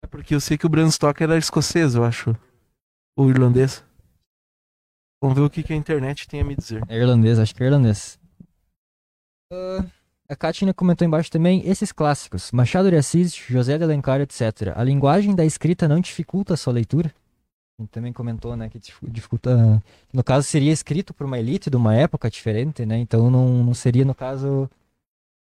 É 0.00 0.06
porque 0.06 0.32
eu 0.32 0.40
sei 0.40 0.56
que 0.56 0.64
o 0.64 0.68
Bram 0.68 0.88
Stoker 0.88 1.28
era 1.28 1.36
escocês, 1.36 1.96
eu 1.96 2.04
acho. 2.04 2.36
Ou 3.16 3.28
irlandês. 3.28 3.84
Vamos 5.20 5.36
ver 5.36 5.42
o 5.42 5.50
que, 5.50 5.64
que 5.64 5.72
a 5.72 5.76
internet 5.76 6.28
tem 6.28 6.40
a 6.40 6.44
me 6.44 6.54
dizer. 6.54 6.84
É 6.88 6.96
irlandês, 6.96 7.40
acho 7.40 7.52
que 7.52 7.64
é 7.64 7.66
irlandês. 7.66 8.16
Uh, 9.52 9.84
a 10.28 10.36
Katina 10.36 10.72
comentou 10.72 11.04
embaixo 11.04 11.30
também 11.30 11.68
esses 11.68 11.90
clássicos: 11.90 12.52
Machado 12.52 12.88
de 12.88 12.96
Assis, 12.96 13.34
José 13.34 13.76
de 13.76 13.82
Alencar, 13.82 14.20
etc. 14.20 14.72
A 14.76 14.84
linguagem 14.84 15.34
da 15.34 15.44
escrita 15.44 15.88
não 15.88 16.00
dificulta 16.00 16.54
a 16.54 16.56
sua 16.56 16.72
leitura? 16.72 17.12
Também 17.86 18.12
comentou, 18.12 18.56
né, 18.56 18.68
que 18.68 18.80
dificulta, 19.02 19.82
no 20.12 20.24
caso 20.24 20.46
seria 20.46 20.72
escrito 20.72 21.14
por 21.14 21.26
uma 21.26 21.38
elite 21.38 21.70
de 21.70 21.76
uma 21.76 21.94
época 21.94 22.30
diferente, 22.30 22.84
né? 22.84 22.98
Então 22.98 23.30
não, 23.30 23.62
não 23.62 23.74
seria 23.74 24.04
no 24.04 24.14
caso 24.14 24.68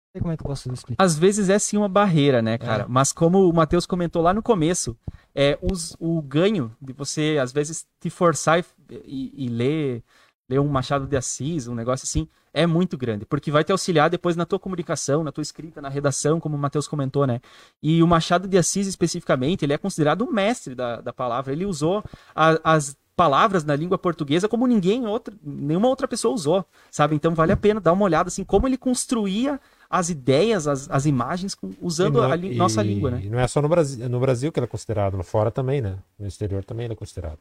não 0.10 0.14
sei 0.14 0.22
como 0.22 0.34
é 0.34 0.38
que 0.38 0.44
eu 0.44 0.48
posso 0.48 0.72
explicar. 0.74 1.04
Às 1.04 1.18
vezes 1.18 1.50
é 1.50 1.60
sim 1.60 1.78
uma 1.78 1.90
barreira, 1.90 2.42
né, 2.42 2.58
cara? 2.58 2.84
É. 2.84 2.86
Mas 2.88 3.12
como 3.12 3.48
o 3.48 3.54
Matheus 3.54 3.86
comentou 3.86 4.22
lá 4.22 4.34
no 4.34 4.42
começo, 4.42 4.98
é 5.36 5.58
os, 5.62 5.96
o 6.00 6.20
ganho 6.22 6.76
de 6.82 6.94
você 6.94 7.38
às 7.40 7.52
vezes 7.52 7.86
te 8.00 8.10
forçar 8.10 8.60
e, 8.60 8.66
e, 9.06 9.46
e 9.46 9.50
ler 9.50 10.04
ler 10.50 10.60
um 10.60 10.68
Machado 10.68 11.06
de 11.06 11.16
Assis, 11.16 11.68
um 11.68 11.76
negócio 11.76 12.06
assim, 12.06 12.28
é 12.54 12.66
muito 12.66 12.98
grande, 12.98 13.26
porque 13.26 13.52
vai 13.52 13.64
te 13.64 13.72
auxiliar 13.72 14.10
depois 14.10 14.36
na 14.36 14.46
tua 14.46 14.60
comunicação, 14.60 15.24
na 15.24 15.32
tua 15.32 15.42
escrita, 15.42 15.82
na 15.82 15.90
redação, 15.90 16.40
como 16.40 16.56
o 16.56 16.60
Matheus 16.60 16.88
comentou, 16.88 17.28
né? 17.28 17.40
E 17.82 18.02
o 18.02 18.08
Machado 18.08 18.48
de 18.48 18.58
Assis, 18.58 18.88
especificamente, 18.88 19.64
ele 19.64 19.74
é 19.74 19.78
considerado 19.78 20.24
o 20.24 20.34
mestre 20.34 20.74
da, 20.74 21.00
da 21.00 21.14
palavra. 21.14 21.54
Ele 21.54 21.66
usou 21.66 22.04
a, 22.36 22.60
as 22.64 22.98
palavras 23.16 23.66
na 23.66 23.76
língua 23.76 23.98
portuguesa 23.98 24.48
como 24.48 24.66
ninguém 24.66 25.06
outra, 25.06 25.36
nenhuma 25.44 25.90
outra 25.90 26.08
pessoa 26.08 26.34
usou, 26.34 26.66
sabe? 26.90 27.16
Então 27.16 27.36
vale 27.36 27.52
a 27.52 27.58
pena 27.58 27.82
dar 27.82 27.92
uma 27.92 28.06
olhada 28.06 28.30
assim 28.30 28.46
como 28.46 28.66
ele 28.66 28.78
construía 28.78 29.60
as 29.90 30.10
ideias, 30.10 30.70
as, 30.70 30.90
as 30.90 31.06
imagens 31.06 31.58
usando 31.82 32.22
não, 32.22 32.32
a 32.32 32.36
li, 32.36 32.56
nossa 32.56 32.82
língua, 32.82 33.12
né? 33.12 33.22
E 33.26 33.30
não 33.30 33.38
é 33.38 33.46
só 33.46 33.62
no 33.62 33.68
Brasil, 33.68 34.08
no 34.08 34.22
Brasil 34.22 34.54
que 34.54 34.60
ele 34.60 34.66
é 34.66 34.70
considerado, 34.70 35.18
no 35.18 35.24
fora 35.24 35.52
também, 35.52 35.82
né? 35.82 35.98
No 36.18 36.28
exterior 36.28 36.64
também 36.64 36.86
ele 36.86 36.94
é 36.94 36.96
considerado. 36.96 37.40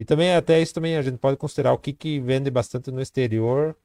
E 0.00 0.04
também, 0.04 0.34
até 0.34 0.60
isso 0.60 0.74
também, 0.74 0.96
a 0.96 1.02
gente 1.02 1.18
pode 1.18 1.36
considerar 1.36 1.72
o 1.72 1.78
que, 1.78 1.92
que 1.92 2.20
vende 2.20 2.50
bastante 2.50 2.90
no 2.90 3.00
exterior, 3.00 3.76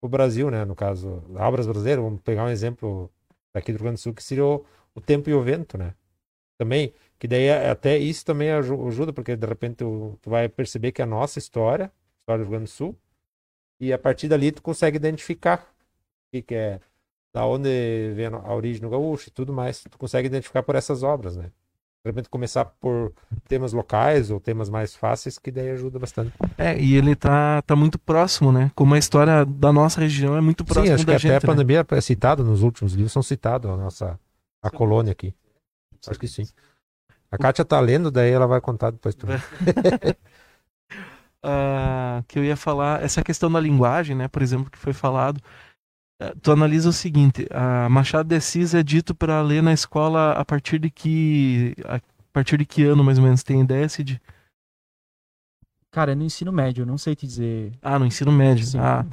o 0.00 0.08
Brasil, 0.08 0.50
né? 0.50 0.64
No 0.64 0.74
caso, 0.74 1.22
obras 1.36 1.66
brasileiras, 1.66 2.02
vamos 2.02 2.22
pegar 2.22 2.44
um 2.44 2.48
exemplo 2.48 3.10
daqui 3.52 3.72
do 3.72 3.76
Rio 3.76 3.84
Grande 3.84 3.96
do 3.96 4.00
Sul, 4.00 4.14
que 4.14 4.22
seria 4.22 4.44
o, 4.44 4.64
o 4.94 5.00
Tempo 5.00 5.28
e 5.28 5.34
o 5.34 5.42
Vento, 5.42 5.76
né? 5.76 5.94
Também, 6.58 6.94
que 7.18 7.26
daí 7.28 7.44
é, 7.44 7.70
até 7.70 7.98
isso 7.98 8.24
também 8.24 8.50
ajuda, 8.50 9.12
porque 9.12 9.36
de 9.36 9.46
repente 9.46 9.76
tu, 9.76 10.18
tu 10.22 10.30
vai 10.30 10.48
perceber 10.48 10.92
que 10.92 11.02
a 11.02 11.06
nossa 11.06 11.38
história, 11.38 11.86
a 11.86 12.20
história 12.20 12.44
do 12.44 12.48
Rio 12.48 12.50
Grande 12.50 12.64
do 12.64 12.70
Sul, 12.70 12.96
e 13.80 13.92
a 13.92 13.98
partir 13.98 14.28
dali 14.28 14.52
tu 14.52 14.62
consegue 14.62 14.96
identificar 14.96 15.62
o 16.28 16.30
que, 16.32 16.42
que 16.42 16.54
é, 16.54 16.80
da 17.32 17.46
onde 17.46 17.68
vem 18.14 18.26
a 18.26 18.54
origem 18.54 18.82
do 18.82 18.90
gaúcho 18.90 19.28
e 19.28 19.32
tudo 19.32 19.52
mais. 19.52 19.82
Tu 19.82 19.98
consegue 19.98 20.26
identificar 20.28 20.62
por 20.62 20.74
essas 20.76 21.02
obras, 21.02 21.36
né? 21.36 21.50
De 22.04 22.10
repente 22.10 22.30
começar 22.30 22.64
por 22.64 23.12
temas 23.46 23.74
locais 23.74 24.30
ou 24.30 24.40
temas 24.40 24.70
mais 24.70 24.94
fáceis, 24.94 25.38
que 25.38 25.50
daí 25.50 25.70
ajuda 25.70 25.98
bastante. 25.98 26.32
É, 26.56 26.80
e 26.80 26.96
ele 26.96 27.14
tá, 27.14 27.60
tá 27.62 27.76
muito 27.76 27.98
próximo, 27.98 28.50
né? 28.50 28.70
Como 28.74 28.94
a 28.94 28.98
história 28.98 29.44
da 29.44 29.70
nossa 29.70 30.00
região 30.00 30.34
é 30.34 30.40
muito 30.40 30.64
próxima 30.64 30.86
Sim, 30.86 30.92
acho 30.94 31.06
da 31.06 31.12
que 31.12 31.18
gente, 31.18 31.32
até 31.34 31.46
a 31.46 31.48
né? 31.48 31.54
pandemia 31.54 31.86
é 31.90 32.00
citado 32.00 32.42
nos 32.42 32.62
últimos 32.62 32.94
livros, 32.94 33.12
são 33.12 33.22
citados 33.22 33.70
a 33.70 33.76
nossa 33.76 34.18
a 34.62 34.70
colônia 34.70 35.12
aqui. 35.12 35.34
Acho 36.06 36.18
que 36.18 36.26
sim. 36.26 36.44
A 37.30 37.36
Kátia 37.36 37.64
tá 37.64 37.78
lendo, 37.78 38.10
daí 38.10 38.30
ela 38.30 38.46
vai 38.46 38.60
contar 38.60 38.90
depois 38.90 39.14
também. 39.14 39.36
uh, 41.44 42.24
que 42.26 42.38
eu 42.38 42.44
ia 42.44 42.56
falar, 42.56 43.02
essa 43.02 43.22
questão 43.22 43.52
da 43.52 43.60
linguagem, 43.60 44.16
né? 44.16 44.26
Por 44.26 44.40
exemplo, 44.42 44.70
que 44.70 44.78
foi 44.78 44.94
falado. 44.94 45.40
É, 46.20 46.34
tu 46.42 46.52
analisa 46.52 46.90
o 46.90 46.92
seguinte, 46.92 47.46
a 47.50 47.88
Machado 47.88 48.28
de 48.28 48.36
Assis 48.36 48.74
é 48.74 48.82
dito 48.82 49.14
para 49.14 49.40
ler 49.40 49.62
na 49.62 49.72
escola 49.72 50.32
a 50.32 50.44
partir 50.44 50.78
de 50.78 50.90
que 50.90 51.74
a 51.82 51.98
partir 52.30 52.58
de 52.58 52.66
que 52.66 52.84
ano 52.84 53.02
mais 53.02 53.16
ou 53.18 53.24
menos 53.24 53.42
tem 53.42 53.62
ideia, 53.62 53.88
Cid? 53.88 54.20
Cara, 55.90 56.12
é 56.12 56.14
no 56.14 56.22
ensino 56.22 56.52
médio, 56.52 56.82
eu 56.82 56.86
não 56.86 56.98
sei 56.98 57.16
te 57.16 57.26
dizer. 57.26 57.72
Ah, 57.80 57.98
no 57.98 58.04
ensino 58.04 58.30
médio. 58.30 58.66
Sim. 58.66 58.78
Ah. 58.78 59.06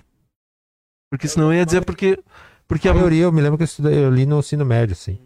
Porque 1.09 1.29
senão 1.29 1.51
eu 1.51 1.59
ia 1.59 1.65
dizer 1.65 1.85
porque 1.85 2.21
porque 2.67 2.89
a 2.89 2.93
maioria 2.93 3.23
eu 3.23 3.31
me 3.31 3.41
lembro 3.41 3.57
que 3.57 3.63
eu, 3.63 3.65
estudei, 3.65 4.03
eu 4.03 4.11
li 4.11 4.25
no 4.25 4.39
ensino 4.39 4.65
médio, 4.65 4.93
sim. 4.93 5.17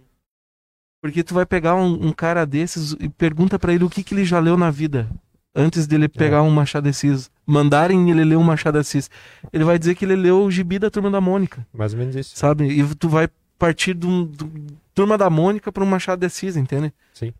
Porque 1.02 1.24
tu 1.24 1.34
vai 1.34 1.48
pegar 1.48 1.74
um, 1.74 2.10
um 2.10 2.14
cara 2.14 2.46
desses 2.46 2.92
e 3.00 3.10
pergunta 3.10 3.58
para 3.58 3.74
ele 3.74 3.84
o 3.84 3.90
que 3.90 4.04
que 4.04 4.14
ele 4.14 4.24
já 4.24 4.40
leu 4.40 4.56
na 4.56 4.70
vida 4.70 5.10
antes 5.56 5.88
dele 5.88 6.08
pegar 6.08 6.38
é. 6.38 6.42
um 6.42 6.50
Machado 6.50 6.84
de 6.84 6.90
Assis, 6.90 7.30
mandarem 7.46 8.10
ele 8.10 8.24
ler 8.24 8.38
um 8.38 8.44
Machado 8.44 8.76
de 8.76 8.80
Assis, 8.80 9.10
ele 9.52 9.64
vai 9.64 9.78
dizer 9.78 9.96
que 9.96 10.06
ele 10.06 10.16
leu 10.16 10.44
o 10.44 10.52
Gibi 10.52 10.80
da 10.80 10.90
Turma 10.90 11.10
da 11.10 11.22
Mônica. 11.22 11.66
Mais 11.74 11.94
ou 11.94 12.00
menos 12.00 12.16
isso. 12.16 12.36
Sabe? 12.36 12.68
E 12.68 12.96
tu 12.96 13.10
vai 13.10 13.30
partir 13.58 13.94
do, 13.94 14.30
Turma 14.94 15.18
da 15.18 15.30
Mônica 15.30 15.72
para 15.72 15.84
um 15.84 15.88
Machado 15.88 16.20
de 16.20 16.26
Assis, 16.26 16.56
entende? 16.56 16.94
Sim. 17.14 17.34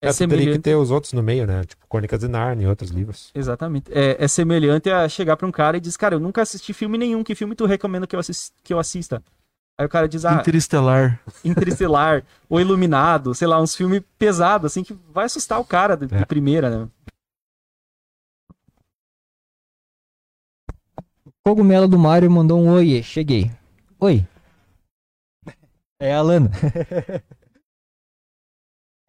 É, 0.00 0.10
é 0.10 0.12
teria 0.12 0.52
que 0.52 0.58
ter 0.60 0.76
os 0.76 0.92
outros 0.92 1.12
no 1.12 1.22
meio, 1.22 1.44
né? 1.44 1.64
Tipo 1.64 1.84
Crônicas 1.88 2.20
de 2.20 2.28
Narnia 2.28 2.66
e 2.66 2.68
outros 2.68 2.90
livros. 2.90 3.30
Exatamente. 3.34 3.90
É, 3.92 4.16
é 4.22 4.28
semelhante 4.28 4.88
a 4.88 5.08
chegar 5.08 5.36
para 5.36 5.46
um 5.46 5.50
cara 5.50 5.76
e 5.76 5.80
dizer, 5.80 5.98
cara, 5.98 6.14
eu 6.14 6.20
nunca 6.20 6.40
assisti 6.40 6.72
filme 6.72 6.96
nenhum, 6.96 7.24
que 7.24 7.34
filme 7.34 7.54
tu 7.56 7.66
recomenda 7.66 8.06
que 8.06 8.14
eu, 8.14 8.20
assist, 8.20 8.52
que 8.62 8.72
eu 8.72 8.78
assista? 8.78 9.22
Aí 9.76 9.86
o 9.86 9.88
cara 9.88 10.08
diz, 10.08 10.24
ah... 10.24 10.34
Interestelar. 10.34 11.20
Interestelar, 11.44 12.24
ou 12.48 12.60
Iluminado, 12.60 13.34
sei 13.34 13.46
lá, 13.46 13.60
uns 13.60 13.74
filmes 13.74 14.02
pesados, 14.18 14.72
assim, 14.72 14.82
que 14.82 14.96
vai 15.12 15.24
assustar 15.24 15.60
o 15.60 15.64
cara 15.64 15.96
de, 15.96 16.12
é. 16.12 16.18
de 16.18 16.26
primeira, 16.26 16.68
né? 16.70 16.88
Cogumelo 21.48 21.88
do 21.88 21.98
Mario 21.98 22.30
mandou 22.30 22.60
um 22.60 22.68
oiê, 22.68 23.02
cheguei. 23.02 23.50
Oi. 23.98 24.22
É 25.98 26.12
a 26.12 26.20
Lana. 26.20 26.50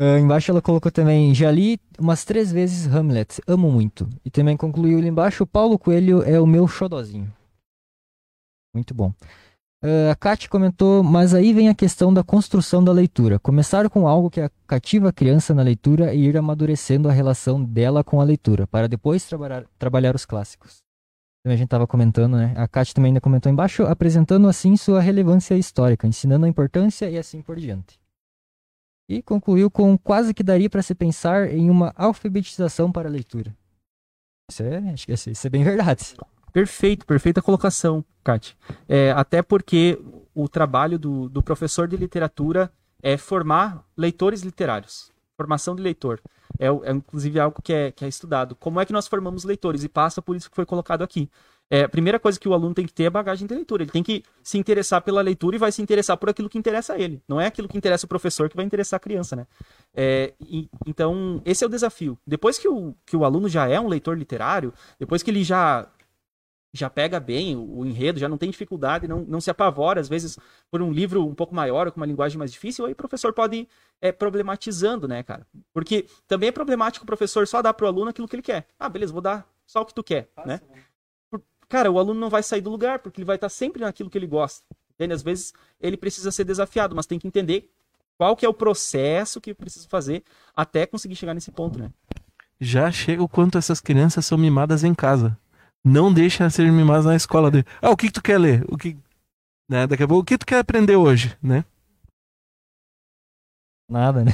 Ah, 0.02 0.18
embaixo 0.18 0.50
ela 0.50 0.62
colocou 0.62 0.90
também, 0.90 1.36
já 1.36 1.52
li 1.52 1.78
umas 2.00 2.24
três 2.24 2.54
vezes 2.54 2.88
Hamlet, 2.88 3.42
amo 3.46 3.70
muito. 3.70 4.08
E 4.24 4.32
também 4.32 4.56
concluiu 4.56 4.98
ali 4.98 5.10
embaixo, 5.10 5.46
Paulo 5.46 5.78
Coelho 5.78 6.24
é 6.24 6.40
o 6.40 6.48
meu 6.48 6.70
xodozinho. 6.70 7.30
Muito 8.74 8.94
bom. 8.94 9.14
Ah, 9.84 10.12
a 10.12 10.16
Kate 10.16 10.48
comentou, 10.48 11.04
mas 11.04 11.34
aí 11.34 11.52
vem 11.52 11.68
a 11.68 11.76
questão 11.76 12.14
da 12.14 12.24
construção 12.24 12.82
da 12.82 12.94
leitura. 12.94 13.40
Começar 13.40 13.90
com 13.90 14.08
algo 14.08 14.30
que 14.30 14.40
cativa 14.66 15.10
a 15.10 15.14
criança 15.14 15.54
na 15.54 15.64
leitura 15.64 16.14
e 16.14 16.28
ir 16.28 16.38
amadurecendo 16.38 17.10
a 17.10 17.12
relação 17.12 17.62
dela 17.62 18.02
com 18.02 18.22
a 18.22 18.24
leitura, 18.24 18.66
para 18.66 18.88
depois 18.88 19.26
trabalhar, 19.26 19.66
trabalhar 19.78 20.16
os 20.16 20.26
clássicos. 20.26 20.82
A 21.54 21.56
gente 21.56 21.66
estava 21.66 21.88
comentando, 21.88 22.38
né? 22.38 22.54
A 22.56 22.68
Kate 22.68 22.94
também 22.94 23.10
ainda 23.10 23.22
comentou 23.22 23.52
embaixo, 23.52 23.84
apresentando 23.84 24.48
assim 24.48 24.78
sua 24.78 25.02
relevância 25.02 25.56
histórica, 25.56 26.08
ensinando 26.08 26.46
a 26.46 26.50
importância 26.50 27.10
e 27.10 27.18
assim 27.18 27.42
por 27.42 27.56
diante. 27.56 28.00
E 29.08 29.24
concluiu 29.24 29.72
com 29.72 29.98
quase 29.98 30.34
que 30.34 30.44
daria 30.44 30.70
para 30.70 30.84
se 30.84 30.94
pensar 30.94 31.52
em 31.52 31.70
uma 31.70 31.92
alfabetização 31.96 32.92
para 32.92 33.10
a 33.10 33.12
leitura. 33.12 33.56
Isso 34.52 34.64
é, 34.64 34.78
acho 34.92 35.06
que 35.06 35.14
isso 35.14 35.48
é 35.48 35.50
bem 35.50 35.64
verdade. 35.64 36.16
Perfeito, 36.54 37.06
perfeita 37.06 37.42
colocação, 37.42 38.04
Kate. 38.24 38.58
É, 38.88 39.12
até 39.12 39.42
porque 39.42 40.00
o 40.34 40.48
trabalho 40.48 41.00
do, 41.00 41.30
do 41.30 41.42
professor 41.42 41.88
de 41.88 41.98
literatura 41.98 42.72
é 43.02 43.18
formar 43.18 43.84
leitores 43.98 44.42
literários. 44.42 45.12
Formação 45.40 45.74
de 45.74 45.82
leitor. 45.82 46.20
É, 46.60 46.68
é 46.68 46.92
inclusive 46.92 47.40
algo 47.40 47.62
que 47.64 47.72
é, 47.72 47.92
que 47.94 48.04
é 48.04 48.10
estudado. 48.10 48.56
Como 48.56 48.78
é 48.78 48.86
que 48.86 48.92
nós 48.92 49.08
formamos 49.08 49.46
leitores? 49.46 49.86
E 49.86 49.88
passa 49.88 50.22
por 50.22 50.36
isso 50.36 50.50
que 50.50 50.56
foi 50.56 50.66
colocado 50.66 51.02
aqui. 51.02 51.30
É, 51.72 51.84
a 51.84 51.90
primeira 51.90 52.20
coisa 52.20 52.38
que 52.38 52.50
o 52.50 52.54
aluno 52.54 52.74
tem 52.74 52.86
que 52.86 52.92
ter 52.92 53.04
é 53.04 53.10
bagagem 53.10 53.48
de 53.48 53.54
leitura. 53.54 53.84
Ele 53.84 53.92
tem 53.92 54.04
que 54.04 54.22
se 54.44 54.58
interessar 54.58 55.02
pela 55.02 55.22
leitura 55.22 55.56
e 55.56 55.60
vai 55.60 55.72
se 55.72 55.82
interessar 55.82 56.18
por 56.18 56.30
aquilo 56.30 56.50
que 56.50 56.58
interessa 56.58 56.92
a 56.94 57.00
ele. 57.00 57.22
Não 57.26 57.40
é 57.40 57.46
aquilo 57.46 57.70
que 57.70 57.78
interessa 57.78 58.06
o 58.06 58.10
professor 58.10 58.50
que 58.50 58.56
vai 58.58 58.66
interessar 58.66 58.98
a 58.98 59.00
criança, 59.00 59.34
né? 59.34 59.48
É, 59.96 60.34
e, 60.42 60.68
então, 60.86 61.42
esse 61.46 61.64
é 61.64 61.68
o 61.68 61.70
desafio. 61.70 62.18
Depois 62.28 62.58
que 62.58 62.68
o, 62.68 62.94
que 63.06 63.16
o 63.16 63.24
aluno 63.24 63.48
já 63.48 63.66
é 63.66 63.80
um 63.80 63.88
leitor 63.88 64.18
literário, 64.18 64.74
depois 65.00 65.24
que 65.24 65.32
ele 65.32 65.42
já 65.42 65.88
já 66.74 66.90
pega 66.90 67.20
bem 67.20 67.56
o, 67.56 67.80
o 67.80 67.86
enredo, 67.86 68.20
já 68.20 68.30
não 68.30 68.38
tem 68.38 68.50
dificuldade, 68.50 69.08
não, 69.08 69.22
não 69.22 69.42
se 69.42 69.50
apavora, 69.50 70.00
às 70.00 70.08
vezes, 70.08 70.38
por 70.70 70.82
um 70.82 70.92
livro 70.92 71.26
um 71.26 71.34
pouco 71.34 71.54
maior 71.54 71.88
ou 71.88 71.92
com 71.92 72.00
uma 72.00 72.06
linguagem 72.06 72.38
mais 72.38 72.52
difícil, 72.52 72.86
aí 72.86 72.94
o 72.94 72.96
professor 72.96 73.34
pode 73.34 73.58
ir 73.58 73.68
é, 74.02 74.12
problematizando, 74.12 75.08
né, 75.08 75.24
cara? 75.24 75.46
Porque 75.74 76.06
também 76.28 76.50
é 76.50 76.52
problemático 76.52 77.04
o 77.04 77.08
professor 77.08 77.48
só 77.48 77.62
dar 77.62 77.74
pro 77.74 77.88
aluno 77.88 78.10
aquilo 78.10 78.28
que 78.28 78.36
ele 78.36 78.44
quer. 78.44 78.68
Ah, 78.80 78.90
beleza, 78.90 79.12
vou 79.12 79.22
dar 79.22 79.48
só 79.66 79.82
o 79.82 79.86
que 79.86 79.94
tu 79.94 80.04
quer, 80.04 80.30
né? 80.46 80.62
cara, 81.68 81.92
o 81.92 82.00
aluno 82.00 82.20
não 82.20 82.30
vai 82.30 82.42
sair 82.42 82.62
do 82.62 82.70
lugar, 82.72 83.00
porque 83.00 83.20
ele 83.20 83.26
vai 83.26 83.36
estar 83.36 83.50
sempre 83.50 83.84
naquilo 83.84 84.10
que 84.10 84.18
ele 84.18 84.26
gosta. 84.26 84.66
Entende? 84.96 85.14
Às 85.14 85.22
vezes 85.22 85.54
ele 85.80 85.96
precisa 85.96 86.32
ser 86.32 86.44
desafiado, 86.44 86.96
mas 86.96 87.06
tem 87.06 87.20
que 87.20 87.28
entender 87.28 87.72
qual 88.18 88.36
que 88.36 88.46
é 88.46 88.50
o 88.50 88.54
processo 88.54 89.40
que 89.40 89.54
precisa 89.54 89.88
fazer 89.88 90.24
até 90.54 90.86
conseguir 90.86 91.16
chegar 91.16 91.34
nesse 91.34 91.52
ponto, 91.52 91.80
né? 91.80 91.90
Já 92.60 92.92
chega 92.92 93.24
o 93.24 93.30
quanto 93.30 93.58
essas 93.58 93.80
crianças 93.80 94.26
são 94.26 94.38
mimadas 94.38 94.84
em 94.84 94.94
casa. 94.94 95.38
Não 95.84 96.14
deixa 96.14 96.50
ser 96.50 96.70
mimadas 96.72 97.06
na 97.06 97.16
escola 97.16 97.50
dele. 97.50 97.66
Ah, 97.82 97.90
o 97.90 97.98
que, 97.98 98.08
que 98.08 98.14
tu 98.14 98.22
quer 98.22 98.38
ler? 98.38 98.66
O 98.70 98.78
que, 98.78 98.98
né? 99.70 99.88
Daqui 99.88 100.04
a 100.04 100.08
pouco, 100.08 100.22
o 100.22 100.26
que 100.26 100.38
tu 100.38 100.46
quer 100.46 100.60
aprender 100.60 100.96
hoje, 100.96 101.38
né? 101.42 101.64
Nada, 103.90 104.24
né? 104.24 104.32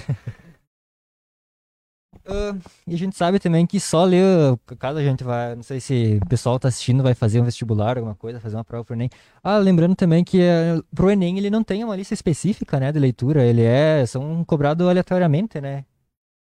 Uh, 2.26 2.60
e 2.88 2.96
a 2.96 2.98
gente 2.98 3.16
sabe 3.16 3.40
também 3.40 3.66
que 3.68 3.80
só 3.80 4.04
ler, 4.04 4.58
caso 4.80 4.98
a 4.98 5.04
gente 5.04 5.24
vai, 5.24 5.56
não 5.56 5.64
sei 5.64 5.80
se 5.80 6.20
o 6.22 6.28
pessoal 6.28 6.60
tá 6.60 6.68
assistindo, 6.68 7.04
vai 7.04 7.14
fazer 7.14 7.40
um 7.40 7.46
vestibular, 7.46 7.98
alguma 7.98 8.16
coisa, 8.16 8.40
fazer 8.40 8.56
uma 8.58 8.66
prova 8.66 8.84
pro 8.84 8.96
Enem. 8.96 9.10
Ah, 9.44 9.58
lembrando 9.58 9.96
também 9.96 10.24
que 10.24 10.40
uh, 10.40 10.84
pro 10.96 11.12
Enem 11.12 11.38
ele 11.38 11.50
não 11.50 11.64
tem 11.64 11.84
uma 11.84 11.96
lista 11.96 12.14
específica, 12.14 12.80
né, 12.80 12.92
de 12.92 13.00
leitura, 13.00 13.46
ele 13.46 13.62
é, 13.62 14.06
são 14.06 14.44
cobrados 14.44 14.88
aleatoriamente, 14.88 15.62
né. 15.62 15.86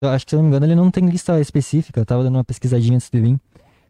Eu 0.02 0.10
acho 0.10 0.26
que, 0.26 0.32
se 0.32 0.36
eu 0.36 0.40
não 0.40 0.44
me 0.44 0.50
engano, 0.50 0.66
ele 0.66 0.76
não 0.76 0.92
tem 0.92 1.06
lista 1.08 1.40
específica, 1.40 2.00
eu 2.00 2.06
tava 2.06 2.24
dando 2.24 2.36
uma 2.36 2.44
pesquisadinha 2.44 2.96
antes 2.96 3.10
de 3.10 3.20
vir 3.20 3.40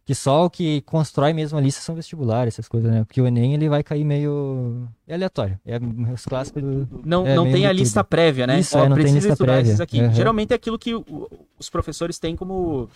que 0.05 0.13
só 0.13 0.45
o 0.45 0.49
que 0.49 0.81
constrói 0.81 1.31
mesmo 1.31 1.57
a 1.57 1.61
lista 1.61 1.81
são 1.81 1.95
vestibulares, 1.95 2.55
essas 2.55 2.67
coisas, 2.67 2.91
né? 2.91 3.03
Porque 3.05 3.21
o 3.21 3.27
Enem 3.27 3.53
ele 3.53 3.69
vai 3.69 3.81
cair 3.81 4.03
meio 4.03 4.87
é 5.07 5.13
aleatório. 5.13 5.57
É 5.65 5.79
os 6.13 6.25
clássicos 6.25 6.61
do 6.61 7.01
Não, 7.05 7.25
é 7.25 7.35
não 7.35 7.49
tem 7.49 7.65
a 7.65 7.71
lista 7.71 8.03
prévia, 8.03 8.45
né? 8.45 8.59
Isso, 8.59 8.77
Ó, 8.77 8.83
é, 8.83 8.89
não 8.89 8.97
tem 8.97 9.13
lista 9.13 9.35
prévia. 9.35 9.81
aqui. 9.81 10.01
Uhum. 10.01 10.13
Geralmente 10.13 10.51
é 10.51 10.55
aquilo 10.55 10.77
que 10.77 10.93
os 10.93 11.69
professores 11.69 12.19
têm 12.19 12.35
como 12.35 12.89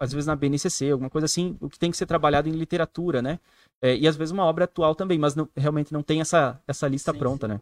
às 0.00 0.12
vezes 0.12 0.26
na 0.26 0.34
BNCC, 0.34 0.90
alguma 0.90 1.10
coisa 1.10 1.26
assim, 1.26 1.56
o 1.60 1.68
que 1.68 1.78
tem 1.78 1.90
que 1.90 1.96
ser 1.96 2.06
trabalhado 2.06 2.48
em 2.48 2.52
literatura, 2.52 3.20
né? 3.20 3.38
É, 3.82 3.94
e 3.94 4.08
às 4.08 4.16
vezes 4.16 4.32
uma 4.32 4.44
obra 4.44 4.64
atual 4.64 4.94
também, 4.94 5.18
mas 5.18 5.34
não, 5.34 5.46
realmente 5.54 5.92
não 5.92 6.02
tem 6.02 6.22
essa, 6.22 6.58
essa 6.66 6.88
lista 6.88 7.12
sim, 7.12 7.18
pronta, 7.18 7.46
sim. 7.46 7.52
né? 7.52 7.60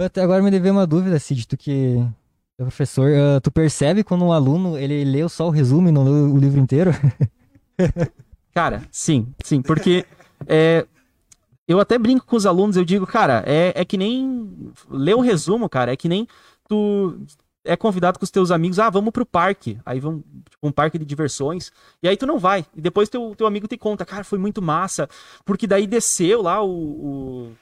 Até 0.00 0.22
agora 0.22 0.42
me 0.42 0.50
deveu 0.50 0.72
uma 0.72 0.86
dúvida, 0.86 1.18
Cid, 1.18 1.46
tu 1.46 1.56
que 1.56 1.96
é 2.58 2.62
professor, 2.62 3.10
uh, 3.10 3.40
tu 3.42 3.50
percebe 3.50 4.02
quando 4.02 4.24
um 4.24 4.32
aluno 4.32 4.78
ele 4.78 5.04
leu 5.04 5.28
só 5.28 5.46
o 5.46 5.50
resumo 5.50 5.88
e 5.88 5.92
não 5.92 6.04
leu 6.04 6.32
o 6.32 6.38
livro 6.38 6.58
inteiro? 6.58 6.90
Cara, 8.54 8.82
sim, 8.90 9.34
sim, 9.42 9.60
porque 9.60 10.06
é, 10.46 10.86
eu 11.66 11.80
até 11.80 11.98
brinco 11.98 12.24
com 12.24 12.36
os 12.36 12.46
alunos, 12.46 12.76
eu 12.76 12.84
digo, 12.84 13.06
cara, 13.06 13.42
é, 13.46 13.72
é 13.74 13.84
que 13.84 13.96
nem 13.96 14.72
ler 14.88 15.16
o 15.16 15.20
resumo, 15.20 15.68
cara, 15.68 15.92
é 15.92 15.96
que 15.96 16.08
nem 16.08 16.28
tu 16.68 17.18
é 17.64 17.76
convidado 17.76 18.18
com 18.18 18.24
os 18.24 18.30
teus 18.30 18.50
amigos, 18.50 18.78
ah, 18.78 18.90
vamos 18.90 19.10
pro 19.10 19.24
parque, 19.24 19.78
aí 19.84 19.98
vamos, 19.98 20.22
tipo, 20.50 20.68
um 20.68 20.70
parque 20.70 20.98
de 20.98 21.04
diversões, 21.04 21.72
e 22.02 22.08
aí 22.08 22.16
tu 22.16 22.26
não 22.26 22.38
vai, 22.38 22.64
e 22.76 22.80
depois 22.80 23.08
teu, 23.08 23.34
teu 23.34 23.46
amigo 23.46 23.66
te 23.66 23.76
conta, 23.76 24.04
cara, 24.04 24.22
foi 24.22 24.38
muito 24.38 24.60
massa, 24.60 25.08
porque 25.44 25.66
daí 25.66 25.86
desceu 25.86 26.42
lá 26.42 26.62
o, 26.62 26.68
o 26.68 27.52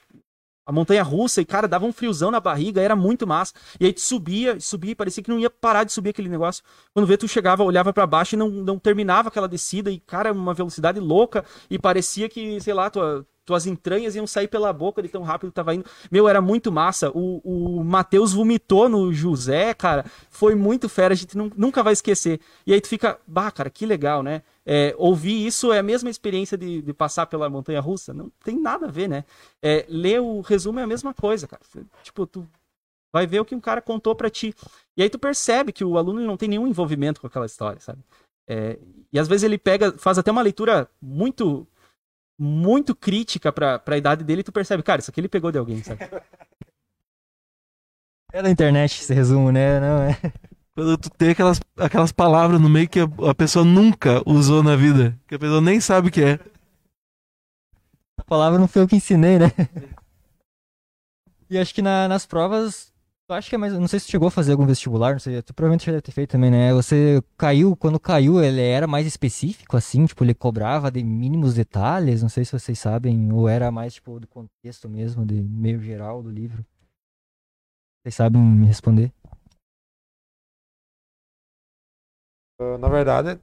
montanha 0.72 1.02
russa 1.02 1.40
e, 1.40 1.44
cara, 1.44 1.68
dava 1.68 1.84
um 1.86 1.92
friozão 1.92 2.30
na 2.30 2.40
barriga, 2.40 2.80
era 2.80 2.96
muito 2.96 3.26
massa. 3.26 3.52
E 3.78 3.86
aí 3.86 3.92
tu 3.92 4.00
subia, 4.00 4.58
subia, 4.60 4.96
parecia 4.96 5.22
que 5.22 5.30
não 5.30 5.38
ia 5.38 5.50
parar 5.50 5.84
de 5.84 5.92
subir 5.92 6.10
aquele 6.10 6.28
negócio. 6.28 6.62
Quando 6.92 7.06
vê, 7.06 7.16
tu 7.16 7.28
chegava, 7.28 7.62
olhava 7.62 7.92
para 7.92 8.06
baixo 8.06 8.34
e 8.34 8.38
não, 8.38 8.48
não 8.48 8.78
terminava 8.78 9.28
aquela 9.28 9.48
descida, 9.48 9.90
e, 9.90 10.00
cara, 10.00 10.32
uma 10.32 10.54
velocidade 10.54 10.98
louca, 10.98 11.44
e 11.70 11.78
parecia 11.78 12.28
que, 12.28 12.60
sei 12.60 12.74
lá, 12.74 12.90
tua, 12.90 13.26
tuas 13.44 13.66
entranhas 13.66 14.14
iam 14.14 14.26
sair 14.26 14.48
pela 14.48 14.72
boca 14.72 15.02
de 15.02 15.08
tão 15.08 15.22
rápido 15.22 15.50
que 15.50 15.54
tava 15.54 15.74
indo. 15.74 15.84
Meu, 16.10 16.28
era 16.28 16.40
muito 16.40 16.70
massa. 16.70 17.10
O, 17.10 17.40
o 17.44 17.84
Matheus 17.84 18.32
vomitou 18.32 18.88
no 18.88 19.12
José, 19.12 19.74
cara. 19.74 20.04
Foi 20.30 20.54
muito 20.54 20.88
fera, 20.88 21.12
a 21.14 21.16
gente 21.16 21.36
não, 21.36 21.50
nunca 21.56 21.82
vai 21.82 21.92
esquecer. 21.92 22.40
E 22.66 22.72
aí 22.72 22.80
tu 22.80 22.88
fica, 22.88 23.18
bah, 23.26 23.50
cara, 23.50 23.68
que 23.68 23.84
legal, 23.84 24.22
né? 24.22 24.42
É, 24.64 24.94
ouvir 24.96 25.44
isso 25.46 25.72
é 25.72 25.80
a 25.80 25.82
mesma 25.82 26.08
experiência 26.08 26.56
de, 26.56 26.82
de, 26.82 26.92
passar 26.92 27.26
pela 27.26 27.50
montanha 27.50 27.80
russa? 27.80 28.14
Não 28.14 28.30
tem 28.44 28.60
nada 28.60 28.86
a 28.86 28.90
ver, 28.90 29.08
né? 29.08 29.24
É, 29.60 29.84
ler 29.88 30.20
o 30.20 30.40
resumo 30.40 30.78
é 30.78 30.84
a 30.84 30.86
mesma 30.86 31.12
coisa, 31.12 31.48
cara. 31.48 31.62
Tipo, 32.02 32.26
tu 32.26 32.46
vai 33.12 33.26
ver 33.26 33.40
o 33.40 33.44
que 33.44 33.54
um 33.54 33.60
cara 33.60 33.82
contou 33.82 34.14
para 34.14 34.30
ti. 34.30 34.54
E 34.96 35.02
aí 35.02 35.10
tu 35.10 35.18
percebe 35.18 35.72
que 35.72 35.84
o 35.84 35.98
aluno 35.98 36.20
não 36.20 36.36
tem 36.36 36.48
nenhum 36.48 36.66
envolvimento 36.66 37.20
com 37.20 37.26
aquela 37.26 37.46
história, 37.46 37.80
sabe? 37.80 38.02
É, 38.46 38.78
e 39.12 39.18
às 39.18 39.28
vezes 39.28 39.44
ele 39.44 39.58
pega, 39.58 39.92
faz 39.98 40.18
até 40.18 40.30
uma 40.30 40.42
leitura 40.42 40.88
muito 41.00 41.66
muito 42.38 42.94
crítica 42.94 43.52
pra, 43.52 43.78
pra 43.78 43.96
idade 43.96 44.24
dele 44.24 44.40
e 44.40 44.44
tu 44.44 44.52
percebe, 44.52 44.82
cara, 44.82 45.00
isso 45.00 45.10
aqui 45.10 45.20
ele 45.20 45.28
pegou 45.28 45.52
de 45.52 45.58
alguém, 45.58 45.82
sabe? 45.82 46.00
É 48.34 48.40
da 48.40 48.48
internet 48.48 48.98
esse 48.98 49.12
resumo, 49.12 49.52
né? 49.52 49.78
Não 49.78 50.04
é. 50.04 50.18
Quando 50.74 50.96
tu 50.96 51.10
tem 51.10 51.30
aquelas, 51.30 51.60
aquelas 51.76 52.12
palavras 52.12 52.58
no 52.58 52.68
meio 52.68 52.88
que 52.88 53.00
a, 53.00 53.04
a, 53.28 53.34
pessoa 53.34 53.62
nunca 53.62 54.22
usou 54.24 54.62
na 54.62 54.74
vida, 54.74 55.14
que 55.28 55.34
a 55.34 55.38
pessoa 55.38 55.60
nem 55.60 55.78
sabe 55.80 56.08
o 56.08 56.10
que 56.10 56.22
é. 56.22 56.40
A 58.16 58.24
palavra 58.24 58.58
não 58.58 58.66
foi 58.66 58.80
eu 58.80 58.88
que 58.88 58.96
ensinei, 58.96 59.38
né? 59.38 59.52
E 61.50 61.58
acho 61.58 61.74
que 61.74 61.82
na, 61.82 62.08
nas 62.08 62.24
provas 62.24 62.91
eu 63.28 63.34
acho 63.34 63.48
que 63.48 63.54
é 63.54 63.58
mais. 63.58 63.72
Não 63.72 63.88
sei 63.88 63.98
se 64.00 64.08
chegou 64.10 64.28
a 64.28 64.30
fazer 64.30 64.52
algum 64.52 64.66
vestibular, 64.66 65.12
não 65.12 65.18
sei. 65.18 65.40
Tu 65.42 65.54
provavelmente 65.54 65.86
já 65.86 65.92
deve 65.92 66.02
ter 66.02 66.12
feito 66.12 66.30
também, 66.30 66.50
né? 66.50 66.72
Você 66.74 67.22
caiu, 67.36 67.76
quando 67.76 67.98
caiu, 67.98 68.42
ele 68.42 68.60
era 68.60 68.86
mais 68.86 69.06
específico, 69.06 69.76
assim, 69.76 70.06
tipo, 70.06 70.24
ele 70.24 70.34
cobrava 70.34 70.90
de 70.90 71.02
mínimos 71.02 71.54
detalhes, 71.54 72.22
não 72.22 72.28
sei 72.28 72.44
se 72.44 72.52
vocês 72.52 72.78
sabem, 72.78 73.32
ou 73.32 73.48
era 73.48 73.70
mais, 73.70 73.94
tipo, 73.94 74.20
do 74.20 74.26
contexto 74.28 74.88
mesmo, 74.88 75.24
de 75.24 75.42
meio 75.42 75.80
geral 75.80 76.22
do 76.22 76.30
livro. 76.30 76.64
Vocês 78.02 78.14
sabem 78.16 78.40
me 78.42 78.66
responder? 78.66 79.12
Uh, 82.60 82.78
na 82.78 82.88
verdade, 82.88 83.40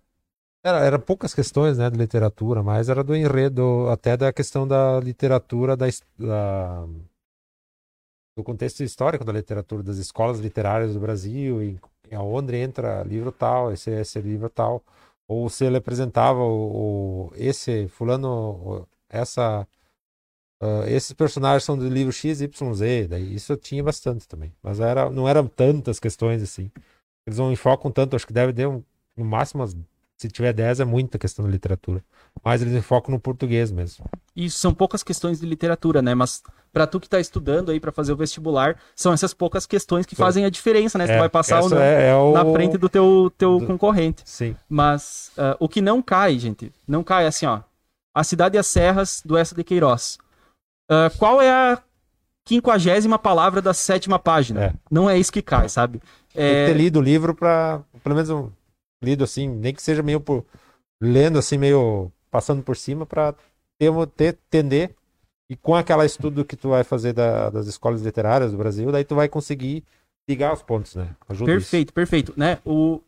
era, 0.64 0.80
era 0.80 1.00
poucas 1.00 1.34
questões, 1.34 1.78
né, 1.78 1.90
de 1.90 1.98
literatura, 1.98 2.64
mas 2.64 2.90
era 2.90 3.04
do 3.04 3.16
enredo, 3.16 3.90
até 3.90 4.18
da 4.18 4.34
questão 4.34 4.68
da 4.68 5.00
literatura, 5.00 5.78
da, 5.78 5.88
da 6.18 6.88
do 8.40 8.44
contexto 8.44 8.82
histórico 8.84 9.26
da 9.26 9.34
literatura, 9.34 9.84
das 9.84 9.98
escolas 9.98 10.40
literárias 10.40 10.94
do 10.94 11.00
Brasil, 11.00 11.62
e 11.62 11.80
aonde 12.16 12.56
entra 12.56 13.04
livro 13.04 13.32
tal, 13.34 13.72
esse, 13.74 13.92
esse 13.92 14.22
livro 14.22 14.50
tal, 14.50 14.82
ou 15.28 15.50
se 15.50 15.66
ele 15.66 15.78
apresentava 15.78 16.40
o, 16.40 17.28
o 17.28 17.34
esse 17.36 17.88
fulano, 17.90 18.88
essa 19.10 19.68
uh, 20.64 20.84
esses 20.88 21.12
personagens 21.12 21.66
são 21.66 21.78
do 21.78 21.90
livro 21.90 22.14
X, 22.14 22.40
Y, 22.42 22.74
Z, 22.74 23.08
daí 23.10 23.36
isso 23.36 23.58
tinha 23.58 23.84
bastante 23.84 24.26
também, 24.28 24.54
mas 24.64 24.80
era, 24.80 25.10
não 25.10 25.28
eram 25.28 25.46
tantas 25.46 26.00
questões 26.00 26.42
assim. 26.42 26.72
Eles 27.28 27.38
não 27.38 27.52
enfocam 27.52 27.92
tanto, 27.92 28.16
acho 28.16 28.26
que 28.26 28.34
deve 28.34 28.54
ter 28.54 28.68
um, 28.68 28.82
no 29.18 29.26
máximo 29.26 29.62
se 30.20 30.28
tiver 30.28 30.52
10 30.54 30.82
é 30.82 30.86
muita 30.86 31.18
questão 31.18 31.46
da 31.46 31.50
literatura. 31.52 32.04
Mas 32.44 32.62
eles 32.62 32.74
enfocam 32.74 33.14
no 33.14 33.20
português 33.20 33.72
mesmo. 33.72 34.06
Isso, 34.36 34.60
são 34.60 34.74
poucas 34.74 35.02
questões 35.02 35.40
de 35.40 35.46
literatura, 35.46 36.02
né? 36.02 36.14
Mas 36.14 36.42
Pra 36.72 36.86
tu 36.86 37.00
que 37.00 37.10
tá 37.10 37.20
estudando 37.20 37.72
aí 37.72 37.80
pra 37.80 37.92
fazer 37.92 38.14
o 38.14 38.16
vestibular, 38.16 38.78
são 38.96 39.12
essas 39.12 39.34
poucas 39.34 39.66
questões 39.66 40.06
que 40.06 40.16
fazem 40.16 40.46
a 40.46 40.52
diferença, 40.52 41.00
né? 41.00 41.08
Se 41.08 41.14
tu 41.14 41.16
É, 41.16 41.20
vai 41.20 41.28
passar 41.30 41.62
ou 41.64 41.70
não 41.70 41.80
é- 41.82 42.10
é 42.10 42.16
o- 42.16 42.32
na 42.32 42.46
frente 42.54 42.78
do 42.78 42.88
teu, 42.88 43.34
teu 43.36 43.58
do- 43.58 43.66
concorrente. 43.66 44.22
Sim. 44.24 44.56
Mas 44.70 45.32
ah, 45.36 45.58
o 45.60 45.68
que 45.68 45.82
não 45.82 46.00
cai, 46.00 46.38
gente, 46.38 46.72
não 46.88 47.04
cai 47.04 47.26
assim, 47.26 47.48
ó. 47.48 47.62
A 48.14 48.24
Cidade 48.24 48.56
e 48.56 48.60
as 48.60 48.68
Serras, 48.68 49.20
do 49.26 49.36
Essa 49.36 49.56
de 49.56 49.64
Queiroz. 49.64 50.20
Ah, 50.92 51.10
qual 51.18 51.42
é 51.42 51.50
a 51.52 51.82
quinquagésima 52.46 53.18
palavra 53.18 53.62
da 53.64 53.74
sétima 53.74 54.20
página? 54.20 54.66
É. 54.66 54.74
Não 54.92 55.10
é 55.10 55.18
isso 55.18 55.32
que 55.32 55.42
cai, 55.42 55.70
sabe? 55.70 56.00
Tem 56.34 56.44
É, 56.46 56.66
que 56.68 56.72
ter 56.74 56.78
lido 56.78 57.00
o 57.00 57.02
livro 57.02 57.34
pra, 57.34 57.82
pelo 58.04 58.14
menos, 58.16 58.30
um, 58.30 58.50
lido 59.02 59.24
assim, 59.24 59.48
nem 59.48 59.74
que 59.74 59.82
seja 59.82 60.04
meio 60.04 60.20
por, 60.20 60.46
lendo 61.02 61.40
assim, 61.40 61.58
meio 61.58 62.12
passando 62.30 62.62
por 62.64 62.76
cima 62.76 63.06
pra 63.06 63.34
ter, 63.80 63.92
ter, 64.16 64.38
entender. 64.48 64.96
E 65.50 65.56
com 65.56 65.76
aquela 65.76 66.06
estudo 66.06 66.46
que 66.46 66.56
tu 66.56 66.70
vai 66.70 66.84
fazer 66.84 67.12
da- 67.14 67.50
das 67.50 67.66
escolas 67.66 68.02
literárias 68.02 68.52
do 68.52 68.58
Brasil, 68.58 68.92
daí 68.92 69.04
tu 69.04 69.16
vai 69.16 69.28
conseguir 69.28 69.84
ligar 70.30 70.54
os 70.54 70.62
pontos, 70.62 70.96
né? 70.96 71.16
Ajuda 71.28 71.52
isso. 71.54 71.62
Perfeito, 71.62 71.94
perfeito, 71.94 72.34
né? 72.38 72.60
O, 72.64 73.02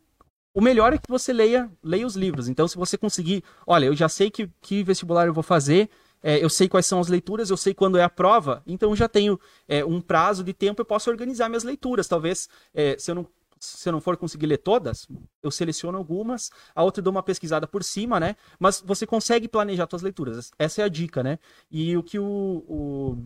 o 0.54 0.60
melhor 0.60 0.92
é 0.92 0.98
que 0.98 1.08
você 1.08 1.32
leia, 1.32 1.70
leia 1.84 2.04
os 2.06 2.16
livros. 2.16 2.48
Então, 2.48 2.66
se 2.66 2.76
você 2.76 2.98
conseguir, 2.98 3.44
olha, 3.64 3.86
eu 3.86 3.94
já 3.94 4.08
sei 4.08 4.28
que, 4.28 4.50
que 4.60 4.82
vestibular 4.82 5.26
eu 5.26 5.32
vou 5.32 5.44
fazer, 5.44 5.88
é, 6.20 6.42
eu 6.42 6.48
sei 6.50 6.68
quais 6.68 6.84
são 6.86 6.98
as 6.98 7.06
leituras, 7.06 7.48
eu 7.48 7.56
sei 7.56 7.74
quando 7.74 7.96
é 7.96 8.02
a 8.02 8.10
prova, 8.10 8.60
então 8.66 8.90
eu 8.90 8.96
já 8.96 9.08
tenho 9.08 9.38
é, 9.68 9.84
um 9.84 10.00
prazo 10.00 10.42
de 10.42 10.52
tempo, 10.52 10.80
eu 10.80 10.84
posso 10.84 11.10
organizar 11.10 11.48
minhas 11.48 11.62
leituras. 11.62 12.08
Talvez, 12.08 12.48
é, 12.74 12.96
se 12.98 13.08
eu 13.08 13.14
não 13.14 13.26
se 13.62 13.88
eu 13.88 13.92
não 13.92 14.00
for 14.00 14.16
conseguir 14.16 14.46
ler 14.46 14.58
todas, 14.58 15.06
eu 15.42 15.50
seleciono 15.50 15.96
algumas, 15.96 16.50
a 16.74 16.82
outra 16.82 17.00
dou 17.00 17.12
uma 17.12 17.22
pesquisada 17.22 17.66
por 17.66 17.84
cima, 17.84 18.18
né? 18.18 18.36
Mas 18.58 18.82
você 18.84 19.06
consegue 19.06 19.46
planejar 19.46 19.86
suas 19.88 20.02
leituras. 20.02 20.50
Essa 20.58 20.82
é 20.82 20.84
a 20.84 20.88
dica, 20.88 21.22
né? 21.22 21.38
E 21.70 21.96
o 21.96 22.02
que 22.02 22.18
o, 22.18 22.24
o, 22.24 23.18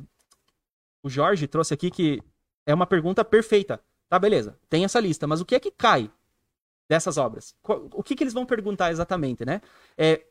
o 1.03 1.09
Jorge 1.09 1.47
trouxe 1.47 1.73
aqui, 1.73 1.91
que 1.91 2.23
é 2.67 2.75
uma 2.75 2.87
pergunta 2.87 3.25
perfeita. 3.25 3.81
Tá, 4.09 4.19
beleza. 4.19 4.59
Tem 4.69 4.85
essa 4.85 5.01
lista, 5.01 5.27
mas 5.27 5.41
o 5.41 5.45
que 5.45 5.55
é 5.55 5.61
que 5.61 5.71
cai 5.71 6.11
dessas 6.89 7.17
obras? 7.17 7.55
O 7.65 8.03
que, 8.03 8.15
que 8.15 8.23
eles 8.23 8.35
vão 8.35 8.45
perguntar 8.45 8.91
exatamente, 8.91 9.45
né? 9.45 9.63
É, 9.97 10.25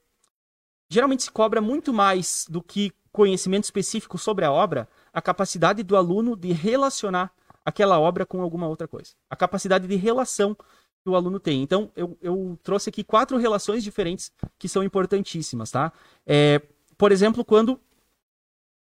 geralmente 0.87 1.23
se 1.23 1.31
cobra 1.31 1.59
muito 1.59 1.91
mais 1.91 2.45
do 2.47 2.61
que 2.61 2.93
conhecimento 3.11 3.63
específico 3.63 4.17
sobre 4.17 4.45
a 4.45 4.51
obra, 4.51 4.87
a 5.11 5.21
capacidade 5.21 5.81
do 5.81 5.97
aluno 5.97 6.35
de 6.35 6.51
relacionar 6.51 7.33
aquela 7.65 7.99
obra 7.99 8.25
com 8.25 8.41
alguma 8.41 8.67
outra 8.67 8.87
coisa. 8.87 9.11
A 9.29 9.35
capacidade 9.35 9.87
de 9.87 9.95
relação 9.95 10.55
que 10.55 11.09
o 11.09 11.15
aluno 11.15 11.39
tem. 11.39 11.61
Então, 11.61 11.91
eu, 11.95 12.17
eu 12.21 12.59
trouxe 12.63 12.89
aqui 12.89 13.03
quatro 13.03 13.37
relações 13.37 13.83
diferentes 13.83 14.31
que 14.57 14.69
são 14.69 14.83
importantíssimas, 14.83 15.71
tá? 15.71 15.91
É, 16.25 16.61
por 16.97 17.11
exemplo, 17.11 17.43
quando 17.43 17.79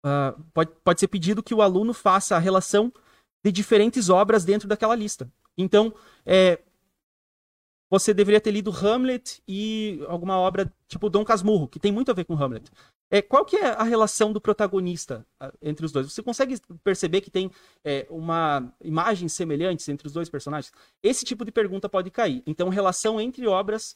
ah, 0.03 0.35
pode, 0.53 0.71
pode 0.83 0.99
ser 0.99 1.07
pedido 1.07 1.43
que 1.43 1.53
o 1.53 1.61
aluno 1.61 1.93
faça 1.93 2.35
a 2.35 2.39
relação 2.39 2.93
de 3.43 3.51
diferentes 3.51 4.09
obras 4.09 4.45
dentro 4.45 4.67
daquela 4.67 4.95
lista. 4.95 5.29
Então, 5.57 5.93
é, 6.25 6.59
você 7.89 8.13
deveria 8.13 8.39
ter 8.39 8.51
lido 8.51 8.71
Hamlet 8.71 9.41
e 9.47 10.03
alguma 10.07 10.37
obra 10.37 10.71
tipo 10.87 11.09
Dom 11.09 11.25
Casmurro, 11.25 11.67
que 11.67 11.79
tem 11.79 11.91
muito 11.91 12.09
a 12.09 12.13
ver 12.13 12.25
com 12.25 12.35
Hamlet. 12.35 12.69
É, 13.09 13.21
qual 13.21 13.45
que 13.45 13.55
é 13.55 13.67
a 13.69 13.83
relação 13.83 14.33
do 14.33 14.41
protagonista 14.41 15.25
entre 15.61 15.85
os 15.85 15.91
dois? 15.91 16.11
Você 16.11 16.21
consegue 16.21 16.59
perceber 16.83 17.21
que 17.21 17.31
tem 17.31 17.49
é, 17.83 18.05
uma 18.09 18.71
imagem 18.83 19.29
semelhante 19.29 19.89
entre 19.89 20.07
os 20.07 20.13
dois 20.13 20.29
personagens? 20.29 20.73
Esse 21.01 21.23
tipo 21.23 21.45
de 21.45 21.51
pergunta 21.51 21.87
pode 21.87 22.11
cair. 22.11 22.43
Então, 22.45 22.67
relação 22.67 23.19
entre 23.19 23.47
obras 23.47 23.95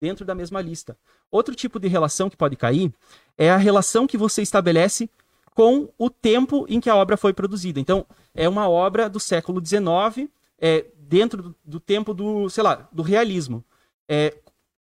dentro 0.00 0.24
da 0.24 0.34
mesma 0.34 0.60
lista. 0.60 0.96
Outro 1.30 1.54
tipo 1.54 1.78
de 1.78 1.88
relação 1.88 2.28
que 2.28 2.36
pode 2.36 2.56
cair 2.56 2.92
é 3.36 3.50
a 3.50 3.56
relação 3.56 4.06
que 4.06 4.16
você 4.16 4.42
estabelece 4.42 5.08
com 5.54 5.88
o 5.98 6.08
tempo 6.08 6.66
em 6.68 6.80
que 6.80 6.90
a 6.90 6.96
obra 6.96 7.16
foi 7.16 7.32
produzida. 7.32 7.78
Então, 7.78 8.06
é 8.34 8.48
uma 8.48 8.68
obra 8.68 9.08
do 9.08 9.20
século 9.20 9.64
XIX, 9.64 10.28
é, 10.58 10.86
dentro 10.96 11.42
do, 11.42 11.56
do 11.64 11.80
tempo 11.80 12.12
do, 12.14 12.48
sei 12.48 12.62
lá, 12.62 12.88
do 12.92 13.02
realismo. 13.02 13.64
É, 14.08 14.36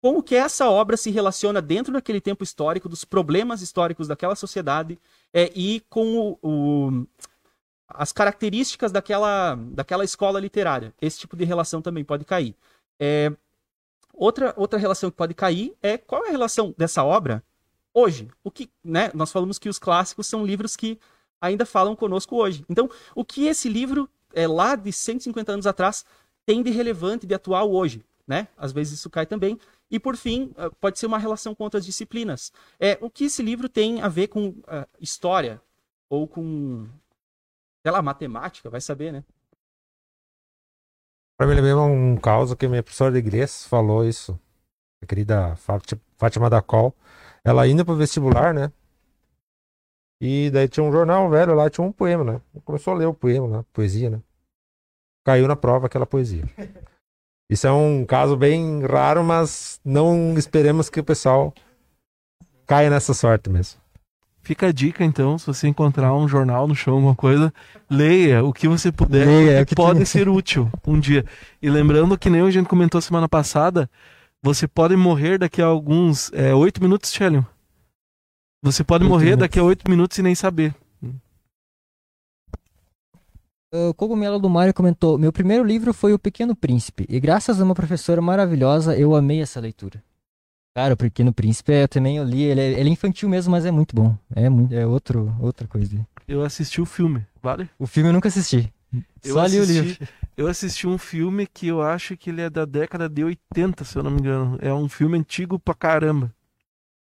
como 0.03 0.23
que 0.23 0.35
essa 0.35 0.69
obra 0.69 0.97
se 0.97 1.11
relaciona 1.11 1.63
dentro 1.63 1.93
daquele 1.93 2.21
tempo 2.21 2.43
histórico, 2.43 2.89
dos 2.89 3.05
problemas 3.05 3.63
históricos 3.63 4.09
daquela 4.09 4.35
sociedade 4.35 4.99
é, 5.33 5.51
e 5.55 5.81
com 5.89 6.19
o, 6.19 6.39
o- 6.43 7.07
as 7.89 8.11
características 8.13 8.91
daquela, 8.91 9.55
daquela 9.55 10.05
escola 10.05 10.41
literária. 10.41 10.93
Esse 11.01 11.21
tipo 11.21 11.37
de 11.37 11.45
relação 11.45 11.81
também 11.81 12.05
pode 12.05 12.25
cair. 12.25 12.57
É, 12.99 13.33
outra, 14.13 14.53
outra 14.57 14.79
relação 14.79 15.11
que 15.11 15.17
pode 15.17 15.35
cair 15.35 15.75
é 15.81 15.97
qual 15.97 16.25
é 16.25 16.29
a 16.29 16.33
relação 16.33 16.75
dessa 16.77 17.05
obra 17.05 17.43
hoje. 17.95 18.29
O 18.43 18.51
que, 18.51 18.69
né? 18.83 19.11
Nós 19.15 19.31
falamos 19.31 19.59
que 19.59 19.69
os 19.69 19.79
clássicos 19.79 20.27
são 20.27 20.45
livros 20.45 20.75
que 20.75 20.99
ainda 21.41 21.65
falam 21.65 21.95
conosco 21.95 22.37
hoje. 22.37 22.65
Então, 22.69 22.91
o 23.15 23.25
que 23.25 23.47
esse 23.47 23.69
livro 23.69 24.09
é 24.35 24.49
lá 24.49 24.75
de 24.75 24.93
150 24.93 25.53
anos 25.53 25.67
atrás 25.67 26.05
tem 26.45 26.63
de 26.63 26.71
relevante, 26.71 27.27
de 27.27 27.35
atual 27.35 27.71
hoje, 27.73 28.05
né? 28.33 28.49
Às 28.57 28.73
vezes 28.73 28.95
isso 28.95 29.11
cai 29.11 29.27
também. 29.27 29.59
E 29.91 30.01
por 30.01 30.17
fim, 30.17 30.55
eh, 30.57 30.71
pode 30.81 30.99
ser 30.99 31.05
uma 31.07 31.19
relação 31.19 31.55
com 31.55 31.65
outras 31.65 31.85
disciplinas. 31.85 32.51
É 32.81 32.97
o 33.03 33.11
que 33.11 33.25
esse 33.25 33.43
livro 33.43 33.69
tem 33.69 34.01
a 34.01 34.09
ver 34.09 34.29
com 34.29 34.55
ah, 34.67 34.89
história 34.99 35.61
ou 36.09 36.27
com 36.27 36.89
sei 37.85 37.93
lá, 37.93 38.01
matemática, 38.01 38.71
vai 38.71 38.81
saber, 38.81 39.13
né? 39.13 39.23
Pra 41.37 41.47
me 41.47 41.55
lembrar 41.55 41.83
um 41.85 42.17
caso 42.17 42.57
que 42.57 42.67
minha 42.69 42.83
professora 42.83 43.13
de 43.13 43.19
inglês 43.19 43.67
falou 43.67 44.05
isso. 44.05 44.39
A 45.03 45.07
querida 45.07 45.57
Fáti- 45.57 46.01
Fátima 46.17 46.49
da 46.49 46.63
Col. 46.63 46.95
Ela 47.45 47.67
indo 47.67 47.85
pro 47.85 47.97
vestibular, 47.97 48.55
né? 48.55 48.73
E 50.21 50.51
daí 50.51 50.69
tinha 50.69 50.85
um 50.85 50.93
jornal 50.93 51.29
velho 51.29 51.55
lá, 51.55 51.69
tinha 51.69 51.85
um 51.85 51.93
poema, 51.93 52.23
né? 52.25 52.41
Começou 52.65 52.95
a 52.95 52.97
ler 52.97 53.07
o 53.07 53.15
poema, 53.15 53.49
né? 53.49 53.65
Poesia, 53.73 54.09
né? 54.09 54.23
Caiu 55.25 55.49
na 55.49 55.57
prova 55.57 55.87
aquela 55.87 56.07
poesia. 56.07 56.45
Isso 57.53 57.67
é 57.67 57.73
um 57.73 58.07
caso 58.07 58.35
bem 58.35 58.81
raro, 58.87 59.23
mas 59.23 59.79
não 59.85 60.39
esperemos 60.39 60.89
que 60.89 60.99
o 61.01 61.05
pessoal 61.05 61.53
caia 62.67 62.89
nessa 62.89 63.13
sorte 63.13 63.51
mesmo. 63.51 63.79
Fica 64.41 64.69
a 64.69 64.73
dica, 64.73 65.05
então, 65.05 65.37
se 65.39 65.47
você 65.47 65.69
encontrar 65.69 66.15
um 66.15 66.27
jornal 66.27 66.67
no 66.67 66.75
chão, 66.75 66.95
alguma 66.95 67.15
coisa, 67.15 67.53
leia 67.91 68.43
o 68.43 68.55
que 68.55 68.67
você 68.67 68.91
puder, 68.91 69.27
Leia, 69.27 69.67
que 69.67 69.75
pode 69.75 69.99
tem. 69.99 70.07
ser 70.07 70.31
útil 70.31 70.71
um 70.87 70.99
dia. 70.99 71.27
E 71.61 71.69
lembrando 71.69 72.17
que 72.17 72.31
nem 72.31 72.41
a 72.41 72.51
gente 72.51 72.67
comentou 72.71 73.03
semana 73.03 73.29
passada, 73.29 73.89
você 74.43 74.67
pode 74.67 74.97
morrer 74.97 75.37
daqui 75.37 75.61
a 75.61 75.67
alguns... 75.67 76.33
É, 76.33 76.55
oito 76.55 76.83
minutos, 76.83 77.13
Shelley? 77.13 77.45
Você 78.63 78.83
pode 78.83 79.05
Oito 79.05 79.11
morrer 79.11 79.25
minutos. 79.27 79.41
daqui 79.43 79.59
a 79.59 79.63
oito 79.63 79.91
minutos 79.91 80.17
e 80.17 80.23
nem 80.23 80.35
saber. 80.35 80.75
O 83.75 83.95
Cogumelo 83.95 84.39
do 84.39 84.51
Mário 84.51 84.75
comentou: 84.75 85.17
Meu 85.17 85.33
primeiro 85.33 85.65
livro 85.65 85.95
foi 85.95 86.13
O 86.13 86.19
Pequeno 86.19 86.55
Príncipe, 86.55 87.07
e 87.09 87.19
graças 87.19 87.59
a 87.59 87.65
uma 87.65 87.75
professora 87.75 88.21
maravilhosa, 88.21 88.95
eu 88.97 89.15
amei 89.17 89.41
essa 89.41 89.59
leitura. 89.61 90.03
Cara, 90.77 90.93
o 90.93 90.97
Pequeno 90.97 91.33
Príncipe 91.33 91.73
eu 91.73 91.89
também 91.89 92.19
eu 92.19 92.25
li, 92.25 92.43
ele 92.43 92.61
é, 92.61 92.73
ele 92.81 92.91
é 92.91 92.93
infantil 92.93 93.29
mesmo, 93.31 93.51
mas 93.51 93.65
é 93.65 93.71
muito 93.71 93.97
bom. 93.97 94.15
É, 94.35 94.49
muito, 94.51 94.75
é 94.75 94.87
outro, 94.87 95.35
outra 95.41 95.67
coisa. 95.67 96.07
Eu 96.29 96.45
assisti 96.45 96.83
o 96.83 96.87
filme, 96.87 97.27
vale? 97.43 97.69
O 97.79 97.87
filme 97.87 98.11
eu 98.11 98.13
nunca 98.13 98.29
assisti. 98.29 98.71
Eu 99.25 99.35
Só 99.35 99.47
li 99.47 99.59
o 99.59 99.63
assisti- 99.63 99.83
livro. 99.83 100.09
Eu 100.35 100.47
assisti 100.49 100.87
um 100.87 100.97
filme 100.97 101.47
que 101.47 101.67
eu 101.69 101.83
acho 101.83 102.17
que 102.17 102.31
ele 102.31 102.41
é 102.41 102.49
da 102.49 102.65
década 102.65 103.07
de 103.07 103.23
80, 103.23 103.85
se 103.85 103.99
eu 103.99 104.03
não 104.03 104.11
me 104.11 104.19
engano. 104.19 104.57
É 104.63 104.73
um 104.73 104.89
filme 104.89 105.19
antigo 105.19 105.59
pra 105.59 105.75
caramba. 105.75 106.33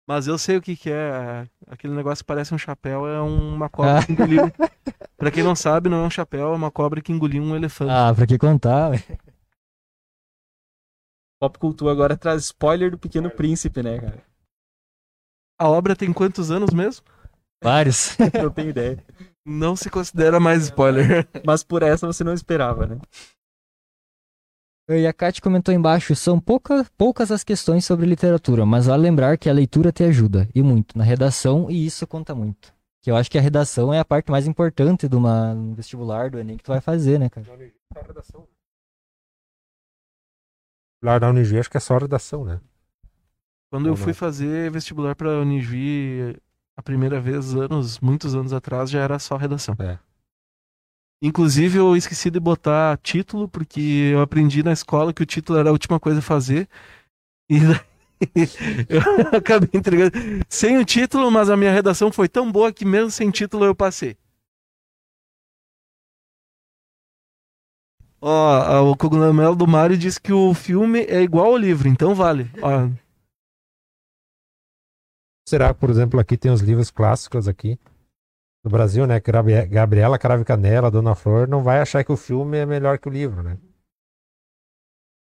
Mas 0.08 0.26
eu 0.26 0.38
sei 0.38 0.56
o 0.56 0.62
que 0.62 0.74
que 0.74 0.90
é. 0.90 1.46
Aquele 1.66 1.92
negócio 1.94 2.24
que 2.24 2.28
parece 2.28 2.54
um 2.54 2.58
chapéu, 2.58 3.06
é 3.06 3.20
uma 3.20 3.68
cobra 3.70 3.98
Ah. 3.98 4.06
que 4.06 4.12
engoliu. 4.12 4.44
pra 5.18 5.30
quem 5.30 5.42
não 5.44 5.54
sabe, 5.54 5.90
não 5.90 6.02
é 6.02 6.06
um 6.06 6.10
chapéu, 6.10 6.52
é 6.52 6.56
uma 6.56 6.70
cobra 6.70 7.02
que 7.02 7.12
engoliu 7.12 7.42
um 7.42 7.54
elefante. 7.54 7.90
Ah, 7.90 8.14
pra 8.14 8.26
que 8.26 8.38
contar? 8.38 8.90
ué? 8.90 9.02
Pop 11.40 11.58
Cultura 11.58 11.92
agora 11.92 12.16
traz 12.16 12.44
spoiler 12.44 12.90
do 12.90 12.98
Pequeno 12.98 13.30
Príncipe, 13.30 13.82
né, 13.82 14.00
cara? 14.00 14.24
A 15.60 15.68
obra 15.68 15.94
tem 15.94 16.12
quantos 16.12 16.50
anos 16.50 16.70
mesmo? 16.72 17.04
Vários. 17.62 18.16
Não 18.42 18.50
tenho 18.50 18.70
ideia. 18.70 19.04
Não 19.44 19.76
se 19.76 19.90
considera 19.90 20.40
mais 20.40 20.64
spoiler. 20.64 21.28
Mas 21.44 21.62
por 21.62 21.82
essa 21.82 22.06
você 22.06 22.22
não 22.22 22.32
esperava, 22.34 22.86
né? 22.86 22.98
E 24.90 25.06
a 25.06 25.12
Kat 25.12 25.40
comentou 25.42 25.74
embaixo: 25.74 26.14
são 26.16 26.40
pouca, 26.40 26.86
poucas 26.96 27.30
as 27.30 27.44
questões 27.44 27.84
sobre 27.84 28.06
literatura, 28.06 28.64
mas 28.64 28.86
vale 28.86 29.02
lembrar 29.02 29.36
que 29.36 29.48
a 29.48 29.52
leitura 29.52 29.92
te 29.92 30.02
ajuda, 30.02 30.48
e 30.54 30.62
muito, 30.62 30.96
na 30.96 31.04
redação, 31.04 31.70
e 31.70 31.84
isso 31.84 32.06
conta 32.06 32.34
muito. 32.34 32.72
Que 33.02 33.10
eu 33.10 33.16
acho 33.16 33.30
que 33.30 33.36
a 33.36 33.40
redação 33.40 33.92
é 33.92 33.98
a 33.98 34.04
parte 34.04 34.30
mais 34.30 34.46
importante 34.46 35.06
de 35.06 35.14
uma 35.14 35.52
um 35.52 35.74
vestibular, 35.74 36.30
do 36.30 36.38
Enem 36.38 36.56
que 36.56 36.64
tu 36.64 36.68
vai 36.68 36.80
fazer, 36.80 37.18
né, 37.18 37.28
cara? 37.28 37.46
Lá 41.02 41.18
da 41.18 41.28
Unijuí, 41.28 41.58
acho 41.58 41.70
que 41.70 41.76
é 41.76 41.80
só 41.80 41.98
redação, 41.98 42.44
né? 42.44 42.60
Quando 43.70 43.86
eu 43.86 43.94
fui 43.94 44.14
fazer 44.14 44.70
vestibular 44.70 45.14
pra 45.14 45.40
Unijuí 45.40 46.34
a 46.76 46.82
primeira 46.82 47.20
vez, 47.20 47.54
anos, 47.54 48.00
muitos 48.00 48.34
anos 48.34 48.52
atrás, 48.52 48.90
já 48.90 49.00
era 49.00 49.18
só 49.18 49.36
redação. 49.36 49.76
É. 49.78 49.98
Inclusive, 51.20 51.78
eu 51.78 51.96
esqueci 51.96 52.30
de 52.30 52.38
botar 52.38 52.96
título, 52.98 53.48
porque 53.48 54.10
eu 54.12 54.20
aprendi 54.20 54.62
na 54.62 54.72
escola 54.72 55.12
que 55.12 55.22
o 55.22 55.26
título 55.26 55.58
era 55.58 55.68
a 55.68 55.72
última 55.72 55.98
coisa 55.98 56.20
a 56.20 56.22
fazer. 56.22 56.68
E 57.50 57.58
eu 58.88 59.36
acabei 59.36 59.70
entregando 59.72 60.12
sem 60.48 60.78
o 60.78 60.84
título, 60.84 61.30
mas 61.30 61.50
a 61.50 61.56
minha 61.56 61.72
redação 61.72 62.12
foi 62.12 62.28
tão 62.28 62.50
boa 62.50 62.72
que, 62.72 62.84
mesmo 62.84 63.10
sem 63.10 63.30
título, 63.30 63.64
eu 63.64 63.74
passei. 63.74 64.16
Ó, 68.20 68.90
o 68.90 68.96
cogumelo 68.96 69.54
do 69.54 69.66
Mario 69.66 69.96
diz 69.96 70.18
que 70.18 70.32
o 70.32 70.52
filme 70.52 71.00
é 71.00 71.22
igual 71.22 71.46
ao 71.46 71.56
livro, 71.56 71.88
então 71.88 72.14
vale. 72.14 72.50
Ó. 72.60 72.90
Será 75.48 75.72
que, 75.72 75.80
por 75.80 75.88
exemplo, 75.88 76.18
aqui 76.18 76.36
tem 76.36 76.50
os 76.50 76.60
livros 76.60 76.90
clássicos 76.90 77.48
aqui? 77.48 77.78
No 78.68 78.70
Brasil, 78.70 79.06
né? 79.06 79.18
Gabriela 79.68 80.18
Crave 80.18 80.44
Canela, 80.44 80.90
Dona 80.90 81.14
Flor, 81.14 81.48
não 81.48 81.62
vai 81.62 81.80
achar 81.80 82.04
que 82.04 82.12
o 82.12 82.16
filme 82.16 82.58
é 82.58 82.66
melhor 82.66 82.98
que 82.98 83.08
o 83.08 83.10
livro, 83.10 83.42
né? 83.42 83.56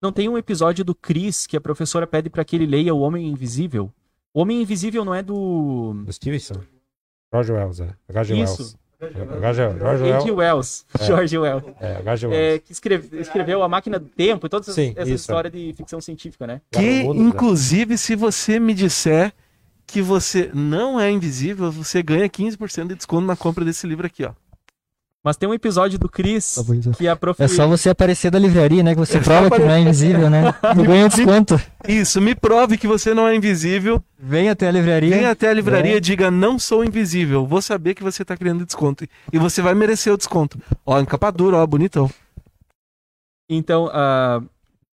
Não 0.00 0.12
tem 0.12 0.28
um 0.28 0.38
episódio 0.38 0.84
do 0.84 0.94
Chris 0.94 1.46
que 1.46 1.56
a 1.56 1.60
professora 1.60 2.06
pede 2.06 2.30
pra 2.30 2.44
que 2.44 2.54
ele 2.54 2.66
leia 2.66 2.94
O 2.94 3.00
Homem 3.00 3.26
Invisível? 3.26 3.90
O 4.32 4.42
Homem 4.42 4.60
Invisível 4.62 5.04
não 5.04 5.14
é 5.14 5.22
do. 5.22 5.94
Do 6.04 6.12
Stevenson. 6.12 6.60
George 7.32 7.52
Wells, 7.52 7.80
é. 7.80 7.94
H.G. 8.08 8.34
Wells. 8.34 8.76
H.G. 9.00 9.62
Wells. 9.62 10.30
Wells. 10.30 10.86
É. 10.98 11.04
George 11.04 11.38
Wells. 11.38 11.64
É, 11.80 11.96
H.G. 11.96 12.26
É, 12.26 12.30
Wells. 12.30 12.62
que 12.64 12.72
escreve- 12.72 13.20
escreveu 13.20 13.62
A 13.62 13.68
Máquina 13.68 13.98
do 13.98 14.08
Tempo 14.08 14.46
e 14.46 14.50
toda 14.50 14.62
essa, 14.64 14.72
Sim, 14.72 14.92
essa 14.96 15.02
isso, 15.08 15.14
história 15.14 15.50
de 15.50 15.72
ficção 15.74 16.00
científica, 16.00 16.46
né? 16.46 16.60
que, 16.70 16.80
né? 16.80 17.02
inclusive, 17.04 17.98
se 17.98 18.14
você 18.14 18.58
me 18.60 18.74
disser 18.74 19.32
que 19.88 20.02
você 20.02 20.50
não 20.54 21.00
é 21.00 21.10
invisível, 21.10 21.72
você 21.72 22.02
ganha 22.02 22.28
15% 22.28 22.88
de 22.88 22.94
desconto 22.94 23.26
na 23.26 23.34
compra 23.34 23.64
desse 23.64 23.86
livro 23.86 24.06
aqui, 24.06 24.22
ó. 24.24 24.32
Mas 25.24 25.36
tem 25.36 25.48
um 25.48 25.54
episódio 25.54 25.98
do 25.98 26.08
Chris 26.08 26.56
que 26.96 27.08
a 27.08 27.16
prof... 27.16 27.42
É 27.42 27.48
só 27.48 27.66
você 27.66 27.90
aparecer 27.90 28.30
da 28.30 28.38
livraria, 28.38 28.82
né? 28.82 28.94
Que 28.94 29.00
você 29.00 29.18
É 29.18 29.20
prova 29.20 29.50
que 29.50 29.58
não 29.58 29.70
é 29.70 29.80
invisível, 29.80 30.30
né? 30.30 30.54
E 30.78 30.86
ganha 30.86 31.08
desconto. 31.10 31.60
Isso, 31.88 32.20
me 32.20 32.34
prove 32.34 32.78
que 32.78 32.86
você 32.86 33.12
não 33.12 33.26
é 33.26 33.34
invisível. 33.34 34.02
Vem 34.18 34.48
até 34.48 34.68
a 34.68 34.70
livraria. 34.70 35.16
Vem 35.16 35.26
até 35.26 35.48
a 35.48 35.52
livraria 35.52 35.96
e 35.96 36.00
diga 36.00 36.30
não 36.30 36.58
sou 36.58 36.84
invisível. 36.84 37.46
Vou 37.46 37.60
saber 37.60 37.94
que 37.94 38.02
você 38.02 38.24
tá 38.24 38.36
querendo 38.36 38.64
desconto. 38.64 39.04
E 39.32 39.38
você 39.38 39.60
vai 39.60 39.74
merecer 39.74 40.12
o 40.12 40.16
desconto. 40.16 40.58
Ó, 40.86 41.00
em 41.00 41.04
capa 41.04 41.32
dura, 41.32 41.56
ó, 41.56 41.66
bonitão. 41.66 42.08
Então, 43.50 43.90
ah, 43.92 44.40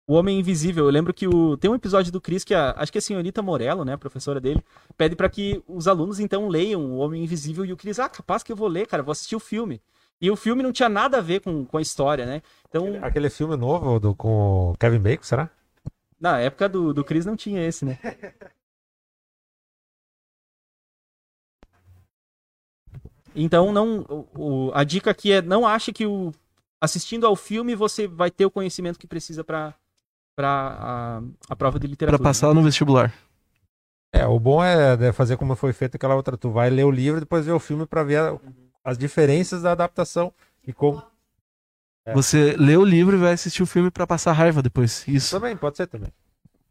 o 0.06 0.14
Homem 0.14 0.38
Invisível, 0.40 0.84
eu 0.86 0.90
lembro 0.90 1.14
que 1.14 1.26
o... 1.28 1.56
tem 1.56 1.70
um 1.70 1.74
episódio 1.74 2.10
do 2.12 2.20
Chris 2.20 2.44
que 2.44 2.54
a... 2.54 2.72
acho 2.76 2.90
que 2.92 2.98
a 2.98 3.00
senhorita 3.00 3.40
Morello, 3.42 3.84
né, 3.84 3.92
a 3.94 3.98
professora 3.98 4.40
dele, 4.40 4.62
pede 4.96 5.14
pra 5.16 5.28
que 5.28 5.62
os 5.66 5.86
alunos 5.88 6.18
então 6.20 6.48
leiam 6.48 6.80
o 6.84 6.96
Homem 6.98 7.22
Invisível 7.24 7.64
e 7.64 7.72
o 7.72 7.76
Chris, 7.76 7.98
ah, 7.98 8.08
capaz 8.08 8.42
que 8.42 8.50
eu 8.52 8.56
vou 8.56 8.68
ler, 8.68 8.86
cara, 8.86 9.02
vou 9.02 9.12
assistir 9.12 9.36
o 9.36 9.40
filme. 9.40 9.80
E 10.20 10.30
o 10.30 10.36
filme 10.36 10.62
não 10.62 10.72
tinha 10.72 10.88
nada 10.88 11.18
a 11.18 11.20
ver 11.20 11.40
com, 11.40 11.64
com 11.64 11.78
a 11.78 11.82
história, 11.82 12.24
né? 12.24 12.42
Então, 12.68 12.86
Aquele 13.02 13.28
filme 13.28 13.56
novo 13.56 13.98
do, 13.98 14.14
com 14.14 14.70
o 14.72 14.76
Kevin 14.78 14.98
Bacon, 15.00 15.22
será? 15.24 15.50
na 16.20 16.38
época 16.38 16.68
do, 16.68 16.94
do 16.94 17.02
Chris 17.04 17.26
não 17.26 17.34
tinha 17.36 17.66
esse, 17.66 17.84
né? 17.84 17.98
Então, 23.34 23.72
não, 23.72 24.00
o- 24.36 24.70
a 24.74 24.84
dica 24.84 25.10
aqui 25.10 25.32
é 25.32 25.40
não 25.42 25.66
ache 25.66 25.92
que 25.92 26.06
o, 26.06 26.32
assistindo 26.80 27.26
ao 27.26 27.34
filme 27.34 27.74
você 27.74 28.06
vai 28.06 28.30
ter 28.30 28.44
o 28.44 28.50
conhecimento 28.50 28.98
que 28.98 29.06
precisa 29.06 29.42
pra 29.42 29.74
para 30.36 30.48
a, 30.48 31.22
a 31.50 31.56
prova 31.56 31.78
de 31.78 31.86
literatura. 31.86 32.22
né? 32.22 32.28
passar 32.28 32.52
no 32.54 32.62
vestibular. 32.62 33.12
É, 34.14 34.26
o 34.26 34.38
bom 34.38 34.62
é 34.62 34.96
né, 34.96 35.12
fazer 35.12 35.36
como 35.36 35.56
foi 35.56 35.72
feito 35.72 35.94
aquela 35.96 36.14
outra. 36.14 36.36
Tu 36.36 36.50
vai 36.50 36.68
ler 36.70 36.84
o 36.84 36.90
livro 36.90 37.18
e 37.18 37.20
depois 37.20 37.46
ver 37.46 37.52
o 37.52 37.58
filme 37.60 37.86
pra 37.86 38.02
ver 38.02 38.18
a- 38.18 38.38
as 38.84 38.98
diferenças 38.98 39.62
da 39.62 39.72
adaptação. 39.72 40.32
E 40.66 40.72
como. 40.72 41.02
É. 42.04 42.12
Você 42.12 42.54
lê 42.58 42.76
o 42.76 42.84
livro 42.84 43.16
e 43.16 43.18
vai 43.18 43.32
assistir 43.32 43.62
o 43.62 43.66
filme 43.66 43.90
pra 43.90 44.06
passar 44.06 44.32
raiva 44.32 44.60
depois. 44.62 45.06
Isso. 45.06 45.34
Também, 45.38 45.56
pode 45.56 45.76
ser 45.76 45.86
também. 45.86 46.12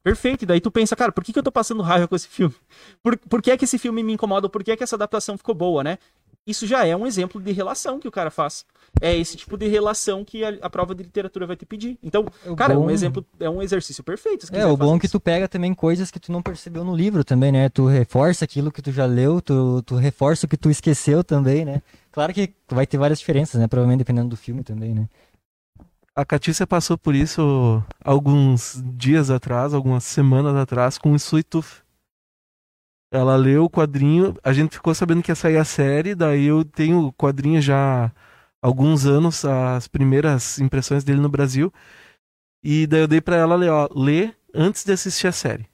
Perfeito, 0.03 0.43
e 0.43 0.45
daí 0.47 0.59
tu 0.59 0.71
pensa, 0.71 0.95
cara, 0.95 1.11
por 1.11 1.23
que, 1.23 1.31
que 1.31 1.37
eu 1.39 1.43
tô 1.43 1.51
passando 1.51 1.81
raiva 1.83 2.07
com 2.07 2.15
esse 2.15 2.27
filme? 2.27 2.53
Por, 3.03 3.17
por 3.17 3.41
que 3.41 3.51
é 3.51 3.57
que 3.57 3.65
esse 3.65 3.77
filme 3.77 4.01
me 4.03 4.13
incomoda? 4.13 4.49
Por 4.49 4.63
que 4.63 4.71
é 4.71 4.75
que 4.77 4.83
essa 4.83 4.95
adaptação 4.95 5.37
ficou 5.37 5.53
boa, 5.53 5.83
né? 5.83 5.99
Isso 6.45 6.65
já 6.65 6.85
é 6.85 6.95
um 6.95 7.05
exemplo 7.05 7.39
de 7.41 7.51
relação 7.51 7.99
que 7.99 8.07
o 8.07 8.11
cara 8.11 8.31
faz. 8.31 8.65
É 8.99 9.15
esse 9.15 9.37
tipo 9.37 9.57
de 9.57 9.67
relação 9.67 10.25
que 10.25 10.43
a, 10.43 10.49
a 10.61 10.69
prova 10.69 10.93
de 10.93 11.03
literatura 11.03 11.47
vai 11.47 11.55
te 11.55 11.65
pedir. 11.65 11.97
Então, 12.03 12.25
O 12.45 12.55
cara, 12.55 12.73
bom- 12.73 12.85
um 12.85 12.89
exemplo, 12.89 13.25
é 13.39 13.49
um 13.49 13.61
exercício 13.61 14.03
perfeito. 14.03 14.47
É, 14.51 14.65
o 14.65 14.75
bom 14.75 14.95
é 14.97 14.99
que 14.99 15.07
tu 15.07 15.19
pega 15.19 15.47
também 15.47 15.73
coisas 15.73 16.11
que 16.11 16.19
tu 16.19 16.31
não 16.31 16.41
percebeu 16.41 16.83
no 16.83 16.95
livro 16.95 17.23
também, 17.23 17.51
né? 17.51 17.69
Tu 17.69 17.85
reforça 17.85 18.43
aquilo 18.43 18.71
que 18.71 18.81
tu 18.81 18.91
já 18.91 19.05
leu, 19.05 19.41
tu, 19.41 19.81
tu 19.83 19.95
reforça 19.95 20.45
o 20.45 20.49
que 20.49 20.57
tu 20.57 20.69
esqueceu 20.69 21.23
também, 21.23 21.63
né? 21.63 21.81
Claro 22.11 22.33
que 22.33 22.53
vai 22.69 22.85
ter 22.85 22.97
várias 22.97 23.19
diferenças, 23.19 23.61
né? 23.61 23.67
Provavelmente 23.67 23.99
dependendo 23.99 24.29
do 24.29 24.35
filme 24.37 24.63
também, 24.63 24.93
né? 24.93 25.07
A 26.13 26.25
Catícia 26.25 26.67
passou 26.67 26.97
por 26.97 27.15
isso 27.15 27.81
alguns 28.03 28.83
dias 28.97 29.29
atrás, 29.29 29.73
algumas 29.73 30.03
semanas 30.03 30.55
atrás, 30.57 30.97
com 30.97 31.13
o 31.13 31.15
Sweet 31.15 31.47
Tooth. 31.49 31.81
Ela 33.11 33.35
leu 33.35 33.65
o 33.65 33.69
quadrinho, 33.69 34.35
a 34.43 34.53
gente 34.53 34.75
ficou 34.75 34.95
sabendo 34.95 35.21
que 35.21 35.31
ia 35.31 35.35
sair 35.35 35.57
a 35.57 35.65
série, 35.65 36.15
daí 36.15 36.45
eu 36.45 36.63
tenho 36.63 37.07
o 37.07 37.13
quadrinho 37.13 37.61
já 37.61 38.05
há 38.05 38.11
alguns 38.61 39.05
anos, 39.05 39.43
as 39.43 39.87
primeiras 39.87 40.59
impressões 40.59 41.03
dele 41.03 41.19
no 41.19 41.27
Brasil. 41.29 41.73
E 42.63 42.87
daí 42.87 43.01
eu 43.01 43.07
dei 43.07 43.21
pra 43.21 43.35
ela 43.35 43.55
ler, 43.55 43.69
ó, 43.71 43.89
ler 43.93 44.37
antes 44.53 44.83
de 44.85 44.93
assistir 44.93 45.27
a 45.27 45.31
série. 45.31 45.67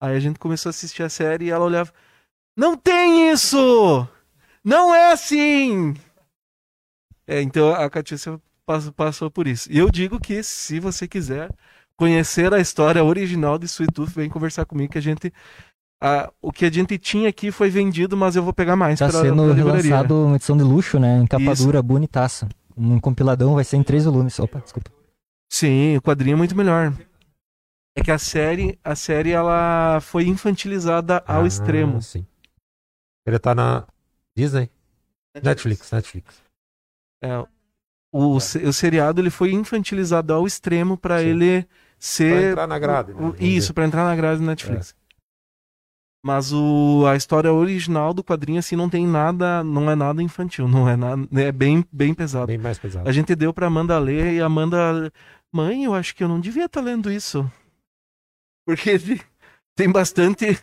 Aí 0.00 0.16
a 0.16 0.20
gente 0.20 0.38
começou 0.38 0.70
a 0.70 0.72
assistir 0.72 1.02
a 1.02 1.08
série 1.10 1.46
e 1.46 1.50
ela 1.50 1.64
olhava: 1.64 1.92
Não 2.56 2.76
tem 2.76 3.30
isso! 3.32 4.08
Não 4.64 4.94
é 4.94 5.12
assim! 5.12 5.94
É, 7.26 7.40
então 7.42 7.74
a 7.74 7.88
Catícia 7.90 8.40
pass- 8.66 8.90
passou 8.90 9.30
por 9.30 9.46
isso. 9.46 9.70
E 9.70 9.78
eu 9.78 9.90
digo 9.90 10.18
que 10.20 10.42
se 10.42 10.80
você 10.80 11.06
quiser 11.06 11.50
conhecer 11.96 12.52
a 12.54 12.60
história 12.60 13.02
original 13.04 13.58
de 13.58 13.66
Sweet 13.66 13.92
Tooth, 13.92 14.10
vem 14.14 14.30
conversar 14.30 14.64
comigo 14.64 14.92
que 14.92 14.98
a 14.98 15.02
gente 15.02 15.32
a- 16.00 16.32
o 16.40 16.52
que 16.52 16.64
a 16.64 16.70
gente 16.70 16.96
tinha 16.98 17.28
aqui 17.28 17.50
foi 17.50 17.70
vendido, 17.70 18.16
mas 18.16 18.36
eu 18.36 18.42
vou 18.42 18.52
pegar 18.52 18.76
mais 18.76 18.98
Tá 18.98 19.08
pra, 19.08 19.20
sendo 19.20 19.44
pra 19.44 19.54
relançado 19.54 20.26
uma 20.26 20.36
edição 20.36 20.56
de 20.56 20.62
luxo, 20.62 20.98
né? 20.98 21.18
Em 21.18 21.26
capa 21.26 21.52
Isso. 21.52 21.64
dura, 21.64 21.82
bonitaça. 21.82 22.48
Um 22.76 23.00
compiladão 23.00 23.54
vai 23.54 23.64
ser 23.64 23.76
em 23.76 23.82
três 23.82 24.04
volumes. 24.04 24.38
Opa, 24.38 24.60
desculpa. 24.60 24.90
Sim, 25.50 25.96
o 25.96 26.02
quadrinho 26.02 26.34
é 26.34 26.36
muito 26.36 26.56
melhor. 26.56 26.92
É 27.96 28.02
que 28.02 28.10
a 28.12 28.18
série, 28.18 28.78
a 28.84 28.94
série 28.94 29.30
ela 29.32 29.98
foi 30.00 30.24
infantilizada 30.28 31.22
ao 31.26 31.42
Ah, 31.42 31.46
extremo. 31.46 32.00
Sim. 32.00 32.24
Ele 33.26 33.38
tá 33.38 33.54
na 33.54 33.84
Disney? 34.36 34.70
Netflix, 35.42 35.90
Netflix. 35.90 36.40
É, 37.22 37.44
o, 38.12 38.38
se- 38.38 38.58
o 38.64 38.72
seriado 38.72 39.20
ele 39.20 39.30
foi 39.30 39.52
infantilizado 39.52 40.32
ao 40.32 40.46
extremo 40.46 40.96
pra 40.96 41.18
Sim. 41.18 41.26
ele 41.26 41.62
Pra 41.64 41.70
ser 41.98 42.50
entrar 42.52 42.66
na 42.68 42.78
grade. 42.78 43.12
né? 43.12 43.34
Isso, 43.40 43.74
pra 43.74 43.84
entrar 43.84 44.04
na 44.04 44.14
grade 44.14 44.40
do 44.40 44.46
Netflix. 44.46 44.94
Mas 46.24 46.52
o, 46.52 47.04
a 47.06 47.14
história 47.16 47.52
original 47.52 48.12
do 48.12 48.24
quadrinho, 48.24 48.58
assim, 48.58 48.74
não 48.74 48.90
tem 48.90 49.06
nada, 49.06 49.62
não 49.62 49.90
é 49.90 49.94
nada 49.94 50.22
infantil, 50.22 50.66
não 50.66 50.88
é 50.88 50.96
nada, 50.96 51.26
é 51.40 51.52
bem, 51.52 51.84
bem 51.92 52.12
pesado. 52.12 52.48
Bem 52.48 52.58
mais 52.58 52.78
pesado. 52.78 53.08
A 53.08 53.12
gente 53.12 53.34
deu 53.36 53.52
pra 53.54 53.68
Amanda 53.68 53.98
ler 53.98 54.34
e 54.34 54.40
a 54.40 54.46
Amanda, 54.46 55.12
mãe, 55.52 55.84
eu 55.84 55.94
acho 55.94 56.14
que 56.14 56.24
eu 56.24 56.28
não 56.28 56.40
devia 56.40 56.64
estar 56.64 56.80
lendo 56.80 57.10
isso. 57.10 57.50
Porque 58.66 58.98
te- 58.98 59.24
tem 59.76 59.90
bastante, 59.90 60.58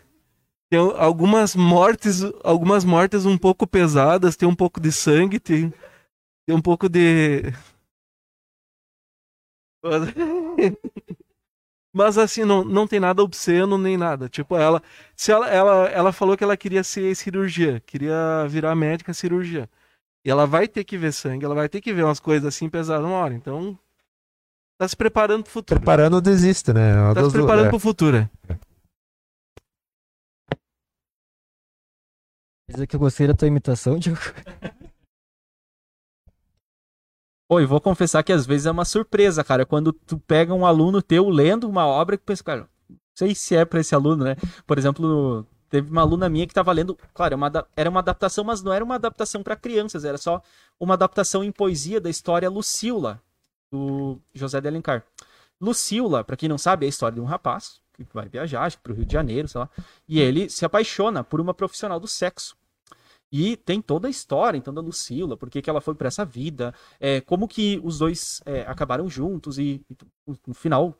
tem 0.69 0.79
algumas 0.97 1.55
mortes, 1.55 2.21
algumas 2.43 2.83
mortes 2.83 3.25
um 3.25 3.37
pouco 3.37 3.65
pesadas, 3.65 4.35
tem 4.35 4.47
um 4.47 4.55
pouco 4.55 4.79
de 4.79 4.91
sangue, 4.91 5.39
tem, 5.39 5.73
tem 6.47 6.55
um 6.55 6.61
pouco 6.61 6.89
de... 6.89 7.43
Mas 11.95 12.17
assim, 12.17 12.43
não, 12.43 12.61
não 12.61 12.85
tem 12.85 12.99
nada 12.99 13.23
obsceno 13.23 13.77
nem 13.77 13.95
nada. 13.95 14.27
Tipo, 14.27 14.57
ela. 14.57 14.83
Se 15.15 15.31
ela, 15.31 15.47
ela, 15.47 15.87
ela 15.87 16.11
falou 16.11 16.35
que 16.35 16.43
ela 16.43 16.57
queria 16.57 16.83
ser 16.83 17.15
cirurgia, 17.15 17.81
queria 17.85 18.45
virar 18.49 18.75
médica 18.75 19.13
cirurgia. 19.13 19.69
E 20.25 20.29
ela 20.29 20.45
vai 20.45 20.67
ter 20.67 20.83
que 20.83 20.97
ver 20.97 21.13
sangue, 21.13 21.45
ela 21.45 21.55
vai 21.55 21.69
ter 21.69 21.79
que 21.79 21.93
ver 21.93 22.03
umas 22.03 22.19
coisas 22.19 22.45
assim 22.45 22.67
pesadas 22.67 23.05
uma 23.05 23.15
hora. 23.15 23.33
Então. 23.33 23.79
Tá 24.77 24.85
se 24.85 24.97
preparando 24.97 25.43
pro 25.43 25.53
futuro. 25.53 25.79
Preparando 25.79 26.19
desiste, 26.19 26.73
né? 26.73 26.91
É 26.91 26.99
uma 26.99 27.15
Tá 27.15 27.23
se 27.23 27.31
preparando 27.31 27.67
é. 27.67 27.69
pro 27.69 27.79
futuro. 27.79 28.17
é. 28.17 28.29
Quer 32.67 32.73
dizer 32.73 32.87
que 32.87 32.95
eu 32.97 32.99
gostei 32.99 33.25
da 33.25 33.33
tua 33.33 33.47
imitação, 33.47 33.97
Diogo. 33.97 34.19
Oi, 37.47 37.63
vou 37.63 37.79
confessar 37.79 38.23
que 38.23 38.33
às 38.33 38.43
vezes 38.43 38.65
é 38.65 38.71
uma 38.71 38.85
surpresa, 38.85 39.43
cara, 39.43 39.67
quando 39.67 39.93
tu 39.93 40.17
pega 40.17 40.51
um 40.51 40.65
aluno 40.65 40.99
teu 40.99 41.29
lendo 41.29 41.69
uma 41.69 41.85
obra 41.85 42.17
que 42.17 42.23
pensa, 42.23 42.43
cara, 42.43 42.67
não 42.89 42.97
sei 43.13 43.35
se 43.35 43.55
é 43.55 43.63
pra 43.63 43.79
esse 43.79 43.93
aluno, 43.93 44.23
né? 44.23 44.35
Por 44.65 44.79
exemplo, 44.79 45.45
teve 45.69 45.91
uma 45.91 46.01
aluna 46.01 46.27
minha 46.27 46.47
que 46.47 46.55
tava 46.55 46.71
lendo, 46.71 46.97
claro, 47.13 47.35
é 47.35 47.37
uma 47.37 47.51
era 47.75 47.87
uma 47.87 47.99
adaptação, 47.99 48.43
mas 48.43 48.63
não 48.63 48.73
era 48.73 48.83
uma 48.83 48.95
adaptação 48.95 49.43
pra 49.43 49.55
crianças, 49.55 50.03
era 50.03 50.17
só 50.17 50.41
uma 50.79 50.95
adaptação 50.95 51.43
em 51.43 51.51
poesia 51.51 52.01
da 52.01 52.09
história 52.09 52.49
Lucila, 52.49 53.21
do 53.71 54.17
José 54.33 54.59
de 54.59 54.67
Alencar. 54.67 55.05
Lucila, 55.61 56.23
pra 56.23 56.35
quem 56.35 56.49
não 56.49 56.57
sabe, 56.57 56.85
é 56.85 56.87
a 56.87 56.89
história 56.89 57.13
de 57.13 57.21
um 57.21 57.25
rapaz 57.25 57.79
que 57.93 58.07
vai 58.11 58.27
viajar, 58.27 58.63
acho 58.63 58.77
que 58.77 58.83
pro 58.83 58.95
Rio 58.95 59.05
de 59.05 59.13
Janeiro, 59.13 59.47
sei 59.47 59.61
lá, 59.61 59.69
e 60.09 60.19
ele 60.19 60.49
se 60.49 60.65
apaixona 60.65 61.23
por 61.23 61.39
uma 61.39 61.53
profissional 61.53 61.99
do 61.99 62.07
sexo. 62.07 62.57
E 63.31 63.57
tem 63.57 63.81
toda 63.81 64.07
a 64.07 64.11
história, 64.11 64.57
então, 64.57 64.73
da 64.73 64.81
Lucila, 64.81 65.35
por 65.35 65.49
que 65.49 65.67
ela 65.69 65.81
foi 65.81 65.95
pra 65.95 66.07
essa 66.07 66.23
vida, 66.23 66.73
é, 66.99 67.19
como 67.21 67.47
que 67.47 67.81
os 67.83 67.99
dois 67.99 68.41
é, 68.45 68.61
acabaram 68.61 69.09
juntos 69.09 69.57
e, 69.57 69.81
e 69.89 69.95
no 70.47 70.53
final, 70.53 70.95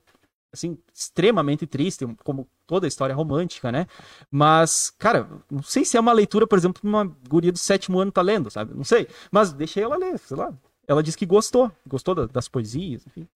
assim, 0.52 0.78
extremamente 0.94 1.66
triste, 1.68 2.06
como 2.24 2.48
toda 2.68 2.88
a 2.88 2.90
história 2.90 3.16
romântica, 3.16 3.72
né? 3.72 3.88
Mas, 4.32 4.90
cara, 4.98 5.30
não 5.50 5.62
sei 5.64 5.86
se 5.86 5.98
é 5.98 6.00
uma 6.00 6.14
leitura, 6.14 6.48
por 6.48 6.58
exemplo, 6.58 6.82
uma 6.84 7.06
guria 7.30 7.52
do 7.52 7.58
sétimo 7.58 8.00
ano 8.00 8.12
tá 8.12 8.22
lendo, 8.22 8.50
sabe? 8.50 8.74
Não 8.74 8.84
sei. 8.84 9.08
Mas 9.32 9.54
deixei 9.54 9.84
ela 9.84 9.98
ler, 9.98 10.18
sei 10.20 10.38
lá. 10.38 10.54
ela 10.88 11.02
disse 11.04 11.18
que 11.18 11.26
gostou, 11.26 11.72
gostou 11.88 12.14
da- 12.16 12.28
das 12.28 12.48
poesias, 12.48 13.06
enfim. 13.08 13.28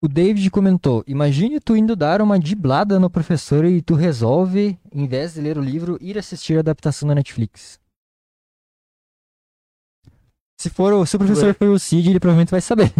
O 0.00 0.06
David 0.08 0.48
comentou: 0.50 1.02
Imagine 1.06 1.58
tu 1.60 1.76
indo 1.76 1.96
dar 1.96 2.22
uma 2.22 2.38
diblada 2.38 3.00
no 3.00 3.10
professor 3.10 3.64
e 3.64 3.82
tu 3.82 3.94
resolve, 3.94 4.78
em 4.92 5.06
vez 5.08 5.34
de 5.34 5.40
ler 5.40 5.58
o 5.58 5.62
livro, 5.62 5.98
ir 6.00 6.16
assistir 6.16 6.56
a 6.56 6.60
adaptação 6.60 7.08
da 7.08 7.14
Netflix. 7.14 7.80
Se, 10.60 10.70
for, 10.70 10.92
o- 10.92 11.06
se 11.06 11.16
o 11.16 11.18
professor 11.18 11.54
for 11.54 11.68
o 11.68 11.78
Cid, 11.78 12.10
ele 12.10 12.20
provavelmente 12.20 12.50
vai 12.50 12.60
saber. 12.60 12.92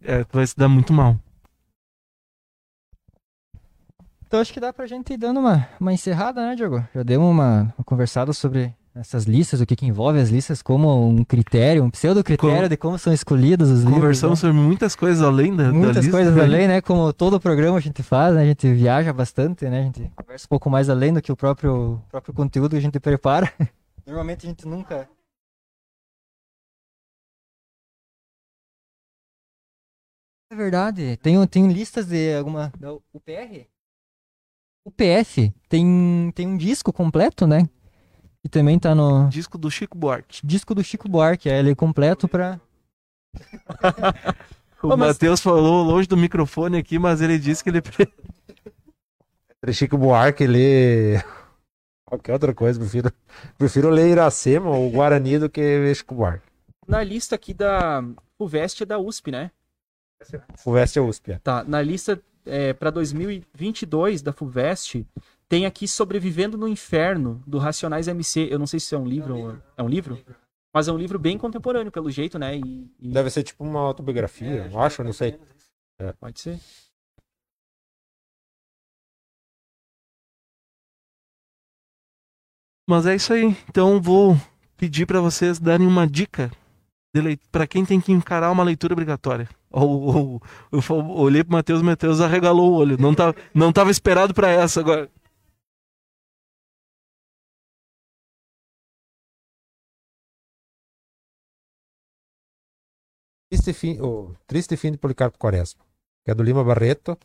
É, 0.00 0.24
vai 0.32 0.46
se 0.46 0.56
dar 0.56 0.68
muito 0.68 0.92
mal. 0.92 1.16
Então 4.26 4.40
acho 4.40 4.52
que 4.52 4.60
dá 4.60 4.72
pra 4.72 4.86
gente 4.86 5.12
ir 5.12 5.16
dando 5.16 5.40
uma, 5.40 5.68
uma 5.80 5.92
encerrada, 5.92 6.40
né, 6.46 6.54
Diogo? 6.54 6.86
Já 6.94 7.02
demos 7.02 7.28
uma, 7.30 7.74
uma 7.76 7.84
conversada 7.84 8.32
sobre 8.32 8.74
essas 8.94 9.24
listas, 9.24 9.60
o 9.60 9.66
que, 9.66 9.76
que 9.76 9.86
envolve 9.86 10.18
as 10.18 10.28
listas, 10.30 10.60
como 10.62 11.08
um 11.08 11.24
critério, 11.24 11.84
um 11.84 11.90
pseudo-critério 11.90 12.62
Com- 12.62 12.68
de 12.68 12.76
como 12.76 12.98
são 12.98 13.12
escolhidos 13.12 13.70
os 13.70 13.78
livros. 13.80 13.94
Conversamos 13.94 14.42
né? 14.42 14.48
sobre 14.48 14.60
muitas 14.62 14.96
coisas 14.96 15.22
além 15.22 15.54
da, 15.54 15.64
da 15.64 15.72
Muitas 15.72 15.96
lista, 16.04 16.10
coisas 16.10 16.34
né? 16.34 16.42
além, 16.42 16.68
né? 16.68 16.80
Como 16.80 17.12
todo 17.12 17.40
programa 17.40 17.76
a 17.78 17.80
gente 17.80 18.02
faz, 18.02 18.34
né? 18.34 18.42
A 18.42 18.46
gente 18.46 18.72
viaja 18.74 19.12
bastante, 19.12 19.64
né? 19.68 19.80
A 19.80 19.84
gente 19.84 20.12
conversa 20.16 20.46
um 20.46 20.48
pouco 20.48 20.68
mais 20.70 20.88
além 20.90 21.12
do 21.12 21.22
que 21.22 21.30
o 21.30 21.36
próprio, 21.36 22.02
próprio 22.10 22.34
conteúdo 22.34 22.70
que 22.70 22.76
a 22.76 22.80
gente 22.80 22.98
prepara. 22.98 23.52
Normalmente 24.06 24.46
a 24.46 24.48
gente 24.48 24.66
nunca. 24.66 25.08
É 30.50 30.56
verdade. 30.56 31.16
Tem, 31.18 31.46
tem 31.46 31.68
listas 31.70 32.06
de 32.06 32.34
alguma. 32.34 32.72
da 32.78 32.92
UPR? 32.92 33.66
O 34.84 34.90
PF 34.90 35.52
tem, 35.68 36.32
tem 36.34 36.46
um 36.48 36.56
disco 36.56 36.90
completo, 36.90 37.46
né? 37.46 37.68
E 38.48 38.50
também 38.50 38.78
tá 38.78 38.94
no 38.94 39.28
Disco 39.28 39.58
do 39.58 39.70
Chico 39.70 39.94
Buarque. 39.98 40.40
disco 40.42 40.74
do 40.74 40.82
Chico 40.82 41.06
Buarque. 41.06 41.50
É 41.50 41.58
ele 41.58 41.72
é 41.72 41.74
completo 41.74 42.26
pra. 42.26 42.58
O 44.80 44.86
Ô, 44.86 44.96
mas- 44.96 45.08
Matheus 45.08 45.40
falou 45.40 45.82
longe 45.82 46.06
do 46.06 46.16
microfone 46.16 46.78
aqui, 46.78 47.00
mas 47.00 47.20
ele 47.20 47.36
disse 47.36 47.64
que 47.64 47.68
ele. 47.70 47.82
Entre 49.50 49.72
Chico 49.74 49.98
Buarque 49.98 50.46
ler 50.46 51.22
qualquer 52.06 52.32
outra 52.32 52.54
coisa, 52.54 52.78
prefiro, 52.78 53.12
prefiro 53.58 53.90
ler 53.90 54.08
Iracema 54.12 54.70
ou 54.70 54.88
Guarani 54.88 55.36
do 55.40 55.50
que 55.50 55.92
Chico 55.96 56.14
Buarque. 56.14 56.46
Na 56.86 57.02
lista 57.02 57.34
aqui 57.34 57.52
da 57.52 58.02
FUVEST 58.38 58.84
é 58.84 58.86
da 58.86 58.98
USP, 59.00 59.32
né? 59.32 59.50
Fuveste 60.56 60.98
é 60.98 61.02
USP. 61.02 61.32
é. 61.32 61.38
Tá, 61.40 61.64
na 61.64 61.82
lista 61.82 62.18
é, 62.48 62.72
para 62.72 62.90
2022 62.90 64.22
da 64.22 64.32
FUVEST, 64.32 65.06
tem 65.48 65.66
aqui 65.66 65.86
Sobrevivendo 65.88 66.58
no 66.58 66.66
Inferno, 66.68 67.42
do 67.46 67.58
Racionais 67.58 68.08
MC. 68.08 68.48
Eu 68.50 68.58
não 68.58 68.66
sei 68.66 68.80
se 68.80 68.94
é 68.94 68.98
um 68.98 69.06
livro. 69.06 69.36
ou- 69.36 69.56
É 69.76 69.82
um 69.82 69.88
livro? 69.88 70.18
Mas 70.74 70.88
é 70.88 70.92
um 70.92 70.98
livro 70.98 71.18
bem 71.18 71.38
contemporâneo, 71.38 71.90
pelo 71.90 72.10
jeito, 72.10 72.38
né? 72.38 72.56
E, 72.58 72.90
e 73.00 73.08
Deve 73.12 73.30
ser 73.30 73.42
tipo 73.42 73.64
uma 73.64 73.80
autobiografia, 73.80 74.68
eu 74.70 74.78
acho, 74.80 75.02
não 75.02 75.12
sei. 75.12 75.38
pode 76.20 76.40
ser. 76.40 76.60
Mas 82.88 83.06
é 83.06 83.14
isso 83.14 83.32
aí. 83.32 83.56
Então 83.68 84.00
vou 84.00 84.36
pedir 84.76 85.06
pra 85.06 85.20
vocês 85.20 85.58
darem 85.58 85.86
uma 85.86 86.06
dica 86.06 86.50
para 87.50 87.66
quem 87.66 87.84
tem 87.84 88.00
que 88.00 88.12
encarar 88.12 88.50
uma 88.50 88.62
leitura 88.64 88.92
obrigatória. 88.94 89.48
Ou, 89.70 90.00
ou- 90.02 90.42
eu 90.72 90.80
olhei 91.16 91.44
pro 91.44 91.52
Matheus, 91.52 91.82
Matheus 91.82 92.20
arregalou 92.20 92.72
o 92.72 92.74
olho. 92.76 92.96
Não 92.98 93.14
tava, 93.14 93.34
não 93.54 93.72
tava 93.72 93.90
esperado 93.90 94.32
pra 94.34 94.48
essa 94.50 94.80
agora. 94.80 95.10
Triste 103.50 103.72
fim, 103.72 103.98
o 104.00 104.34
Triste 104.46 104.76
Fim 104.76 104.92
de 104.92 104.98
Policarpo 104.98 105.38
Quaresma, 105.38 105.80
que 106.24 106.30
é 106.30 106.34
do 106.34 106.42
Lima 106.42 106.62
Barreto, 106.62 107.16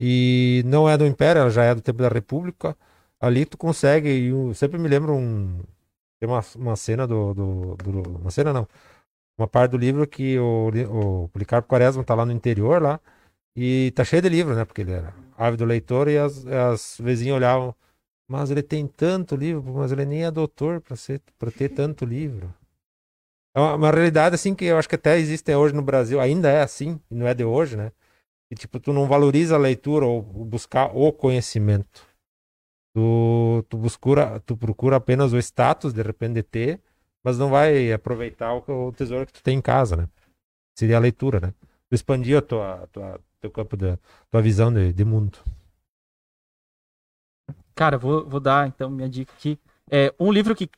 e 0.00 0.62
não 0.66 0.88
é 0.88 0.96
do 0.98 1.06
Império, 1.06 1.40
ela 1.42 1.50
já 1.50 1.64
é 1.64 1.74
do 1.74 1.82
tempo 1.82 2.02
da 2.02 2.08
República. 2.08 2.76
Ali 3.20 3.46
tu 3.46 3.58
consegue, 3.58 4.08
eu 4.28 4.54
sempre 4.54 4.78
me 4.78 4.88
lembro 4.88 5.14
um. 5.14 5.60
Tem 6.20 6.28
uma, 6.28 6.42
uma 6.56 6.76
cena 6.76 7.06
do, 7.06 7.34
do, 7.34 7.76
do- 7.76 8.18
Uma 8.20 8.30
cena 8.30 8.52
não. 8.52 8.68
Uma 9.36 9.48
parte 9.48 9.72
do 9.72 9.78
livro 9.78 10.06
que 10.06 10.38
o, 10.38 10.70
o 11.24 11.28
Policarpo 11.28 11.68
Quaresma 11.68 12.04
tá 12.04 12.14
lá 12.14 12.24
no 12.24 12.32
interior 12.32 12.80
lá, 12.80 13.00
e 13.56 13.92
tá 13.94 14.04
cheio 14.04 14.22
de 14.22 14.28
livro, 14.28 14.54
né? 14.54 14.64
Porque 14.64 14.82
ele 14.82 14.92
era 14.92 15.14
ávido 15.36 15.64
leitor 15.64 16.08
e 16.08 16.18
as, 16.18 16.44
as 16.46 16.98
vizinhas 17.00 17.36
olhavam. 17.36 17.74
Mas 18.28 18.50
ele 18.50 18.62
tem 18.62 18.86
tanto 18.86 19.36
livro, 19.36 19.74
mas 19.74 19.92
ele 19.92 20.04
nem 20.04 20.24
é 20.24 20.30
doutor 20.30 20.80
para 20.80 20.96
ser 20.96 21.20
para 21.38 21.50
ter 21.50 21.68
tanto 21.68 22.04
livro. 22.04 22.52
É 23.54 23.60
uma, 23.60 23.74
uma 23.74 23.90
realidade 23.90 24.34
assim 24.34 24.54
que 24.54 24.64
eu 24.64 24.78
acho 24.78 24.88
que 24.88 24.94
até 24.94 25.18
existe 25.18 25.54
hoje 25.54 25.74
no 25.74 25.82
Brasil, 25.82 26.20
ainda 26.20 26.48
é 26.48 26.62
assim, 26.62 27.00
e 27.10 27.14
não 27.14 27.26
é 27.26 27.34
de 27.34 27.44
hoje, 27.44 27.76
né? 27.76 27.92
E 28.50 28.54
tipo, 28.54 28.80
tu 28.80 28.92
não 28.92 29.06
valoriza 29.06 29.54
a 29.54 29.58
leitura 29.58 30.06
ou 30.06 30.22
buscar 30.22 30.86
o 30.96 31.12
conhecimento. 31.12 32.06
Tu, 32.94 33.64
tu, 33.68 33.76
buscura, 33.76 34.40
tu 34.40 34.56
procura 34.56 34.96
apenas 34.96 35.32
o 35.32 35.38
status, 35.38 35.92
de 35.92 36.02
repente, 36.02 36.34
de 36.34 36.42
ter, 36.42 36.80
mas 37.24 37.38
não 37.38 37.48
vai 37.48 37.90
aproveitar 37.92 38.52
o, 38.52 38.88
o 38.88 38.92
tesouro 38.92 39.26
que 39.26 39.32
tu 39.32 39.42
tem 39.42 39.56
em 39.58 39.62
casa, 39.62 39.96
né? 39.96 40.08
Seria 40.78 40.98
a 40.98 41.00
leitura, 41.00 41.40
né? 41.40 41.54
Tu 41.88 41.94
expandir 41.94 42.36
a 42.36 42.42
tua, 42.42 42.86
tua, 42.92 43.20
teu 43.40 43.50
campo 43.50 43.76
de, 43.76 43.98
tua 44.30 44.42
visão 44.42 44.72
de, 44.72 44.92
de 44.92 45.04
mundo. 45.04 45.38
Cara, 47.74 47.96
vou, 47.96 48.28
vou 48.28 48.40
dar 48.40 48.68
então 48.68 48.90
minha 48.90 49.08
dica 49.08 49.32
aqui. 49.32 49.58
É 49.90 50.14
um 50.18 50.30
livro 50.30 50.54
que, 50.54 50.68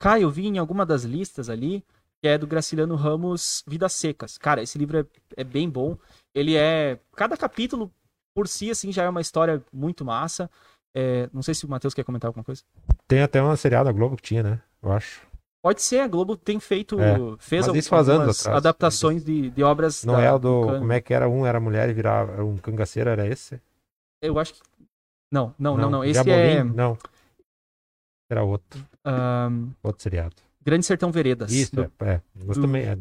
Caio, 0.00 0.22
eu 0.22 0.30
vi 0.30 0.46
em 0.46 0.58
alguma 0.58 0.84
das 0.86 1.04
listas 1.04 1.48
ali, 1.48 1.84
que 2.22 2.28
é 2.28 2.38
do 2.38 2.46
Graciliano 2.46 2.96
Ramos, 2.96 3.62
Vidas 3.66 3.92
Secas. 3.92 4.38
Cara, 4.38 4.62
esse 4.62 4.78
livro 4.78 4.98
é, 4.98 5.06
é 5.36 5.44
bem 5.44 5.68
bom. 5.68 5.96
Ele 6.34 6.56
é. 6.56 6.98
Cada 7.14 7.36
capítulo 7.36 7.92
por 8.34 8.48
si, 8.48 8.70
assim, 8.70 8.90
já 8.90 9.04
é 9.04 9.08
uma 9.08 9.20
história 9.20 9.62
muito 9.72 10.04
massa. 10.04 10.50
É, 10.94 11.28
não 11.32 11.42
sei 11.42 11.54
se 11.54 11.64
o 11.64 11.68
Matheus 11.68 11.94
quer 11.94 12.04
comentar 12.04 12.28
alguma 12.28 12.44
coisa. 12.44 12.62
Tem 13.06 13.22
até 13.22 13.40
uma 13.40 13.56
seriada 13.56 13.92
Globo 13.92 14.16
que 14.16 14.22
tinha, 14.22 14.42
né? 14.42 14.62
Eu 14.82 14.92
acho. 14.92 15.26
Pode 15.62 15.80
ser, 15.80 16.00
a 16.00 16.08
Globo 16.08 16.36
tem 16.36 16.58
feito. 16.58 16.98
É, 17.00 17.14
fez 17.38 17.68
algumas 17.68 18.46
adaptações 18.48 19.24
de, 19.24 19.50
de 19.50 19.62
obras. 19.62 20.04
Não 20.04 20.14
da- 20.14 20.22
é 20.22 20.32
o 20.32 20.38
do. 20.38 20.66
cano. 20.66 20.78
Como 20.80 20.92
é 20.92 21.00
que 21.00 21.14
era? 21.14 21.28
Um 21.28 21.46
era 21.46 21.60
mulher 21.60 21.88
e 21.88 21.92
virava 21.92 22.42
um 22.44 22.56
cangaceiro, 22.56 23.08
era 23.08 23.26
esse? 23.26 23.60
Eu 24.20 24.38
acho 24.40 24.54
que. 24.54 24.60
Não, 25.32 25.54
não, 25.58 25.76
não, 25.76 25.88
não. 25.88 26.04
Esse 26.04 26.22
Diabolim? 26.22 26.56
é. 26.56 26.64
Não. 26.64 26.98
Era 28.30 28.42
outro. 28.42 28.84
ahn, 29.04 29.68
Outro 29.82 30.02
seriado. 30.02 30.34
Grande 30.64 30.84
Sertão 30.84 31.12
Veredas. 31.12 31.52
Isso, 31.52 31.74
do 31.76 31.82
é. 31.82 31.90
é. 32.14 32.20
Mas 32.34 32.56
do 32.56 32.62
também 32.62 32.82
é. 32.82 32.98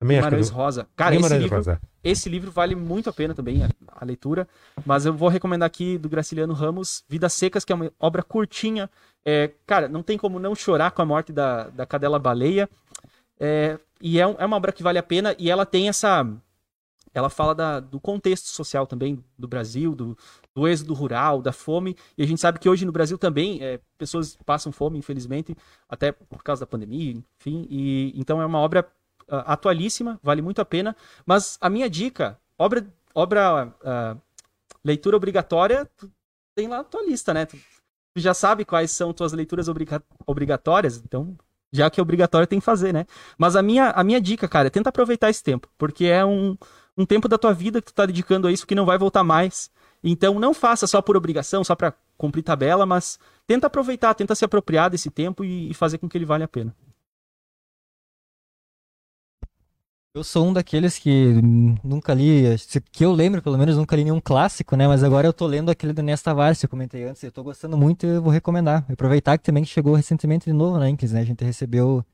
Também 0.00 0.18
acho 0.18 0.28
que 0.28 0.34
é 0.34 0.38
do... 0.38 0.48
Rosa. 0.48 0.88
Cara, 0.96 1.14
esse 1.14 1.36
livro, 1.38 1.56
Rosa, 1.56 1.72
é. 1.72 2.10
esse 2.10 2.28
livro 2.30 2.50
vale 2.50 2.74
muito 2.74 3.10
a 3.10 3.12
pena 3.12 3.34
também, 3.34 3.62
a, 4.00 4.04
leitura. 4.04 4.48
Mas 4.84 5.06
eu 5.06 5.12
vou 5.12 5.28
recomendar 5.28 5.66
aqui 5.66 5.98
do 5.98 6.08
Graciliano 6.08 6.54
Ramos, 6.54 7.04
Vidas 7.08 7.32
Secas, 7.32 7.64
que 7.64 7.72
é 7.72 7.74
uma 7.74 7.92
obra 7.98 8.22
curtinha. 8.22 8.88
É, 9.24 9.50
cara, 9.66 9.88
não 9.88 10.02
tem 10.02 10.16
como 10.16 10.38
não 10.38 10.54
chorar 10.54 10.90
com 10.92 11.02
a 11.02 11.06
morte 11.06 11.32
da, 11.32 11.68
da 11.68 11.86
cadela 11.86 12.18
baleia. 12.18 12.68
É, 13.38 13.78
e 14.00 14.18
é, 14.18 14.22
é 14.22 14.46
uma 14.46 14.56
obra 14.56 14.72
que 14.72 14.82
vale 14.82 14.98
a 14.98 15.02
pena 15.02 15.34
e 15.38 15.50
ela 15.50 15.66
tem 15.66 15.88
essa. 15.88 16.26
Ela 17.12 17.28
fala 17.28 17.54
da- 17.54 17.80
do 17.80 17.98
contexto 17.98 18.46
social 18.46 18.86
também 18.86 19.22
do 19.36 19.48
Brasil, 19.48 19.96
do, 19.96 20.16
do 20.54 20.68
êxodo 20.68 20.94
rural, 20.94 21.42
da 21.42 21.52
fome. 21.52 21.96
E 22.16 22.22
a 22.22 22.26
gente 22.26 22.40
sabe 22.40 22.60
que 22.60 22.68
hoje 22.68 22.84
no 22.84 22.92
Brasil 22.92 23.18
também 23.18 23.62
é, 23.62 23.80
pessoas 23.98 24.36
passam 24.46 24.70
fome, 24.70 24.98
infelizmente, 24.98 25.56
até 25.88 26.12
por 26.12 26.42
causa 26.44 26.60
da 26.60 26.66
pandemia, 26.66 27.20
enfim. 27.40 27.66
E, 27.68 28.12
então 28.14 28.40
é 28.40 28.46
uma 28.46 28.60
obra 28.60 28.86
ah, 29.30 29.52
atualíssima, 29.52 30.18
vale 30.22 30.42
muito 30.42 30.60
a 30.60 30.64
pena. 30.64 30.96
Mas 31.24 31.56
a 31.60 31.70
minha 31.70 31.88
dica, 31.88 32.38
obra, 32.58 32.84
obra 33.14 33.74
ah, 33.84 34.16
leitura 34.84 35.16
obrigatória, 35.16 35.88
tem 36.54 36.68
lá 36.68 36.80
a 36.80 36.84
tua 36.84 37.02
lista, 37.04 37.32
né? 37.34 37.46
Tu, 37.46 37.56
tu 37.56 38.20
já 38.20 38.34
sabe 38.34 38.64
quais 38.64 38.90
são 38.90 39.12
tuas 39.12 39.32
leituras 39.32 39.68
obriga- 39.68 40.02
obrigatórias, 40.26 40.98
então 41.04 41.36
já 41.72 41.88
que 41.88 42.00
é 42.00 42.02
obrigatório 42.02 42.46
tem 42.46 42.58
que 42.58 42.64
fazer, 42.64 42.92
né? 42.92 43.06
Mas 43.38 43.54
a 43.56 43.62
minha, 43.62 43.90
a 43.90 44.02
minha 44.02 44.20
dica, 44.20 44.48
cara, 44.48 44.66
é 44.66 44.70
tenta 44.70 44.88
aproveitar 44.88 45.30
esse 45.30 45.42
tempo, 45.42 45.68
porque 45.78 46.06
é 46.06 46.24
um, 46.24 46.56
um 46.96 47.06
tempo 47.06 47.28
da 47.28 47.38
tua 47.38 47.52
vida 47.52 47.80
que 47.80 47.92
tu 47.92 47.94
tá 47.94 48.06
dedicando 48.06 48.48
a 48.48 48.52
isso 48.52 48.66
que 48.66 48.74
não 48.74 48.84
vai 48.86 48.98
voltar 48.98 49.22
mais. 49.22 49.70
Então 50.02 50.38
não 50.38 50.54
faça 50.54 50.86
só 50.86 51.00
por 51.02 51.16
obrigação, 51.16 51.62
só 51.62 51.74
pra 51.74 51.92
cumprir 52.16 52.42
tabela, 52.42 52.86
mas 52.86 53.18
tenta 53.46 53.66
aproveitar, 53.66 54.14
tenta 54.14 54.34
se 54.34 54.44
apropriar 54.44 54.90
desse 54.90 55.10
tempo 55.10 55.44
e, 55.44 55.70
e 55.70 55.74
fazer 55.74 55.98
com 55.98 56.08
que 56.08 56.16
ele 56.18 56.24
valha 56.24 56.46
a 56.46 56.48
pena. 56.48 56.74
Eu 60.12 60.24
sou 60.24 60.44
um 60.44 60.52
daqueles 60.52 60.98
que 60.98 61.40
nunca 61.84 62.12
li, 62.12 62.42
que 62.90 63.04
eu 63.04 63.12
lembro 63.12 63.40
pelo 63.40 63.56
menos, 63.56 63.76
nunca 63.76 63.94
li 63.94 64.02
nenhum 64.02 64.20
clássico, 64.20 64.74
né? 64.74 64.88
Mas 64.88 65.04
agora 65.04 65.28
eu 65.28 65.32
tô 65.32 65.46
lendo 65.46 65.70
aquele 65.70 65.92
do 65.92 66.02
Nesta 66.02 66.32
Tavares 66.32 66.58
que 66.58 66.64
eu 66.66 66.68
comentei 66.68 67.04
antes. 67.04 67.22
Eu 67.22 67.30
tô 67.30 67.44
gostando 67.44 67.78
muito 67.78 68.04
e 68.04 68.08
eu 68.08 68.22
vou 68.22 68.32
recomendar. 68.32 68.84
Aproveitar 68.90 69.38
que 69.38 69.44
também 69.44 69.64
chegou 69.64 69.94
recentemente 69.94 70.46
de 70.46 70.52
novo 70.52 70.78
na 70.80 70.90
Inks, 70.90 71.12
né? 71.12 71.20
A 71.20 71.24
gente 71.24 71.44
recebeu 71.44 72.04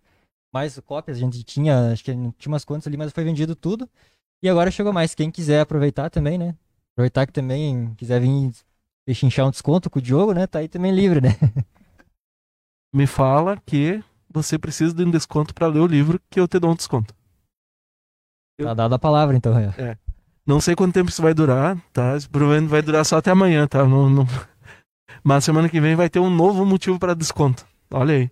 mais 0.52 0.78
cópias, 0.80 1.16
a 1.16 1.20
gente 1.20 1.42
tinha, 1.42 1.90
acho 1.90 2.04
que 2.04 2.12
tinha 2.12 2.34
umas 2.46 2.66
quantas 2.66 2.86
ali, 2.86 2.98
mas 2.98 3.12
foi 3.12 3.24
vendido 3.24 3.56
tudo. 3.56 3.88
E 4.42 4.48
agora 4.48 4.70
chegou 4.70 4.92
mais. 4.92 5.14
Quem 5.14 5.30
quiser 5.30 5.60
aproveitar 5.60 6.10
também, 6.10 6.36
né? 6.36 6.54
Aproveitar 6.92 7.26
que 7.26 7.32
também 7.32 7.94
quiser 7.96 8.20
vir 8.20 8.52
pechinchar 9.06 9.46
um 9.46 9.50
desconto 9.50 9.88
com 9.88 10.00
o 10.00 10.02
Diogo, 10.02 10.34
né? 10.34 10.46
Tá 10.46 10.58
aí 10.58 10.68
também 10.68 10.92
livre, 10.94 11.22
né? 11.22 11.34
Me 12.92 13.06
fala 13.06 13.56
que 13.64 14.04
você 14.30 14.58
precisa 14.58 14.92
de 14.92 15.02
um 15.02 15.10
desconto 15.10 15.54
para 15.54 15.66
ler 15.66 15.80
o 15.80 15.86
livro, 15.86 16.20
que 16.28 16.38
eu 16.38 16.46
te 16.46 16.58
dou 16.58 16.72
um 16.72 16.76
desconto. 16.76 17.15
Tá 18.58 18.74
dada 18.74 18.96
a 18.96 18.98
palavra, 18.98 19.36
então. 19.36 19.56
É. 19.58 19.98
Não 20.46 20.60
sei 20.60 20.74
quanto 20.74 20.94
tempo 20.94 21.10
isso 21.10 21.22
vai 21.22 21.34
durar, 21.34 21.76
tá? 21.92 22.16
Provavelmente 22.30 22.70
vai 22.70 22.80
durar 22.80 23.04
só 23.04 23.18
até 23.18 23.30
amanhã, 23.30 23.66
tá? 23.66 23.84
Não, 23.84 24.08
não... 24.08 24.26
Mas 25.22 25.44
semana 25.44 25.68
que 25.68 25.80
vem 25.80 25.96
vai 25.96 26.08
ter 26.08 26.20
um 26.20 26.30
novo 26.30 26.64
motivo 26.64 26.98
para 26.98 27.14
desconto. 27.14 27.66
Olha 27.90 28.14
aí. 28.14 28.30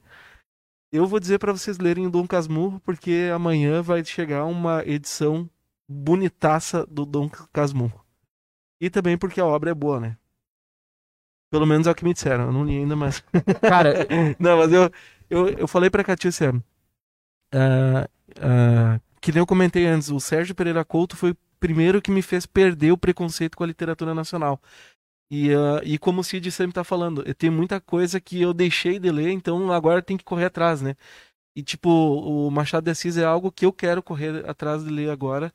Eu 0.93 1.07
vou 1.07 1.19
dizer 1.19 1.39
para 1.41 1.53
vocês 1.53 1.79
lerem 1.79 2.07
o 2.07 2.11
Dom 2.11 2.27
Casmurro, 2.27 2.81
porque 2.81 3.29
amanhã 3.35 3.83
vai 3.83 4.05
chegar 4.05 4.45
uma 4.45 4.85
edição 4.87 5.51
bonitaça 5.89 6.87
do 6.87 7.05
Dom 7.05 7.29
Casmurro. 7.53 8.05
E 8.81 8.89
também 8.89 9.19
porque 9.19 9.41
a 9.41 9.47
obra 9.47 9.71
é 9.71 9.75
boa, 9.75 9.99
né? 9.99 10.17
Pelo 11.51 11.67
menos 11.67 11.87
é 11.87 11.91
o 11.91 11.95
que 11.95 12.05
me 12.05 12.15
disseram. 12.15 12.47
Eu 12.47 12.53
não 12.53 12.65
li 12.65 12.79
ainda, 12.79 12.95
mas. 12.95 13.25
Cara, 13.61 14.07
não, 14.39 14.59
mas 14.59 14.73
eu, 14.73 14.91
eu, 15.29 15.49
eu 15.51 15.69
falei 15.69 15.91
pra 15.91 16.05
Catícia. 16.05 16.51
Uh, 16.53 18.05
uh, 18.39 19.01
que 19.25 19.33
nem 19.33 19.41
eu 19.41 19.47
comentei 19.47 19.87
antes, 19.87 20.11
o 20.11 20.21
Sérgio 20.21 20.55
Pereira 20.55 20.85
Couto 20.85 21.17
foi 21.17 21.31
o 21.31 21.37
primeiro 21.59 22.03
que 22.03 22.11
me 22.11 22.21
fez 22.21 22.45
perder 22.45 22.93
o 22.93 22.99
preconceito 22.99 23.57
com 23.57 23.65
a 23.65 23.67
literatura 23.67 24.15
nacional. 24.15 24.61
E, 25.31 25.51
uh, 25.55 25.81
e 25.83 25.97
como 25.99 26.21
o 26.21 26.25
Cid 26.25 26.51
sempre 26.51 26.75
tá 26.75 26.85
falando, 26.85 27.25
tem 27.35 27.49
muita 27.49 27.81
coisa 27.81 28.21
que 28.21 28.43
eu 28.43 28.53
deixei 28.53 28.99
de 28.99 29.11
ler, 29.11 29.31
então 29.31 29.73
agora 29.73 30.03
tem 30.03 30.19
que 30.19 30.25
correr 30.25 30.45
atrás, 30.45 30.83
né? 30.83 30.95
E 31.57 31.63
tipo, 31.63 31.89
o 31.89 32.51
Machado 32.51 32.85
de 32.85 32.91
Assis 32.91 33.17
é 33.17 33.25
algo 33.25 33.51
que 33.51 33.65
eu 33.65 33.73
quero 33.73 34.03
correr 34.03 34.47
atrás 34.47 34.85
de 34.85 34.91
ler 34.91 35.09
agora 35.09 35.51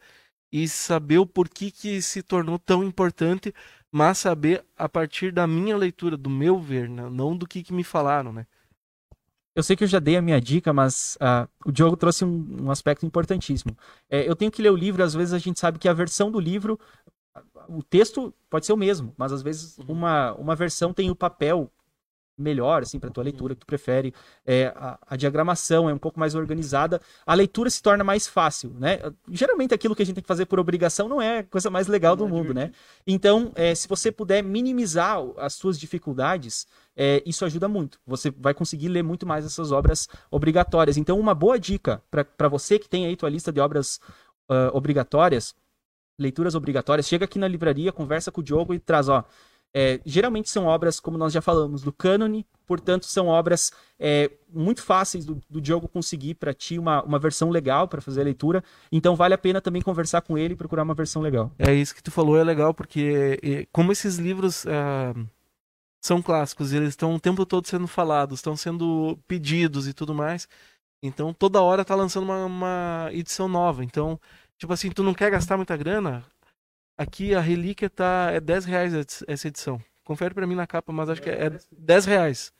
e 0.52 0.68
saber 0.68 1.20
o 1.20 1.26
porquê 1.28 1.70
que 1.70 2.02
se 2.02 2.24
tornou 2.24 2.58
tão 2.58 2.84
importante, 2.84 3.54
mas 3.92 4.18
saber 4.18 4.66
a 4.76 4.90
partir 4.90 5.32
da 5.32 5.46
minha 5.46 5.78
leitura, 5.78 6.18
do 6.18 6.30
meu 6.30 6.60
ver, 6.60 6.90
né? 6.90 7.08
não 7.10 7.38
do 7.38 7.48
que, 7.48 7.64
que 7.64 7.74
me 7.74 7.84
falaram, 7.84 8.34
né? 8.34 8.48
Eu 9.60 9.64
sei 9.64 9.76
que 9.76 9.84
eu 9.84 9.88
já 9.90 10.00
dei 10.00 10.16
a 10.16 10.22
minha 10.22 10.40
dica, 10.40 10.72
mas 10.72 11.18
uh, 11.18 11.46
o 11.66 11.72
Diogo 11.72 11.98
trouxe 11.98 12.24
um, 12.24 12.64
um 12.64 12.72
aspecto 12.72 13.06
importantíssimo. 13.06 13.76
É, 14.10 14.26
eu 14.26 14.34
tenho 14.34 14.50
que 14.50 14.62
ler 14.62 14.72
o 14.72 14.76
livro, 14.76 15.04
às 15.04 15.14
vezes 15.14 15.34
a 15.34 15.38
gente 15.38 15.60
sabe 15.60 15.78
que 15.78 15.90
a 15.90 15.94
versão 15.94 16.32
do 16.32 16.40
livro, 16.40 16.80
o 17.68 17.84
texto 17.84 18.34
pode 18.50 18.66
ser 18.66 18.72
o 18.72 18.78
mesmo, 18.78 19.14
mas 19.18 19.34
às 19.34 19.42
vezes 19.42 19.78
uma, 19.80 20.32
uma 20.36 20.56
versão 20.56 20.94
tem 20.94 21.12
o 21.12 21.16
papel 21.16 21.70
melhor, 22.42 22.84
assim, 22.84 23.00
para 23.00 23.10
tua 23.10 23.24
leitura 23.24 23.54
que 23.54 23.62
tu 23.62 23.66
prefere. 23.68 24.14
É, 24.46 24.74
a, 24.76 24.98
a, 25.10 25.16
diagramação 25.16 25.90
é 25.90 25.94
um 25.94 25.98
pouco 25.98 26.20
mais 26.20 26.36
organizada. 26.36 27.02
A 27.26 27.34
leitura 27.34 27.70
se 27.70 27.82
torna 27.82 28.04
mais 28.04 28.28
fácil, 28.28 28.74
né? 28.80 29.00
Geralmente 29.30 29.74
aquilo 29.74 29.96
que 29.96 30.02
a 30.02 30.06
gente 30.06 30.16
tem 30.16 30.22
que 30.22 30.28
fazer 30.28 30.46
por 30.46 30.60
obrigação 30.60 31.08
não 31.08 31.22
é 31.22 31.40
a 31.40 31.44
coisa 31.44 31.70
mais 31.70 31.88
legal 31.88 32.16
do 32.16 32.26
é 32.26 32.28
mundo, 32.28 32.54
né? 32.54 32.72
Então, 33.06 33.52
é, 33.56 33.76
se 33.76 33.88
você 33.88 34.12
puder 34.12 34.42
minimizar 34.44 35.18
as 35.38 35.54
suas 35.54 35.80
dificuldades, 35.80 36.66
é, 36.96 37.22
isso 37.26 37.46
ajuda 37.46 37.68
muito. 37.68 38.00
Você 38.06 38.30
vai 38.32 38.54
conseguir 38.54 38.90
ler 38.90 39.04
muito 39.04 39.26
mais 39.26 39.46
essas 39.46 39.72
obras 39.72 40.08
obrigatórias. 40.30 40.98
Então, 40.98 41.20
uma 41.20 41.34
boa 41.34 41.60
dica 41.60 42.04
para 42.10 42.48
você 42.48 42.78
que 42.78 42.90
tem 42.90 43.06
aí 43.06 43.16
tua 43.16 43.30
lista 43.30 43.52
de 43.52 43.60
obras 43.60 44.00
uh, 44.50 44.76
obrigatórias, 44.76 45.56
leituras 46.18 46.56
obrigatórias, 46.56 47.08
chega 47.08 47.26
aqui 47.26 47.40
na 47.40 47.48
livraria, 47.48 47.94
conversa 47.94 48.32
com 48.32 48.42
o 48.42 48.44
Diogo 48.44 48.74
e 48.74 48.80
traz, 48.80 49.08
ó, 49.08 49.24
é, 49.74 50.00
geralmente 50.06 50.50
são 50.50 50.66
obras, 50.66 51.00
como 51.00 51.18
nós 51.18 51.32
já 51.32 51.42
falamos, 51.42 51.82
do 51.82 51.92
cânone, 51.94 52.46
portanto, 52.66 53.06
são 53.06 53.28
obras 53.28 53.72
é, 54.00 54.32
muito 54.52 54.82
fáceis 54.82 55.26
do, 55.26 55.42
do 55.50 55.62
Diogo 55.62 55.88
conseguir 55.88 56.36
para 56.36 56.54
ti 56.54 56.80
uma, 56.80 57.04
uma 57.04 57.20
versão 57.20 57.50
legal 57.50 57.88
para 57.88 58.02
fazer 58.02 58.22
a 58.22 58.24
leitura. 58.24 58.64
Então, 58.92 59.16
vale 59.16 59.34
a 59.34 59.38
pena 59.38 59.62
também 59.62 59.82
conversar 59.82 60.22
com 60.22 60.38
ele 60.38 60.54
e 60.54 60.58
procurar 60.58 60.84
uma 60.84 60.94
versão 60.94 61.22
legal. 61.22 61.52
É 61.58 61.74
isso 61.74 61.94
que 61.94 62.04
tu 62.04 62.12
falou, 62.12 62.38
é 62.38 62.44
legal, 62.44 62.74
porque 62.74 63.68
como 63.72 63.92
esses 63.92 64.18
livros 64.18 64.66
é, 64.66 65.14
são 66.02 66.22
clássicos, 66.22 66.74
eles 66.74 66.90
estão 66.90 67.16
o 67.16 67.20
tempo 67.20 67.46
todo 67.46 67.68
sendo 67.68 67.88
falados, 67.88 68.40
estão 68.40 68.56
sendo 68.56 69.20
pedidos 69.28 69.88
e 69.88 69.94
tudo 69.94 70.14
mais. 70.14 70.48
Então, 71.02 71.34
toda 71.34 71.62
hora 71.62 71.86
tá 71.86 71.96
lançando 71.96 72.24
uma, 72.24 72.46
uma 72.46 73.10
edição 73.12 73.48
nova. 73.48 73.84
Então, 73.84 74.20
tipo 74.58 74.74
assim, 74.74 74.90
tu 74.90 75.04
não 75.04 75.14
quer 75.14 75.32
gastar 75.32 75.58
muita 75.58 75.78
grana? 75.78 76.24
Aqui 77.00 77.34
a 77.34 77.40
relíquia 77.40 77.90
tá. 77.90 78.30
É 78.30 78.42
10 78.42 78.66
reais 78.66 79.24
essa 79.26 79.48
edição. 79.48 79.82
Confere 80.04 80.34
para 80.34 80.46
mim 80.46 80.56
na 80.56 80.68
capa, 80.68 80.92
mas 80.92 81.10
acho 81.10 81.22
que 81.22 81.30
é 81.30 81.50
10 81.72 82.06
reais. 82.06 82.52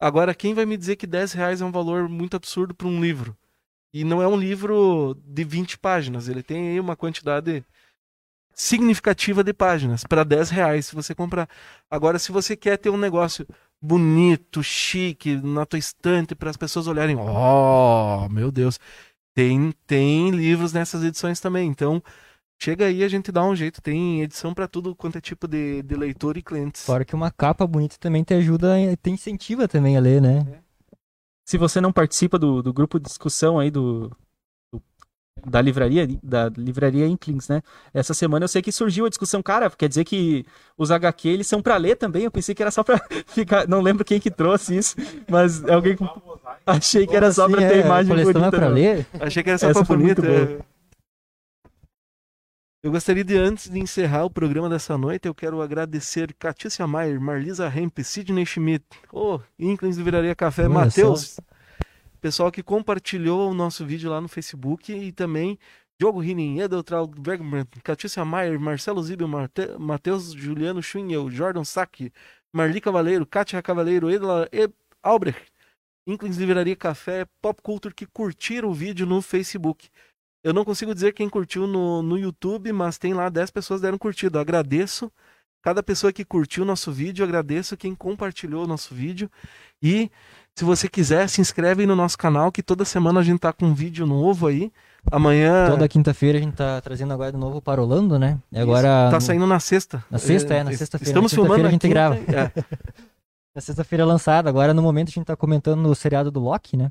Agora, 0.00 0.34
quem 0.34 0.54
vai 0.54 0.64
me 0.64 0.74
dizer 0.74 0.96
que 0.96 1.06
10 1.06 1.34
reais 1.34 1.60
é 1.60 1.64
um 1.66 1.70
valor 1.70 2.08
muito 2.08 2.34
absurdo 2.34 2.74
para 2.74 2.86
um 2.86 2.98
livro? 2.98 3.36
E 3.92 4.04
não 4.04 4.22
é 4.22 4.26
um 4.26 4.38
livro 4.38 5.14
de 5.22 5.44
20 5.44 5.76
páginas. 5.76 6.28
Ele 6.28 6.42
tem 6.42 6.70
aí 6.70 6.80
uma 6.80 6.96
quantidade 6.96 7.62
significativa 8.54 9.44
de 9.44 9.52
páginas 9.52 10.02
para 10.02 10.24
10 10.24 10.48
reais 10.48 10.86
se 10.86 10.94
você 10.94 11.14
comprar. 11.14 11.46
Agora, 11.90 12.18
se 12.18 12.32
você 12.32 12.56
quer 12.56 12.78
ter 12.78 12.88
um 12.88 12.96
negócio 12.96 13.46
bonito, 13.82 14.62
chique, 14.62 15.36
na 15.36 15.66
tua 15.66 15.78
estante, 15.78 16.34
para 16.34 16.48
as 16.48 16.56
pessoas 16.56 16.86
olharem, 16.86 17.16
oh, 17.18 18.30
meu 18.30 18.50
Deus, 18.50 18.80
tem, 19.34 19.74
tem 19.86 20.30
livros 20.30 20.72
nessas 20.72 21.04
edições 21.04 21.38
também. 21.38 21.68
Então, 21.68 22.02
Chega 22.60 22.86
aí, 22.86 23.04
a 23.04 23.08
gente 23.08 23.30
dá 23.30 23.44
um 23.44 23.54
jeito. 23.54 23.80
Tem 23.80 24.22
edição 24.22 24.52
para 24.52 24.66
tudo 24.66 24.94
quanto 24.94 25.16
é 25.16 25.20
tipo 25.20 25.46
de, 25.46 25.80
de 25.82 25.94
leitor 25.94 26.36
e 26.36 26.42
clientes. 26.42 26.84
Fora 26.84 27.04
que 27.04 27.14
uma 27.14 27.30
capa 27.30 27.64
bonita 27.66 27.96
também 28.00 28.24
te 28.24 28.34
ajuda, 28.34 28.74
te 29.00 29.10
incentiva 29.10 29.68
também 29.68 29.96
a 29.96 30.00
ler, 30.00 30.20
né? 30.20 30.44
É. 30.52 30.58
Se 31.46 31.56
você 31.56 31.80
não 31.80 31.92
participa 31.92 32.38
do, 32.38 32.60
do 32.60 32.72
grupo 32.72 32.98
de 32.98 33.06
discussão 33.06 33.60
aí 33.60 33.70
do, 33.70 34.10
do, 34.72 34.82
da 35.46 35.62
livraria, 35.62 36.06
da 36.20 36.48
livraria 36.48 37.06
Inklings, 37.06 37.48
né? 37.48 37.62
Essa 37.94 38.12
semana 38.12 38.44
eu 38.44 38.48
sei 38.48 38.60
que 38.60 38.72
surgiu 38.72 39.06
a 39.06 39.08
discussão, 39.08 39.40
cara, 39.40 39.70
quer 39.70 39.88
dizer 39.88 40.04
que 40.04 40.44
os 40.76 40.90
HQ 40.90 41.28
eles 41.28 41.46
são 41.46 41.62
para 41.62 41.76
ler 41.76 41.94
também? 41.94 42.24
Eu 42.24 42.30
pensei 42.30 42.56
que 42.56 42.62
era 42.62 42.72
só 42.72 42.82
para 42.82 43.00
ficar, 43.28 43.68
não 43.68 43.80
lembro 43.80 44.04
quem 44.04 44.18
que 44.18 44.32
trouxe 44.32 44.76
isso, 44.76 44.96
mas 45.30 45.64
alguém 45.64 45.96
achei 46.66 47.06
que 47.06 47.16
era 47.16 47.32
só 47.32 47.48
para 47.48 47.66
ter 47.68 47.76
é, 47.76 47.86
imagem 47.86 48.16
bonita. 48.16 48.46
É 48.46 48.50
pra 48.50 48.68
ler? 48.68 49.06
Achei 49.20 49.44
que 49.44 49.48
era 49.48 49.58
só 49.58 49.72
para 49.72 49.84
bonita. 49.84 50.22
Eu 52.80 52.92
gostaria 52.92 53.24
de, 53.24 53.36
antes 53.36 53.68
de 53.68 53.80
encerrar 53.80 54.24
o 54.24 54.30
programa 54.30 54.68
dessa 54.68 54.96
noite, 54.96 55.26
eu 55.26 55.34
quero 55.34 55.60
agradecer 55.60 56.32
Catícia 56.34 56.86
Maier, 56.86 57.20
Marlisa 57.20 57.66
Hemp, 57.66 57.98
Sidney 58.04 58.46
Schmidt, 58.46 58.84
oh, 59.12 59.40
Inklings 59.58 59.98
Viraria 59.98 60.32
Café, 60.32 60.68
Matheus, 60.68 61.40
pessoal 62.20 62.52
que 62.52 62.62
compartilhou 62.62 63.50
o 63.50 63.54
nosso 63.54 63.84
vídeo 63.84 64.08
lá 64.08 64.20
no 64.20 64.28
Facebook 64.28 64.92
e 64.92 65.10
também 65.10 65.58
Diogo 66.00 66.20
Rinin, 66.20 66.60
Edeltraud 66.60 67.20
Bergman, 67.20 67.66
Catícia 67.82 68.24
Maier, 68.24 68.60
Marcelo 68.60 69.02
Zibel, 69.02 69.28
Matheus 69.80 70.32
Juliano 70.32 70.80
Schwingel, 70.80 71.28
Jordan 71.32 71.64
Sack, 71.64 72.12
Marli 72.52 72.80
Cavaleiro, 72.80 73.26
Kátia 73.26 73.60
Cavaleiro, 73.60 74.08
Edla 74.08 74.48
e 74.52 74.70
Albrecht, 75.02 75.50
Inklings 76.06 76.36
Livraria 76.36 76.76
Café, 76.76 77.26
Pop 77.42 77.60
Culture 77.60 77.92
que 77.92 78.06
curtiram 78.06 78.68
o 78.68 78.72
vídeo 78.72 79.04
no 79.04 79.20
Facebook. 79.20 79.88
Eu 80.42 80.52
não 80.52 80.64
consigo 80.64 80.94
dizer 80.94 81.12
quem 81.12 81.28
curtiu 81.28 81.66
no, 81.66 82.02
no 82.02 82.18
YouTube, 82.18 82.72
mas 82.72 82.98
tem 82.98 83.12
lá 83.12 83.28
10 83.28 83.50
pessoas 83.50 83.80
deram 83.80 83.98
curtido. 83.98 84.38
Eu 84.38 84.42
agradeço 84.42 85.10
cada 85.62 85.82
pessoa 85.82 86.12
que 86.12 86.24
curtiu 86.24 86.62
o 86.62 86.66
nosso 86.66 86.92
vídeo, 86.92 87.24
agradeço 87.24 87.76
quem 87.76 87.94
compartilhou 87.94 88.64
o 88.64 88.66
nosso 88.66 88.94
vídeo. 88.94 89.30
E 89.82 90.10
se 90.54 90.64
você 90.64 90.88
quiser, 90.88 91.28
se 91.28 91.40
inscreve 91.40 91.86
no 91.86 91.94
nosso 91.94 92.16
canal, 92.16 92.50
que 92.50 92.62
toda 92.62 92.84
semana 92.84 93.20
a 93.20 93.22
gente 93.22 93.40
tá 93.40 93.52
com 93.52 93.66
um 93.66 93.74
vídeo 93.74 94.06
novo 94.06 94.46
aí. 94.46 94.72
Amanhã. 95.10 95.70
Toda 95.70 95.88
quinta-feira 95.88 96.38
a 96.38 96.40
gente 96.40 96.54
tá 96.54 96.80
trazendo 96.80 97.12
agora 97.12 97.32
de 97.32 97.38
novo 97.38 97.60
para 97.60 97.80
Orlando, 97.80 98.18
né? 98.18 98.38
E 98.50 98.58
agora. 98.58 99.04
Isso, 99.04 99.10
tá 99.12 99.20
saindo 99.20 99.46
na 99.46 99.60
sexta. 99.60 100.04
Na 100.10 100.18
sexta, 100.18 100.54
é, 100.54 100.58
é 100.58 100.64
na 100.64 100.72
sexta-feira. 100.72 101.10
Estamos 101.10 101.32
na 101.32 101.36
filmando. 101.36 101.66
a 101.66 101.70
gente 101.70 101.88
grava. 101.88 102.16
É. 102.16 102.52
na 103.54 103.60
sexta-feira 103.60 104.04
lançada. 104.04 104.48
Agora, 104.48 104.74
no 104.74 104.82
momento, 104.82 105.08
a 105.08 105.12
gente 105.12 105.26
tá 105.26 105.36
comentando 105.36 105.80
no 105.80 105.94
seriado 105.94 106.30
do 106.30 106.40
Loki, 106.40 106.76
né? 106.76 106.90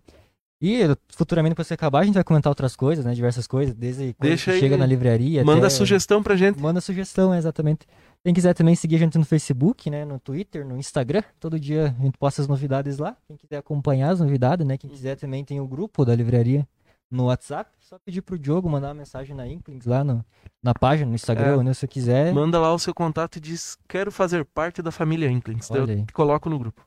E 0.59 0.79
futuramente, 1.09 1.55
quando 1.55 1.67
você 1.67 1.75
acabar, 1.75 1.99
a 1.99 2.03
gente 2.03 2.15
vai 2.15 2.23
comentar 2.23 2.49
outras 2.49 2.75
coisas, 2.75 3.05
né? 3.05 3.13
Diversas 3.13 3.45
coisas, 3.45 3.75
desde 3.75 4.13
quando 4.13 4.29
Deixa 4.29 4.51
aí, 4.51 4.59
chega 4.59 4.75
na 4.75 4.85
livraria. 4.85 5.45
Manda 5.45 5.67
até... 5.67 5.69
sugestão 5.69 6.23
pra 6.23 6.35
gente. 6.35 6.59
Manda 6.59 6.81
sugestão, 6.81 7.33
exatamente. 7.33 7.85
Quem 8.23 8.33
quiser 8.33 8.53
também 8.55 8.75
seguir 8.75 8.95
a 8.95 8.99
gente 8.99 9.17
no 9.17 9.25
Facebook, 9.25 9.89
né? 9.89 10.03
No 10.03 10.19
Twitter, 10.19 10.65
no 10.65 10.77
Instagram. 10.77 11.23
Todo 11.39 11.59
dia 11.59 11.95
a 11.97 12.03
gente 12.03 12.17
posta 12.17 12.41
as 12.41 12.47
novidades 12.47 12.97
lá. 12.97 13.15
Quem 13.27 13.37
quiser 13.37 13.57
acompanhar 13.57 14.09
as 14.09 14.19
novidades, 14.19 14.65
né? 14.65 14.77
Quem 14.77 14.89
quiser 14.89 15.15
também 15.15 15.45
tem 15.45 15.61
o 15.61 15.67
grupo 15.67 16.03
da 16.03 16.15
livraria 16.15 16.67
no 17.09 17.25
WhatsApp. 17.25 17.69
Só 17.79 17.97
pedir 17.99 18.21
pro 18.21 18.37
Diogo 18.37 18.67
mandar 18.67 18.87
uma 18.87 18.95
mensagem 18.95 19.35
na 19.35 19.47
Inklings 19.47 19.85
lá 19.85 20.03
no, 20.03 20.25
na 20.61 20.73
página, 20.73 21.07
no 21.07 21.15
Instagram, 21.15 21.53
é, 21.53 21.57
onde 21.57 21.73
você 21.73 21.87
quiser. 21.87 22.33
Manda 22.33 22.59
lá 22.59 22.73
o 22.73 22.79
seu 22.79 22.93
contato 22.93 23.37
e 23.37 23.39
diz: 23.39 23.77
Quero 23.87 24.11
fazer 24.11 24.43
parte 24.43 24.81
da 24.81 24.91
família 24.91 25.29
Inklings. 25.29 25.69
Eu 25.69 25.85
coloco 26.13 26.49
no 26.49 26.57
grupo. 26.57 26.85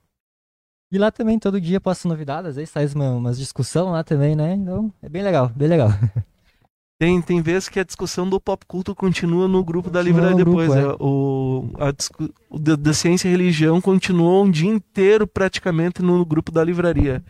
E 0.93 0.99
lá 0.99 1.11
também 1.13 1.39
todo 1.39 1.61
dia 1.61 1.81
posto 1.81 2.09
novidades, 2.09 2.59
aí 2.59 2.67
sai 2.67 2.87
uma, 2.87 3.11
umas 3.13 3.39
discussão 3.39 3.93
lá 3.93 4.03
também, 4.03 4.35
né? 4.35 4.55
Então 4.55 4.93
é 5.01 5.09
bem 5.09 5.23
legal, 5.23 5.49
bem 5.55 5.69
legal. 5.69 5.91
Tem, 6.99 7.23
tem 7.23 7.41
vezes 7.41 7.67
que 7.67 7.81
a 7.81 7.83
discussão 7.85 8.29
do 8.29 8.39
pop 8.39 8.63
culto 8.67 8.95
continua 8.95 9.49
no 9.49 9.65
grupo 9.65 9.89
continua 9.89 10.05
da 10.05 10.07
livraria 10.07 10.37
depois. 10.37 10.69
Grupo, 10.69 10.87
é. 10.87 10.93
é. 10.93 10.97
O, 11.01 11.71
a, 11.79 12.55
o 12.55 12.59
da, 12.59 12.77
da, 12.77 12.93
ciência 12.93 13.27
e 13.27 13.31
religião 13.31 13.81
continuou 13.81 14.45
um 14.45 14.51
dia 14.51 14.69
inteiro 14.69 15.27
praticamente 15.27 16.03
no 16.03 16.23
grupo 16.27 16.53
da 16.53 16.63
livraria. 16.63 17.25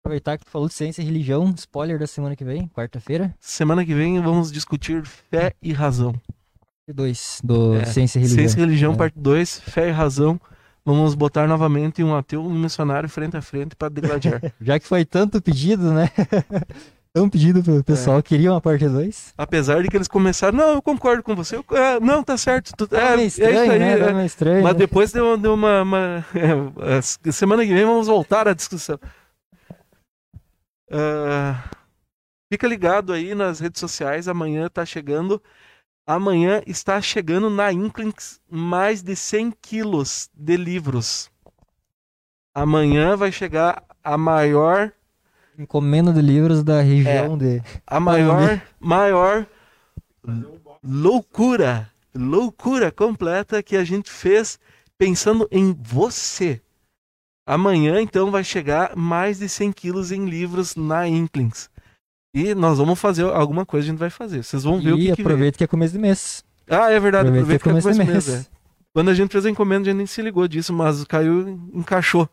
Aproveitar 0.00 0.38
que 0.38 0.44
tu 0.44 0.50
falou 0.52 0.68
de 0.68 0.74
ciência 0.74 1.02
e 1.02 1.04
religião, 1.04 1.52
spoiler 1.58 1.98
da 1.98 2.06
semana 2.06 2.36
que 2.36 2.44
vem, 2.44 2.68
quarta-feira. 2.68 3.34
Semana 3.40 3.84
que 3.84 3.92
vem 3.92 4.20
vamos 4.20 4.52
discutir 4.52 5.04
fé 5.04 5.54
e 5.60 5.72
razão. 5.72 6.12
Parte 6.12 6.94
2 6.94 7.40
do 7.42 7.74
é, 7.74 7.84
Ciência 7.86 8.20
e 8.20 8.22
Religião. 8.22 8.38
Ciência 8.38 8.58
e 8.58 8.60
Religião, 8.60 8.92
é. 8.92 8.96
parte 8.96 9.18
2, 9.18 9.58
Fé 9.58 9.88
e 9.88 9.90
Razão 9.90 10.40
Vamos 10.86 11.14
botar 11.14 11.46
novamente 11.46 12.02
um 12.04 12.14
ateu 12.14 12.42
e 12.42 12.46
um 12.46 12.58
missionário 12.58 13.08
frente 13.08 13.36
a 13.36 13.42
frente 13.42 13.74
para 13.74 13.88
degladiar. 13.88 14.40
Já 14.60 14.78
que 14.78 14.86
foi 14.86 15.04
tanto 15.04 15.40
pedido, 15.40 15.92
né? 15.92 16.10
Tão 17.14 17.28
pedido 17.30 17.62
pelo 17.62 17.78
É. 17.78 17.82
pessoal, 17.82 18.20
queria 18.22 18.50
uma 18.50 18.60
parte 18.60 18.88
2. 18.88 19.34
Apesar 19.38 19.80
de 19.82 19.88
que 19.88 19.96
eles 19.96 20.08
começaram, 20.08 20.58
não, 20.58 20.70
eu 20.74 20.82
concordo 20.82 21.22
com 21.22 21.34
você. 21.34 21.56
eu- 21.56 21.64
é, 21.70 22.00
não, 22.00 22.22
tá 22.24 22.36
certo. 22.36 22.72
tu- 22.76 22.88
é, 22.94 22.98
É, 22.98 23.10
meio 23.16 23.20
é 23.20 23.26
estranho, 23.26 23.62
isso 23.62 23.72
aí. 23.72 23.78
né? 23.78 23.88
é. 23.88 23.92
Era 23.92 24.12
meio 24.12 24.26
estranho. 24.26 24.62
Mas 24.64 24.72
né? 24.72 24.78
depois 24.80 25.12
deu, 25.12 25.36
deu 25.38 25.54
uma. 25.54 25.82
uma- 25.82 26.26
é, 27.24 27.30
semana 27.32 27.64
que 27.64 27.72
vem 27.72 27.84
vamos 27.86 28.08
voltar 28.08 28.46
à 28.48 28.52
discussão. 28.52 28.98
Ah, 30.90 31.64
fica 32.52 32.66
ligado 32.68 33.12
aí 33.12 33.34
nas 33.34 33.60
redes 33.60 33.80
sociais. 33.80 34.28
Amanhã 34.28 34.68
tá 34.68 34.84
chegando. 34.84 35.40
Amanhã 36.06 36.62
está 36.66 37.00
chegando 37.00 37.48
na 37.48 37.72
Inklings 37.72 38.38
mais 38.50 39.02
de 39.02 39.16
100 39.16 39.52
quilos 39.62 40.28
de 40.34 40.56
livros. 40.56 41.30
Amanhã 42.54 43.16
vai 43.16 43.32
chegar 43.32 43.82
a 44.02 44.18
maior 44.18 44.92
Encomenda 45.58 46.12
de 46.12 46.20
livros 46.20 46.62
da 46.62 46.80
É. 46.80 46.82
região 46.82 47.38
de. 47.38 47.62
a 47.86 47.98
maior, 48.00 48.60
maior 48.78 49.46
loucura, 50.82 51.90
loucura 52.14 52.90
completa 52.90 53.62
que 53.62 53.76
a 53.76 53.84
gente 53.84 54.10
fez 54.10 54.58
pensando 54.98 55.48
em 55.50 55.72
você. 55.72 56.60
Amanhã, 57.46 58.00
então, 58.00 58.30
vai 58.30 58.42
chegar 58.42 58.96
mais 58.96 59.38
de 59.38 59.48
100 59.48 59.72
quilos 59.72 60.10
em 60.10 60.26
livros 60.26 60.74
na 60.76 61.06
Inklings. 61.06 61.70
E 62.34 62.54
nós 62.54 62.78
vamos 62.78 62.98
fazer 62.98 63.22
alguma 63.22 63.64
coisa, 63.64 63.86
a 63.86 63.90
gente 63.90 63.98
vai 63.98 64.10
fazer. 64.10 64.42
Vocês 64.42 64.64
vão 64.64 64.80
ver 64.80 64.92
o 64.92 64.96
E 64.98 65.06
que, 65.06 65.10
que 65.12 65.22
vem. 65.22 65.24
aproveita 65.26 65.56
que 65.58 65.64
é 65.64 65.66
começo 65.68 65.92
de 65.92 65.98
mês. 66.00 66.44
Ah, 66.68 66.90
é 66.90 66.98
verdade, 66.98 67.28
Aproveita 67.28 67.40
aproveita 67.40 67.46
que 67.46 67.54
é 67.54 67.58
que 67.58 67.68
é 67.68 67.70
começo 67.70 67.88
de 67.92 67.94
começo 68.06 68.12
mês. 68.12 68.26
mesmo. 68.38 68.46
é. 68.50 68.54
Quando 68.92 69.10
a 69.10 69.14
gente 69.14 69.30
fez 69.32 69.46
a 69.46 69.50
encomenda, 69.50 69.82
a 69.82 69.84
gente 69.86 69.96
nem 69.98 70.06
se 70.06 70.20
ligou 70.22 70.46
disso, 70.48 70.72
mas 70.72 71.04
caiu, 71.04 71.48
encaixou. 71.72 72.28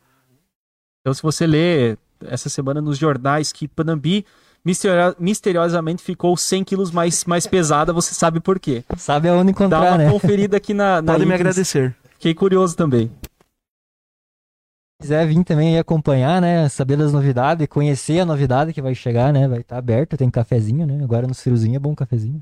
Então, 1.01 1.13
se 1.13 1.21
você 1.21 1.45
lê 1.47 1.97
essa 2.25 2.49
semana 2.49 2.81
nos 2.81 2.97
jornais 2.97 3.51
que 3.51 3.67
Panambi 3.67 4.25
misterio- 4.63 5.15
misteriosamente 5.19 6.03
ficou 6.03 6.37
100 6.37 6.63
quilos 6.63 6.91
mais, 6.91 7.25
mais 7.25 7.45
pesada, 7.47 7.91
você 7.91 8.13
sabe 8.13 8.39
por 8.39 8.59
quê. 8.59 8.83
Sabe 8.97 9.27
aonde 9.27 9.45
Dá 9.45 9.51
encontrar, 9.51 9.81
uma 9.81 9.97
né? 9.97 10.09
conferida 10.11 10.57
aqui 10.57 10.73
na, 10.73 11.01
na 11.01 11.13
Podem 11.13 11.27
me 11.27 11.33
Inklings. 11.33 11.41
agradecer. 11.41 11.95
Fiquei 12.13 12.33
curioso 12.35 12.75
também. 12.77 13.11
Se 15.01 15.07
quiser 15.07 15.25
vir 15.25 15.43
também 15.43 15.75
e 15.75 15.79
acompanhar, 15.79 16.39
né? 16.39 16.69
Saber 16.69 16.95
das 16.95 17.11
novidades, 17.11 17.65
conhecer 17.67 18.19
a 18.19 18.25
novidade 18.25 18.71
que 18.71 18.83
vai 18.83 18.93
chegar, 18.93 19.33
né? 19.33 19.47
Vai 19.47 19.61
estar 19.61 19.79
aberto, 19.79 20.15
tem 20.15 20.29
cafezinho, 20.29 20.85
né? 20.85 21.03
Agora 21.03 21.25
no 21.25 21.33
friozinho 21.33 21.75
é 21.75 21.79
bom 21.79 21.95
cafezinho. 21.95 22.39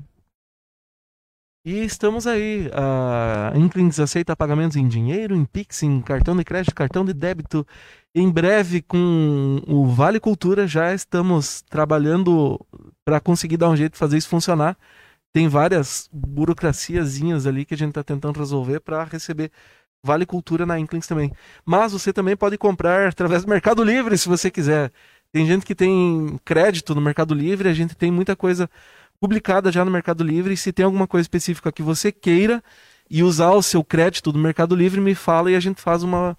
E 1.64 1.82
estamos 1.82 2.26
aí. 2.26 2.70
A 2.74 3.56
Inklings 3.56 3.98
aceita 3.98 4.36
pagamentos 4.36 4.76
em 4.76 4.86
dinheiro, 4.86 5.34
em 5.34 5.46
Pix, 5.46 5.82
em 5.82 6.02
cartão 6.02 6.36
de 6.36 6.44
crédito, 6.44 6.74
cartão 6.74 7.02
de 7.02 7.14
débito. 7.14 7.66
Em 8.14 8.30
breve, 8.30 8.82
com 8.82 9.62
o 9.66 9.86
Vale 9.86 10.20
Cultura, 10.20 10.66
já 10.66 10.92
estamos 10.92 11.62
trabalhando 11.62 12.60
para 13.06 13.20
conseguir 13.20 13.56
dar 13.56 13.70
um 13.70 13.76
jeito 13.76 13.94
de 13.94 13.98
fazer 13.98 14.18
isso 14.18 14.28
funcionar. 14.28 14.76
Tem 15.32 15.48
várias 15.48 16.10
burocraciazinhas 16.12 17.46
ali 17.46 17.64
que 17.64 17.72
a 17.72 17.76
gente 17.76 17.90
está 17.90 18.02
tentando 18.02 18.38
resolver 18.38 18.80
para 18.80 19.04
receber 19.04 19.50
Vale 20.02 20.24
Cultura 20.24 20.64
na 20.64 20.78
Inklings 20.78 21.06
também. 21.06 21.30
Mas 21.64 21.92
você 21.92 22.12
também 22.12 22.36
pode 22.36 22.56
comprar 22.56 23.08
através 23.08 23.44
do 23.44 23.50
Mercado 23.50 23.84
Livre, 23.84 24.16
se 24.16 24.28
você 24.28 24.50
quiser. 24.50 24.90
Tem 25.32 25.46
gente 25.46 25.64
que 25.64 25.74
tem 25.74 26.38
crédito 26.44 26.94
no 26.94 27.00
Mercado 27.00 27.34
Livre, 27.34 27.68
a 27.68 27.74
gente 27.74 27.94
tem 27.94 28.10
muita 28.10 28.34
coisa 28.34 28.68
publicada 29.20 29.70
já 29.70 29.84
no 29.84 29.90
Mercado 29.90 30.24
Livre. 30.24 30.54
E 30.54 30.56
se 30.56 30.72
tem 30.72 30.84
alguma 30.84 31.06
coisa 31.06 31.24
específica 31.24 31.70
que 31.70 31.82
você 31.82 32.10
queira 32.10 32.62
e 33.10 33.22
usar 33.22 33.50
o 33.50 33.62
seu 33.62 33.84
crédito 33.84 34.32
do 34.32 34.38
Mercado 34.38 34.74
Livre, 34.74 35.00
me 35.00 35.14
fala 35.14 35.50
e 35.50 35.56
a 35.56 35.60
gente 35.60 35.80
faz 35.80 36.02
uma, 36.02 36.36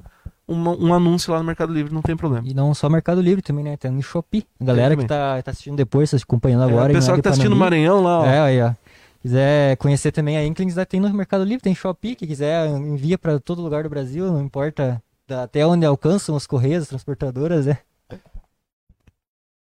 uma- 0.48 0.76
um 0.76 0.94
anúncio 0.94 1.32
lá 1.32 1.40
no 1.40 1.46
Mercado 1.46 1.72
Livre, 1.72 1.94
não 1.94 2.02
tem 2.02 2.18
problema. 2.18 2.48
E 2.48 2.54
não 2.54 2.74
só 2.74 2.90
Mercado 2.90 3.22
Livre 3.22 3.42
também, 3.44 3.64
né? 3.64 3.78
Tem 3.78 3.92
no 3.92 4.02
Shopee. 4.02 4.46
A 4.60 4.66
galera 4.66 4.96
que 4.96 5.06
tá, 5.06 5.42
tá 5.44 5.52
assistindo 5.52 5.76
depois, 5.78 6.10
tá 6.10 6.18
acompanhando 6.18 6.64
agora. 6.64 6.92
É, 6.92 6.96
o 6.96 6.96
pessoal 6.98 7.16
que 7.18 7.22
tá 7.22 7.30
assistindo 7.30 7.54
o 7.54 7.56
Maranhão 7.58 8.02
lá, 8.02 8.20
ó, 8.22 8.26
É, 8.26 8.40
aí, 8.42 8.62
ó. 8.62 8.74
Quiser 9.22 9.78
conhecer 9.78 10.12
também 10.12 10.36
a 10.36 10.44
Inklings, 10.44 10.76
tem 10.90 11.00
no 11.00 11.14
Mercado 11.14 11.44
Livre, 11.44 11.62
tem 11.62 11.76
Shopee, 11.76 12.16
que 12.16 12.26
quiser 12.26 12.68
envia 12.68 13.20
para 13.20 13.40
todo 13.40 13.62
lugar 13.62 13.84
do 13.84 13.90
Brasil, 13.90 14.32
não 14.32 14.42
importa 14.42 15.02
até 15.30 15.66
onde 15.66 15.86
alcançam 15.86 16.36
os 16.36 16.48
correios, 16.48 16.84
as 16.84 16.90
transportadoras, 16.90 17.68
né? 17.68 17.78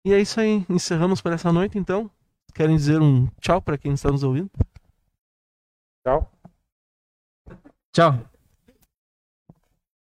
E 0.06 0.14
é 0.14 0.20
isso 0.20 0.40
aí, 0.40 0.66
encerramos 0.70 1.22
por 1.22 1.34
essa 1.34 1.52
noite 1.52 1.78
então. 1.78 2.10
Querem 2.54 2.76
dizer 2.76 3.02
um 3.02 3.28
tchau 3.42 3.62
para 3.62 3.78
quem 3.78 3.94
está 3.94 4.10
nos 4.10 4.24
ouvindo? 4.24 4.50
Tchau. 6.06 6.32
Tchau. 7.92 8.20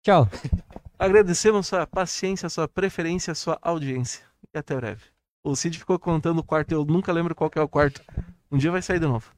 Tchau. 0.03 0.30
Agradecemos 0.97 1.68
sua 1.68 1.85
paciência, 1.85 2.49
sua 2.49 2.68
preferência, 2.68 3.35
sua 3.35 3.59
audiência. 3.61 4.26
E 4.53 4.57
até 4.57 4.76
breve. 4.76 5.03
O 5.43 5.55
Cid 5.55 5.77
ficou 5.77 5.99
contando 5.99 6.39
o 6.39 6.43
quarto, 6.43 6.72
eu 6.72 6.84
nunca 6.84 7.11
lembro 7.11 7.35
qual 7.35 7.49
que 7.49 7.59
é 7.59 7.61
o 7.61 7.68
quarto. 7.68 8.01
Um 8.52 8.57
dia 8.57 8.72
vai 8.72 8.82
sair 8.82 8.99
de 8.99 9.06
novo. 9.07 9.36